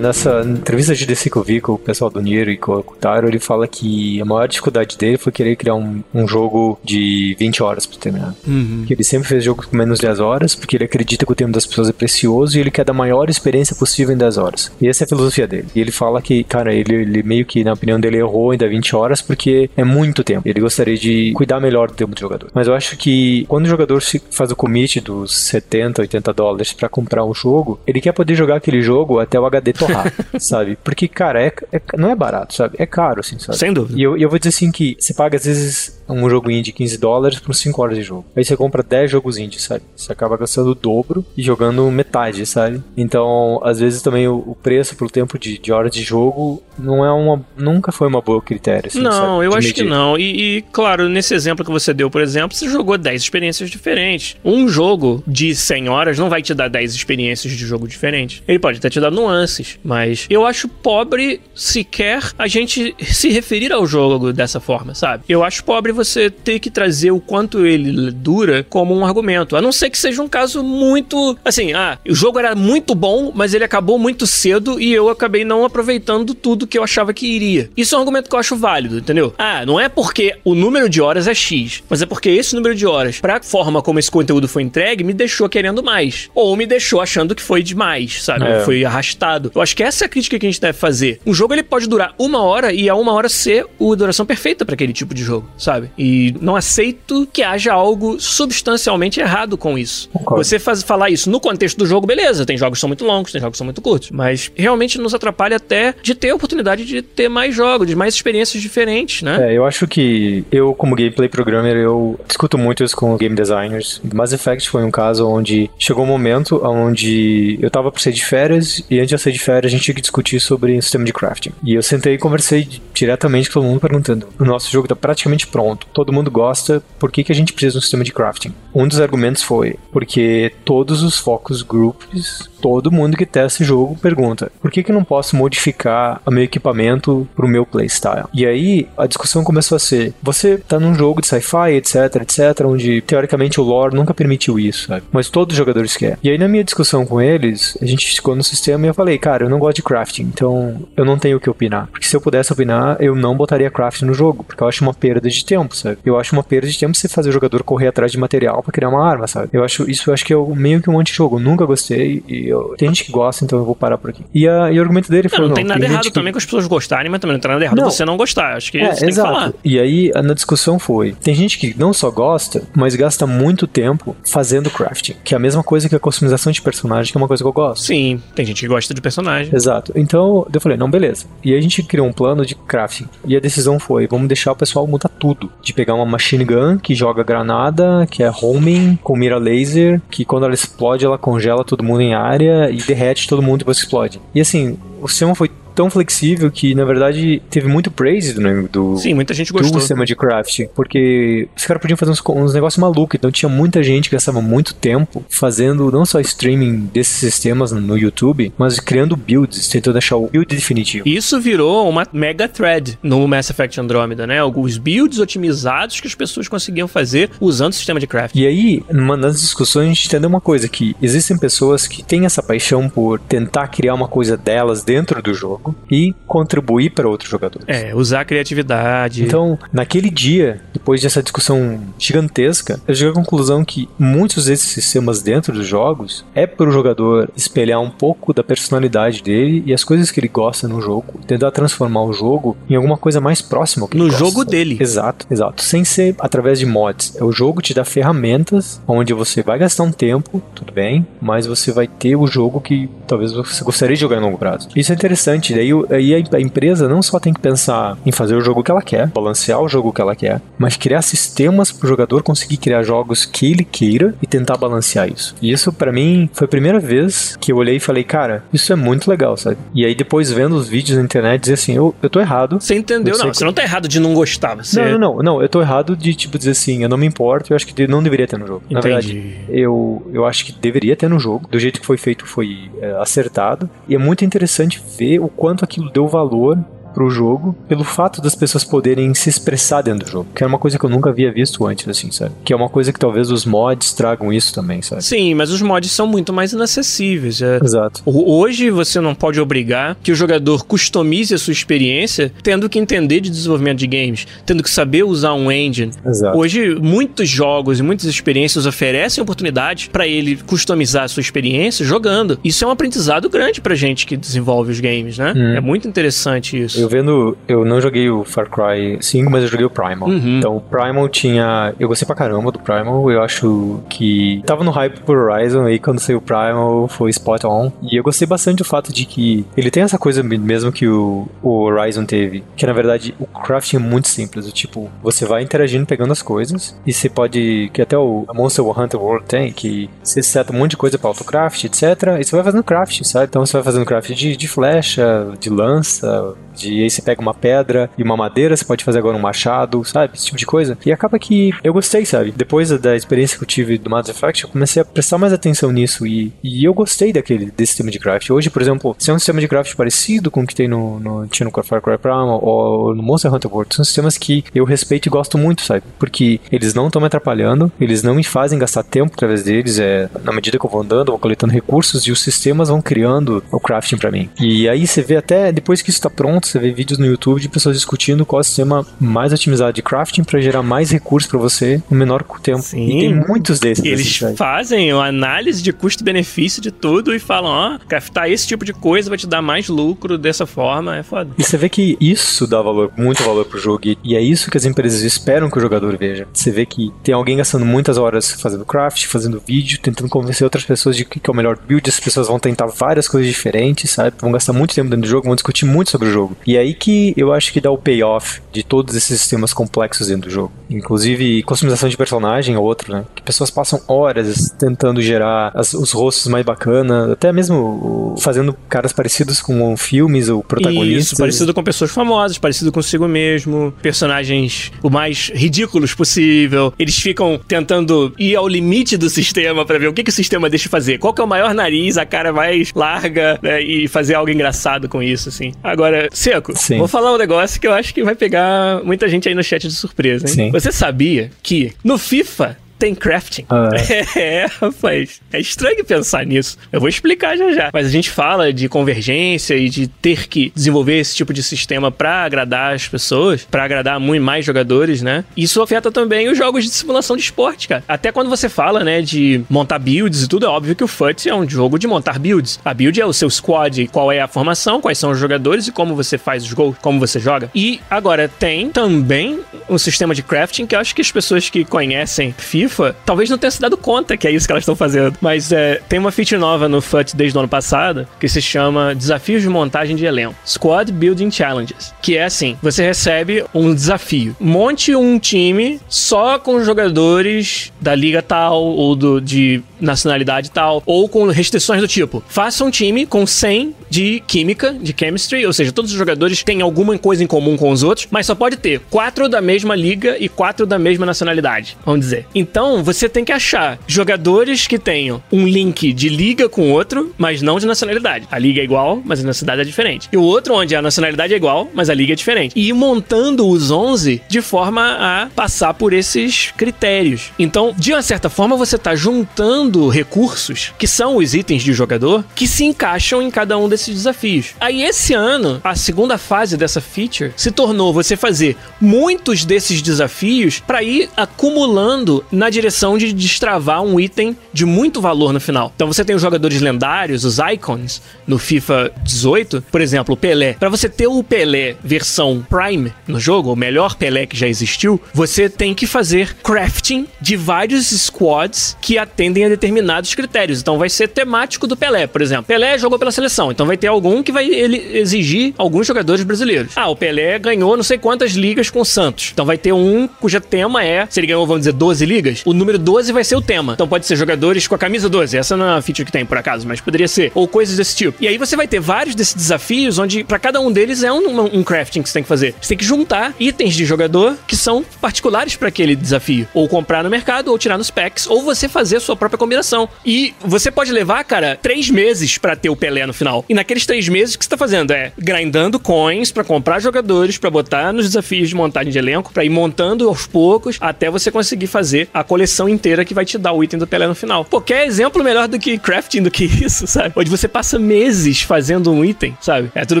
Nessa 0.00 0.40
entrevista 0.40 0.94
de 0.94 1.04
DC 1.04 1.28
que 1.28 1.36
eu 1.36 1.42
vi 1.42 1.60
com 1.60 1.72
o 1.72 1.78
pessoal 1.78 2.10
do 2.10 2.22
Nier 2.22 2.48
e 2.48 2.56
com 2.56 2.72
o 2.72 2.82
Taro, 2.98 3.28
ele 3.28 3.38
fala 3.38 3.68
que 3.68 4.18
a 4.18 4.24
maior 4.24 4.48
dificuldade 4.48 4.96
dele 4.96 5.18
foi 5.18 5.30
querer 5.30 5.56
criar 5.56 5.74
um, 5.74 6.02
um 6.14 6.26
jogo 6.26 6.80
de 6.82 7.36
20 7.38 7.62
horas 7.62 7.84
pra 7.84 7.98
terminar. 7.98 8.34
Uhum. 8.46 8.86
Ele 8.88 9.04
sempre 9.04 9.28
fez 9.28 9.44
jogos 9.44 9.66
com 9.66 9.76
menos 9.76 9.98
de 9.98 10.06
10 10.06 10.20
horas, 10.20 10.54
porque 10.54 10.74
ele 10.74 10.84
acredita 10.84 11.26
que 11.26 11.32
o 11.32 11.34
tempo 11.34 11.52
das 11.52 11.66
pessoas 11.66 11.90
é 11.90 11.92
precioso 11.92 12.56
e 12.56 12.60
ele 12.60 12.70
quer 12.70 12.82
dar 12.82 12.94
a 12.94 12.96
maior 12.96 13.28
experiência 13.28 13.76
possível 13.76 14.14
em 14.14 14.18
10 14.18 14.38
horas. 14.38 14.72
E 14.80 14.88
essa 14.88 15.02
é 15.02 15.06
a 15.06 15.08
filosofia 15.08 15.46
dele. 15.46 15.66
E 15.74 15.80
ele 15.80 15.92
fala 15.92 16.22
que, 16.22 16.44
cara, 16.44 16.72
ele, 16.72 16.94
ele 16.94 17.22
meio 17.22 17.44
que, 17.44 17.62
na 17.62 17.74
opinião 17.74 18.00
dele, 18.00 18.16
errou 18.16 18.52
ainda 18.52 18.66
20 18.66 18.96
horas 18.96 19.20
porque 19.20 19.68
é 19.76 19.84
muito 19.84 20.24
tempo. 20.24 20.48
Ele 20.48 20.60
gostaria 20.60 20.96
de 20.96 21.30
cuidar 21.34 21.60
melhor 21.60 21.88
do 21.88 21.94
tempo 21.94 22.14
do 22.14 22.20
jogador. 22.20 22.50
Mas 22.54 22.66
eu 22.66 22.74
acho 22.74 22.96
que 22.96 23.44
quando 23.48 23.66
o 23.66 23.68
jogador 23.68 24.02
faz 24.30 24.50
o 24.50 24.56
commit 24.56 24.98
dos 24.98 25.36
70, 25.36 26.00
80 26.00 26.32
dólares 26.32 26.72
para 26.72 26.88
comprar 26.88 27.22
um 27.22 27.34
jogo, 27.34 27.78
ele 27.86 28.00
quer 28.00 28.12
poder 28.12 28.34
jogar 28.34 28.56
aquele 28.56 28.80
jogo 28.80 29.18
até 29.18 29.38
o 29.38 29.44
HD 29.44 29.74
torrar. 29.74 29.89
Sabe? 30.38 30.76
Porque, 30.82 31.08
cara, 31.08 31.42
é, 31.42 31.52
é, 31.72 31.80
não 31.96 32.10
é 32.10 32.14
barato, 32.14 32.54
sabe? 32.54 32.76
É 32.78 32.86
caro, 32.86 33.20
assim, 33.20 33.38
sabe? 33.38 33.58
Sem 33.58 33.72
dúvida. 33.72 33.98
E 33.98 34.02
eu, 34.02 34.16
eu 34.16 34.28
vou 34.28 34.38
dizer 34.38 34.50
assim 34.50 34.70
que 34.70 34.96
você 34.98 35.14
paga, 35.14 35.36
às 35.36 35.44
vezes, 35.44 35.99
um 36.12 36.28
jogo 36.28 36.50
indie 36.50 36.72
15 36.72 36.98
dólares 36.98 37.38
por 37.38 37.54
5 37.54 37.80
horas 37.82 37.96
de 37.96 38.02
jogo. 38.02 38.24
Aí 38.36 38.44
você 38.44 38.56
compra 38.56 38.82
10 38.82 39.10
jogos 39.10 39.38
indie, 39.38 39.60
sabe? 39.60 39.82
Você 39.96 40.12
acaba 40.12 40.36
gastando 40.36 40.70
o 40.70 40.74
dobro 40.74 41.24
e 41.36 41.42
jogando 41.42 41.90
metade, 41.90 42.44
sabe? 42.46 42.82
Então, 42.96 43.60
às 43.62 43.80
vezes 43.80 44.02
também 44.02 44.28
o, 44.28 44.36
o 44.46 44.54
preço 44.54 44.96
pro 44.96 45.08
tempo 45.08 45.38
de, 45.38 45.58
de 45.58 45.72
horas 45.72 45.92
de 45.92 46.02
jogo 46.02 46.62
não 46.78 47.04
é 47.04 47.12
uma. 47.12 47.42
nunca 47.56 47.92
foi 47.92 48.08
uma 48.08 48.20
boa 48.20 48.40
critério. 48.40 48.88
Assim, 48.88 49.00
não, 49.00 49.12
sabe? 49.12 49.44
eu 49.46 49.50
De 49.50 49.56
acho 49.58 49.68
medir. 49.68 49.84
que 49.84 49.88
não. 49.88 50.18
E, 50.18 50.56
e, 50.58 50.62
claro, 50.72 51.08
nesse 51.08 51.34
exemplo 51.34 51.64
que 51.64 51.70
você 51.70 51.92
deu, 51.92 52.10
por 52.10 52.20
exemplo, 52.20 52.56
você 52.56 52.68
jogou 52.68 52.96
10 52.96 53.22
experiências 53.22 53.70
diferentes. 53.70 54.36
Um 54.44 54.68
jogo 54.68 55.22
de 55.26 55.54
100 55.54 55.88
horas 55.88 56.18
não 56.18 56.28
vai 56.28 56.42
te 56.42 56.54
dar 56.54 56.68
10 56.68 56.94
experiências 56.94 57.52
de 57.52 57.66
jogo 57.66 57.86
diferentes. 57.86 58.42
Ele 58.48 58.58
pode 58.58 58.78
até 58.78 58.88
te 58.88 59.00
dar 59.00 59.10
nuances, 59.10 59.78
mas 59.84 60.26
eu 60.30 60.46
acho 60.46 60.68
pobre 60.68 61.40
sequer 61.54 62.22
a 62.38 62.46
gente 62.46 62.94
se 63.00 63.28
referir 63.28 63.72
ao 63.72 63.86
jogo 63.86 64.32
dessa 64.32 64.60
forma, 64.60 64.94
sabe? 64.94 65.24
Eu 65.28 65.44
acho 65.44 65.62
pobre 65.64 65.92
você 66.04 66.30
ter 66.30 66.58
que 66.58 66.70
trazer 66.70 67.10
o 67.10 67.20
quanto 67.20 67.66
ele 67.66 68.10
dura 68.10 68.64
como 68.68 68.94
um 68.94 69.04
argumento. 69.04 69.56
A 69.56 69.62
não 69.62 69.72
ser 69.72 69.90
que 69.90 69.98
seja 69.98 70.22
um 70.22 70.28
caso 70.28 70.62
muito. 70.62 71.36
Assim, 71.44 71.72
ah, 71.72 71.98
o 72.08 72.14
jogo 72.14 72.38
era 72.38 72.54
muito 72.54 72.94
bom, 72.94 73.32
mas 73.34 73.54
ele 73.54 73.64
acabou 73.64 73.98
muito 73.98 74.26
cedo 74.26 74.80
e 74.80 74.92
eu 74.92 75.08
acabei 75.08 75.44
não 75.44 75.64
aproveitando 75.64 76.34
tudo 76.34 76.66
que 76.66 76.78
eu 76.78 76.82
achava 76.82 77.12
que 77.12 77.26
iria. 77.26 77.70
Isso 77.76 77.94
é 77.94 77.98
um 77.98 78.00
argumento 78.00 78.28
que 78.28 78.34
eu 78.34 78.40
acho 78.40 78.56
válido, 78.56 78.98
entendeu? 78.98 79.34
Ah, 79.38 79.64
não 79.66 79.78
é 79.78 79.88
porque 79.88 80.36
o 80.44 80.54
número 80.54 80.88
de 80.88 81.00
horas 81.00 81.28
é 81.28 81.34
X, 81.34 81.82
mas 81.88 82.02
é 82.02 82.06
porque 82.06 82.28
esse 82.28 82.54
número 82.54 82.74
de 82.74 82.86
horas, 82.86 83.20
pra 83.20 83.42
forma 83.42 83.82
como 83.82 83.98
esse 83.98 84.10
conteúdo 84.10 84.48
foi 84.48 84.62
entregue, 84.62 85.04
me 85.04 85.12
deixou 85.12 85.48
querendo 85.48 85.82
mais. 85.82 86.30
Ou 86.34 86.56
me 86.56 86.66
deixou 86.66 87.00
achando 87.00 87.34
que 87.34 87.42
foi 87.42 87.62
demais, 87.62 88.22
sabe? 88.22 88.44
É. 88.44 88.60
Foi 88.64 88.84
arrastado. 88.84 89.50
Eu 89.54 89.60
acho 89.62 89.76
que 89.76 89.82
essa 89.82 90.04
é 90.04 90.06
a 90.06 90.08
crítica 90.08 90.38
que 90.38 90.46
a 90.46 90.50
gente 90.50 90.60
deve 90.60 90.78
fazer. 90.78 91.20
Um 91.26 91.34
jogo 91.34 91.54
ele 91.54 91.62
pode 91.62 91.86
durar 91.86 92.14
uma 92.18 92.42
hora 92.42 92.72
e 92.72 92.88
a 92.88 92.94
uma 92.94 93.12
hora 93.12 93.28
ser 93.28 93.64
a 93.64 93.94
duração 93.94 94.26
perfeita 94.26 94.64
pra 94.64 94.74
aquele 94.74 94.92
tipo 94.92 95.14
de 95.14 95.22
jogo, 95.22 95.48
sabe? 95.56 95.89
E 95.96 96.34
não 96.40 96.56
aceito 96.56 97.28
que 97.32 97.42
haja 97.42 97.72
algo 97.72 98.20
substancialmente 98.20 99.20
errado 99.20 99.56
com 99.56 99.78
isso. 99.78 100.08
Concordo. 100.10 100.44
Você 100.44 100.58
faz, 100.58 100.82
falar 100.82 101.10
isso 101.10 101.30
no 101.30 101.40
contexto 101.40 101.78
do 101.78 101.86
jogo, 101.86 102.06
beleza. 102.06 102.46
Tem 102.46 102.56
jogos 102.56 102.78
que 102.78 102.80
são 102.80 102.88
muito 102.88 103.04
longos, 103.04 103.32
tem 103.32 103.40
jogos 103.40 103.54
que 103.54 103.58
são 103.58 103.64
muito 103.64 103.80
curtos. 103.80 104.10
Mas 104.10 104.50
realmente 104.54 104.98
nos 104.98 105.14
atrapalha 105.14 105.56
até 105.56 105.94
de 106.02 106.14
ter 106.14 106.30
a 106.30 106.34
oportunidade 106.34 106.84
de 106.84 107.02
ter 107.02 107.28
mais 107.28 107.54
jogos, 107.54 107.86
de 107.86 107.96
mais 107.96 108.14
experiências 108.14 108.62
diferentes, 108.62 109.22
né? 109.22 109.50
É, 109.50 109.56
eu 109.56 109.64
acho 109.64 109.86
que 109.86 110.44
eu, 110.50 110.74
como 110.74 110.94
gameplay 110.94 111.28
programmer, 111.28 111.76
eu 111.76 112.18
discuto 112.26 112.56
muito 112.56 112.84
isso 112.84 112.96
com 112.96 113.16
game 113.16 113.34
designers. 113.34 114.00
Mass 114.12 114.32
Effect 114.32 114.68
foi 114.68 114.84
um 114.84 114.90
caso 114.90 115.26
onde 115.28 115.70
chegou 115.78 116.04
um 116.04 116.06
momento 116.06 116.60
onde 116.64 117.58
eu 117.60 117.70
tava 117.70 117.90
pra 117.90 118.00
sair 118.00 118.12
de 118.12 118.24
férias 118.24 118.84
e 118.90 118.98
antes 118.98 119.10
de 119.10 119.18
sair 119.18 119.32
de 119.32 119.38
férias 119.38 119.72
a 119.72 119.76
gente 119.76 119.84
tinha 119.84 119.94
que 119.94 120.00
discutir 120.00 120.40
sobre 120.40 120.76
um 120.76 120.80
sistema 120.80 121.04
de 121.04 121.12
crafting. 121.12 121.52
E 121.62 121.74
eu 121.74 121.82
sentei 121.82 122.14
e 122.14 122.18
conversei 122.18 122.68
diretamente 122.94 123.48
com 123.48 123.54
todo 123.54 123.64
mundo 123.64 123.80
perguntando: 123.80 124.28
o 124.38 124.44
nosso 124.44 124.70
jogo 124.70 124.88
tá 124.88 124.96
praticamente 124.96 125.46
pronto, 125.46 125.79
todo 125.86 126.12
mundo 126.12 126.30
gosta, 126.30 126.82
por 126.98 127.10
que, 127.10 127.24
que 127.24 127.32
a 127.32 127.34
gente 127.34 127.52
precisa 127.52 127.72
de 127.72 127.78
um 127.78 127.82
sistema 127.82 128.04
de 128.04 128.12
crafting? 128.12 128.54
Um 128.74 128.86
dos 128.86 129.00
argumentos 129.00 129.42
foi 129.42 129.76
porque 129.92 130.52
todos 130.64 131.02
os 131.02 131.18
focus 131.18 131.62
groups, 131.62 132.48
todo 132.60 132.92
mundo 132.92 133.16
que 133.16 133.26
testa 133.26 133.50
esse 133.50 133.64
jogo 133.64 133.96
pergunta: 133.96 134.50
por 134.60 134.70
que, 134.70 134.82
que 134.82 134.90
eu 134.90 134.94
não 134.94 135.04
posso 135.04 135.36
modificar 135.36 136.20
o 136.24 136.30
meu 136.30 136.44
equipamento 136.44 137.26
pro 137.34 137.48
meu 137.48 137.66
playstyle? 137.66 138.26
E 138.32 138.46
aí 138.46 138.88
a 138.96 139.06
discussão 139.06 139.42
começou 139.42 139.76
a 139.76 139.78
ser: 139.78 140.14
você 140.22 140.58
tá 140.58 140.78
num 140.78 140.94
jogo 140.94 141.20
de 141.20 141.26
sci-fi, 141.26 141.72
etc, 141.72 142.16
etc, 142.22 142.64
onde 142.64 143.00
teoricamente 143.00 143.60
o 143.60 143.64
lore 143.64 143.94
nunca 143.94 144.14
permitiu 144.14 144.58
isso, 144.58 144.86
sabe? 144.88 145.02
Mas 145.10 145.28
todos 145.28 145.54
os 145.54 145.58
jogadores 145.58 145.96
querem. 145.96 146.18
E 146.22 146.30
aí 146.30 146.38
na 146.38 146.48
minha 146.48 146.64
discussão 146.64 147.04
com 147.04 147.20
eles, 147.20 147.76
a 147.80 147.86
gente 147.86 148.06
ficou 148.06 148.36
no 148.36 148.44
sistema 148.44 148.86
e 148.86 148.88
eu 148.88 148.94
falei: 148.94 149.18
cara, 149.18 149.44
eu 149.44 149.50
não 149.50 149.58
gosto 149.58 149.76
de 149.76 149.82
crafting, 149.82 150.22
então 150.22 150.82
eu 150.96 151.04
não 151.04 151.18
tenho 151.18 151.36
o 151.36 151.40
que 151.40 151.50
opinar. 151.50 151.88
Porque 151.88 152.06
se 152.06 152.14
eu 152.14 152.20
pudesse 152.20 152.52
opinar, 152.52 152.96
eu 153.00 153.14
não 153.14 153.36
botaria 153.36 153.70
crafting 153.70 154.04
no 154.04 154.14
jogo, 154.14 154.44
porque 154.44 154.62
eu 154.62 154.68
acho 154.68 154.84
uma 154.84 154.94
perda 154.94 155.28
de 155.28 155.44
tempo, 155.44 155.59
sabe? 155.72 155.98
Eu 156.04 156.18
acho 156.18 156.34
uma 156.34 156.42
perda 156.42 156.66
de 156.68 156.78
tempo 156.78 156.96
você 156.96 157.08
fazer 157.08 157.28
o 157.30 157.32
jogador 157.32 157.62
correr 157.62 157.88
atrás 157.88 158.10
de 158.12 158.18
material 158.18 158.62
pra 158.62 158.72
criar 158.72 158.88
uma 158.88 159.04
arma, 159.06 159.26
sabe? 159.26 159.48
Eu 159.52 159.64
acho 159.64 159.88
isso, 159.90 160.08
eu 160.10 160.14
acho 160.14 160.24
que 160.24 160.32
é 160.32 160.36
meio 160.54 160.80
que 160.82 160.88
um 160.90 160.98
anti-jogo. 160.98 161.38
Nunca 161.38 161.64
gostei 161.64 162.22
e 162.28 162.48
eu, 162.48 162.74
tem 162.78 162.88
gente 162.88 163.04
que 163.04 163.12
gosta, 163.12 163.44
então 163.44 163.58
eu 163.58 163.64
vou 163.64 163.74
parar 163.74 163.98
por 163.98 164.10
aqui. 164.10 164.24
E, 164.34 164.46
a, 164.48 164.70
e 164.72 164.78
o 164.78 164.82
argumento 164.82 165.10
dele 165.10 165.28
Não, 165.30 165.36
foi: 165.38 165.48
não 165.48 165.54
tem 165.54 165.64
nada 165.64 165.80
gente 165.80 165.90
errado 165.92 166.02
que- 166.04 166.10
também 166.12 166.32
com 166.32 166.38
as 166.38 166.44
pessoas 166.44 166.66
gostarem, 166.66 167.10
mas 167.10 167.20
também 167.20 167.34
não 167.34 167.40
tem 167.40 167.50
nada 167.50 167.64
errado 167.64 167.76
Não. 167.78 167.90
você 167.90 168.04
não 168.04 168.16
gostar. 168.16 168.56
Acho 168.56 168.70
que 168.72 168.78
É, 168.78 168.94
você 168.94 169.00
tem 169.00 169.08
que 169.10 169.14
falar. 169.16 169.42
exato. 169.42 169.58
E 169.64 169.78
aí, 169.78 170.10
na 170.22 170.34
discussão 170.34 170.78
foi: 170.78 171.12
tem 171.12 171.34
gente 171.34 171.58
que 171.58 171.74
não 171.78 171.92
só 171.92 172.10
gosta, 172.10 172.62
mas 172.74 172.94
gasta 172.94 173.26
muito 173.26 173.66
tempo 173.66 174.16
fazendo 174.30 174.70
crafting, 174.70 175.14
que 175.24 175.34
é 175.34 175.36
a 175.36 175.40
mesma 175.40 175.62
coisa 175.62 175.88
que 175.88 175.94
a 175.94 175.98
customização 176.00 176.52
de 176.52 176.60
personagem, 176.62 177.10
que 177.12 177.18
é 177.18 177.20
uma 177.20 177.28
coisa 177.28 177.42
que 177.42 177.48
eu 177.48 177.52
gosto. 177.52 177.84
Sim, 177.84 178.20
tem 178.34 178.44
gente 178.44 178.60
que 178.60 178.68
gosta 178.68 178.92
de 178.94 179.00
personagem. 179.00 179.54
Exato. 179.54 179.92
Então, 179.94 180.46
eu 180.52 180.60
falei, 180.60 180.76
não, 180.78 180.90
beleza. 180.90 181.26
E 181.44 181.52
aí 181.52 181.58
a 181.58 181.62
gente 181.62 181.82
criou 181.82 182.06
um 182.06 182.12
plano 182.12 182.44
de 182.44 182.54
crafting. 182.54 183.06
E 183.26 183.36
a 183.36 183.40
decisão 183.40 183.78
foi, 183.78 184.06
vamos 184.06 184.28
deixar 184.28 184.52
o 184.52 184.56
pessoal 184.56 184.86
mudar 184.86 185.08
tudo. 185.08 185.49
De 185.62 185.72
pegar 185.74 185.94
uma 185.94 186.06
machine 186.06 186.44
gun 186.44 186.78
que 186.78 186.94
joga 186.94 187.22
granada, 187.22 188.06
que 188.10 188.22
é 188.22 188.30
homing, 188.30 188.98
com 189.02 189.14
mira 189.14 189.36
laser, 189.36 190.00
que 190.10 190.24
quando 190.24 190.44
ela 190.44 190.54
explode, 190.54 191.04
ela 191.04 191.18
congela 191.18 191.64
todo 191.64 191.84
mundo 191.84 192.00
em 192.00 192.14
área 192.14 192.70
e 192.70 192.78
derrete 192.78 193.28
todo 193.28 193.42
mundo 193.42 193.58
depois 193.58 193.78
explode. 193.78 194.20
E 194.34 194.40
assim, 194.40 194.78
o 195.02 195.08
sistema 195.08 195.34
foi 195.34 195.50
tão 195.80 195.88
flexível 195.88 196.50
que, 196.50 196.74
na 196.74 196.84
verdade, 196.84 197.40
teve 197.48 197.66
muito 197.66 197.90
praise 197.90 198.34
do, 198.34 198.68
do, 198.68 198.96
Sim, 198.98 199.14
muita 199.14 199.32
gente 199.32 199.50
do 199.50 199.58
gostou. 199.58 199.80
sistema 199.80 200.04
de 200.04 200.14
craft, 200.14 200.66
porque 200.74 201.48
os 201.56 201.64
caras 201.64 201.80
podiam 201.80 201.96
fazer 201.96 202.12
uns, 202.12 202.22
uns 202.28 202.52
negócios 202.52 202.78
malucos, 202.78 203.14
então 203.14 203.30
tinha 203.30 203.48
muita 203.48 203.82
gente 203.82 204.10
que 204.10 204.14
gastava 204.14 204.42
muito 204.42 204.74
tempo 204.74 205.24
fazendo 205.30 205.90
não 205.90 206.04
só 206.04 206.20
streaming 206.20 206.90
desses 206.92 207.14
sistemas 207.14 207.72
no 207.72 207.96
YouTube, 207.96 208.52
mas 208.58 208.78
criando 208.78 209.16
builds, 209.16 209.68
tentando 209.68 209.96
achar 209.96 210.16
o 210.16 210.28
build 210.28 210.54
definitivo. 210.54 211.08
Isso 211.08 211.40
virou 211.40 211.88
uma 211.88 212.06
mega 212.12 212.46
thread 212.46 212.98
no 213.02 213.26
Mass 213.26 213.48
Effect 213.48 213.80
Andromeda, 213.80 214.26
né? 214.26 214.38
Alguns 214.38 214.76
builds 214.76 215.18
otimizados 215.18 215.98
que 215.98 216.06
as 216.06 216.14
pessoas 216.14 216.46
conseguiam 216.46 216.86
fazer 216.86 217.30
usando 217.40 217.72
o 217.72 217.76
sistema 217.76 217.98
de 217.98 218.06
craft. 218.06 218.36
E 218.36 218.46
aí, 218.46 218.82
numa 218.90 219.16
das 219.16 219.40
discussões, 219.40 219.86
a 219.86 219.88
gente 219.94 220.08
entendeu 220.08 220.28
uma 220.28 220.42
coisa: 220.42 220.68
que 220.68 220.94
existem 221.00 221.38
pessoas 221.38 221.86
que 221.86 222.02
têm 222.02 222.26
essa 222.26 222.42
paixão 222.42 222.86
por 222.86 223.18
tentar 223.18 223.68
criar 223.68 223.94
uma 223.94 224.08
coisa 224.08 224.36
delas 224.36 224.84
dentro 224.84 225.22
do 225.22 225.32
jogo 225.32 225.69
e 225.90 226.14
contribuir 226.26 226.90
para 226.90 227.08
outros 227.08 227.30
jogadores. 227.30 227.66
É, 227.68 227.94
usar 227.94 228.20
a 228.20 228.24
criatividade. 228.24 229.22
Então, 229.24 229.58
naquele 229.72 230.10
dia, 230.10 230.60
depois 230.72 231.02
dessa 231.02 231.22
discussão 231.22 231.80
gigantesca, 231.98 232.80
eu 232.86 232.94
cheguei 232.94 233.10
à 233.10 233.14
conclusão 233.14 233.64
que 233.64 233.88
muitos 233.98 234.46
desses 234.46 234.68
sistemas 234.70 235.22
dentro 235.22 235.52
dos 235.52 235.66
jogos 235.66 236.24
é 236.34 236.46
para 236.46 236.68
o 236.68 236.72
jogador 236.72 237.30
espelhar 237.36 237.80
um 237.80 237.90
pouco 237.90 238.32
da 238.32 238.42
personalidade 238.42 239.22
dele 239.22 239.62
e 239.66 239.72
as 239.72 239.84
coisas 239.84 240.10
que 240.10 240.20
ele 240.20 240.28
gosta 240.28 240.68
no 240.68 240.80
jogo, 240.80 241.18
tentar 241.26 241.50
transformar 241.50 242.02
o 242.04 242.12
jogo 242.12 242.56
em 242.68 242.74
alguma 242.76 242.96
coisa 242.96 243.20
mais 243.20 243.40
próxima 243.40 243.88
No 243.92 244.04
gosta. 244.06 244.18
jogo 244.18 244.44
dele. 244.44 244.76
Exato, 244.80 245.26
exato. 245.30 245.62
Sem 245.62 245.84
ser 245.84 246.14
através 246.18 246.58
de 246.58 246.66
mods. 246.66 247.16
É 247.16 247.24
o 247.24 247.32
jogo 247.32 247.62
te 247.62 247.74
dá 247.74 247.84
ferramentas 247.84 248.80
onde 248.86 249.12
você 249.12 249.42
vai 249.42 249.58
gastar 249.58 249.84
um 249.84 249.92
tempo, 249.92 250.42
tudo 250.54 250.72
bem, 250.72 251.06
mas 251.20 251.46
você 251.46 251.72
vai 251.72 251.86
ter 251.86 252.16
o 252.16 252.26
jogo 252.26 252.60
que 252.60 252.88
talvez 253.06 253.32
você 253.32 253.64
gostaria 253.64 253.94
de 253.94 254.00
jogar 254.00 254.16
em 254.18 254.20
longo 254.20 254.38
prazo. 254.38 254.68
Isso 254.76 254.92
é 254.92 254.94
interessante. 254.94 255.52
Daí 255.60 255.74
o- 255.74 255.86
aí 255.90 256.14
a, 256.14 256.40
empresa 256.40 256.88
não 256.88 257.02
só 257.02 257.18
tem 257.20 257.34
que 257.34 257.40
pensar 257.40 257.98
em 258.06 258.10
fazer 258.10 258.34
o 258.34 258.40
jogo 258.40 258.62
que 258.64 258.70
ela 258.70 258.80
quer, 258.80 259.08
balancear 259.08 259.60
o 259.60 259.68
jogo 259.68 259.92
que 259.92 260.00
ela 260.00 260.16
quer, 260.16 260.40
mas 260.58 260.74
criar 260.74 261.02
sistemas 261.02 261.70
para 261.70 261.84
o 261.84 261.88
jogador 261.88 262.22
conseguir 262.22 262.56
criar 262.56 262.82
jogos 262.82 263.26
que 263.26 263.50
ele 263.52 263.62
queira 263.62 264.14
e 264.22 264.26
tentar 264.26 264.56
balancear 264.56 265.06
isso. 265.12 265.34
E 265.42 265.52
isso 265.52 265.70
para 265.70 265.92
mim 265.92 266.30
foi 266.32 266.46
a 266.46 266.48
primeira 266.48 266.80
vez 266.80 267.36
que 267.38 267.52
eu 267.52 267.56
olhei 267.58 267.76
e 267.76 267.80
falei, 267.80 268.02
cara, 268.04 268.42
isso 268.52 268.72
é 268.72 268.76
muito 268.76 269.10
legal, 269.10 269.36
sabe? 269.36 269.58
E 269.74 269.84
aí 269.84 269.94
depois 269.94 270.32
vendo 270.32 270.56
os 270.56 270.66
vídeos 270.66 270.96
na 270.96 271.04
internet 271.04 271.42
dizer 271.42 271.54
assim, 271.54 271.74
eu, 271.76 271.94
eu 272.02 272.08
tô 272.08 272.20
errado, 272.20 272.58
Você 272.58 272.74
entendeu? 272.74 273.18
Não, 273.18 273.30
que- 273.30 273.36
você 273.36 273.44
não 273.44 273.52
tá 273.52 273.62
errado 273.62 273.86
de 273.86 274.00
não 274.00 274.14
gostar. 274.14 274.54
Você... 274.56 274.80
não, 274.82 274.98
não, 274.98 274.98
não, 275.16 275.22
não, 275.22 275.42
eu 275.42 275.48
tô 275.48 275.60
errado 275.60 275.94
de 275.94 276.14
tipo 276.14 276.38
dizer 276.38 276.52
assim, 276.52 276.82
eu 276.82 276.88
não 276.88 276.96
me 276.96 277.06
importo, 277.06 277.52
eu 277.52 277.56
acho 277.56 277.66
que 277.66 277.86
não 277.86 278.02
deveria 278.02 278.26
ter 278.26 278.38
no 278.38 278.46
jogo. 278.46 278.62
Na 278.70 278.78
Entendi. 278.80 278.94
verdade, 279.12 279.36
eu, 279.50 280.02
eu 280.12 280.24
acho 280.24 280.46
que 280.46 280.52
deveria 280.52 280.96
ter 280.96 281.08
no 281.08 281.18
jogo, 281.20 281.46
do 281.50 281.58
jeito 281.58 281.80
que 281.80 281.86
foi 281.86 281.98
feito 281.98 282.24
foi 282.26 282.70
é, 282.80 282.92
acertado, 282.92 283.68
e 283.88 283.94
é 283.94 283.98
muito 283.98 284.24
interessante 284.24 284.82
ver 284.98 285.18
o 285.18 285.28
quanto 285.40 285.64
aquilo 285.64 285.90
deu 285.90 286.06
valor 286.06 286.58
pro 286.92 287.10
jogo, 287.10 287.56
pelo 287.68 287.84
fato 287.84 288.20
das 288.20 288.34
pessoas 288.34 288.64
poderem 288.64 289.14
se 289.14 289.28
expressar 289.28 289.82
dentro 289.82 290.06
do 290.06 290.10
jogo, 290.10 290.28
que 290.34 290.42
era 290.42 290.48
uma 290.48 290.58
coisa 290.58 290.78
que 290.78 290.84
eu 290.84 290.90
nunca 290.90 291.10
havia 291.10 291.32
visto 291.32 291.66
antes, 291.66 291.88
assim, 291.88 292.10
sabe? 292.10 292.32
Que 292.44 292.52
é 292.52 292.56
uma 292.56 292.68
coisa 292.68 292.92
que 292.92 292.98
talvez 292.98 293.30
os 293.30 293.44
mods 293.44 293.92
tragam 293.92 294.32
isso 294.32 294.54
também, 294.54 294.82
sabe? 294.82 295.04
Sim, 295.04 295.34
mas 295.34 295.50
os 295.50 295.62
mods 295.62 295.90
são 295.90 296.06
muito 296.06 296.32
mais 296.32 296.52
inacessíveis. 296.52 297.40
É, 297.42 297.58
Exato. 297.62 298.02
Hoje 298.04 298.70
você 298.70 299.00
não 299.00 299.14
pode 299.14 299.40
obrigar 299.40 299.96
que 300.02 300.12
o 300.12 300.14
jogador 300.14 300.64
customize 300.64 301.34
a 301.34 301.38
sua 301.38 301.52
experiência 301.52 302.32
tendo 302.42 302.68
que 302.68 302.78
entender 302.78 303.20
de 303.20 303.30
desenvolvimento 303.30 303.78
de 303.78 303.86
games, 303.86 304.26
tendo 304.44 304.62
que 304.62 304.70
saber 304.70 305.04
usar 305.04 305.34
um 305.34 305.50
engine. 305.50 305.92
Exato. 306.04 306.38
Hoje, 306.38 306.74
muitos 306.76 307.28
jogos 307.28 307.78
e 307.78 307.82
muitas 307.82 308.06
experiências 308.06 308.66
oferecem 308.66 309.22
oportunidades 309.22 309.88
para 309.88 310.06
ele 310.06 310.36
customizar 310.36 311.04
a 311.04 311.08
sua 311.08 311.20
experiência 311.20 311.84
jogando. 311.84 312.38
Isso 312.44 312.64
é 312.64 312.68
um 312.68 312.70
aprendizado 312.70 313.28
grande 313.28 313.60
pra 313.60 313.74
gente 313.74 314.06
que 314.06 314.16
desenvolve 314.16 314.72
os 314.72 314.80
games, 314.80 315.18
né? 315.18 315.32
Hum. 315.36 315.54
É 315.56 315.60
muito 315.60 315.86
interessante 315.88 316.60
isso. 316.60 316.79
Eu 316.80 316.88
vendo, 316.88 317.36
eu 317.46 317.64
não 317.64 317.80
joguei 317.80 318.10
o 318.10 318.24
Far 318.24 318.48
Cry 318.48 318.98
5, 319.00 319.30
mas 319.30 319.42
eu 319.42 319.48
joguei 319.48 319.66
o 319.66 319.70
Primal. 319.70 320.08
Uhum. 320.08 320.38
Então, 320.38 320.56
o 320.56 320.60
Primal 320.60 321.08
tinha. 321.08 321.74
Eu 321.78 321.88
gostei 321.88 322.06
pra 322.06 322.16
caramba 322.16 322.50
do 322.50 322.58
Primal. 322.58 323.10
Eu 323.10 323.22
acho 323.22 323.80
que. 323.88 324.42
Tava 324.46 324.64
no 324.64 324.70
hype 324.70 325.00
por 325.00 325.16
Horizon, 325.16 325.64
aí 325.64 325.78
quando 325.78 325.98
saiu 325.98 326.18
o 326.18 326.22
Primal 326.22 326.88
foi 326.88 327.10
spot 327.10 327.44
on. 327.44 327.70
E 327.82 327.96
eu 327.96 328.02
gostei 328.02 328.26
bastante 328.26 328.58
do 328.58 328.64
fato 328.64 328.92
de 328.92 329.04
que 329.04 329.44
ele 329.56 329.70
tem 329.70 329.82
essa 329.82 329.98
coisa 329.98 330.22
mesmo 330.22 330.72
que 330.72 330.88
o, 330.88 331.28
o 331.42 331.62
Horizon 331.64 332.04
teve. 332.04 332.42
Que 332.56 332.66
na 332.66 332.72
verdade 332.72 333.14
o 333.18 333.26
crafting 333.26 333.76
é 333.76 333.80
muito 333.80 334.08
simples. 334.08 334.46
O 334.48 334.52
tipo, 334.52 334.90
você 335.02 335.24
vai 335.26 335.42
interagindo 335.42 335.86
pegando 335.86 336.12
as 336.12 336.22
coisas. 336.22 336.78
E 336.86 336.92
você 336.92 337.08
pode. 337.08 337.70
Que 337.72 337.82
até 337.82 337.98
o 337.98 338.24
Monster 338.32 338.64
Hunter 338.64 339.00
World 339.00 339.26
tem, 339.26 339.52
que 339.52 339.90
você 340.02 340.22
seta 340.22 340.52
um 340.52 340.58
monte 340.58 340.72
de 340.72 340.76
coisa 340.76 340.98
pra 340.98 341.08
autocraft, 341.08 341.64
etc. 341.64 341.82
E 342.18 342.24
você 342.24 342.36
vai 342.36 342.44
fazendo 342.44 342.64
craft, 342.64 343.02
sabe? 343.04 343.26
Então 343.26 343.44
você 343.44 343.52
vai 343.54 343.62
fazendo 343.62 343.84
craft 343.84 344.12
de, 344.12 344.36
de 344.36 344.48
flecha, 344.48 345.32
de 345.38 345.50
lança, 345.50 346.34
de 346.54 346.69
aí 346.82 346.90
você 346.90 347.02
pega 347.02 347.20
uma 347.20 347.34
pedra 347.34 347.90
e 347.96 348.02
uma 348.02 348.16
madeira, 348.16 348.56
você 348.56 348.64
pode 348.64 348.84
fazer 348.84 348.98
agora 348.98 349.16
um 349.16 349.20
machado, 349.20 349.84
sabe? 349.84 350.14
Esse 350.14 350.26
tipo 350.26 350.38
de 350.38 350.46
coisa. 350.46 350.76
E 350.84 350.92
acaba 350.92 351.18
que 351.18 351.52
eu 351.62 351.72
gostei, 351.72 352.04
sabe? 352.04 352.32
Depois 352.36 352.70
da 352.78 352.96
experiência 352.96 353.36
que 353.36 353.44
eu 353.44 353.48
tive 353.48 353.78
do 353.78 353.90
Mass 353.90 354.08
Effect, 354.08 354.44
eu 354.44 354.50
comecei 354.50 354.82
a 354.82 354.84
prestar 354.84 355.18
mais 355.18 355.32
atenção 355.32 355.72
nisso 355.72 356.06
e, 356.06 356.32
e 356.42 356.64
eu 356.64 356.74
gostei 356.74 357.12
daquele 357.12 357.46
desse 357.46 357.72
sistema 357.72 357.90
de 357.90 357.98
craft. 357.98 358.30
Hoje, 358.30 358.50
por 358.50 358.62
exemplo, 358.62 358.94
se 358.98 359.10
é 359.10 359.14
um 359.14 359.18
sistema 359.18 359.40
de 359.40 359.48
craft 359.48 359.74
parecido 359.74 360.30
com 360.30 360.42
o 360.42 360.46
que 360.46 360.54
tem 360.54 360.68
no, 360.68 361.00
no 361.00 361.26
tinha 361.26 361.48
no 361.48 361.62
Far 361.62 361.80
Cry 361.82 361.98
Primal 361.98 362.42
ou 362.42 362.94
no 362.94 363.02
Monster 363.02 363.32
Hunter 363.32 363.52
World, 363.52 363.74
são 363.74 363.84
sistemas 363.84 364.16
que 364.16 364.44
eu 364.54 364.64
respeito 364.64 365.06
e 365.06 365.10
gosto 365.10 365.38
muito, 365.38 365.62
sabe? 365.62 365.82
Porque 365.98 366.40
eles 366.50 366.74
não 366.74 366.86
estão 366.86 367.00
me 367.00 367.06
atrapalhando, 367.06 367.70
eles 367.80 368.02
não 368.02 368.14
me 368.14 368.24
fazem 368.24 368.58
gastar 368.58 368.82
tempo 368.82 369.12
através 369.14 369.42
deles, 369.42 369.78
é 369.78 370.08
na 370.24 370.32
medida 370.32 370.58
que 370.58 370.64
eu 370.64 370.70
vou 370.70 370.82
andando, 370.82 371.08
eu 371.08 371.12
vou 371.12 371.18
coletando 371.18 371.52
recursos 371.52 372.06
e 372.06 372.12
os 372.12 372.20
sistemas 372.20 372.68
vão 372.68 372.80
criando 372.80 373.42
o 373.50 373.60
crafting 373.60 373.96
para 373.96 374.10
mim. 374.10 374.28
E 374.38 374.68
aí 374.68 374.86
você 374.86 375.02
vê 375.02 375.16
até 375.16 375.52
depois 375.52 375.82
que 375.82 375.90
isso 375.90 375.98
está 375.98 376.10
pronto, 376.10 376.46
você 376.46 376.58
vê 376.60 376.70
vídeos 376.72 376.98
no 376.98 377.06
YouTube 377.06 377.40
de 377.40 377.48
pessoas 377.48 377.76
discutindo 377.76 378.24
qual 378.24 378.40
é 378.40 378.42
o 378.42 378.44
sistema 378.44 378.86
mais 379.00 379.32
otimizado 379.32 379.72
de 379.72 379.82
crafting 379.82 380.24
para 380.24 380.40
gerar 380.40 380.62
mais 380.62 380.90
recursos 380.90 381.28
para 381.28 381.38
você 381.38 381.82
no 381.90 381.96
menor 381.96 382.22
tempo. 382.40 382.62
Sim. 382.62 382.86
E 382.86 383.00
tem 383.00 383.14
muitos 383.14 383.58
desses. 383.58 383.84
Eles 383.84 384.20
fazem 384.36 384.92
uma 384.92 385.06
análise 385.06 385.62
de 385.62 385.72
custo-benefício 385.72 386.62
de 386.62 386.70
tudo 386.70 387.14
e 387.14 387.18
falam, 387.18 387.50
ó, 387.50 387.78
craftar 387.86 388.30
esse 388.30 388.46
tipo 388.46 388.64
de 388.64 388.72
coisa 388.72 389.08
vai 389.08 389.18
te 389.18 389.26
dar 389.26 389.42
mais 389.42 389.68
lucro 389.68 390.18
dessa 390.18 390.46
forma, 390.46 390.96
é 390.96 391.02
foda. 391.02 391.30
E 391.38 391.42
você 391.42 391.56
vê 391.56 391.68
que 391.68 391.96
isso 392.00 392.46
dá 392.46 392.60
valor, 392.60 392.92
muito 392.96 393.22
valor 393.22 393.44
pro 393.44 393.58
jogo, 393.58 393.80
e, 394.04 394.16
é 394.16 394.20
isso 394.20 394.50
que 394.50 394.56
as 394.56 394.64
empresas 394.64 395.02
esperam 395.02 395.50
que 395.50 395.58
o 395.58 395.60
jogador 395.60 395.96
veja. 395.96 396.26
Você 396.32 396.50
vê 396.50 396.66
que 396.66 396.92
tem 397.02 397.14
alguém 397.14 397.36
gastando 397.36 397.64
muitas 397.64 397.96
horas 397.96 398.32
fazendo 398.32 398.64
craft, 398.64 399.06
fazendo 399.06 399.42
vídeo, 399.44 399.78
tentando 399.80 400.08
convencer 400.08 400.44
outras 400.44 400.64
pessoas 400.64 400.96
de 400.96 401.04
que, 401.04 401.18
que 401.20 401.30
é 401.30 401.32
o 401.32 401.36
melhor 401.36 401.58
build, 401.58 401.88
as 401.88 402.00
pessoas 402.00 402.28
vão 402.28 402.38
tentar 402.38 402.66
várias 402.66 403.08
coisas 403.08 403.28
diferentes, 403.28 403.90
sabe? 403.90 404.16
Vão 404.20 404.32
gastar 404.32 404.52
muito 404.52 404.74
tempo 404.74 404.90
dentro 404.90 405.02
do 405.02 405.08
jogo, 405.08 405.26
vão 405.26 405.34
discutir 405.34 405.64
muito 405.64 405.90
sobre 405.90 406.08
o 406.08 406.12
jogo. 406.12 406.36
E 406.50 406.58
aí 406.58 406.74
que 406.74 407.14
eu 407.16 407.32
acho 407.32 407.52
que 407.52 407.60
dá 407.60 407.70
o 407.70 407.78
payoff 407.78 408.42
de 408.52 408.64
todos 408.64 408.96
esses 408.96 409.20
sistemas 409.20 409.54
complexos 409.54 410.08
dentro 410.08 410.28
do 410.28 410.32
jogo. 410.32 410.52
Inclusive, 410.68 411.44
customização 411.44 411.88
de 411.88 411.96
personagem 411.96 412.56
é 412.56 412.58
outro, 412.58 412.92
né? 412.92 413.04
Que 413.14 413.22
pessoas 413.22 413.52
passam 413.52 413.80
horas 413.86 414.50
tentando 414.58 415.00
gerar 415.00 415.52
as, 415.54 415.74
os 415.74 415.92
rostos 415.92 416.26
mais 416.26 416.44
bacanas, 416.44 417.12
até 417.12 417.32
mesmo 417.32 418.16
fazendo 418.18 418.52
caras 418.68 418.92
parecidos 418.92 419.40
com 419.40 419.76
filmes 419.76 420.28
ou 420.28 420.42
protagonistas. 420.42 421.12
Isso, 421.12 421.16
parecido 421.16 421.54
com 421.54 421.62
pessoas 421.62 421.92
famosas, 421.92 422.36
parecido 422.36 422.72
consigo 422.72 423.06
mesmo, 423.06 423.72
personagens 423.80 424.72
o 424.82 424.90
mais 424.90 425.30
ridículos 425.32 425.94
possível. 425.94 426.74
Eles 426.76 426.96
ficam 426.96 427.40
tentando 427.46 428.12
ir 428.18 428.34
ao 428.34 428.48
limite 428.48 428.96
do 428.96 429.08
sistema 429.08 429.64
para 429.64 429.78
ver 429.78 429.86
o 429.86 429.92
que, 429.92 430.02
que 430.02 430.10
o 430.10 430.12
sistema 430.12 430.50
deixa 430.50 430.68
fazer. 430.68 430.98
Qual 430.98 431.14
que 431.14 431.20
é 431.20 431.24
o 431.24 431.28
maior 431.28 431.54
nariz, 431.54 431.96
a 431.96 432.04
cara 432.04 432.32
mais 432.32 432.72
larga, 432.74 433.38
né, 433.40 433.62
e 433.62 433.86
fazer 433.86 434.14
algo 434.14 434.32
engraçado 434.32 434.88
com 434.88 435.00
isso, 435.00 435.28
assim. 435.28 435.52
Agora, 435.62 436.08
Sim. 436.54 436.78
vou 436.78 436.88
falar 436.88 437.12
um 437.12 437.18
negócio 437.18 437.60
que 437.60 437.66
eu 437.66 437.72
acho 437.72 437.92
que 437.94 438.02
vai 438.02 438.14
pegar 438.14 438.82
muita 438.84 439.08
gente 439.08 439.28
aí 439.28 439.34
no 439.34 439.42
chat 439.42 439.66
de 439.66 439.74
surpresa, 439.74 440.26
hein? 440.26 440.34
Sim. 440.34 440.50
Você 440.50 440.72
sabia 440.72 441.30
que 441.42 441.72
no 441.82 441.98
FIFA 441.98 442.56
tem 442.80 442.94
crafting. 442.94 443.44
Ah. 443.48 443.68
É, 444.16 444.46
rapaz. 444.60 445.20
É 445.32 445.38
estranho 445.38 445.84
pensar 445.84 446.24
nisso. 446.24 446.56
Eu 446.72 446.80
vou 446.80 446.88
explicar 446.88 447.36
já 447.36 447.52
já. 447.52 447.70
Mas 447.72 447.86
a 447.86 447.90
gente 447.90 448.10
fala 448.10 448.52
de 448.52 448.68
convergência 448.68 449.54
e 449.54 449.68
de 449.68 449.86
ter 449.86 450.26
que 450.26 450.52
desenvolver 450.54 450.98
esse 450.98 451.14
tipo 451.14 451.32
de 451.32 451.42
sistema 451.42 451.90
pra 451.90 452.24
agradar 452.24 452.74
as 452.74 452.88
pessoas, 452.88 453.46
pra 453.48 453.64
agradar 453.64 454.00
muito 454.00 454.22
mais 454.22 454.44
jogadores, 454.44 455.02
né? 455.02 455.24
Isso 455.36 455.60
afeta 455.62 455.92
também 455.92 456.28
os 456.28 456.36
jogos 456.36 456.64
de 456.64 456.70
simulação 456.70 457.16
de 457.16 457.22
esporte, 457.22 457.68
cara. 457.68 457.84
Até 457.86 458.10
quando 458.10 458.30
você 458.30 458.48
fala, 458.48 458.82
né, 458.82 459.02
de 459.02 459.42
montar 459.48 459.78
builds 459.78 460.22
e 460.22 460.28
tudo, 460.28 460.46
é 460.46 460.48
óbvio 460.48 460.74
que 460.74 460.84
o 460.84 460.88
FUT 460.88 461.28
é 461.28 461.34
um 461.34 461.48
jogo 461.48 461.78
de 461.78 461.86
montar 461.86 462.18
builds. 462.18 462.58
A 462.64 462.72
build 462.72 463.00
é 463.00 463.06
o 463.06 463.12
seu 463.12 463.28
squad, 463.30 463.86
qual 463.88 464.10
é 464.10 464.20
a 464.20 464.28
formação, 464.28 464.80
quais 464.80 464.98
são 464.98 465.10
os 465.10 465.18
jogadores 465.18 465.68
e 465.68 465.72
como 465.72 465.94
você 465.94 466.16
faz 466.18 466.44
os 466.44 466.52
gols, 466.52 466.76
como 466.80 466.98
você 466.98 467.20
joga. 467.20 467.50
E 467.54 467.80
agora 467.90 468.28
tem 468.28 468.70
também 468.70 469.40
um 469.68 469.78
sistema 469.78 470.14
de 470.14 470.22
crafting 470.22 470.66
que 470.66 470.74
eu 470.74 470.80
acho 470.80 470.94
que 470.94 471.00
as 471.00 471.12
pessoas 471.12 471.48
que 471.48 471.64
conhecem 471.64 472.34
FIFA 472.36 472.69
talvez 473.04 473.28
não 473.28 473.38
tenham 473.38 473.50
se 473.50 473.60
dado 473.60 473.76
conta 473.76 474.16
que 474.16 474.26
é 474.26 474.30
isso 474.30 474.46
que 474.46 474.52
elas 474.52 474.62
estão 474.62 474.76
fazendo. 474.76 475.16
Mas 475.20 475.52
é, 475.52 475.80
tem 475.88 475.98
uma 475.98 476.12
feature 476.12 476.40
nova 476.40 476.68
no 476.68 476.80
FUT 476.80 477.16
desde 477.16 477.36
o 477.36 477.40
ano 477.40 477.48
passado 477.48 478.06
que 478.18 478.28
se 478.28 478.40
chama 478.40 478.94
Desafios 478.94 479.42
de 479.42 479.48
Montagem 479.48 479.96
de 479.96 480.04
Elenco 480.04 480.34
Squad 480.46 480.92
Building 480.92 481.30
Challenges. 481.30 481.94
Que 482.02 482.16
é 482.16 482.24
assim: 482.24 482.56
você 482.62 482.82
recebe 482.82 483.44
um 483.54 483.74
desafio. 483.74 484.36
Monte 484.38 484.94
um 484.94 485.18
time 485.18 485.80
só 485.88 486.38
com 486.38 486.62
jogadores 486.62 487.72
da 487.80 487.94
liga 487.94 488.22
tal 488.22 488.62
ou 488.62 488.94
do, 488.94 489.20
de 489.20 489.62
nacionalidade 489.80 490.50
tal, 490.50 490.82
ou 490.86 491.08
com 491.08 491.26
restrições 491.26 491.80
do 491.80 491.88
tipo: 491.88 492.22
faça 492.28 492.64
um 492.64 492.70
time 492.70 493.06
com 493.06 493.26
100 493.26 493.74
de 493.88 494.22
química, 494.26 494.72
de 494.72 494.94
chemistry, 494.96 495.44
ou 495.46 495.52
seja, 495.52 495.72
todos 495.72 495.90
os 495.90 495.98
jogadores 495.98 496.42
têm 496.44 496.62
alguma 496.62 496.96
coisa 496.98 497.24
em 497.24 497.26
comum 497.26 497.56
com 497.56 497.70
os 497.70 497.82
outros, 497.82 498.06
mas 498.10 498.26
só 498.26 498.34
pode 498.34 498.56
ter 498.56 498.80
quatro 498.90 499.28
da 499.28 499.40
mesma 499.40 499.74
liga 499.74 500.16
e 500.18 500.28
quatro 500.28 500.66
da 500.66 500.78
mesma 500.78 501.06
nacionalidade, 501.06 501.76
vamos 501.84 502.00
dizer. 502.00 502.26
Então 502.34 502.59
você 502.82 503.08
tem 503.08 503.24
que 503.24 503.32
achar 503.32 503.78
jogadores 503.86 504.66
que 504.66 504.78
tenham 504.78 505.22
um 505.32 505.46
link 505.46 505.92
de 505.92 506.08
liga 506.08 506.48
com 506.48 506.70
outro, 506.70 507.14
mas 507.16 507.42
não 507.42 507.58
de 507.58 507.66
nacionalidade. 507.66 508.26
A 508.30 508.38
liga 508.38 508.60
é 508.60 508.64
igual, 508.64 509.00
mas 509.04 509.20
a 509.20 509.26
nacionalidade 509.26 509.68
é 509.68 509.70
diferente. 509.70 510.08
E 510.12 510.16
o 510.16 510.22
outro 510.22 510.54
onde 510.54 510.76
a 510.76 510.82
nacionalidade 510.82 511.32
é 511.32 511.36
igual, 511.36 511.68
mas 511.72 511.88
a 511.88 511.94
liga 511.94 512.12
é 512.12 512.16
diferente. 512.16 512.52
E 512.56 512.68
ir 512.68 512.72
montando 512.72 513.48
os 513.48 513.70
11 513.70 514.22
de 514.28 514.40
forma 514.40 514.96
a 514.98 515.28
passar 515.34 515.74
por 515.74 515.92
esses 515.92 516.52
critérios. 516.56 517.32
Então, 517.38 517.74
de 517.76 517.92
uma 517.92 518.02
certa 518.02 518.28
forma, 518.28 518.56
você 518.56 518.76
está 518.76 518.94
juntando 518.94 519.88
recursos, 519.88 520.72
que 520.78 520.86
são 520.86 521.16
os 521.16 521.34
itens 521.34 521.62
de 521.62 521.72
jogador, 521.72 522.24
que 522.34 522.46
se 522.46 522.64
encaixam 522.64 523.22
em 523.22 523.30
cada 523.30 523.56
um 523.56 523.68
desses 523.68 523.94
desafios. 523.94 524.54
Aí, 524.60 524.82
esse 524.82 525.14
ano, 525.14 525.60
a 525.64 525.74
segunda 525.74 526.18
fase 526.18 526.56
dessa 526.56 526.80
feature 526.80 527.32
se 527.36 527.50
tornou 527.50 527.92
você 527.92 528.16
fazer 528.16 528.56
muitos 528.80 529.44
desses 529.44 529.80
desafios 529.80 530.60
para 530.60 530.82
ir 530.82 531.08
acumulando 531.16 532.24
na 532.40 532.48
direção 532.48 532.96
de 532.96 533.12
destravar 533.12 533.82
um 533.82 534.00
item 534.00 534.34
de 534.50 534.64
muito 534.64 534.98
valor 534.98 535.30
no 535.30 535.38
final. 535.38 535.70
Então, 535.76 535.86
você 535.86 536.02
tem 536.02 536.16
os 536.16 536.22
jogadores 536.22 536.58
lendários, 536.62 537.22
os 537.22 537.36
icons, 537.52 538.00
no 538.26 538.38
FIFA 538.38 538.90
18, 539.04 539.62
por 539.70 539.82
exemplo, 539.82 540.14
o 540.14 540.16
Pelé. 540.16 540.54
Para 540.54 540.70
você 540.70 540.88
ter 540.88 541.06
o 541.06 541.22
Pelé 541.22 541.76
versão 541.84 542.42
Prime 542.48 542.94
no 543.06 543.20
jogo, 543.20 543.52
o 543.52 543.56
melhor 543.56 543.94
Pelé 543.94 544.24
que 544.24 544.38
já 544.38 544.48
existiu, 544.48 544.98
você 545.12 545.50
tem 545.50 545.74
que 545.74 545.86
fazer 545.86 546.34
crafting 546.36 547.06
de 547.20 547.36
vários 547.36 547.88
squads 547.90 548.74
que 548.80 548.96
atendem 548.96 549.44
a 549.44 549.48
determinados 549.50 550.14
critérios. 550.14 550.60
Então 550.60 550.78
vai 550.78 550.88
ser 550.88 551.08
temático 551.08 551.66
do 551.66 551.76
Pelé, 551.76 552.06
por 552.06 552.22
exemplo. 552.22 552.46
Pelé 552.46 552.78
jogou 552.78 552.98
pela 552.98 553.12
seleção, 553.12 553.50
então 553.50 553.66
vai 553.66 553.76
ter 553.76 553.88
algum 553.88 554.22
que 554.22 554.32
vai 554.32 554.46
ele 554.46 554.98
exigir 554.98 555.52
alguns 555.58 555.86
jogadores 555.86 556.24
brasileiros. 556.24 556.72
Ah, 556.74 556.88
o 556.88 556.96
Pelé 556.96 557.38
ganhou 557.38 557.76
não 557.76 557.84
sei 557.84 557.98
quantas 557.98 558.32
ligas 558.32 558.70
com 558.70 558.80
o 558.80 558.84
Santos. 558.84 559.30
Então 559.30 559.44
vai 559.44 559.58
ter 559.58 559.72
um 559.72 560.08
cujo 560.08 560.40
tema 560.40 560.82
é, 560.82 561.06
se 561.10 561.20
ele 561.20 561.26
ganhou, 561.26 561.46
vamos 561.46 561.62
dizer, 561.62 561.72
12 561.72 562.06
ligas, 562.06 562.29
o 562.44 562.52
número 562.52 562.78
12 562.78 563.12
vai 563.12 563.24
ser 563.24 563.36
o 563.36 563.42
tema. 563.42 563.74
Então 563.74 563.88
pode 563.88 564.06
ser 564.06 564.16
jogadores 564.16 564.66
com 564.66 564.74
a 564.74 564.78
camisa 564.78 565.08
12. 565.08 565.36
Essa 565.36 565.56
não 565.56 565.66
é 565.66 565.78
a 565.78 565.82
feature 565.82 566.04
que 566.04 566.12
tem, 566.12 566.24
por 566.24 566.38
acaso, 566.38 566.66
mas 566.66 566.80
poderia 566.80 567.08
ser. 567.08 567.32
Ou 567.34 567.46
coisas 567.46 567.76
desse 567.76 567.96
tipo. 567.96 568.16
E 568.20 568.28
aí 568.28 568.38
você 568.38 568.56
vai 568.56 568.68
ter 568.68 568.80
vários 568.80 569.14
desses 569.14 569.34
desafios 569.34 569.98
onde 569.98 570.24
para 570.24 570.38
cada 570.38 570.60
um 570.60 570.70
deles 570.70 571.02
é 571.02 571.12
um, 571.12 571.28
um, 571.28 571.58
um 571.58 571.64
crafting 571.64 572.02
que 572.02 572.08
você 572.08 572.14
tem 572.14 572.22
que 572.22 572.28
fazer. 572.28 572.54
Você 572.60 572.68
tem 572.68 572.78
que 572.78 572.84
juntar 572.84 573.34
itens 573.38 573.74
de 573.74 573.84
jogador 573.84 574.36
que 574.46 574.56
são 574.56 574.84
particulares 575.00 575.56
para 575.56 575.68
aquele 575.68 575.94
desafio. 575.96 576.46
Ou 576.54 576.68
comprar 576.68 577.02
no 577.02 577.10
mercado, 577.10 577.48
ou 577.48 577.58
tirar 577.58 577.78
nos 577.78 577.90
packs, 577.90 578.26
ou 578.26 578.42
você 578.42 578.68
fazer 578.68 578.96
a 578.96 579.00
sua 579.00 579.16
própria 579.16 579.38
combinação. 579.38 579.88
E 580.04 580.34
você 580.40 580.70
pode 580.70 580.92
levar, 580.92 581.22
cara, 581.24 581.58
três 581.60 581.90
meses 581.90 582.38
para 582.38 582.56
ter 582.56 582.70
o 582.70 582.76
Pelé 582.76 583.06
no 583.06 583.12
final. 583.12 583.44
E 583.48 583.54
naqueles 583.54 583.86
três 583.86 584.08
meses, 584.08 584.34
o 584.34 584.38
que 584.38 584.44
você 584.44 584.50
tá 584.50 584.56
fazendo? 584.56 584.92
É 584.92 585.12
grindando 585.18 585.78
coins 585.78 586.30
para 586.30 586.44
comprar 586.44 586.80
jogadores, 586.80 587.38
para 587.38 587.50
botar 587.50 587.92
nos 587.92 588.06
desafios 588.06 588.48
de 588.48 588.54
montagem 588.54 588.92
de 588.92 588.98
elenco, 588.98 589.32
para 589.32 589.44
ir 589.44 589.50
montando 589.50 590.08
aos 590.08 590.26
poucos, 590.26 590.76
até 590.80 591.10
você 591.10 591.30
conseguir 591.30 591.66
fazer 591.66 592.08
a 592.12 592.19
a 592.20 592.24
coleção 592.24 592.68
inteira 592.68 593.04
que 593.04 593.14
vai 593.14 593.24
te 593.24 593.38
dar 593.38 593.52
o 593.52 593.64
item 593.64 593.78
do 593.78 593.86
Pelé 593.86 594.06
no 594.06 594.14
final. 594.14 594.44
Pô, 594.44 594.60
quer 594.60 594.86
exemplo 594.86 595.24
melhor 595.24 595.48
do 595.48 595.58
que 595.58 595.78
crafting 595.78 596.22
do 596.22 596.30
que 596.30 596.44
isso, 596.64 596.86
sabe? 596.86 597.12
Onde 597.16 597.30
você 597.30 597.48
passa 597.48 597.78
meses 597.78 598.42
fazendo 598.42 598.92
um 598.92 599.04
item, 599.04 599.36
sabe? 599.40 599.70
É, 599.74 599.84
tudo 599.84 600.00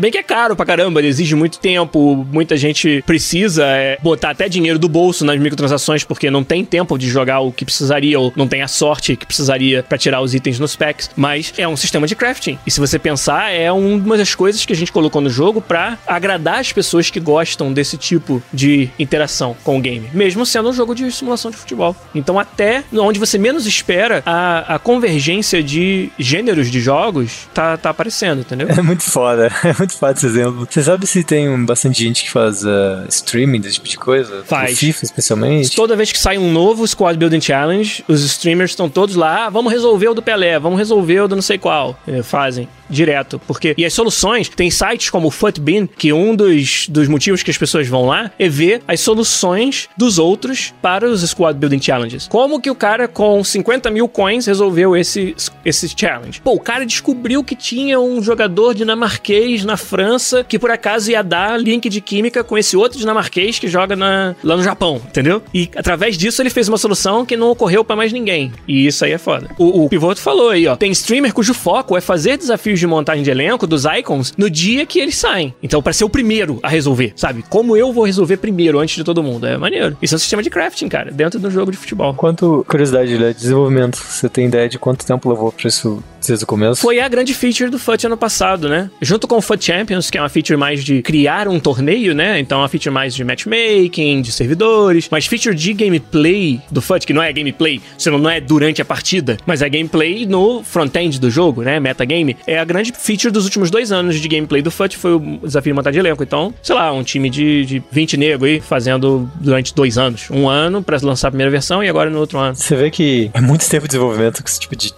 bem 0.00 0.10
que 0.10 0.18
é 0.18 0.22
caro 0.22 0.54
pra 0.54 0.66
caramba, 0.66 1.02
exige 1.02 1.34
muito 1.34 1.58
tempo, 1.58 2.26
muita 2.30 2.56
gente 2.56 3.02
precisa 3.06 3.64
é, 3.64 3.98
botar 4.02 4.30
até 4.30 4.48
dinheiro 4.48 4.78
do 4.78 4.88
bolso 4.88 5.24
nas 5.24 5.38
microtransações 5.38 6.04
porque 6.04 6.30
não 6.30 6.44
tem 6.44 6.64
tempo 6.64 6.98
de 6.98 7.08
jogar 7.08 7.40
o 7.40 7.50
que 7.50 7.64
precisaria 7.64 8.20
ou 8.20 8.32
não 8.36 8.46
tem 8.46 8.62
a 8.62 8.68
sorte 8.68 9.16
que 9.16 9.26
precisaria 9.26 9.82
para 9.82 9.96
tirar 9.96 10.20
os 10.20 10.34
itens 10.34 10.58
nos 10.58 10.76
packs, 10.76 11.10
mas 11.16 11.54
é 11.56 11.66
um 11.66 11.76
sistema 11.76 12.06
de 12.06 12.14
crafting. 12.14 12.58
E 12.66 12.70
se 12.70 12.78
você 12.78 12.98
pensar, 12.98 13.52
é 13.52 13.72
uma 13.72 14.16
das 14.16 14.34
coisas 14.34 14.64
que 14.64 14.72
a 14.72 14.76
gente 14.76 14.92
colocou 14.92 15.22
no 15.22 15.30
jogo 15.30 15.60
para 15.60 15.98
agradar 16.06 16.60
as 16.60 16.72
pessoas 16.72 17.10
que 17.10 17.18
gostam 17.18 17.72
desse 17.72 17.96
tipo 17.96 18.42
de 18.52 18.90
interação 18.98 19.56
com 19.64 19.78
o 19.78 19.80
game, 19.80 20.08
mesmo 20.12 20.44
sendo 20.44 20.68
um 20.68 20.72
jogo 20.72 20.94
de 20.94 21.10
simulação 21.10 21.50
de 21.50 21.56
futebol. 21.56 21.96
Então, 22.14 22.38
até 22.38 22.84
onde 22.92 23.18
você 23.18 23.38
menos 23.38 23.66
espera, 23.66 24.22
a, 24.26 24.76
a 24.76 24.78
convergência 24.78 25.62
de 25.62 26.10
gêneros 26.18 26.70
de 26.70 26.80
jogos 26.80 27.48
tá, 27.54 27.76
tá 27.76 27.90
aparecendo, 27.90 28.40
entendeu? 28.40 28.68
É 28.68 28.82
muito 28.82 29.02
foda, 29.02 29.50
é 29.64 29.74
muito 29.78 29.96
foda 29.96 30.12
esse 30.12 30.26
exemplo. 30.26 30.66
Você 30.68 30.82
sabe 30.82 31.06
se 31.06 31.22
tem 31.24 31.64
bastante 31.64 32.02
gente 32.02 32.24
que 32.24 32.30
faz 32.30 32.64
uh, 32.64 33.06
streaming 33.08 33.60
desse 33.60 33.74
tipo 33.74 33.88
de 33.88 33.96
coisa? 33.96 34.42
Faz. 34.44 34.78
FIFA, 34.78 35.04
especialmente? 35.04 35.76
Toda 35.76 35.96
vez 35.96 36.12
que 36.12 36.18
sai 36.18 36.38
um 36.38 36.52
novo 36.52 36.86
Squad 36.86 37.18
Building 37.18 37.40
Challenge, 37.40 38.04
os 38.08 38.22
streamers 38.24 38.72
estão 38.72 38.88
todos 38.88 39.14
lá, 39.14 39.46
ah, 39.46 39.50
vamos 39.50 39.72
resolver 39.72 40.08
o 40.08 40.14
do 40.14 40.22
Pelé, 40.22 40.58
vamos 40.58 40.78
resolver 40.78 41.20
o 41.20 41.28
do 41.28 41.34
não 41.36 41.42
sei 41.42 41.58
qual. 41.58 41.98
É, 42.06 42.22
fazem 42.22 42.68
direto. 42.90 43.40
Porque. 43.46 43.74
E 43.78 43.84
as 43.84 43.94
soluções, 43.94 44.48
tem 44.48 44.70
sites 44.70 45.10
como 45.10 45.28
o 45.28 45.30
Footbin, 45.30 45.86
que 45.86 46.12
um 46.12 46.34
dos, 46.34 46.88
dos 46.88 47.08
motivos 47.08 47.42
que 47.42 47.50
as 47.50 47.56
pessoas 47.56 47.86
vão 47.86 48.06
lá 48.06 48.30
é 48.38 48.48
ver 48.48 48.82
as 48.86 49.00
soluções 49.00 49.88
dos 49.96 50.18
outros 50.18 50.74
para 50.82 51.08
os 51.08 51.22
Squad 51.22 51.58
Building 51.58 51.80
Challenges. 51.80 51.99
Como 52.28 52.60
que 52.60 52.70
o 52.70 52.74
cara 52.74 53.08
com 53.08 53.42
50 53.42 53.90
mil 53.90 54.08
coins 54.08 54.46
resolveu 54.46 54.96
esse, 54.96 55.34
esse 55.64 55.88
challenge? 55.88 56.40
Pô, 56.40 56.52
o 56.52 56.60
cara 56.60 56.84
descobriu 56.86 57.42
que 57.44 57.54
tinha 57.54 58.00
um 58.00 58.22
jogador 58.22 58.74
dinamarquês 58.74 59.64
na 59.64 59.76
França 59.76 60.44
que 60.44 60.58
por 60.58 60.70
acaso 60.70 61.10
ia 61.10 61.22
dar 61.22 61.60
link 61.60 61.88
de 61.88 62.00
química 62.00 62.42
com 62.42 62.56
esse 62.56 62.76
outro 62.76 62.98
dinamarquês 62.98 63.58
que 63.58 63.68
joga 63.68 63.96
na, 63.96 64.34
lá 64.42 64.56
no 64.56 64.62
Japão, 64.62 65.00
entendeu? 65.04 65.42
E 65.52 65.70
através 65.76 66.16
disso 66.16 66.42
ele 66.42 66.50
fez 66.50 66.68
uma 66.68 66.78
solução 66.78 67.24
que 67.24 67.36
não 67.36 67.50
ocorreu 67.50 67.84
para 67.84 67.96
mais 67.96 68.12
ninguém. 68.12 68.52
E 68.66 68.86
isso 68.86 69.04
aí 69.04 69.12
é 69.12 69.18
foda. 69.18 69.50
O, 69.58 69.84
o 69.84 69.88
Pivoto 69.88 70.20
falou 70.20 70.50
aí, 70.50 70.66
ó. 70.66 70.76
Tem 70.76 70.90
streamer 70.90 71.32
cujo 71.32 71.54
foco 71.54 71.96
é 71.96 72.00
fazer 72.00 72.36
desafios 72.36 72.78
de 72.78 72.86
montagem 72.86 73.22
de 73.22 73.30
elenco 73.30 73.66
dos 73.66 73.84
icons 73.84 74.32
no 74.36 74.50
dia 74.50 74.86
que 74.86 74.98
eles 74.98 75.16
saem. 75.16 75.54
Então, 75.62 75.82
para 75.82 75.92
ser 75.92 76.04
o 76.04 76.10
primeiro 76.10 76.58
a 76.62 76.68
resolver, 76.68 77.12
sabe? 77.16 77.44
Como 77.48 77.76
eu 77.76 77.92
vou 77.92 78.04
resolver 78.04 78.36
primeiro 78.36 78.78
antes 78.78 78.96
de 78.96 79.04
todo 79.04 79.22
mundo? 79.22 79.46
É 79.46 79.56
maneiro. 79.56 79.96
Isso 80.00 80.14
é 80.14 80.16
um 80.16 80.18
sistema 80.18 80.42
de 80.42 80.50
crafting, 80.50 80.88
cara, 80.88 81.10
dentro 81.10 81.38
do 81.38 81.50
jogo 81.50 81.70
de 81.70 81.76
futebol. 81.76 81.89
Quanto 82.14 82.64
curiosidade, 82.68 83.18
né? 83.18 83.32
Desenvolvimento, 83.32 83.96
você 83.96 84.28
tem 84.28 84.46
ideia 84.46 84.68
de 84.68 84.78
quanto 84.78 85.06
tempo 85.06 85.28
levou 85.28 85.52
pra 85.52 85.68
isso 85.68 86.02
desde 86.26 86.44
o 86.44 86.46
começo? 86.46 86.80
Foi 86.80 87.00
a 87.00 87.08
grande 87.08 87.34
feature 87.34 87.70
do 87.70 87.78
FUT 87.78 88.06
ano 88.06 88.16
passado, 88.16 88.68
né? 88.68 88.90
Junto 89.00 89.26
com 89.26 89.36
o 89.36 89.40
FUT 89.40 89.64
Champions, 89.64 90.10
que 90.10 90.18
é 90.18 90.20
uma 90.20 90.28
feature 90.28 90.56
mais 90.58 90.84
de 90.84 91.02
criar 91.02 91.48
um 91.48 91.58
torneio, 91.58 92.14
né? 92.14 92.38
Então, 92.38 92.58
é 92.58 92.62
uma 92.62 92.68
feature 92.68 92.92
mais 92.92 93.14
de 93.14 93.24
matchmaking, 93.24 94.22
de 94.22 94.32
servidores, 94.32 95.08
mas 95.10 95.26
feature 95.26 95.54
de 95.54 95.72
gameplay 95.72 96.60
do 96.70 96.80
FUT, 96.80 97.06
que 97.06 97.12
não 97.12 97.22
é 97.22 97.32
gameplay, 97.32 97.80
você 97.96 98.10
não 98.10 98.28
é 98.28 98.40
durante 98.40 98.82
a 98.82 98.84
partida, 98.84 99.36
mas 99.46 99.62
é 99.62 99.68
gameplay 99.68 100.26
no 100.26 100.62
front-end 100.62 101.18
do 101.18 101.30
jogo, 101.30 101.62
né? 101.62 101.80
Metagame, 101.80 102.36
é 102.46 102.58
a 102.58 102.64
grande 102.64 102.92
feature 102.92 103.32
dos 103.32 103.44
últimos 103.44 103.70
dois 103.70 103.92
anos 103.92 104.20
de 104.20 104.28
gameplay 104.28 104.62
do 104.62 104.70
FUT, 104.70 104.96
foi 104.96 105.14
o 105.14 105.38
desafio 105.42 105.72
de 105.72 105.76
montar 105.76 105.90
de 105.90 105.98
elenco. 105.98 106.22
Então, 106.22 106.52
sei 106.62 106.74
lá, 106.74 106.92
um 106.92 107.02
time 107.02 107.30
de, 107.30 107.64
de 107.64 107.82
20 107.90 108.16
nego 108.16 108.44
aí 108.44 108.60
fazendo 108.60 109.30
durante 109.40 109.74
dois 109.74 109.98
anos. 109.98 110.28
Um 110.30 110.48
ano 110.48 110.82
pra 110.82 110.98
lançar 111.02 111.28
a 111.28 111.30
primeira 111.30 111.50
versão 111.50 111.82
e 111.82 111.88
agora 111.88 112.10
no 112.10 112.18
outro 112.18 112.38
ano. 112.38 112.54
Você 112.54 112.76
vê 112.76 112.90
que 112.90 113.30
é 113.32 113.40
muito 113.40 113.68
tempo 113.68 113.82
de 113.82 113.88
desenvolvimento 113.88 114.42
com 114.42 114.48
esse 114.48 114.60
tipo 114.60 114.76
de 114.76 114.92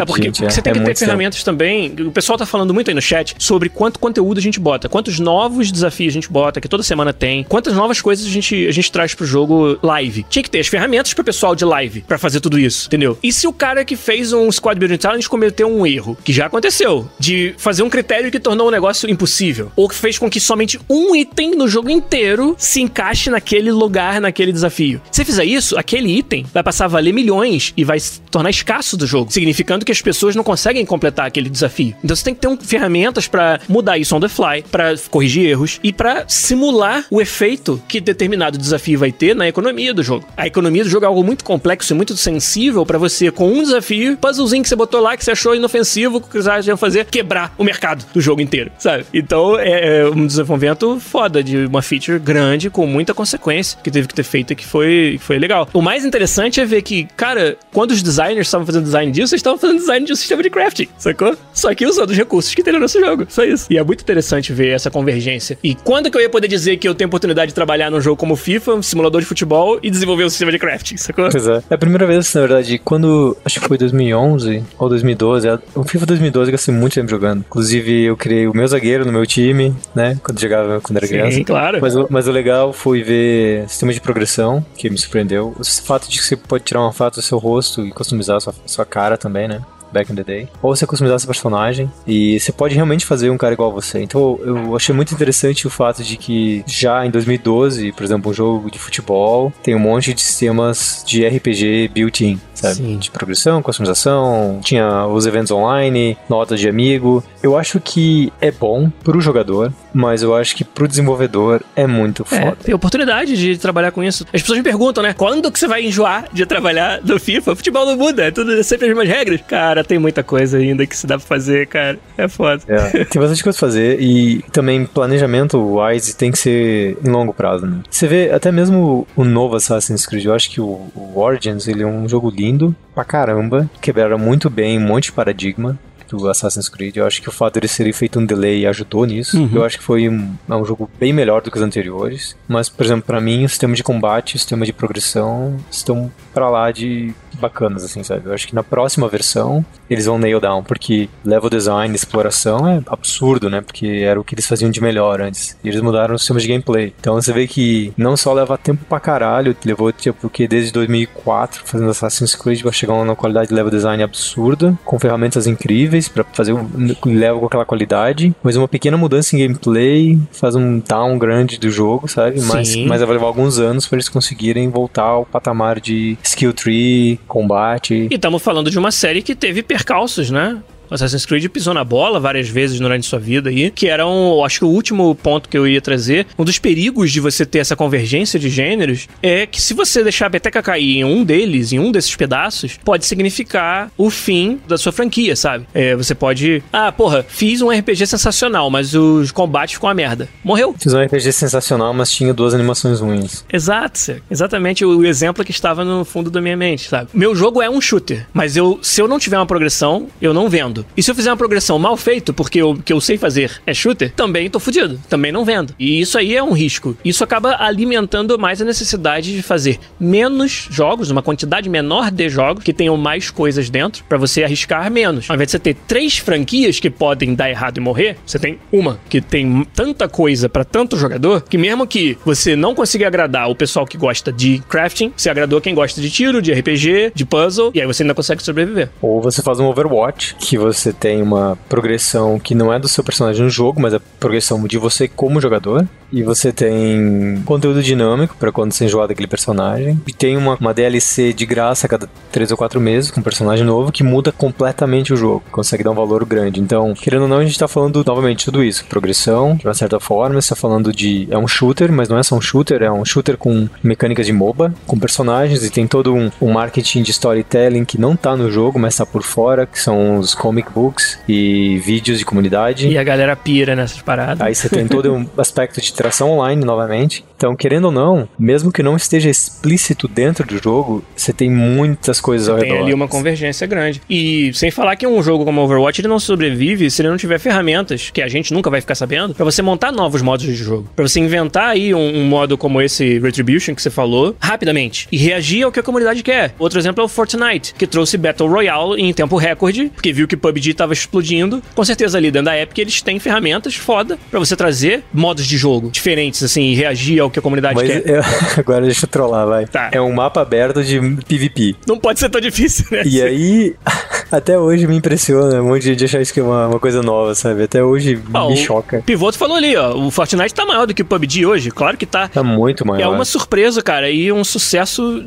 É, 0.00 0.04
porque, 0.04 0.30
porque 0.30 0.50
você 0.50 0.62
tem 0.72 0.82
é 0.82 0.84
que 0.84 0.94
ter 0.94 1.06
ferramentas 1.06 1.42
também. 1.42 1.94
O 2.00 2.10
pessoal 2.10 2.38
tá 2.38 2.46
falando 2.46 2.72
muito 2.72 2.88
aí 2.88 2.94
no 2.94 3.02
chat 3.02 3.34
sobre 3.38 3.68
quanto 3.68 3.98
conteúdo 3.98 4.38
a 4.38 4.42
gente 4.42 4.58
bota, 4.58 4.88
quantos 4.88 5.18
novos 5.18 5.70
desafios 5.70 6.12
a 6.12 6.14
gente 6.14 6.30
bota, 6.30 6.60
que 6.60 6.68
toda 6.68 6.82
semana 6.82 7.12
tem, 7.12 7.44
quantas 7.44 7.74
novas 7.74 8.00
coisas 8.00 8.26
a 8.26 8.30
gente, 8.30 8.66
a 8.66 8.72
gente 8.72 8.90
traz 8.90 9.14
pro 9.14 9.26
jogo 9.26 9.78
live. 9.82 10.24
Tinha 10.28 10.42
que 10.42 10.50
ter 10.50 10.60
as 10.60 10.68
ferramentas 10.68 11.12
pro 11.14 11.24
pessoal 11.24 11.54
de 11.54 11.64
live 11.64 12.02
pra 12.02 12.18
fazer 12.18 12.40
tudo 12.40 12.58
isso, 12.58 12.86
entendeu? 12.86 13.18
E 13.22 13.32
se 13.32 13.46
o 13.46 13.52
cara 13.52 13.84
que 13.84 13.96
fez 13.96 14.32
um 14.32 14.50
Squad 14.50 14.78
Building 14.78 15.00
Challenge 15.00 15.28
cometeu 15.28 15.68
um 15.68 15.86
erro, 15.86 16.16
que 16.24 16.32
já 16.32 16.46
aconteceu, 16.46 17.08
de 17.18 17.54
fazer 17.58 17.82
um 17.82 17.90
critério 17.90 18.30
que 18.30 18.40
tornou 18.40 18.68
o 18.68 18.70
negócio 18.70 19.08
impossível, 19.08 19.70
ou 19.76 19.88
que 19.88 19.94
fez 19.94 20.18
com 20.18 20.28
que 20.30 20.40
somente 20.40 20.78
um 20.88 21.14
item 21.14 21.56
no 21.56 21.68
jogo 21.68 21.90
inteiro 21.90 22.54
se 22.58 22.80
encaixe 22.80 23.30
naquele 23.30 23.70
lugar, 23.70 24.20
naquele 24.20 24.52
desafio. 24.52 25.00
Se 25.10 25.24
fizer 25.24 25.44
isso, 25.44 25.78
aquele 25.78 26.10
item 26.16 26.46
vai 26.52 26.62
passar 26.62 26.86
a 26.86 26.88
valer 26.88 27.12
milhões 27.12 27.72
e 27.76 27.84
vai 27.84 27.98
se 27.98 28.20
tornar 28.30 28.50
escasso 28.50 28.96
do 28.96 29.06
jogo, 29.06 29.32
significando 29.32 29.84
que 29.84 29.92
as 29.92 30.00
pessoas 30.00 30.34
não 30.34 30.44
conseguem 30.44 30.55
completar 30.86 31.26
aquele 31.26 31.48
desafio. 31.48 31.94
Então 32.02 32.14
você 32.14 32.24
tem 32.24 32.34
que 32.34 32.40
ter 32.40 32.48
um, 32.48 32.56
ferramentas 32.56 33.26
pra 33.28 33.60
mudar 33.68 33.98
isso 33.98 34.14
on 34.14 34.20
the 34.20 34.28
fly, 34.28 34.64
pra 34.70 34.94
corrigir 35.10 35.46
erros 35.46 35.80
e 35.82 35.92
pra 35.92 36.24
simular 36.28 37.04
o 37.10 37.20
efeito 37.20 37.82
que 37.88 38.00
determinado 38.00 38.58
desafio 38.58 38.98
vai 38.98 39.12
ter 39.12 39.34
na 39.34 39.48
economia 39.48 39.92
do 39.92 40.02
jogo. 40.02 40.26
A 40.36 40.46
economia 40.46 40.84
do 40.84 40.90
jogo 40.90 41.04
é 41.04 41.08
algo 41.08 41.22
muito 41.22 41.44
complexo 41.44 41.92
e 41.92 41.96
muito 41.96 42.16
sensível 42.16 42.84
pra 42.84 42.98
você, 42.98 43.30
com 43.30 43.52
um 43.52 43.62
desafio, 43.62 44.16
puzzlezinho 44.16 44.62
que 44.62 44.68
você 44.68 44.76
botou 44.76 45.00
lá 45.00 45.16
que 45.16 45.24
você 45.24 45.32
achou 45.32 45.54
inofensivo, 45.54 46.20
que 46.20 46.40
você 46.42 46.68
iam 46.68 46.76
fazer, 46.76 47.06
quebrar 47.06 47.54
o 47.58 47.64
mercado 47.64 48.04
do 48.12 48.20
jogo 48.20 48.40
inteiro, 48.40 48.70
sabe? 48.78 49.04
Então 49.12 49.58
é, 49.58 49.98
é 49.98 50.08
um 50.08 50.26
desenvolvimento 50.26 50.98
foda 51.00 51.42
de 51.42 51.66
uma 51.66 51.82
feature 51.82 52.18
grande 52.18 52.70
com 52.70 52.86
muita 52.86 53.14
consequência 53.14 53.78
que 53.82 53.90
teve 53.90 54.08
que 54.08 54.14
ter 54.14 54.22
feito 54.22 54.52
e 54.52 54.56
que 54.56 54.66
foi, 54.66 55.18
foi 55.20 55.38
legal. 55.38 55.68
O 55.72 55.82
mais 55.82 56.04
interessante 56.04 56.60
é 56.60 56.64
ver 56.64 56.82
que, 56.82 57.04
cara, 57.16 57.56
quando 57.72 57.90
os 57.90 58.02
designers 58.02 58.46
estavam 58.46 58.66
fazendo 58.66 58.84
design 58.84 59.12
disso, 59.12 59.34
eles 59.34 59.40
estavam 59.40 59.58
fazendo 59.58 59.78
design 59.78 60.06
de 60.06 60.12
um 60.12 60.16
sistema 60.16 60.42
de 60.42 60.45
crafting, 60.50 60.88
sacou? 60.98 61.36
Só 61.52 61.74
que 61.74 61.86
usando 61.86 62.10
os 62.10 62.16
recursos 62.16 62.54
que 62.54 62.62
tem 62.62 62.72
no 62.72 62.78
nosso 62.78 62.98
jogo, 63.00 63.26
só 63.28 63.44
isso. 63.44 63.66
E 63.70 63.78
é 63.78 63.82
muito 63.84 64.00
interessante 64.02 64.52
ver 64.52 64.68
essa 64.70 64.90
convergência. 64.90 65.58
E 65.62 65.74
quando 65.74 66.10
que 66.10 66.16
eu 66.16 66.20
ia 66.20 66.30
poder 66.30 66.48
dizer 66.48 66.76
que 66.76 66.88
eu 66.88 66.94
tenho 66.94 67.08
oportunidade 67.08 67.48
de 67.50 67.54
trabalhar 67.54 67.90
num 67.90 68.00
jogo 68.00 68.16
como 68.16 68.36
FIFA, 68.36 68.74
um 68.74 68.82
simulador 68.82 69.20
de 69.20 69.26
futebol, 69.26 69.78
e 69.82 69.90
desenvolver 69.90 70.24
um 70.24 70.28
sistema 70.28 70.50
de 70.52 70.58
crafting, 70.58 70.96
sacou? 70.96 71.28
Pois 71.30 71.46
é. 71.46 71.62
É 71.70 71.74
a 71.74 71.78
primeira 71.78 72.06
vez, 72.06 72.32
na 72.34 72.40
verdade, 72.42 72.78
quando. 72.78 73.36
Acho 73.44 73.60
que 73.60 73.66
foi 73.68 73.78
2011 73.78 74.62
ou 74.78 74.88
2012. 74.88 75.48
é- 75.48 75.58
O 75.74 75.84
FIFA 75.84 76.06
2012 76.06 76.50
eu 76.50 76.52
gastei 76.52 76.74
muito 76.74 76.94
tempo 76.94 77.08
jogando. 77.10 77.40
Inclusive, 77.46 78.04
eu 78.04 78.16
criei 78.16 78.46
o 78.46 78.54
meu 78.54 78.66
zagueiro 78.66 79.04
no 79.04 79.12
meu 79.12 79.26
time, 79.26 79.74
né? 79.94 80.18
Quando 80.22 80.40
jogava 80.40 80.80
quando 80.80 80.96
era 80.98 81.08
criança. 81.08 81.36
Sim, 81.36 81.44
claro. 81.44 81.78
Mas, 81.80 81.96
o- 81.96 82.06
mas 82.10 82.28
o 82.28 82.32
legal 82.32 82.72
foi 82.72 83.02
ver 83.02 83.68
sistema 83.68 83.92
de 83.92 84.00
progressão, 84.00 84.64
que 84.76 84.88
me 84.90 84.98
surpreendeu. 84.98 85.54
O 85.58 85.64
fato 85.64 86.08
de 86.08 86.18
que 86.18 86.24
você 86.24 86.36
pode 86.36 86.64
tirar 86.64 86.80
uma 86.80 86.92
foto 86.92 87.16
do 87.16 87.22
seu 87.22 87.38
rosto 87.38 87.84
e 87.86 87.90
customizar 87.90 88.36
a 88.36 88.40
sua, 88.40 88.54
sua 88.66 88.84
cara 88.84 89.16
também, 89.16 89.48
né? 89.48 89.60
Back 89.96 90.12
in 90.12 90.16
the 90.16 90.24
day. 90.24 90.48
Ou 90.62 90.76
você 90.76 90.86
customizar 90.86 91.18
seu 91.18 91.26
personagem. 91.26 91.90
E 92.06 92.38
você 92.38 92.52
pode 92.52 92.74
realmente 92.74 93.06
fazer 93.06 93.30
um 93.30 93.38
cara 93.38 93.54
igual 93.54 93.70
a 93.70 93.74
você. 93.74 94.02
Então 94.02 94.38
eu 94.42 94.76
achei 94.76 94.94
muito 94.94 95.14
interessante 95.14 95.66
o 95.66 95.70
fato 95.70 96.02
de 96.02 96.16
que 96.18 96.62
já 96.66 97.06
em 97.06 97.10
2012, 97.10 97.92
por 97.92 98.04
exemplo, 98.04 98.30
um 98.30 98.34
jogo 98.34 98.70
de 98.70 98.78
futebol 98.78 99.52
tem 99.62 99.74
um 99.74 99.78
monte 99.78 100.12
de 100.12 100.20
sistemas 100.20 101.02
de 101.06 101.26
RPG 101.26 101.88
built-in, 101.94 102.38
sabe? 102.54 102.74
Sim. 102.74 102.98
De 102.98 103.10
progressão, 103.10 103.62
customização, 103.62 104.60
tinha 104.62 105.06
os 105.06 105.24
eventos 105.24 105.50
online, 105.50 106.16
notas 106.28 106.60
de 106.60 106.68
amigo. 106.68 107.24
Eu 107.46 107.56
acho 107.56 107.78
que 107.78 108.32
é 108.40 108.50
bom 108.50 108.90
pro 109.04 109.20
jogador, 109.20 109.72
mas 109.94 110.20
eu 110.20 110.34
acho 110.34 110.56
que 110.56 110.64
pro 110.64 110.88
desenvolvedor 110.88 111.62
é 111.76 111.86
muito 111.86 112.26
É, 112.32 112.40
foda. 112.40 112.56
tem 112.64 112.74
oportunidade 112.74 113.36
de 113.36 113.56
trabalhar 113.56 113.92
com 113.92 114.02
isso. 114.02 114.24
As 114.32 114.40
pessoas 114.42 114.58
me 114.58 114.64
perguntam, 114.64 115.00
né? 115.00 115.14
Quando 115.16 115.50
que 115.52 115.56
você 115.58 115.68
vai 115.68 115.84
enjoar 115.86 116.24
de 116.32 116.44
trabalhar 116.44 117.00
no 117.04 117.20
FIFA? 117.20 117.52
O 117.52 117.56
futebol 117.56 117.86
não 117.86 117.96
muda, 117.96 118.24
é 118.24 118.30
tudo 118.32 118.52
é 118.58 118.64
sempre 118.64 118.86
as 118.88 118.96
mesmas 118.96 119.08
regras. 119.08 119.40
Cara, 119.46 119.84
tem 119.84 119.96
muita 119.96 120.24
coisa 120.24 120.58
ainda 120.58 120.84
que 120.86 120.96
se 120.96 121.06
dá 121.06 121.16
pra 121.18 121.24
fazer, 121.26 121.68
cara. 121.68 122.00
É 122.18 122.26
foda. 122.26 122.62
É, 122.66 123.04
tem 123.04 123.22
bastante 123.22 123.44
coisa 123.44 123.56
pra 123.56 123.68
fazer 123.68 124.00
e 124.02 124.42
também 124.50 124.84
planejamento 124.84 125.56
wise 125.78 126.16
tem 126.16 126.32
que 126.32 126.38
ser 126.38 126.98
em 127.04 127.08
longo 127.08 127.32
prazo, 127.32 127.64
né? 127.64 127.78
Você 127.88 128.08
vê 128.08 128.32
até 128.32 128.50
mesmo 128.50 129.06
o 129.14 129.22
novo 129.24 129.54
Assassin's 129.54 130.04
Creed, 130.04 130.24
eu 130.24 130.34
acho 130.34 130.50
que 130.50 130.60
o, 130.60 130.88
o 130.96 131.12
Origins, 131.14 131.68
ele 131.68 131.84
é 131.84 131.86
um 131.86 132.08
jogo 132.08 132.28
lindo 132.28 132.74
pra 132.92 133.04
caramba, 133.04 133.70
quebraram 133.80 134.18
muito 134.18 134.50
bem 134.50 134.78
um 134.78 134.82
monte 134.86 135.04
de 135.04 135.12
paradigma 135.12 135.78
do 136.08 136.28
Assassin's 136.28 136.68
Creed. 136.68 136.96
Eu 136.96 137.06
acho 137.06 137.20
que 137.20 137.28
o 137.28 137.32
fato 137.32 137.54
dele 137.54 137.68
ser 137.68 137.90
feito 137.92 138.18
um 138.18 138.26
delay 138.26 138.66
ajudou 138.66 139.04
nisso. 139.04 139.38
Uhum. 139.38 139.50
Eu 139.54 139.64
acho 139.64 139.78
que 139.78 139.84
foi 139.84 140.08
um, 140.08 140.34
é 140.48 140.54
um 140.54 140.64
jogo 140.64 140.90
bem 140.98 141.12
melhor 141.12 141.42
do 141.42 141.50
que 141.50 141.56
os 141.56 141.62
anteriores. 141.62 142.36
Mas, 142.48 142.68
por 142.68 142.84
exemplo, 142.84 143.04
pra 143.06 143.20
mim, 143.20 143.44
o 143.44 143.48
sistema 143.48 143.74
de 143.74 143.82
combate, 143.82 144.36
o 144.36 144.38
sistema 144.38 144.64
de 144.64 144.72
progressão 144.72 145.56
estão 145.70 146.10
pra 146.32 146.48
lá 146.48 146.70
de 146.70 147.14
bacanas, 147.40 147.84
assim, 147.84 148.02
sabe? 148.02 148.26
Eu 148.26 148.34
acho 148.34 148.46
que 148.48 148.54
na 148.54 148.62
próxima 148.62 149.08
versão 149.08 149.64
eles 149.88 150.06
vão 150.06 150.18
nail 150.18 150.40
down, 150.40 150.62
porque 150.62 151.08
level 151.24 151.50
design, 151.50 151.94
exploração 151.94 152.66
é 152.68 152.82
absurdo, 152.86 153.48
né? 153.48 153.60
Porque 153.60 153.86
era 154.04 154.20
o 154.20 154.24
que 154.24 154.34
eles 154.34 154.46
faziam 154.46 154.70
de 154.70 154.80
melhor 154.80 155.20
antes. 155.20 155.56
E 155.62 155.68
eles 155.68 155.80
mudaram 155.80 156.14
os 156.14 156.22
sistemas 156.22 156.42
de 156.42 156.48
gameplay. 156.48 156.94
Então 156.98 157.14
você 157.14 157.32
vê 157.32 157.46
que 157.46 157.92
não 157.96 158.16
só 158.16 158.32
leva 158.32 158.58
tempo 158.58 158.84
pra 158.88 159.00
caralho, 159.00 159.56
levou 159.64 159.92
tipo 159.92 160.28
que 160.28 160.46
desde 160.46 160.72
2004 160.72 161.62
fazendo 161.64 161.90
Assassin's 161.90 162.34
Creed 162.34 162.62
pra 162.62 162.72
chegar 162.72 162.94
numa 162.94 163.16
qualidade 163.16 163.48
de 163.48 163.54
level 163.54 163.70
design 163.70 164.02
absurda, 164.02 164.76
com 164.84 164.98
ferramentas 164.98 165.46
incríveis 165.46 166.08
para 166.08 166.24
fazer 166.32 166.52
um 166.52 166.68
level 167.04 167.40
com 167.40 167.46
aquela 167.46 167.64
qualidade, 167.64 168.34
mas 168.42 168.56
uma 168.56 168.68
pequena 168.68 168.96
mudança 168.96 169.36
em 169.36 169.40
gameplay 169.40 170.18
faz 170.32 170.54
um 170.54 170.78
down 170.78 171.18
grande 171.18 171.58
do 171.58 171.70
jogo, 171.70 172.08
sabe? 172.08 172.40
Mas, 172.40 172.74
mas 172.76 173.00
vai 173.00 173.12
levar 173.12 173.26
alguns 173.26 173.58
anos 173.58 173.86
para 173.86 173.96
eles 173.96 174.08
conseguirem 174.08 174.68
voltar 174.68 175.04
ao 175.04 175.24
patamar 175.24 175.80
de 175.80 176.18
skill 176.22 176.52
tree, 176.52 177.18
combate. 177.26 178.08
E 178.10 178.14
estamos 178.14 178.42
falando 178.42 178.70
de 178.70 178.78
uma 178.78 178.90
série 178.90 179.22
que 179.22 179.34
teve 179.34 179.62
percalços, 179.62 180.30
né? 180.30 180.60
Assassin's 180.90 181.26
Creed 181.26 181.48
pisou 181.48 181.74
na 181.74 181.84
bola 181.84 182.20
várias 182.20 182.48
vezes 182.48 182.78
durante 182.78 183.06
sua 183.06 183.18
vida 183.18 183.50
aí, 183.50 183.70
que 183.70 183.88
era 183.88 184.06
um, 184.06 184.44
acho 184.44 184.60
que 184.60 184.64
o 184.64 184.68
último 184.68 185.14
ponto 185.14 185.48
que 185.48 185.56
eu 185.56 185.66
ia 185.66 185.80
trazer, 185.80 186.26
um 186.38 186.44
dos 186.44 186.58
perigos 186.58 187.12
de 187.12 187.20
você 187.20 187.44
ter 187.44 187.58
essa 187.58 187.76
convergência 187.76 188.38
de 188.38 188.48
gêneros 188.48 189.08
é 189.22 189.46
que 189.46 189.60
se 189.60 189.74
você 189.74 190.02
deixar 190.02 190.26
a 190.26 190.30
peteca 190.30 190.62
cair 190.62 190.98
em 190.98 191.04
um 191.04 191.24
deles, 191.24 191.72
em 191.72 191.78
um 191.78 191.92
desses 191.92 192.14
pedaços, 192.14 192.78
pode 192.84 193.06
significar 193.06 193.90
o 193.96 194.10
fim 194.10 194.60
da 194.66 194.78
sua 194.78 194.92
franquia, 194.92 195.36
sabe? 195.36 195.66
É, 195.74 195.94
você 195.94 196.14
pode, 196.14 196.62
ah, 196.72 196.90
porra, 196.92 197.24
fiz 197.28 197.62
um 197.62 197.70
RPG 197.70 198.06
sensacional, 198.06 198.70
mas 198.70 198.94
os 198.94 199.30
combates 199.30 199.74
ficam 199.74 199.88
uma 199.88 199.94
merda. 199.94 200.28
Morreu. 200.44 200.74
Fiz 200.78 200.92
um 200.92 201.02
RPG 201.02 201.32
sensacional, 201.32 201.92
mas 201.92 202.10
tinha 202.10 202.32
duas 202.32 202.54
animações 202.54 203.00
ruins. 203.00 203.44
Exato, 203.52 204.22
exatamente 204.30 204.84
o 204.84 205.04
exemplo 205.04 205.44
que 205.44 205.50
estava 205.50 205.84
no 205.84 206.04
fundo 206.04 206.30
da 206.30 206.40
minha 206.40 206.56
mente, 206.56 206.88
sabe? 206.88 207.10
Meu 207.12 207.34
jogo 207.34 207.62
é 207.62 207.70
um 207.70 207.80
shooter, 207.80 208.26
mas 208.32 208.56
eu, 208.56 208.78
se 208.82 209.00
eu 209.00 209.08
não 209.08 209.18
tiver 209.18 209.38
uma 209.38 209.46
progressão, 209.46 210.08
eu 210.20 210.32
não 210.32 210.48
vendo 210.48 210.75
vendo. 210.76 210.86
E 210.96 211.02
se 211.02 211.10
eu 211.10 211.14
fizer 211.14 211.30
uma 211.30 211.36
progressão 211.36 211.78
mal 211.78 211.96
feita, 211.96 212.32
porque 212.32 212.62
o 212.62 212.74
que 212.76 212.92
eu 212.92 213.00
sei 213.00 213.16
fazer 213.16 213.60
é 213.66 213.72
shooter, 213.72 214.12
também 214.14 214.50
tô 214.50 214.60
fudido. 214.60 215.00
Também 215.08 215.32
não 215.32 215.44
vendo. 215.44 215.74
E 215.78 216.00
isso 216.00 216.18
aí 216.18 216.34
é 216.34 216.42
um 216.42 216.52
risco. 216.52 216.96
Isso 217.04 217.24
acaba 217.24 217.56
alimentando 217.60 218.38
mais 218.38 218.60
a 218.60 218.64
necessidade 218.64 219.34
de 219.34 219.42
fazer 219.42 219.78
menos 219.98 220.68
jogos, 220.70 221.10
uma 221.10 221.22
quantidade 221.22 221.68
menor 221.68 222.10
de 222.10 222.28
jogos 222.28 222.64
que 222.64 222.72
tenham 222.72 222.96
mais 222.96 223.30
coisas 223.30 223.70
dentro, 223.70 224.04
para 224.04 224.18
você 224.18 224.42
arriscar 224.42 224.90
menos. 224.90 225.30
Ao 225.30 225.36
invés 225.36 225.48
de 225.48 225.52
você 225.52 225.58
ter 225.58 225.74
três 225.86 226.18
franquias 226.18 226.80
que 226.80 226.90
podem 226.90 227.34
dar 227.34 227.48
errado 227.48 227.78
e 227.78 227.80
morrer, 227.80 228.16
você 228.26 228.38
tem 228.38 228.58
uma 228.72 228.98
que 229.08 229.20
tem 229.20 229.66
tanta 229.74 230.08
coisa 230.08 230.48
para 230.48 230.64
tanto 230.64 230.96
jogador 230.96 231.42
que 231.42 231.58
mesmo 231.58 231.86
que 231.86 232.18
você 232.24 232.56
não 232.56 232.74
consiga 232.74 233.06
agradar 233.06 233.48
o 233.48 233.54
pessoal 233.54 233.86
que 233.86 233.96
gosta 233.96 234.32
de 234.32 234.60
crafting, 234.68 235.12
você 235.16 235.30
agradou 235.30 235.60
quem 235.60 235.74
gosta 235.74 236.00
de 236.00 236.10
tiro, 236.10 236.42
de 236.42 236.52
RPG, 236.52 237.12
de 237.14 237.24
puzzle, 237.24 237.70
e 237.74 237.80
aí 237.80 237.86
você 237.86 238.02
ainda 238.02 238.14
consegue 238.14 238.42
sobreviver. 238.42 238.90
Ou 239.00 239.20
você 239.20 239.42
faz 239.42 239.60
um 239.60 239.66
Overwatch 239.66 240.36
que 240.38 240.58
você 240.58 240.65
tem 240.92 241.22
uma 241.22 241.56
progressão 241.68 242.38
que 242.38 242.54
não 242.54 242.72
é 242.72 242.78
do 242.78 242.88
seu 242.88 243.04
personagem 243.04 243.42
no 243.42 243.50
jogo, 243.50 243.80
mas 243.80 243.94
a 243.94 244.00
progressão 244.20 244.62
de 244.66 244.78
você 244.78 245.08
como 245.08 245.40
jogador. 245.40 245.86
E 246.16 246.22
você 246.22 246.50
tem 246.50 247.42
conteúdo 247.44 247.82
dinâmico 247.82 248.34
para 248.40 248.50
quando 248.50 248.72
você 248.72 248.86
enjoar 248.86 249.06
daquele 249.06 249.26
personagem. 249.26 250.00
E 250.06 250.14
tem 250.14 250.34
uma, 250.34 250.56
uma 250.58 250.72
DLC 250.72 251.30
de 251.34 251.44
graça 251.44 251.86
a 251.86 251.90
cada 251.90 252.08
3 252.32 252.52
ou 252.52 252.56
4 252.56 252.80
meses 252.80 253.10
com 253.10 253.20
um 253.20 253.22
personagem 253.22 253.66
novo 253.66 253.92
que 253.92 254.02
muda 254.02 254.32
completamente 254.32 255.12
o 255.12 255.16
jogo. 255.16 255.42
Consegue 255.52 255.84
dar 255.84 255.90
um 255.90 255.94
valor 255.94 256.24
grande. 256.24 256.58
Então, 256.58 256.94
querendo 256.94 257.24
ou 257.24 257.28
não, 257.28 257.36
a 257.36 257.44
gente 257.44 257.58
tá 257.58 257.68
falando 257.68 258.02
novamente 258.02 258.46
tudo 258.46 258.64
isso. 258.64 258.86
Progressão, 258.86 259.56
de 259.56 259.66
uma 259.66 259.74
certa 259.74 260.00
forma. 260.00 260.40
Você 260.40 260.48
tá 260.48 260.56
falando 260.56 260.90
de. 260.90 261.28
É 261.30 261.36
um 261.36 261.46
shooter, 261.46 261.92
mas 261.92 262.08
não 262.08 262.16
é 262.16 262.22
só 262.22 262.34
um 262.34 262.40
shooter, 262.40 262.82
é 262.82 262.90
um 262.90 263.04
shooter 263.04 263.36
com 263.36 263.68
mecânicas 263.82 264.24
de 264.24 264.32
MOBA, 264.32 264.72
com 264.86 264.98
personagens 264.98 265.62
e 265.66 265.68
tem 265.68 265.86
todo 265.86 266.14
um, 266.14 266.30
um 266.40 266.50
marketing 266.50 267.02
de 267.02 267.10
storytelling 267.10 267.84
que 267.84 268.00
não 268.00 268.16
tá 268.16 268.34
no 268.34 268.50
jogo, 268.50 268.78
mas 268.78 268.96
tá 268.96 269.04
por 269.04 269.22
fora, 269.22 269.66
que 269.66 269.78
são 269.78 270.16
os 270.16 270.34
comic 270.34 270.72
books 270.72 271.18
e 271.28 271.78
vídeos 271.84 272.18
de 272.18 272.24
comunidade. 272.24 272.88
E 272.88 272.96
a 272.96 273.04
galera 273.04 273.36
pira 273.36 273.76
nessas 273.76 274.00
paradas. 274.00 274.40
Aí 274.40 274.54
você 274.54 274.70
tem 274.70 274.88
todo 274.88 275.12
um 275.12 275.26
aspecto 275.36 275.78
de 275.78 275.92
interação 276.06 276.30
online 276.30 276.64
novamente. 276.64 277.24
Então, 277.36 277.54
querendo 277.54 277.86
ou 277.86 277.92
não, 277.92 278.28
mesmo 278.38 278.72
que 278.72 278.82
não 278.82 278.96
esteja 278.96 279.28
explícito 279.28 280.08
dentro 280.08 280.46
do 280.46 280.58
jogo, 280.62 281.04
você 281.14 281.32
tem 281.32 281.50
muitas 281.50 282.20
coisas 282.20 282.46
você 282.46 282.52
ao 282.52 282.58
tem 282.58 282.70
redor. 282.70 282.84
ali 282.84 282.94
uma 282.94 283.08
convergência 283.08 283.66
grande. 283.66 284.00
E 284.08 284.52
sem 284.54 284.70
falar 284.70 284.96
que 284.96 285.06
um 285.06 285.22
jogo 285.22 285.44
como 285.44 285.60
Overwatch 285.60 286.00
ele 286.00 286.08
não 286.08 286.18
sobrevive 286.18 286.90
se 286.90 287.02
ele 287.02 287.10
não 287.10 287.16
tiver 287.16 287.38
ferramentas, 287.38 288.10
que 288.10 288.22
a 288.22 288.28
gente 288.28 288.54
nunca 288.54 288.70
vai 288.70 288.80
ficar 288.80 288.94
sabendo, 288.94 289.34
para 289.34 289.44
você 289.44 289.60
montar 289.60 289.92
novos 289.92 290.22
modos 290.22 290.46
de 290.46 290.54
jogo. 290.54 290.88
para 290.96 291.06
você 291.06 291.20
inventar 291.20 291.68
aí 291.68 291.92
um, 291.92 292.20
um, 292.20 292.24
modo 292.24 292.56
como 292.56 292.80
esse 292.80 293.18
Retribution 293.18 293.74
que 293.74 293.82
você 293.82 293.90
falou, 293.90 294.34
rapidamente. 294.40 295.08
E 295.12 295.16
reagir 295.18 295.64
ao 295.64 295.72
que 295.72 295.80
a 295.80 295.82
comunidade 295.82 296.22
quer. 296.22 296.54
Outro 296.58 296.78
exemplo 296.78 297.02
é 297.02 297.04
o 297.04 297.08
Fortnite, 297.08 297.74
que 297.74 297.86
trouxe 297.86 298.16
Battle 298.16 298.48
Royale 298.48 299.00
em 299.00 299.12
tempo 299.12 299.36
recorde, 299.36 299.90
porque 299.94 300.12
viu 300.12 300.26
que 300.26 300.34
o 300.34 300.38
PUBG 300.38 300.74
tava 300.74 300.92
explodindo. 300.92 301.62
Com 301.74 301.84
certeza 301.84 302.16
ali 302.16 302.30
dentro 302.30 302.46
da 302.46 302.58
Epic 302.58 302.78
eles 302.78 303.02
têm 303.02 303.18
ferramentas 303.18 303.74
foda 303.74 304.18
para 304.30 304.38
você 304.38 304.56
trazer 304.56 305.02
modos 305.12 305.46
de 305.46 305.56
jogo 305.56 305.85
diferentes, 305.90 306.42
assim, 306.42 306.62
e 306.62 306.74
reagir 306.74 307.20
ao 307.20 307.30
que 307.30 307.38
a 307.38 307.42
comunidade 307.42 307.74
Mas 307.74 307.88
quer. 307.88 308.02
eu- 308.08 308.22
agora 308.58 308.82
deixa 308.84 309.04
eu 309.06 309.10
trollar, 309.10 309.46
vai. 309.46 309.66
Tá. 309.66 309.88
É 309.92 310.00
um 310.00 310.12
mapa 310.12 310.40
aberto 310.40 310.82
de 310.82 310.98
PVP. 311.26 311.76
Não 311.86 311.98
pode 311.98 312.18
ser 312.20 312.28
tão 312.28 312.40
difícil, 312.40 312.86
né? 312.90 313.02
E 313.04 313.22
aí, 313.22 313.74
até 314.30 314.58
hoje 314.58 314.86
me 314.86 314.96
impressiona 314.96 315.60
um 315.62 315.68
monte 315.68 315.94
de 315.94 316.04
achar 316.04 316.20
isso 316.20 316.32
que 316.32 316.40
é 316.40 316.42
uma, 316.42 316.68
uma 316.68 316.80
coisa 316.80 317.02
nova, 317.02 317.34
sabe? 317.34 317.62
Até 317.62 317.82
hoje 317.82 318.20
Ah, 318.34 318.46
me 318.46 318.54
o 318.54 318.56
choca. 318.56 319.02
Pivoto 319.04 319.38
falou 319.38 319.56
ali, 319.56 319.76
ó. 319.76 319.94
O 319.96 320.10
Fortnite 320.10 320.54
tá 320.54 320.64
maior 320.64 320.86
do 320.86 320.94
que 320.94 321.02
o 321.02 321.04
PUBG 321.04 321.46
hoje. 321.46 321.70
Claro 321.70 321.96
que 321.96 322.06
tá. 322.06 322.28
Tá 322.28 322.42
muito 322.42 322.86
maior. 322.86 323.02
É 323.04 323.08
uma 323.08 323.24
surpresa, 323.24 323.82
cara, 323.82 324.10
e 324.10 324.30
um 324.32 324.44
sucesso 324.44 325.24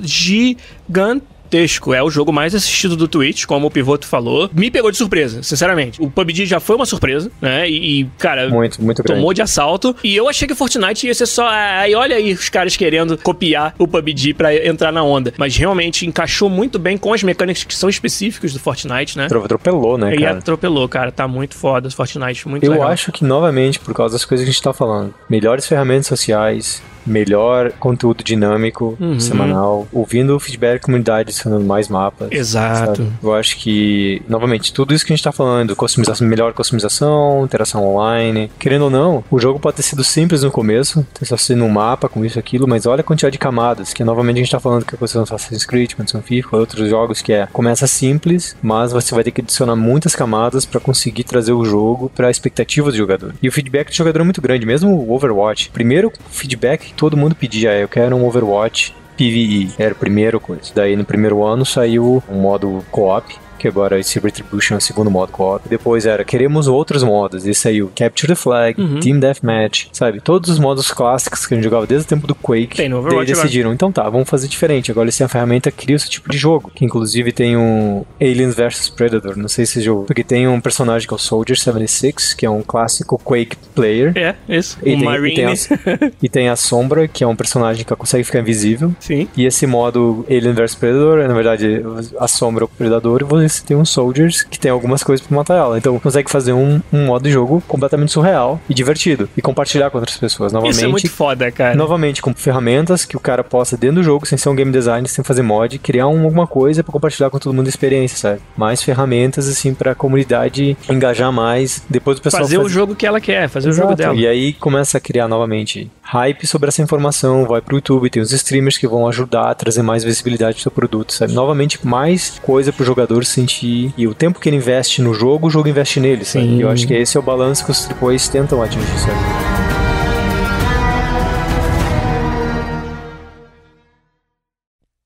gigantesco. 1.53 1.93
É 1.93 2.01
o 2.03 2.09
jogo 2.09 2.31
mais 2.31 2.53
assistido 2.53 2.95
do 2.95 3.07
Twitch, 3.07 3.45
como 3.45 3.67
o 3.67 3.71
Pivoto 3.71 4.05
falou. 4.05 4.49
Me 4.53 4.69
pegou 4.69 4.91
de 4.91 4.97
surpresa, 4.97 5.41
sinceramente. 5.43 6.01
O 6.01 6.09
PUBG 6.09 6.45
já 6.45 6.59
foi 6.59 6.75
uma 6.75 6.85
surpresa, 6.85 7.31
né? 7.41 7.69
E, 7.69 8.01
e, 8.01 8.05
cara, 8.17 8.49
Muito, 8.49 8.81
muito 8.83 9.01
grande. 9.03 9.19
tomou 9.19 9.33
de 9.33 9.41
assalto. 9.41 9.95
E 10.03 10.15
eu 10.15 10.29
achei 10.29 10.47
que 10.47 10.53
o 10.53 10.55
Fortnite 10.55 11.07
ia 11.07 11.13
ser 11.13 11.25
só. 11.25 11.47
Aí 11.49 11.95
olha 11.95 12.15
aí 12.15 12.33
os 12.33 12.49
caras 12.49 12.77
querendo 12.77 13.17
copiar 13.17 13.73
o 13.77 13.87
PUBG 13.87 14.33
pra 14.33 14.55
entrar 14.65 14.91
na 14.91 15.03
onda. 15.03 15.33
Mas 15.37 15.55
realmente 15.57 16.05
encaixou 16.05 16.49
muito 16.49 16.77
bem 16.77 16.97
com 16.97 17.13
as 17.13 17.23
mecânicas 17.23 17.63
que 17.63 17.75
são 17.75 17.89
específicas 17.89 18.53
do 18.53 18.59
Fortnite, 18.59 19.17
né? 19.17 19.25
Atro- 19.25 19.43
Atropelou, 19.43 19.97
né, 19.97 20.13
E 20.15 20.19
cara? 20.19 20.37
atropelou, 20.37 20.87
cara. 20.87 21.11
Tá 21.11 21.27
muito 21.27 21.55
foda 21.55 21.87
o 21.87 21.91
Fortnite, 21.91 22.47
muito 22.47 22.63
Eu 22.63 22.71
legal. 22.73 22.87
acho 22.89 23.11
que, 23.11 23.23
novamente, 23.23 23.79
por 23.79 23.93
causa 23.93 24.13
das 24.13 24.25
coisas 24.25 24.45
que 24.45 24.49
a 24.49 24.53
gente 24.53 24.61
tá 24.61 24.73
falando, 24.73 25.13
melhores 25.29 25.65
ferramentas 25.67 26.07
sociais, 26.07 26.81
melhor 27.09 27.71
conteúdo 27.73 28.23
dinâmico, 28.23 28.97
Uhum. 28.99 29.19
semanal, 29.19 29.87
ouvindo 29.91 30.35
o 30.35 30.39
feedback 30.39 30.73
da 30.73 30.85
comunidade, 30.85 31.29
adicionando 31.29 31.65
mais 31.65 31.87
mapas. 31.87 32.29
Exato. 32.31 32.97
sabe? 33.03 33.09
Eu 33.23 33.33
acho 33.33 33.57
que, 33.57 34.21
novamente, 34.27 34.73
tudo 34.73 34.93
isso 34.93 35.05
que 35.05 35.13
a 35.13 35.15
gente 35.15 35.23
tá 35.23 35.31
falando, 35.31 35.75
customização, 35.75 36.27
melhor 36.27 36.53
customização, 36.53 37.43
interação 37.45 37.85
online, 37.85 38.51
querendo 38.59 38.83
ou 38.85 38.89
não, 38.89 39.23
o 39.29 39.39
jogo 39.39 39.59
pode 39.59 39.77
ter 39.77 39.83
sido 39.83 40.03
simples 40.03 40.43
no 40.43 40.51
começo, 40.51 41.05
ter 41.17 41.25
só 41.25 41.37
sido 41.37 41.63
um 41.63 41.69
mapa 41.69 42.07
com 42.09 42.23
isso 42.23 42.37
e 42.37 42.39
aquilo, 42.39 42.67
mas 42.67 42.85
olha 42.85 43.01
a 43.01 43.03
quantidade 43.03 43.33
de 43.33 43.39
camadas, 43.39 43.93
que 43.93 44.03
novamente 44.03 44.37
a 44.37 44.39
gente 44.39 44.51
tá 44.51 44.59
falando 44.59 44.85
que 44.85 44.95
aconteceu 44.95 45.19
no 45.19 45.23
Assassin's 45.23 45.65
Creed, 45.65 45.91
aconteceu 45.93 46.19
no 46.19 46.25
FIFA, 46.25 46.57
outros 46.57 46.89
jogos 46.89 47.21
que 47.21 47.33
é, 47.33 47.47
começa 47.51 47.87
simples, 47.87 48.55
mas 48.61 48.91
você 48.91 49.13
vai 49.13 49.23
ter 49.23 49.31
que 49.31 49.41
adicionar 49.41 49.75
muitas 49.75 50.15
camadas 50.15 50.65
pra 50.65 50.79
conseguir 50.79 51.23
trazer 51.23 51.51
o 51.53 51.63
jogo 51.65 52.11
pra 52.15 52.29
expectativa 52.29 52.89
do 52.91 52.97
jogador. 52.97 53.33
E 53.41 53.47
o 53.47 53.51
feedback 53.51 53.89
do 53.89 53.95
jogador 53.95 54.21
é 54.21 54.23
muito 54.23 54.41
grande, 54.41 54.65
mesmo 54.65 54.89
o 54.91 55.11
Overwatch. 55.13 55.69
Primeiro 55.71 56.11
feedback 56.29 56.93
todo 56.99 57.15
mundo 57.15 57.33
pedia 57.33 57.71
eu 57.77 57.87
quero 57.87 58.13
um 58.13 58.25
Overwatch 58.25 58.93
PvE, 59.15 59.71
era 59.79 59.93
a 59.93 59.95
primeira 59.95 60.37
coisa. 60.37 60.63
Daí 60.75 60.97
no 60.97 61.05
primeiro 61.05 61.45
ano 61.45 61.65
saiu 61.65 62.21
um 62.29 62.41
modo 62.41 62.83
co-op, 62.91 63.37
que 63.59 63.67
agora 63.67 63.99
esse 63.99 64.19
Retribution 64.19 64.75
é 64.75 64.77
o 64.77 64.81
segundo 64.81 65.11
modo 65.11 65.31
co-op. 65.31 65.67
Depois 65.69 66.05
era, 66.05 66.23
queremos 66.23 66.67
outros 66.67 67.03
modos, 67.03 67.45
e 67.45 67.53
saiu 67.53 67.91
Capture 67.95 68.27
the 68.33 68.35
Flag, 68.35 68.79
Uhum. 68.79 68.99
Team 68.99 69.19
Deathmatch, 69.19 69.87
sabe? 69.91 70.19
Todos 70.21 70.49
os 70.49 70.57
modos 70.59 70.89
clássicos 70.91 71.45
que 71.45 71.53
a 71.53 71.57
gente 71.57 71.63
jogava 71.65 71.85
desde 71.85 72.05
o 72.05 72.09
tempo 72.09 72.25
do 72.27 72.33
Quake. 72.35 72.77
Tem 72.77 72.87
no 72.89 72.99
Overwatch 72.99 73.31
agora. 73.31 73.43
decidiram, 73.47 73.73
então 73.73 73.91
tá, 73.91 74.09
vamos 74.09 74.29
fazer 74.29 74.47
diferente. 74.47 74.89
Agora 74.91 75.05
eles 75.05 75.17
têm 75.17 75.25
a 75.25 75.27
ferramenta 75.27 75.69
cria 75.71 75.95
esse 75.95 76.09
tipo 76.09 76.29
de 76.29 76.37
jogo, 76.37 76.71
que 76.73 76.85
inclusive 76.85 77.31
tem 77.31 77.57
um 77.57 78.03
Aliens 78.21 78.55
vs 78.55 78.89
Predator, 78.89 79.35
não 79.37 79.49
sei 79.49 79.65
se 79.65 79.81
jogou, 79.81 80.05
porque 80.05 80.23
tem 80.23 80.47
um 80.47 80.61
personagem 80.61 81.07
que 81.07 81.13
é 81.13 81.15
o 81.15 81.19
Soldier 81.19 81.57
76, 81.59 82.33
que 82.33 82.45
é 82.45 82.49
um 82.49 82.61
clássico 82.61 83.19
Quake 83.23 83.57
player. 83.75 84.13
É, 84.15 84.35
isso. 84.47 84.77
E 84.83 84.93
o 84.93 84.97
tem, 84.97 85.03
Marine. 85.03 85.31
e, 85.31 85.35
tem 85.35 85.45
a, 85.45 85.53
e 86.23 86.29
tem 86.29 86.49
a 86.49 86.55
Sombra, 86.55 87.07
que 87.07 87.23
é 87.23 87.27
um 87.27 87.35
personagem 87.35 87.83
que 87.85 87.95
consegue 87.95 88.23
ficar 88.23 88.39
invisível. 88.39 88.93
Sim. 88.99 89.27
E 89.35 89.45
esse 89.45 89.65
modo 89.67 90.25
Alien 90.29 90.53
vs 90.53 90.75
Predator 90.75 91.19
é, 91.19 91.27
na 91.27 91.33
verdade, 91.33 91.81
a 92.19 92.27
sombra 92.27 92.63
é 92.63 92.65
o 92.65 92.67
predador 92.67 93.21
e 93.21 93.25
você 93.25 93.48
tem 93.63 93.75
uns 93.75 93.89
soldiers 93.89 94.43
que 94.43 94.59
tem 94.59 94.69
algumas 94.71 95.03
coisas 95.03 95.25
pra 95.25 95.35
matar 95.35 95.55
ela. 95.55 95.77
Então 95.77 95.97
consegue 95.99 96.29
fazer 96.29 96.53
um, 96.53 96.81
um 96.93 97.05
modo 97.05 97.23
de 97.23 97.31
jogo 97.31 97.63
completamente 97.67 98.11
surreal 98.11 98.59
e 98.69 98.73
divertido. 98.73 99.27
E 99.35 99.41
compartilhar 99.41 99.89
com 99.89 99.97
outras 99.97 100.17
pessoas. 100.17 100.51
Novamente, 100.53 100.75
Isso 100.75 100.85
é 100.85 100.87
muito 100.87 101.09
foda, 101.09 101.51
cara. 101.51 101.75
novamente 101.75 102.21
com 102.21 102.33
ferramentas 102.33 103.05
que 103.05 103.17
o 103.17 103.19
cara 103.19 103.43
possa, 103.43 103.75
dentro 103.77 103.97
do 103.97 104.03
jogo, 104.03 104.25
sem 104.25 104.37
ser 104.37 104.49
um 104.49 104.55
game 104.55 104.71
design, 104.71 105.07
sem 105.07 105.23
fazer 105.23 105.41
mod, 105.41 105.77
criar 105.79 106.07
um- 106.07 106.23
alguma 106.25 106.45
coisa 106.47 106.83
pra 106.83 106.91
compartilhar 106.91 107.29
com 107.29 107.39
todo 107.39 107.53
mundo 107.53 107.65
a 107.65 107.69
experiência, 107.69 108.17
sabe? 108.17 108.41
Mais 108.57 108.83
ferramentas, 108.83 109.47
assim, 109.47 109.73
pra 109.73 109.95
comunidade 109.95 110.77
engajar 110.89 111.31
mais. 111.31 111.81
Depois 111.89 112.19
o 112.19 112.21
pessoal 112.21 112.43
fazer 112.43 112.57
faz- 112.57 112.67
o 112.67 112.69
jogo 112.69 112.95
que 112.95 113.05
ela 113.05 113.19
quer, 113.21 113.47
fazer 113.49 113.69
o 113.69 113.73
jogo 113.73 113.89
Exato. 113.89 113.97
dela. 114.01 114.15
E 114.15 114.27
aí 114.27 114.53
começa 114.53 114.97
a 114.97 115.01
criar 115.01 115.27
novamente 115.27 115.89
hype 116.11 116.47
sobre 116.47 116.69
essa 116.69 116.81
informação, 116.81 117.45
vai 117.45 117.61
pro 117.61 117.75
YouTube, 117.75 118.09
tem 118.09 118.19
os 118.19 118.31
streamers 118.31 118.79
que 118.79 118.87
vão 118.87 119.07
ajudar 119.07 119.51
a 119.51 119.53
trazer 119.53 119.83
mais 119.83 120.03
visibilidade 120.03 120.57
do 120.57 120.61
seu 120.61 120.71
produto, 120.71 121.13
sabe? 121.13 121.33
Novamente, 121.33 121.85
mais 121.85 122.39
coisa 122.39 122.73
pro 122.73 122.83
jogador 122.83 123.23
sentir 123.23 123.93
e 123.95 124.07
o 124.07 124.15
tempo 124.15 124.39
que 124.39 124.49
ele 124.49 124.55
investe 124.55 125.03
no 125.03 125.13
jogo, 125.13 125.45
o 125.45 125.49
jogo 125.51 125.69
investe 125.69 125.99
nele, 125.99 126.25
sabe? 126.25 126.45
Sim. 126.45 126.61
Eu 126.61 126.69
acho 126.71 126.87
que 126.87 126.95
esse 126.95 127.15
é 127.15 127.19
o 127.19 127.23
balanço 127.23 127.63
que 127.63 127.69
os 127.69 127.87
AAAs 127.87 128.27
tentam 128.27 128.63
atingir, 128.63 128.87
sabe? 128.97 129.19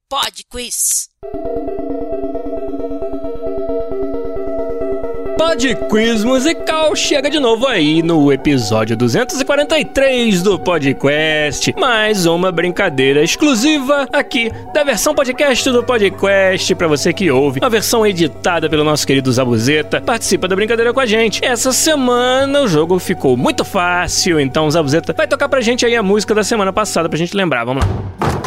Pod 0.07 0.45
Quiz. 0.49 1.09
Pod 5.43 5.75
Quiz 5.89 6.23
Musical 6.23 6.95
chega 6.95 7.29
de 7.29 7.37
novo 7.37 7.67
aí 7.67 8.01
no 8.01 8.31
episódio 8.31 8.95
243 8.95 10.41
do 10.41 10.57
PodQuest. 10.57 11.73
Mais 11.77 12.25
uma 12.25 12.49
brincadeira 12.49 13.21
exclusiva 13.21 14.07
aqui 14.13 14.49
da 14.73 14.85
versão 14.85 15.13
podcast 15.13 15.69
do 15.69 15.83
PodQuest 15.83 16.75
para 16.75 16.87
você 16.87 17.11
que 17.11 17.29
ouve. 17.29 17.59
Uma 17.59 17.69
versão 17.69 18.07
editada 18.07 18.69
pelo 18.69 18.85
nosso 18.85 19.05
querido 19.05 19.29
Zabuzeta. 19.33 19.99
Participa 19.99 20.47
da 20.47 20.55
brincadeira 20.55 20.93
com 20.93 21.01
a 21.01 21.05
gente. 21.05 21.43
Essa 21.43 21.73
semana 21.73 22.61
o 22.61 22.67
jogo 22.67 22.97
ficou 22.97 23.35
muito 23.35 23.65
fácil, 23.65 24.39
então 24.39 24.71
Zabuzeta 24.71 25.11
vai 25.11 25.27
tocar 25.27 25.49
pra 25.49 25.59
gente 25.59 25.85
aí 25.85 25.93
a 25.93 26.01
música 26.01 26.33
da 26.33 26.45
semana 26.45 26.71
passada 26.71 27.09
pra 27.09 27.17
gente 27.17 27.35
lembrar. 27.35 27.65
Vamos 27.65 27.83
lá. 27.83 28.42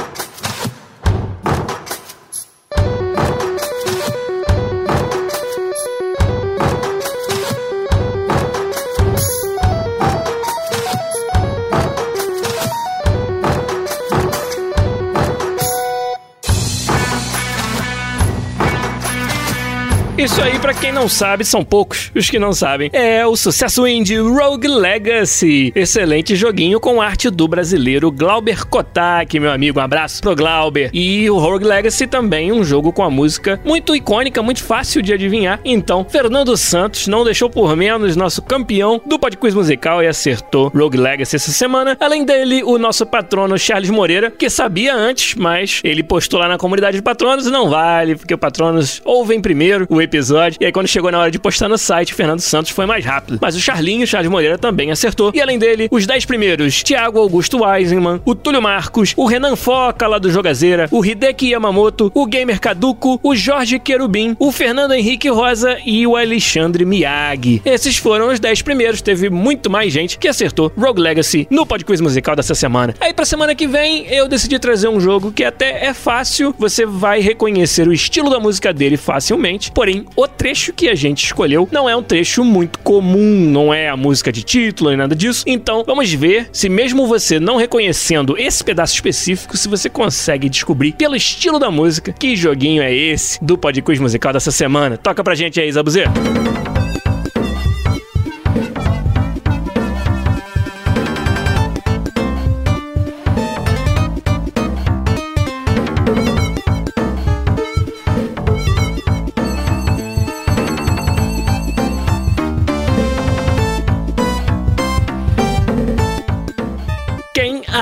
Isso 20.26 20.42
aí, 20.42 20.58
pra 20.58 20.74
quem 20.74 20.90
não 20.90 21.08
sabe, 21.08 21.44
são 21.44 21.64
poucos 21.64 22.10
os 22.12 22.28
que 22.28 22.36
não 22.36 22.52
sabem. 22.52 22.90
É 22.92 23.24
o 23.24 23.36
sucesso 23.36 23.86
indie 23.86 24.16
Rogue 24.16 24.66
Legacy. 24.66 25.72
Excelente 25.72 26.34
joguinho 26.34 26.80
com 26.80 27.00
arte 27.00 27.30
do 27.30 27.46
brasileiro 27.46 28.10
Glauber 28.10 28.66
Kotak, 28.66 29.38
meu 29.38 29.52
amigo. 29.52 29.78
Um 29.78 29.82
abraço 29.84 30.20
pro 30.20 30.34
Glauber. 30.34 30.90
E 30.92 31.30
o 31.30 31.38
Rogue 31.38 31.64
Legacy 31.64 32.08
também, 32.08 32.50
um 32.50 32.64
jogo 32.64 32.92
com 32.92 33.04
a 33.04 33.08
música 33.08 33.60
muito 33.64 33.94
icônica, 33.94 34.42
muito 34.42 34.64
fácil 34.64 35.00
de 35.00 35.12
adivinhar. 35.12 35.60
Então, 35.64 36.04
Fernando 36.04 36.56
Santos 36.56 37.06
não 37.06 37.22
deixou 37.22 37.48
por 37.48 37.76
menos 37.76 38.16
nosso 38.16 38.42
campeão 38.42 39.00
do 39.06 39.20
Podquiz 39.20 39.54
Musical 39.54 40.02
e 40.02 40.08
acertou 40.08 40.72
Rogue 40.74 40.98
Legacy 40.98 41.36
essa 41.36 41.52
semana. 41.52 41.96
Além 42.00 42.24
dele, 42.24 42.64
o 42.64 42.78
nosso 42.78 43.06
patrono 43.06 43.56
Charles 43.56 43.90
Moreira, 43.90 44.32
que 44.32 44.50
sabia 44.50 44.92
antes, 44.92 45.36
mas 45.36 45.80
ele 45.84 46.02
postou 46.02 46.40
lá 46.40 46.48
na 46.48 46.58
comunidade 46.58 46.96
de 46.96 47.02
patronos, 47.02 47.46
não 47.46 47.70
vale, 47.70 48.16
porque 48.16 48.36
patronos 48.36 49.00
ouvem 49.04 49.40
primeiro 49.40 49.86
o 49.88 50.02
episódio. 50.02 50.15
E 50.60 50.66
aí, 50.66 50.72
quando 50.72 50.86
chegou 50.86 51.10
na 51.10 51.18
hora 51.18 51.30
de 51.30 51.38
postar 51.38 51.68
no 51.68 51.78
site, 51.78 52.14
Fernando 52.14 52.40
Santos 52.40 52.70
foi 52.70 52.86
mais 52.86 53.04
rápido. 53.04 53.38
Mas 53.40 53.56
o 53.56 53.60
Charlinho, 53.60 54.06
Charles 54.06 54.30
Moreira, 54.30 54.58
também 54.58 54.90
acertou. 54.90 55.32
E 55.34 55.40
além 55.40 55.58
dele, 55.58 55.88
os 55.90 56.06
10 56.06 56.24
primeiros: 56.24 56.82
Thiago 56.82 57.18
Augusto 57.18 57.62
Weisenman, 57.62 58.20
o 58.24 58.34
Túlio 58.34 58.62
Marcos, 58.62 59.12
o 59.16 59.26
Renan 59.26 59.56
Foca, 59.56 60.06
lá 60.06 60.18
do 60.18 60.30
Jogazeira, 60.30 60.88
o 60.90 61.04
Hideki 61.04 61.50
Yamamoto, 61.50 62.10
o 62.14 62.26
Gamer 62.26 62.60
Caduco, 62.60 63.20
o 63.22 63.34
Jorge 63.34 63.78
Querubim, 63.78 64.36
o 64.38 64.50
Fernando 64.50 64.92
Henrique 64.92 65.28
Rosa 65.28 65.76
e 65.84 66.06
o 66.06 66.16
Alexandre 66.16 66.84
Miyagi. 66.84 67.60
Esses 67.64 67.96
foram 67.96 68.32
os 68.32 68.40
10 68.40 68.62
primeiros. 68.62 69.02
Teve 69.02 69.28
muito 69.30 69.68
mais 69.70 69.92
gente 69.92 70.18
que 70.18 70.28
acertou 70.28 70.72
Rogue 70.76 71.00
Legacy 71.00 71.46
no 71.50 71.66
Podquiz 71.66 72.00
Musical 72.00 72.34
dessa 72.34 72.54
semana. 72.54 72.94
Aí, 73.00 73.12
pra 73.12 73.24
semana 73.24 73.54
que 73.54 73.66
vem, 73.66 74.06
eu 74.06 74.28
decidi 74.28 74.58
trazer 74.58 74.88
um 74.88 75.00
jogo 75.00 75.32
que 75.32 75.44
até 75.44 75.86
é 75.86 75.94
fácil. 75.94 76.54
Você 76.58 76.86
vai 76.86 77.20
reconhecer 77.20 77.86
o 77.86 77.92
estilo 77.92 78.30
da 78.30 78.40
música 78.40 78.72
dele 78.72 78.96
facilmente. 78.96 79.70
Porém, 79.72 80.05
o 80.14 80.28
trecho 80.28 80.72
que 80.72 80.88
a 80.88 80.94
gente 80.94 81.24
escolheu 81.24 81.68
não 81.72 81.88
é 81.88 81.96
um 81.96 82.02
trecho 82.02 82.44
muito 82.44 82.78
comum, 82.80 83.48
não 83.50 83.72
é 83.72 83.88
a 83.88 83.96
música 83.96 84.30
de 84.30 84.42
título 84.42 84.90
nem 84.90 84.98
nada 84.98 85.14
disso. 85.14 85.44
Então, 85.46 85.82
vamos 85.86 86.12
ver 86.12 86.48
se 86.52 86.68
mesmo 86.68 87.06
você 87.06 87.40
não 87.40 87.56
reconhecendo 87.56 88.36
esse 88.38 88.62
pedaço 88.62 88.94
específico, 88.94 89.56
se 89.56 89.68
você 89.68 89.88
consegue 89.88 90.48
descobrir 90.48 90.92
pelo 90.92 91.16
estilo 91.16 91.58
da 91.58 91.70
música 91.70 92.12
que 92.12 92.36
joguinho 92.36 92.82
é 92.82 92.94
esse 92.94 93.42
do 93.42 93.58
Podquiz 93.58 93.98
Musical 93.98 94.32
dessa 94.32 94.50
semana. 94.50 94.96
Toca 94.96 95.22
pra 95.24 95.34
gente 95.34 95.60
aí, 95.60 95.70
Zabuzeiro. 95.70 96.10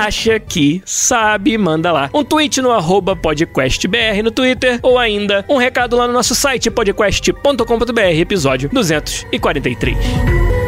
Acha 0.05 0.39
que 0.39 0.81
sabe, 0.85 1.57
manda 1.57 1.91
lá. 1.91 2.09
Um 2.13 2.23
tweet 2.23 2.61
no 2.61 2.71
arroba 2.71 3.15
podcastbr 3.15 4.21
no 4.23 4.31
Twitter 4.31 4.79
ou 4.83 4.99
ainda 4.99 5.43
um 5.49 5.57
recado 5.57 5.95
lá 5.95 6.07
no 6.07 6.13
nosso 6.13 6.35
site 6.35 6.69
podcast.com.br, 6.69 7.99
episódio 8.19 8.69
243. 8.69 10.64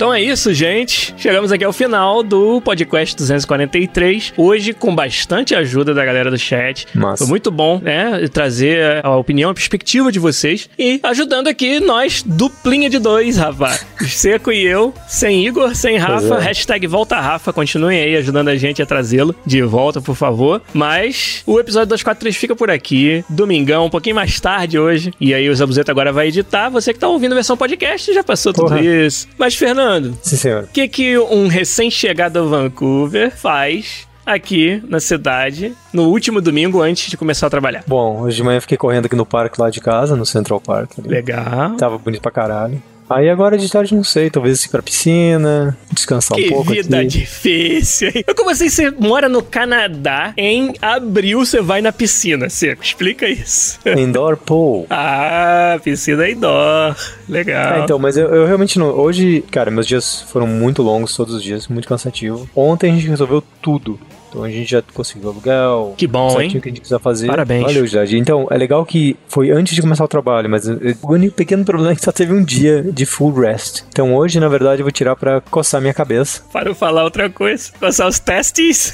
Então 0.00 0.14
é 0.14 0.22
isso, 0.22 0.54
gente. 0.54 1.14
Chegamos 1.18 1.52
aqui 1.52 1.62
ao 1.62 1.74
final 1.74 2.22
do 2.22 2.58
podcast 2.62 3.14
243. 3.14 4.32
Hoje, 4.34 4.72
com 4.72 4.94
bastante 4.94 5.54
ajuda 5.54 5.92
da 5.92 6.02
galera 6.02 6.30
do 6.30 6.38
chat. 6.38 6.86
Massa. 6.94 7.18
Foi 7.18 7.26
muito 7.28 7.50
bom, 7.50 7.78
né? 7.82 8.26
Trazer 8.32 9.04
a 9.04 9.14
opinião, 9.14 9.50
a 9.50 9.54
perspectiva 9.54 10.10
de 10.10 10.18
vocês. 10.18 10.70
E 10.78 10.98
ajudando 11.02 11.48
aqui 11.48 11.80
nós, 11.80 12.22
duplinha 12.24 12.88
de 12.88 12.98
dois, 12.98 13.36
rapaz. 13.36 13.84
Seco 14.08 14.50
e 14.50 14.64
eu, 14.64 14.94
sem 15.06 15.46
Igor, 15.46 15.74
sem 15.74 15.98
Rafa. 15.98 16.36
é. 16.36 16.40
Hashtag 16.44 16.86
volta 16.86 17.20
Rafa. 17.20 17.52
Continuem 17.52 18.00
aí 18.00 18.16
ajudando 18.16 18.48
a 18.48 18.56
gente 18.56 18.80
a 18.80 18.86
trazê-lo 18.86 19.36
de 19.44 19.60
volta, 19.60 20.00
por 20.00 20.16
favor. 20.16 20.62
Mas 20.72 21.42
o 21.44 21.60
episódio 21.60 21.88
243 21.88 22.34
fica 22.34 22.56
por 22.56 22.70
aqui. 22.70 23.22
Domingão, 23.28 23.84
um 23.84 23.90
pouquinho 23.90 24.16
mais 24.16 24.40
tarde 24.40 24.78
hoje. 24.78 25.12
E 25.20 25.34
aí 25.34 25.50
o 25.50 25.54
Zabuzeta 25.54 25.92
agora 25.92 26.10
vai 26.10 26.28
editar. 26.28 26.70
Você 26.70 26.94
que 26.94 26.98
tá 26.98 27.06
ouvindo 27.06 27.32
a 27.32 27.34
versão 27.34 27.54
podcast 27.54 28.14
já 28.14 28.24
passou 28.24 28.54
tudo 28.54 28.68
Porra. 28.68 28.80
isso. 28.80 29.28
Mas, 29.36 29.54
Fernando, 29.54 29.89
Sim, 30.22 30.36
senhor. 30.36 30.64
o 30.64 30.66
que, 30.68 30.86
que 30.88 31.18
um 31.18 31.48
recém-chegado 31.48 32.38
a 32.38 32.42
Vancouver 32.42 33.30
faz 33.34 34.08
aqui 34.24 34.82
na 34.86 35.00
cidade 35.00 35.74
no 35.92 36.04
último 36.04 36.40
domingo 36.40 36.80
antes 36.80 37.10
de 37.10 37.16
começar 37.16 37.46
a 37.48 37.50
trabalhar? 37.50 37.82
Bom, 37.86 38.20
hoje 38.20 38.36
de 38.36 38.42
manhã 38.42 38.58
eu 38.58 38.62
fiquei 38.62 38.78
correndo 38.78 39.06
aqui 39.06 39.16
no 39.16 39.26
parque 39.26 39.60
lá 39.60 39.70
de 39.70 39.80
casa, 39.80 40.14
no 40.14 40.24
Central 40.24 40.60
Park. 40.60 40.92
ali. 40.98 41.08
Legal. 41.08 41.76
Tava 41.76 41.98
bonito 41.98 42.20
pra 42.20 42.30
caralho. 42.30 42.80
Aí 43.10 43.28
agora 43.28 43.58
de 43.58 43.68
tarde 43.68 43.92
não 43.92 44.04
sei, 44.04 44.30
talvez 44.30 44.64
ir 44.64 44.68
pra 44.68 44.80
piscina, 44.80 45.76
descansar 45.92 46.38
Que 46.38 46.46
um 46.46 46.50
pouco 46.50 46.70
vida 46.70 46.98
aqui. 46.98 47.08
difícil, 47.08 48.12
hein? 48.14 48.24
Eu 48.24 48.36
como 48.36 48.50
assim, 48.50 48.68
você 48.68 48.88
mora 48.92 49.28
no 49.28 49.42
Canadá, 49.42 50.32
em 50.36 50.74
abril 50.80 51.44
você 51.44 51.60
vai 51.60 51.82
na 51.82 51.90
piscina, 51.90 52.48
Seco? 52.48 52.84
Explica 52.84 53.28
isso. 53.28 53.80
Indoor 53.84 54.36
pool. 54.36 54.86
ah, 54.90 55.76
piscina 55.82 56.30
indoor. 56.30 56.94
Legal. 57.28 57.80
É, 57.80 57.80
então, 57.80 57.98
mas 57.98 58.16
eu, 58.16 58.28
eu 58.28 58.46
realmente 58.46 58.78
não. 58.78 58.86
Hoje, 58.90 59.42
cara, 59.50 59.72
meus 59.72 59.88
dias 59.88 60.22
foram 60.22 60.46
muito 60.46 60.80
longos 60.80 61.16
todos 61.16 61.34
os 61.34 61.42
dias, 61.42 61.66
muito 61.66 61.88
cansativo. 61.88 62.48
Ontem 62.54 62.92
a 62.92 62.94
gente 62.94 63.08
resolveu 63.08 63.42
tudo. 63.60 63.98
Então 64.30 64.42
a 64.44 64.48
gente 64.48 64.70
já 64.70 64.82
conseguiu 64.94 65.28
aluguel. 65.30 65.94
Que 65.96 66.06
bom, 66.06 66.30
certinho 66.30 66.54
hein? 66.56 66.60
que 66.60 66.68
a 66.68 66.70
gente 66.70 66.80
precisa 66.80 66.98
fazer. 66.98 67.26
Parabéns. 67.26 67.64
Valeu, 67.64 67.86
Jade. 67.86 68.16
Então, 68.16 68.46
é 68.50 68.56
legal 68.56 68.84
que 68.86 69.16
foi 69.28 69.50
antes 69.50 69.74
de 69.74 69.82
começar 69.82 70.04
o 70.04 70.08
trabalho, 70.08 70.48
mas 70.48 70.66
o 70.68 71.12
único 71.12 71.34
pequeno 71.34 71.64
problema 71.64 71.92
é 71.92 71.96
que 71.96 72.02
só 72.02 72.12
teve 72.12 72.32
um 72.32 72.42
dia 72.42 72.82
de 72.82 73.04
full 73.04 73.32
rest. 73.32 73.82
Então 73.88 74.14
hoje, 74.14 74.38
na 74.40 74.48
verdade, 74.48 74.80
eu 74.80 74.84
vou 74.84 74.92
tirar 74.92 75.16
pra 75.16 75.40
coçar 75.40 75.80
minha 75.80 75.92
cabeça. 75.92 76.42
Para 76.52 76.70
eu 76.70 76.74
falar 76.74 77.04
outra 77.04 77.28
coisa, 77.28 77.70
passar 77.80 78.06
os 78.06 78.18
testes. 78.18 78.92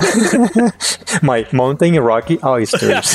My 1.23 1.47
Mountain 1.53 1.99
Rocky 1.99 2.39
Oysters. 2.43 3.15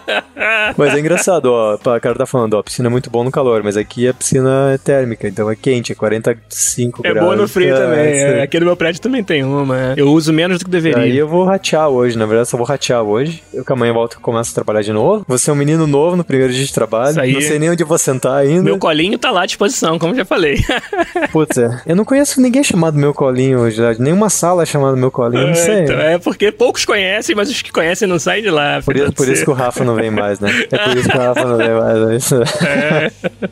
mas 0.76 0.94
é 0.94 0.98
engraçado, 1.00 1.46
ó. 1.46 1.74
O 1.74 1.78
cara 2.00 2.14
tá 2.14 2.26
falando, 2.26 2.54
ó, 2.54 2.60
a 2.60 2.64
piscina 2.64 2.88
é 2.88 2.90
muito 2.90 3.10
bom 3.10 3.22
no 3.24 3.30
calor, 3.30 3.62
mas 3.62 3.76
aqui 3.76 4.08
a 4.08 4.14
piscina 4.14 4.72
é 4.74 4.78
térmica, 4.78 5.28
então 5.28 5.50
é 5.50 5.56
quente, 5.56 5.92
é 5.92 5.94
45 5.94 7.02
É 7.04 7.10
graus. 7.12 7.24
boa 7.26 7.36
no 7.36 7.48
frio 7.48 7.74
É, 7.74 7.78
também. 7.78 8.14
sim. 8.14 8.20
é. 8.20 8.42
Aqui 8.42 8.58
no 8.60 8.66
meu 8.66 8.76
prédio 8.76 9.00
também 9.00 9.22
tem 9.22 9.44
uma. 9.44 9.78
é. 9.78 9.94
Eu 9.96 10.08
uso 10.12 10.32
menos 10.32 10.58
do 10.58 10.64
que 10.64 10.70
deveria. 10.70 11.02
Aí 11.02 11.16
eu 11.16 11.28
vou 11.28 11.41
vou 11.42 11.50
ratear 11.50 11.88
hoje, 11.88 12.16
na 12.16 12.24
verdade, 12.24 12.48
só 12.48 12.56
vou 12.56 12.66
ratear 12.66 13.02
hoje. 13.02 13.42
Eu 13.52 13.64
que 13.64 13.72
amanhã 13.72 13.92
volto 13.92 14.14
e 14.14 14.16
começo 14.18 14.50
a 14.52 14.54
trabalhar 14.54 14.82
de 14.82 14.92
novo. 14.92 15.24
Você 15.28 15.50
é 15.50 15.52
um 15.52 15.56
menino 15.56 15.86
novo 15.86 16.16
no 16.16 16.24
primeiro 16.24 16.52
dia 16.52 16.64
de 16.64 16.72
trabalho. 16.72 17.16
Não 17.16 17.40
sei 17.40 17.58
nem 17.58 17.70
onde 17.70 17.82
eu 17.82 17.86
vou 17.86 17.98
sentar 17.98 18.38
ainda. 18.38 18.62
Meu 18.62 18.78
colinho 18.78 19.18
tá 19.18 19.30
lá 19.30 19.42
à 19.42 19.46
disposição, 19.46 19.98
como 19.98 20.14
já 20.14 20.24
falei. 20.24 20.64
Putz, 21.32 21.58
é. 21.58 21.82
Eu 21.86 21.96
não 21.96 22.04
conheço 22.04 22.40
ninguém 22.40 22.62
chamado 22.62 22.96
meu 22.96 23.12
colinho 23.12 23.60
hoje, 23.60 23.80
né? 23.80 23.96
nenhuma 23.98 24.30
sala 24.30 24.62
é 24.62 24.66
chamada 24.66 24.96
meu 24.96 25.10
colinho, 25.10 25.48
não 25.48 25.54
sei. 25.54 25.80
Então, 25.82 25.98
é 25.98 26.18
porque 26.18 26.52
poucos 26.52 26.84
conhecem, 26.84 27.34
mas 27.34 27.50
os 27.50 27.60
que 27.60 27.72
conhecem 27.72 28.06
não 28.06 28.18
saem 28.18 28.42
de 28.42 28.50
lá. 28.50 28.80
Por, 28.82 28.96
isso, 28.96 29.12
por 29.12 29.28
isso 29.28 29.44
que 29.44 29.50
o 29.50 29.54
Rafa 29.54 29.84
não 29.84 29.94
vem 29.94 30.10
mais, 30.10 30.38
né? 30.40 30.66
É 30.70 30.78
por 30.78 30.96
isso 30.96 31.08
que 31.08 31.16
o 31.16 31.20
Rafa 31.20 31.44
não 31.44 31.56
vem 31.56 31.70
mais. 31.70 32.02
É 32.02 32.16
isso. 32.16 32.36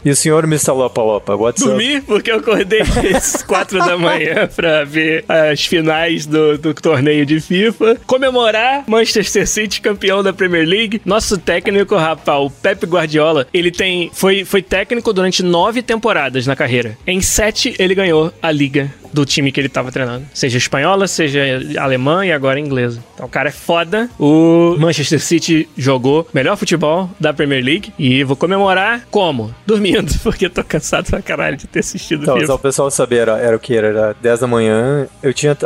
E 0.05 0.11
o 0.11 0.17
senhor 0.17 0.45
Mr. 0.45 0.71
Lopa 0.73 1.03
Lopa, 1.03 1.35
what's 1.35 1.63
up? 1.63 1.71
Dormi 1.71 2.01
porque 2.01 2.31
eu 2.31 2.37
acordei 2.37 2.83
às 3.15 3.43
quatro 3.43 3.79
da 3.79 3.97
manhã 3.97 4.49
pra 4.55 4.85
ver 4.85 5.25
as 5.29 5.65
finais 5.65 6.27
do, 6.27 6.57
do 6.59 6.75
torneio 6.75 7.27
de 7.27 7.41
FIFA. 7.41 7.80
Comemorar 8.07 8.85
Manchester 8.87 9.47
City 9.47 9.81
campeão 9.81 10.23
da 10.23 10.33
Premier 10.33 10.67
League. 10.67 11.01
Nosso 11.05 11.39
técnico, 11.39 11.97
rapaz, 11.97 12.41
o 12.41 12.51
Pep 12.51 12.85
Guardiola, 12.87 13.47
ele 13.53 13.71
tem 13.71 14.11
foi, 14.13 14.45
foi 14.45 14.63
técnico 14.63 15.13
durante 15.13 15.43
nove 15.43 15.83
temporadas 15.83 16.47
na 16.47 16.57
carreira. 16.57 16.97
Em 17.07 17.21
sete, 17.21 17.75
ele 17.79 17.95
ganhou 17.95 18.33
a 18.43 18.51
liga 18.51 18.93
do 19.13 19.25
time 19.25 19.51
que 19.51 19.59
ele 19.61 19.69
tava 19.69 19.91
treinando. 19.91 20.25
Seja 20.33 20.57
espanhola, 20.59 21.09
seja 21.09 21.41
alemã 21.79 22.25
e 22.25 22.33
agora 22.33 22.61
inglesa. 22.61 23.03
Então 23.15 23.27
o 23.27 23.29
cara 23.29 23.49
é 23.49 23.53
foda. 23.53 24.09
O 24.19 24.77
Manchester 24.79 25.21
City 25.21 25.69
jogou 25.77 26.29
melhor 26.33 26.57
futebol 26.57 27.11
da 27.19 27.33
Premier 27.33 27.65
League. 27.65 27.93
E 27.99 28.23
vou 28.23 28.37
comemorar 28.37 29.07
como? 29.11 29.53
Dormindo, 29.67 30.13
porque 30.23 30.49
tô 30.49 30.63
cansado 30.63 31.07
pra 31.11 31.21
caralho 31.23 31.57
de 31.57 31.67
ter 31.67 31.81
assistido 31.81 32.23
Então, 32.23 32.35
FIFA. 32.35 32.47
só 32.47 32.55
o 32.55 32.59
pessoal 32.59 32.91
saber, 32.91 33.17
era, 33.23 33.39
era 33.39 33.57
o 33.57 33.61
que? 33.61 33.75
Era 33.75 34.15
10 34.21 34.41
da 34.41 34.47
manhã. 34.47 35.09
Eu 35.23 35.35
tinha 35.35 35.57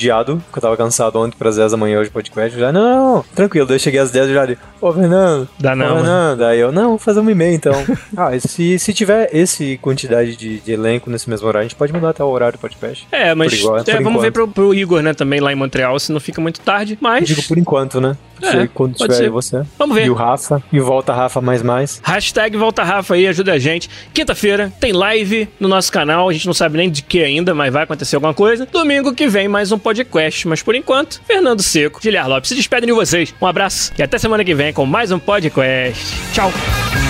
adiado, 0.00 0.42
porque 0.46 0.58
eu 0.58 0.62
tava 0.62 0.76
cansado 0.76 1.16
ontem 1.18 1.36
pras 1.36 1.56
10 1.56 1.72
da 1.72 1.76
manhã 1.76 2.00
hoje 2.00 2.10
podcast. 2.10 2.54
Eu 2.54 2.60
já, 2.60 2.72
não, 2.72 2.82
não, 2.82 3.14
não, 3.16 3.24
tranquilo. 3.34 3.66
Daí 3.66 3.76
eu 3.76 3.80
cheguei 3.80 4.00
às 4.00 4.10
10 4.10 4.30
e 4.30 4.32
já 4.34 4.44
li, 4.46 4.58
ô 4.80 4.92
Fernando, 4.92 5.48
Dá 5.58 5.72
ô, 5.72 5.76
não, 5.76 5.86
mano. 5.86 5.98
Fernando. 6.00 6.42
Aí 6.42 6.58
eu, 6.58 6.72
não, 6.72 6.88
vou 6.90 6.98
fazer 6.98 7.20
uma 7.20 7.30
e-mail 7.30 7.54
então. 7.54 7.74
ah, 8.16 8.30
se, 8.40 8.78
se 8.78 8.94
tiver 8.94 9.28
esse 9.32 9.78
quantidade 9.82 10.36
de, 10.36 10.60
de 10.60 10.72
elenco 10.72 11.10
nesse 11.10 11.28
mesmo 11.28 11.46
horário, 11.46 11.66
a 11.66 11.68
gente 11.68 11.76
pode 11.76 11.92
mudar 11.92 12.10
até 12.10 12.24
o 12.24 12.28
horário 12.28 12.58
do 12.58 12.60
podcast. 12.60 13.06
É, 13.12 13.34
mas 13.34 13.52
igual- 13.52 13.78
é, 13.78 13.84
por 13.84 14.02
vamos 14.02 14.22
ver 14.22 14.28
enquanto. 14.28 14.32
pro, 14.32 14.48
pro 14.48 14.74
Igor, 14.74 15.02
né, 15.02 15.12
também 15.12 15.40
lá 15.40 15.52
em 15.52 15.56
Montreal, 15.56 15.98
se 16.00 16.12
não 16.12 16.20
fica 16.20 16.40
muito 16.40 16.60
tarde. 16.60 16.96
Mas 17.00 17.28
Eu 17.28 17.36
digo 17.36 17.46
por 17.48 17.58
enquanto, 17.58 18.00
né? 18.00 18.16
É, 18.42 18.50
Sei 18.52 18.68
quando 18.68 18.94
tiver 18.94 19.12
ser. 19.14 19.22
aí 19.24 19.28
você. 19.28 19.62
vamos 19.78 19.94
ver. 19.96 20.06
E 20.06 20.10
o 20.10 20.14
Rafa. 20.14 20.62
E 20.72 20.80
volta 20.80 21.12
Rafa 21.12 21.40
mais 21.40 21.62
mais. 21.62 22.00
Hashtag 22.02 22.56
Volta 22.56 22.82
Rafa 22.82 23.14
aí, 23.14 23.26
ajuda 23.26 23.52
a 23.52 23.58
gente. 23.58 23.88
Quinta-feira 24.12 24.72
tem 24.80 24.92
live 24.92 25.48
no 25.58 25.68
nosso 25.68 25.90
canal, 25.92 26.28
a 26.28 26.32
gente 26.32 26.46
não 26.46 26.54
sabe 26.54 26.76
nem 26.78 26.90
de 26.90 27.02
que 27.02 27.22
ainda, 27.22 27.54
mas 27.54 27.72
vai 27.72 27.82
acontecer 27.84 28.16
alguma 28.16 28.34
coisa. 28.34 28.66
Domingo 28.66 29.14
que 29.14 29.26
vem 29.28 29.48
mais 29.48 29.72
um 29.72 29.78
podcast, 29.78 30.46
mas 30.48 30.62
por 30.62 30.74
enquanto, 30.74 31.20
Fernando 31.26 31.62
Seco, 31.62 32.00
Giliar 32.02 32.28
Lopes 32.28 32.48
se 32.48 32.54
despedem 32.54 32.86
de 32.86 32.92
vocês. 32.92 33.34
Um 33.40 33.46
abraço 33.46 33.92
e 33.98 34.02
até 34.02 34.18
semana 34.18 34.44
que 34.44 34.54
vem 34.54 34.72
com 34.72 34.86
mais 34.86 35.10
um 35.12 35.18
podcast. 35.18 36.14
Tchau. 36.32 37.09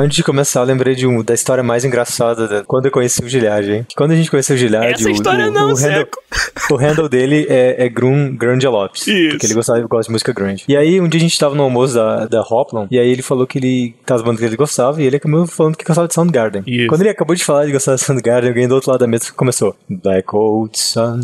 Antes 0.00 0.14
de 0.16 0.22
começar, 0.22 0.60
eu 0.60 0.64
lembrei 0.64 0.94
de 0.94 1.08
um, 1.08 1.24
da 1.24 1.34
história 1.34 1.60
mais 1.60 1.84
engraçada 1.84 2.46
da- 2.46 2.62
quando 2.62 2.86
eu 2.86 2.90
conheci 2.92 3.20
o 3.20 3.28
Gilhard, 3.28 3.68
hein? 3.68 3.86
Quando 3.96 4.12
a 4.12 4.14
gente 4.14 4.30
conheceu 4.30 4.54
o 4.54 4.56
Gilhard, 4.56 4.92
Essa 4.94 5.08
o, 5.08 5.10
história 5.10 5.48
o, 5.48 5.50
não, 5.50 5.72
o 5.72 5.74
handle, 5.74 6.06
o 6.70 6.76
handle 6.76 7.08
dele 7.08 7.44
é, 7.48 7.84
é 7.84 7.88
Grum 7.88 8.36
Grande 8.36 8.68
Lopes. 8.68 9.04
Isso. 9.08 9.30
Porque 9.30 9.46
ele 9.46 9.54
gostava, 9.54 9.80
gosta 9.80 10.04
de 10.08 10.12
música 10.12 10.32
grande. 10.32 10.62
E 10.68 10.76
aí, 10.76 11.00
um 11.00 11.08
dia 11.08 11.18
a 11.18 11.20
gente 11.20 11.36
tava 11.36 11.56
no 11.56 11.64
almoço 11.64 11.94
da, 11.94 12.26
da 12.26 12.42
Hoplon, 12.42 12.86
e 12.92 12.96
aí 12.96 13.10
ele 13.10 13.22
falou 13.22 13.44
que 13.44 13.58
ele, 13.58 13.96
das 14.06 14.22
bandas 14.22 14.38
que 14.38 14.46
ele 14.46 14.54
gostava, 14.54 15.02
e 15.02 15.04
ele 15.04 15.16
acabou 15.16 15.44
falando 15.48 15.74
que 15.76 15.84
gostava 15.84 16.06
de 16.06 16.14
Soundgarden. 16.14 16.62
Isso. 16.64 16.86
Quando 16.86 17.00
ele 17.00 17.10
acabou 17.10 17.34
de 17.34 17.44
falar 17.44 17.66
de 17.66 17.72
gostar 17.72 17.96
de 17.96 18.00
Soundgarden, 18.00 18.50
alguém 18.50 18.68
do 18.68 18.76
outro 18.76 18.92
lado 18.92 19.00
da 19.00 19.06
mesa 19.08 19.32
começou, 19.34 19.74
Black 19.90 20.28
Old 20.32 20.78
Sun, 20.78 21.22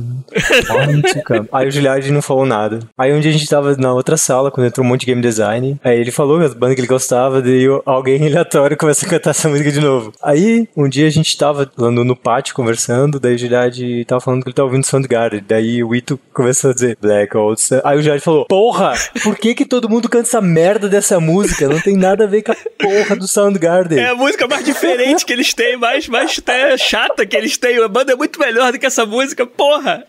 won't 0.69 1.17
you 1.17 1.23
come?" 1.25 1.49
Aí 1.53 1.69
o 1.69 1.71
Gilhard 1.71 2.11
não 2.11 2.21
falou 2.21 2.45
nada. 2.45 2.81
Aí 2.99 3.13
um 3.13 3.21
dia 3.21 3.31
a 3.31 3.35
gente 3.35 3.49
tava 3.49 3.77
na 3.77 3.93
outra 3.95 4.17
sala, 4.17 4.51
quando 4.51 4.67
entrou 4.67 4.85
um 4.85 4.89
monte 4.89 5.03
de 5.03 5.07
game 5.07 5.23
design, 5.23 5.79
aí 5.85 6.01
ele 6.01 6.11
falou 6.11 6.41
as 6.41 6.53
bandas 6.55 6.75
que 6.75 6.81
ele 6.81 6.89
gostava, 6.89 7.41
daí 7.41 7.67
alguém 7.87 8.19
aleatório 8.27 8.64
começou 8.77 9.07
a 9.07 9.11
cantar 9.11 9.31
essa 9.31 9.49
música 9.49 9.71
de 9.71 9.81
novo. 9.81 10.13
Aí, 10.23 10.69
um 10.77 10.89
dia 10.89 11.07
a 11.07 11.11
gente 11.11 11.37
tava 11.37 11.71
lá 11.77 11.91
no, 11.91 12.05
no 12.05 12.17
pátio 12.17 12.55
conversando, 12.55 13.21
daí 13.21 13.35
o 13.35 13.39
Gilhard 13.39 14.05
tava 14.07 14.21
falando 14.21 14.43
que 14.43 14.49
ele 14.49 14.55
tava 14.55 14.67
ouvindo 14.69 14.85
Soundgarden, 14.85 15.45
daí 15.47 15.85
o 15.85 15.95
Ito 15.95 16.19
começou 16.33 16.71
a 16.71 16.75
dizer 16.75 16.97
Black 17.01 17.37
Old 17.37 17.61
Sun. 17.61 17.81
Aí 17.85 17.99
o 17.99 18.03
Gilhard 18.03 18.23
falou, 18.23 18.47
porra, 18.47 18.95
por 19.23 19.37
que 19.37 19.55
que 19.55 19.65
todo 19.65 19.89
mundo 19.89 20.09
canta 20.09 20.29
essa 20.29 20.41
merda 20.41 20.89
dessa 20.89 21.21
música? 21.21 21.69
Não 21.69 21.81
tem 21.81 21.97
nada 21.97 22.25
a 22.25 22.27
ver 22.27 22.43
com 22.43 22.53
a 22.53 22.57
porra 22.79 23.17
do 23.17 23.29
Soundgarden. 23.29 23.99
É 23.99 24.09
a 24.09 24.15
música 24.15 24.47
mais 24.47 24.65
diferente 24.65 25.25
que 25.25 25.33
eles 25.33 25.53
têm, 25.53 25.77
mais, 25.77 26.09
mais 26.09 26.39
até 26.39 26.77
chata 26.79 27.27
que 27.27 27.37
eles 27.37 27.59
têm. 27.59 27.83
A 27.83 27.89
banda 27.89 28.13
é 28.13 28.17
muito 28.17 28.39
melhor 28.39 28.73
do 28.73 28.79
que 28.79 28.87
essa 28.87 29.05
música, 29.05 29.47
porra! 29.47 30.05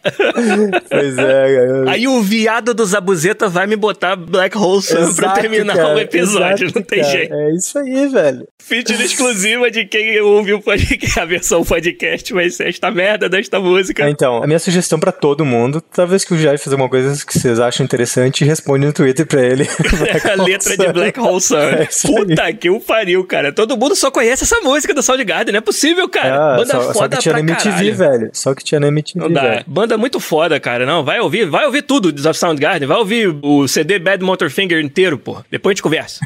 Pois 0.89 1.17
é, 1.17 1.55
cara. 1.55 1.91
Aí 1.91 2.07
o 2.07 2.21
viado 2.21 2.73
do 2.73 2.85
Zabuzeta 2.85 3.47
vai 3.47 3.67
me 3.67 3.75
botar 3.75 4.15
Black 4.15 4.57
Hole 4.57 4.81
Sun 4.81 5.13
pra 5.15 5.31
terminar 5.31 5.75
cara, 5.75 5.95
o 5.95 5.99
episódio, 5.99 6.67
exato, 6.67 6.79
não 6.79 6.85
tem 6.85 7.01
cara. 7.01 7.11
jeito. 7.11 7.33
É 7.33 7.51
isso 7.51 7.79
aí, 7.79 8.07
velho. 8.07 8.44
Feature 8.61 9.03
exclusiva 9.03 9.69
de 9.69 9.85
quem 9.85 10.19
ouve 10.21 10.53
o 10.53 10.61
podcast, 10.61 11.19
a 11.19 11.25
versão 11.25 11.63
podcast 11.63 12.33
vai 12.33 12.49
ser 12.49 12.69
esta 12.69 12.89
merda 12.89 13.29
desta 13.29 13.59
música. 13.59 14.09
Então, 14.09 14.41
a 14.43 14.47
minha 14.47 14.59
sugestão 14.59 14.99
pra 14.99 15.11
todo 15.11 15.45
mundo, 15.45 15.81
toda 15.81 16.07
vez 16.07 16.23
que 16.23 16.33
o 16.33 16.37
Jair 16.37 16.57
fizer 16.59 16.75
uma 16.75 16.89
coisa 16.89 17.23
que 17.25 17.37
vocês 17.37 17.59
acham 17.59 17.83
interessante, 17.85 18.43
responde 18.43 18.85
no 18.85 18.93
Twitter 18.93 19.25
pra 19.25 19.41
ele. 19.41 19.67
a 20.39 20.43
letra 20.43 20.75
de 20.77 20.93
Black 20.93 21.19
Hole 21.19 21.41
Sun. 21.41 21.55
É. 21.75 21.87
Puta 22.07 22.53
que 22.53 22.69
o 22.69 22.79
pariu, 22.79 23.23
cara. 23.25 23.51
Todo 23.51 23.77
mundo 23.77 23.95
só 23.95 24.09
conhece 24.09 24.43
essa 24.43 24.59
música 24.61 24.93
do 24.93 25.01
Soundgarden, 25.01 25.51
não 25.51 25.57
é 25.59 25.61
possível, 25.61 26.07
cara. 26.07 26.53
Ah, 26.53 26.57
Banda 26.57 26.71
só, 26.71 26.81
só 26.81 26.93
foda 26.93 27.15
que 27.17 27.21
tinha 27.23 27.33
pra 27.33 27.43
na 27.43 27.51
MTV, 27.51 27.69
caralho. 27.71 27.95
velho. 27.95 28.29
Só 28.33 28.53
que 28.55 28.63
tinha 28.63 28.79
na 28.79 28.87
MTV, 28.87 29.19
Não 29.19 29.31
dá. 29.31 29.41
velho. 29.41 29.63
Banda 29.67 29.97
muito 29.97 30.19
foda, 30.19 30.59
cara. 30.59 30.85
Não, 30.85 31.03
vai 31.03 31.19
ouvir, 31.19 31.45
vai 31.49 31.65
ouvir 31.65 31.81
tudo 31.81 32.11
do 32.11 32.33
Soundgarden. 32.33 32.87
Vai 32.87 32.97
ouvir 32.97 33.35
o 33.41 33.67
CD 33.67 33.99
Bad 33.99 34.23
Motorfinger 34.23 34.79
inteiro, 34.83 35.17
pô. 35.17 35.43
Depois 35.51 35.71
a 35.71 35.73
gente 35.75 35.83
conversa. 35.83 36.19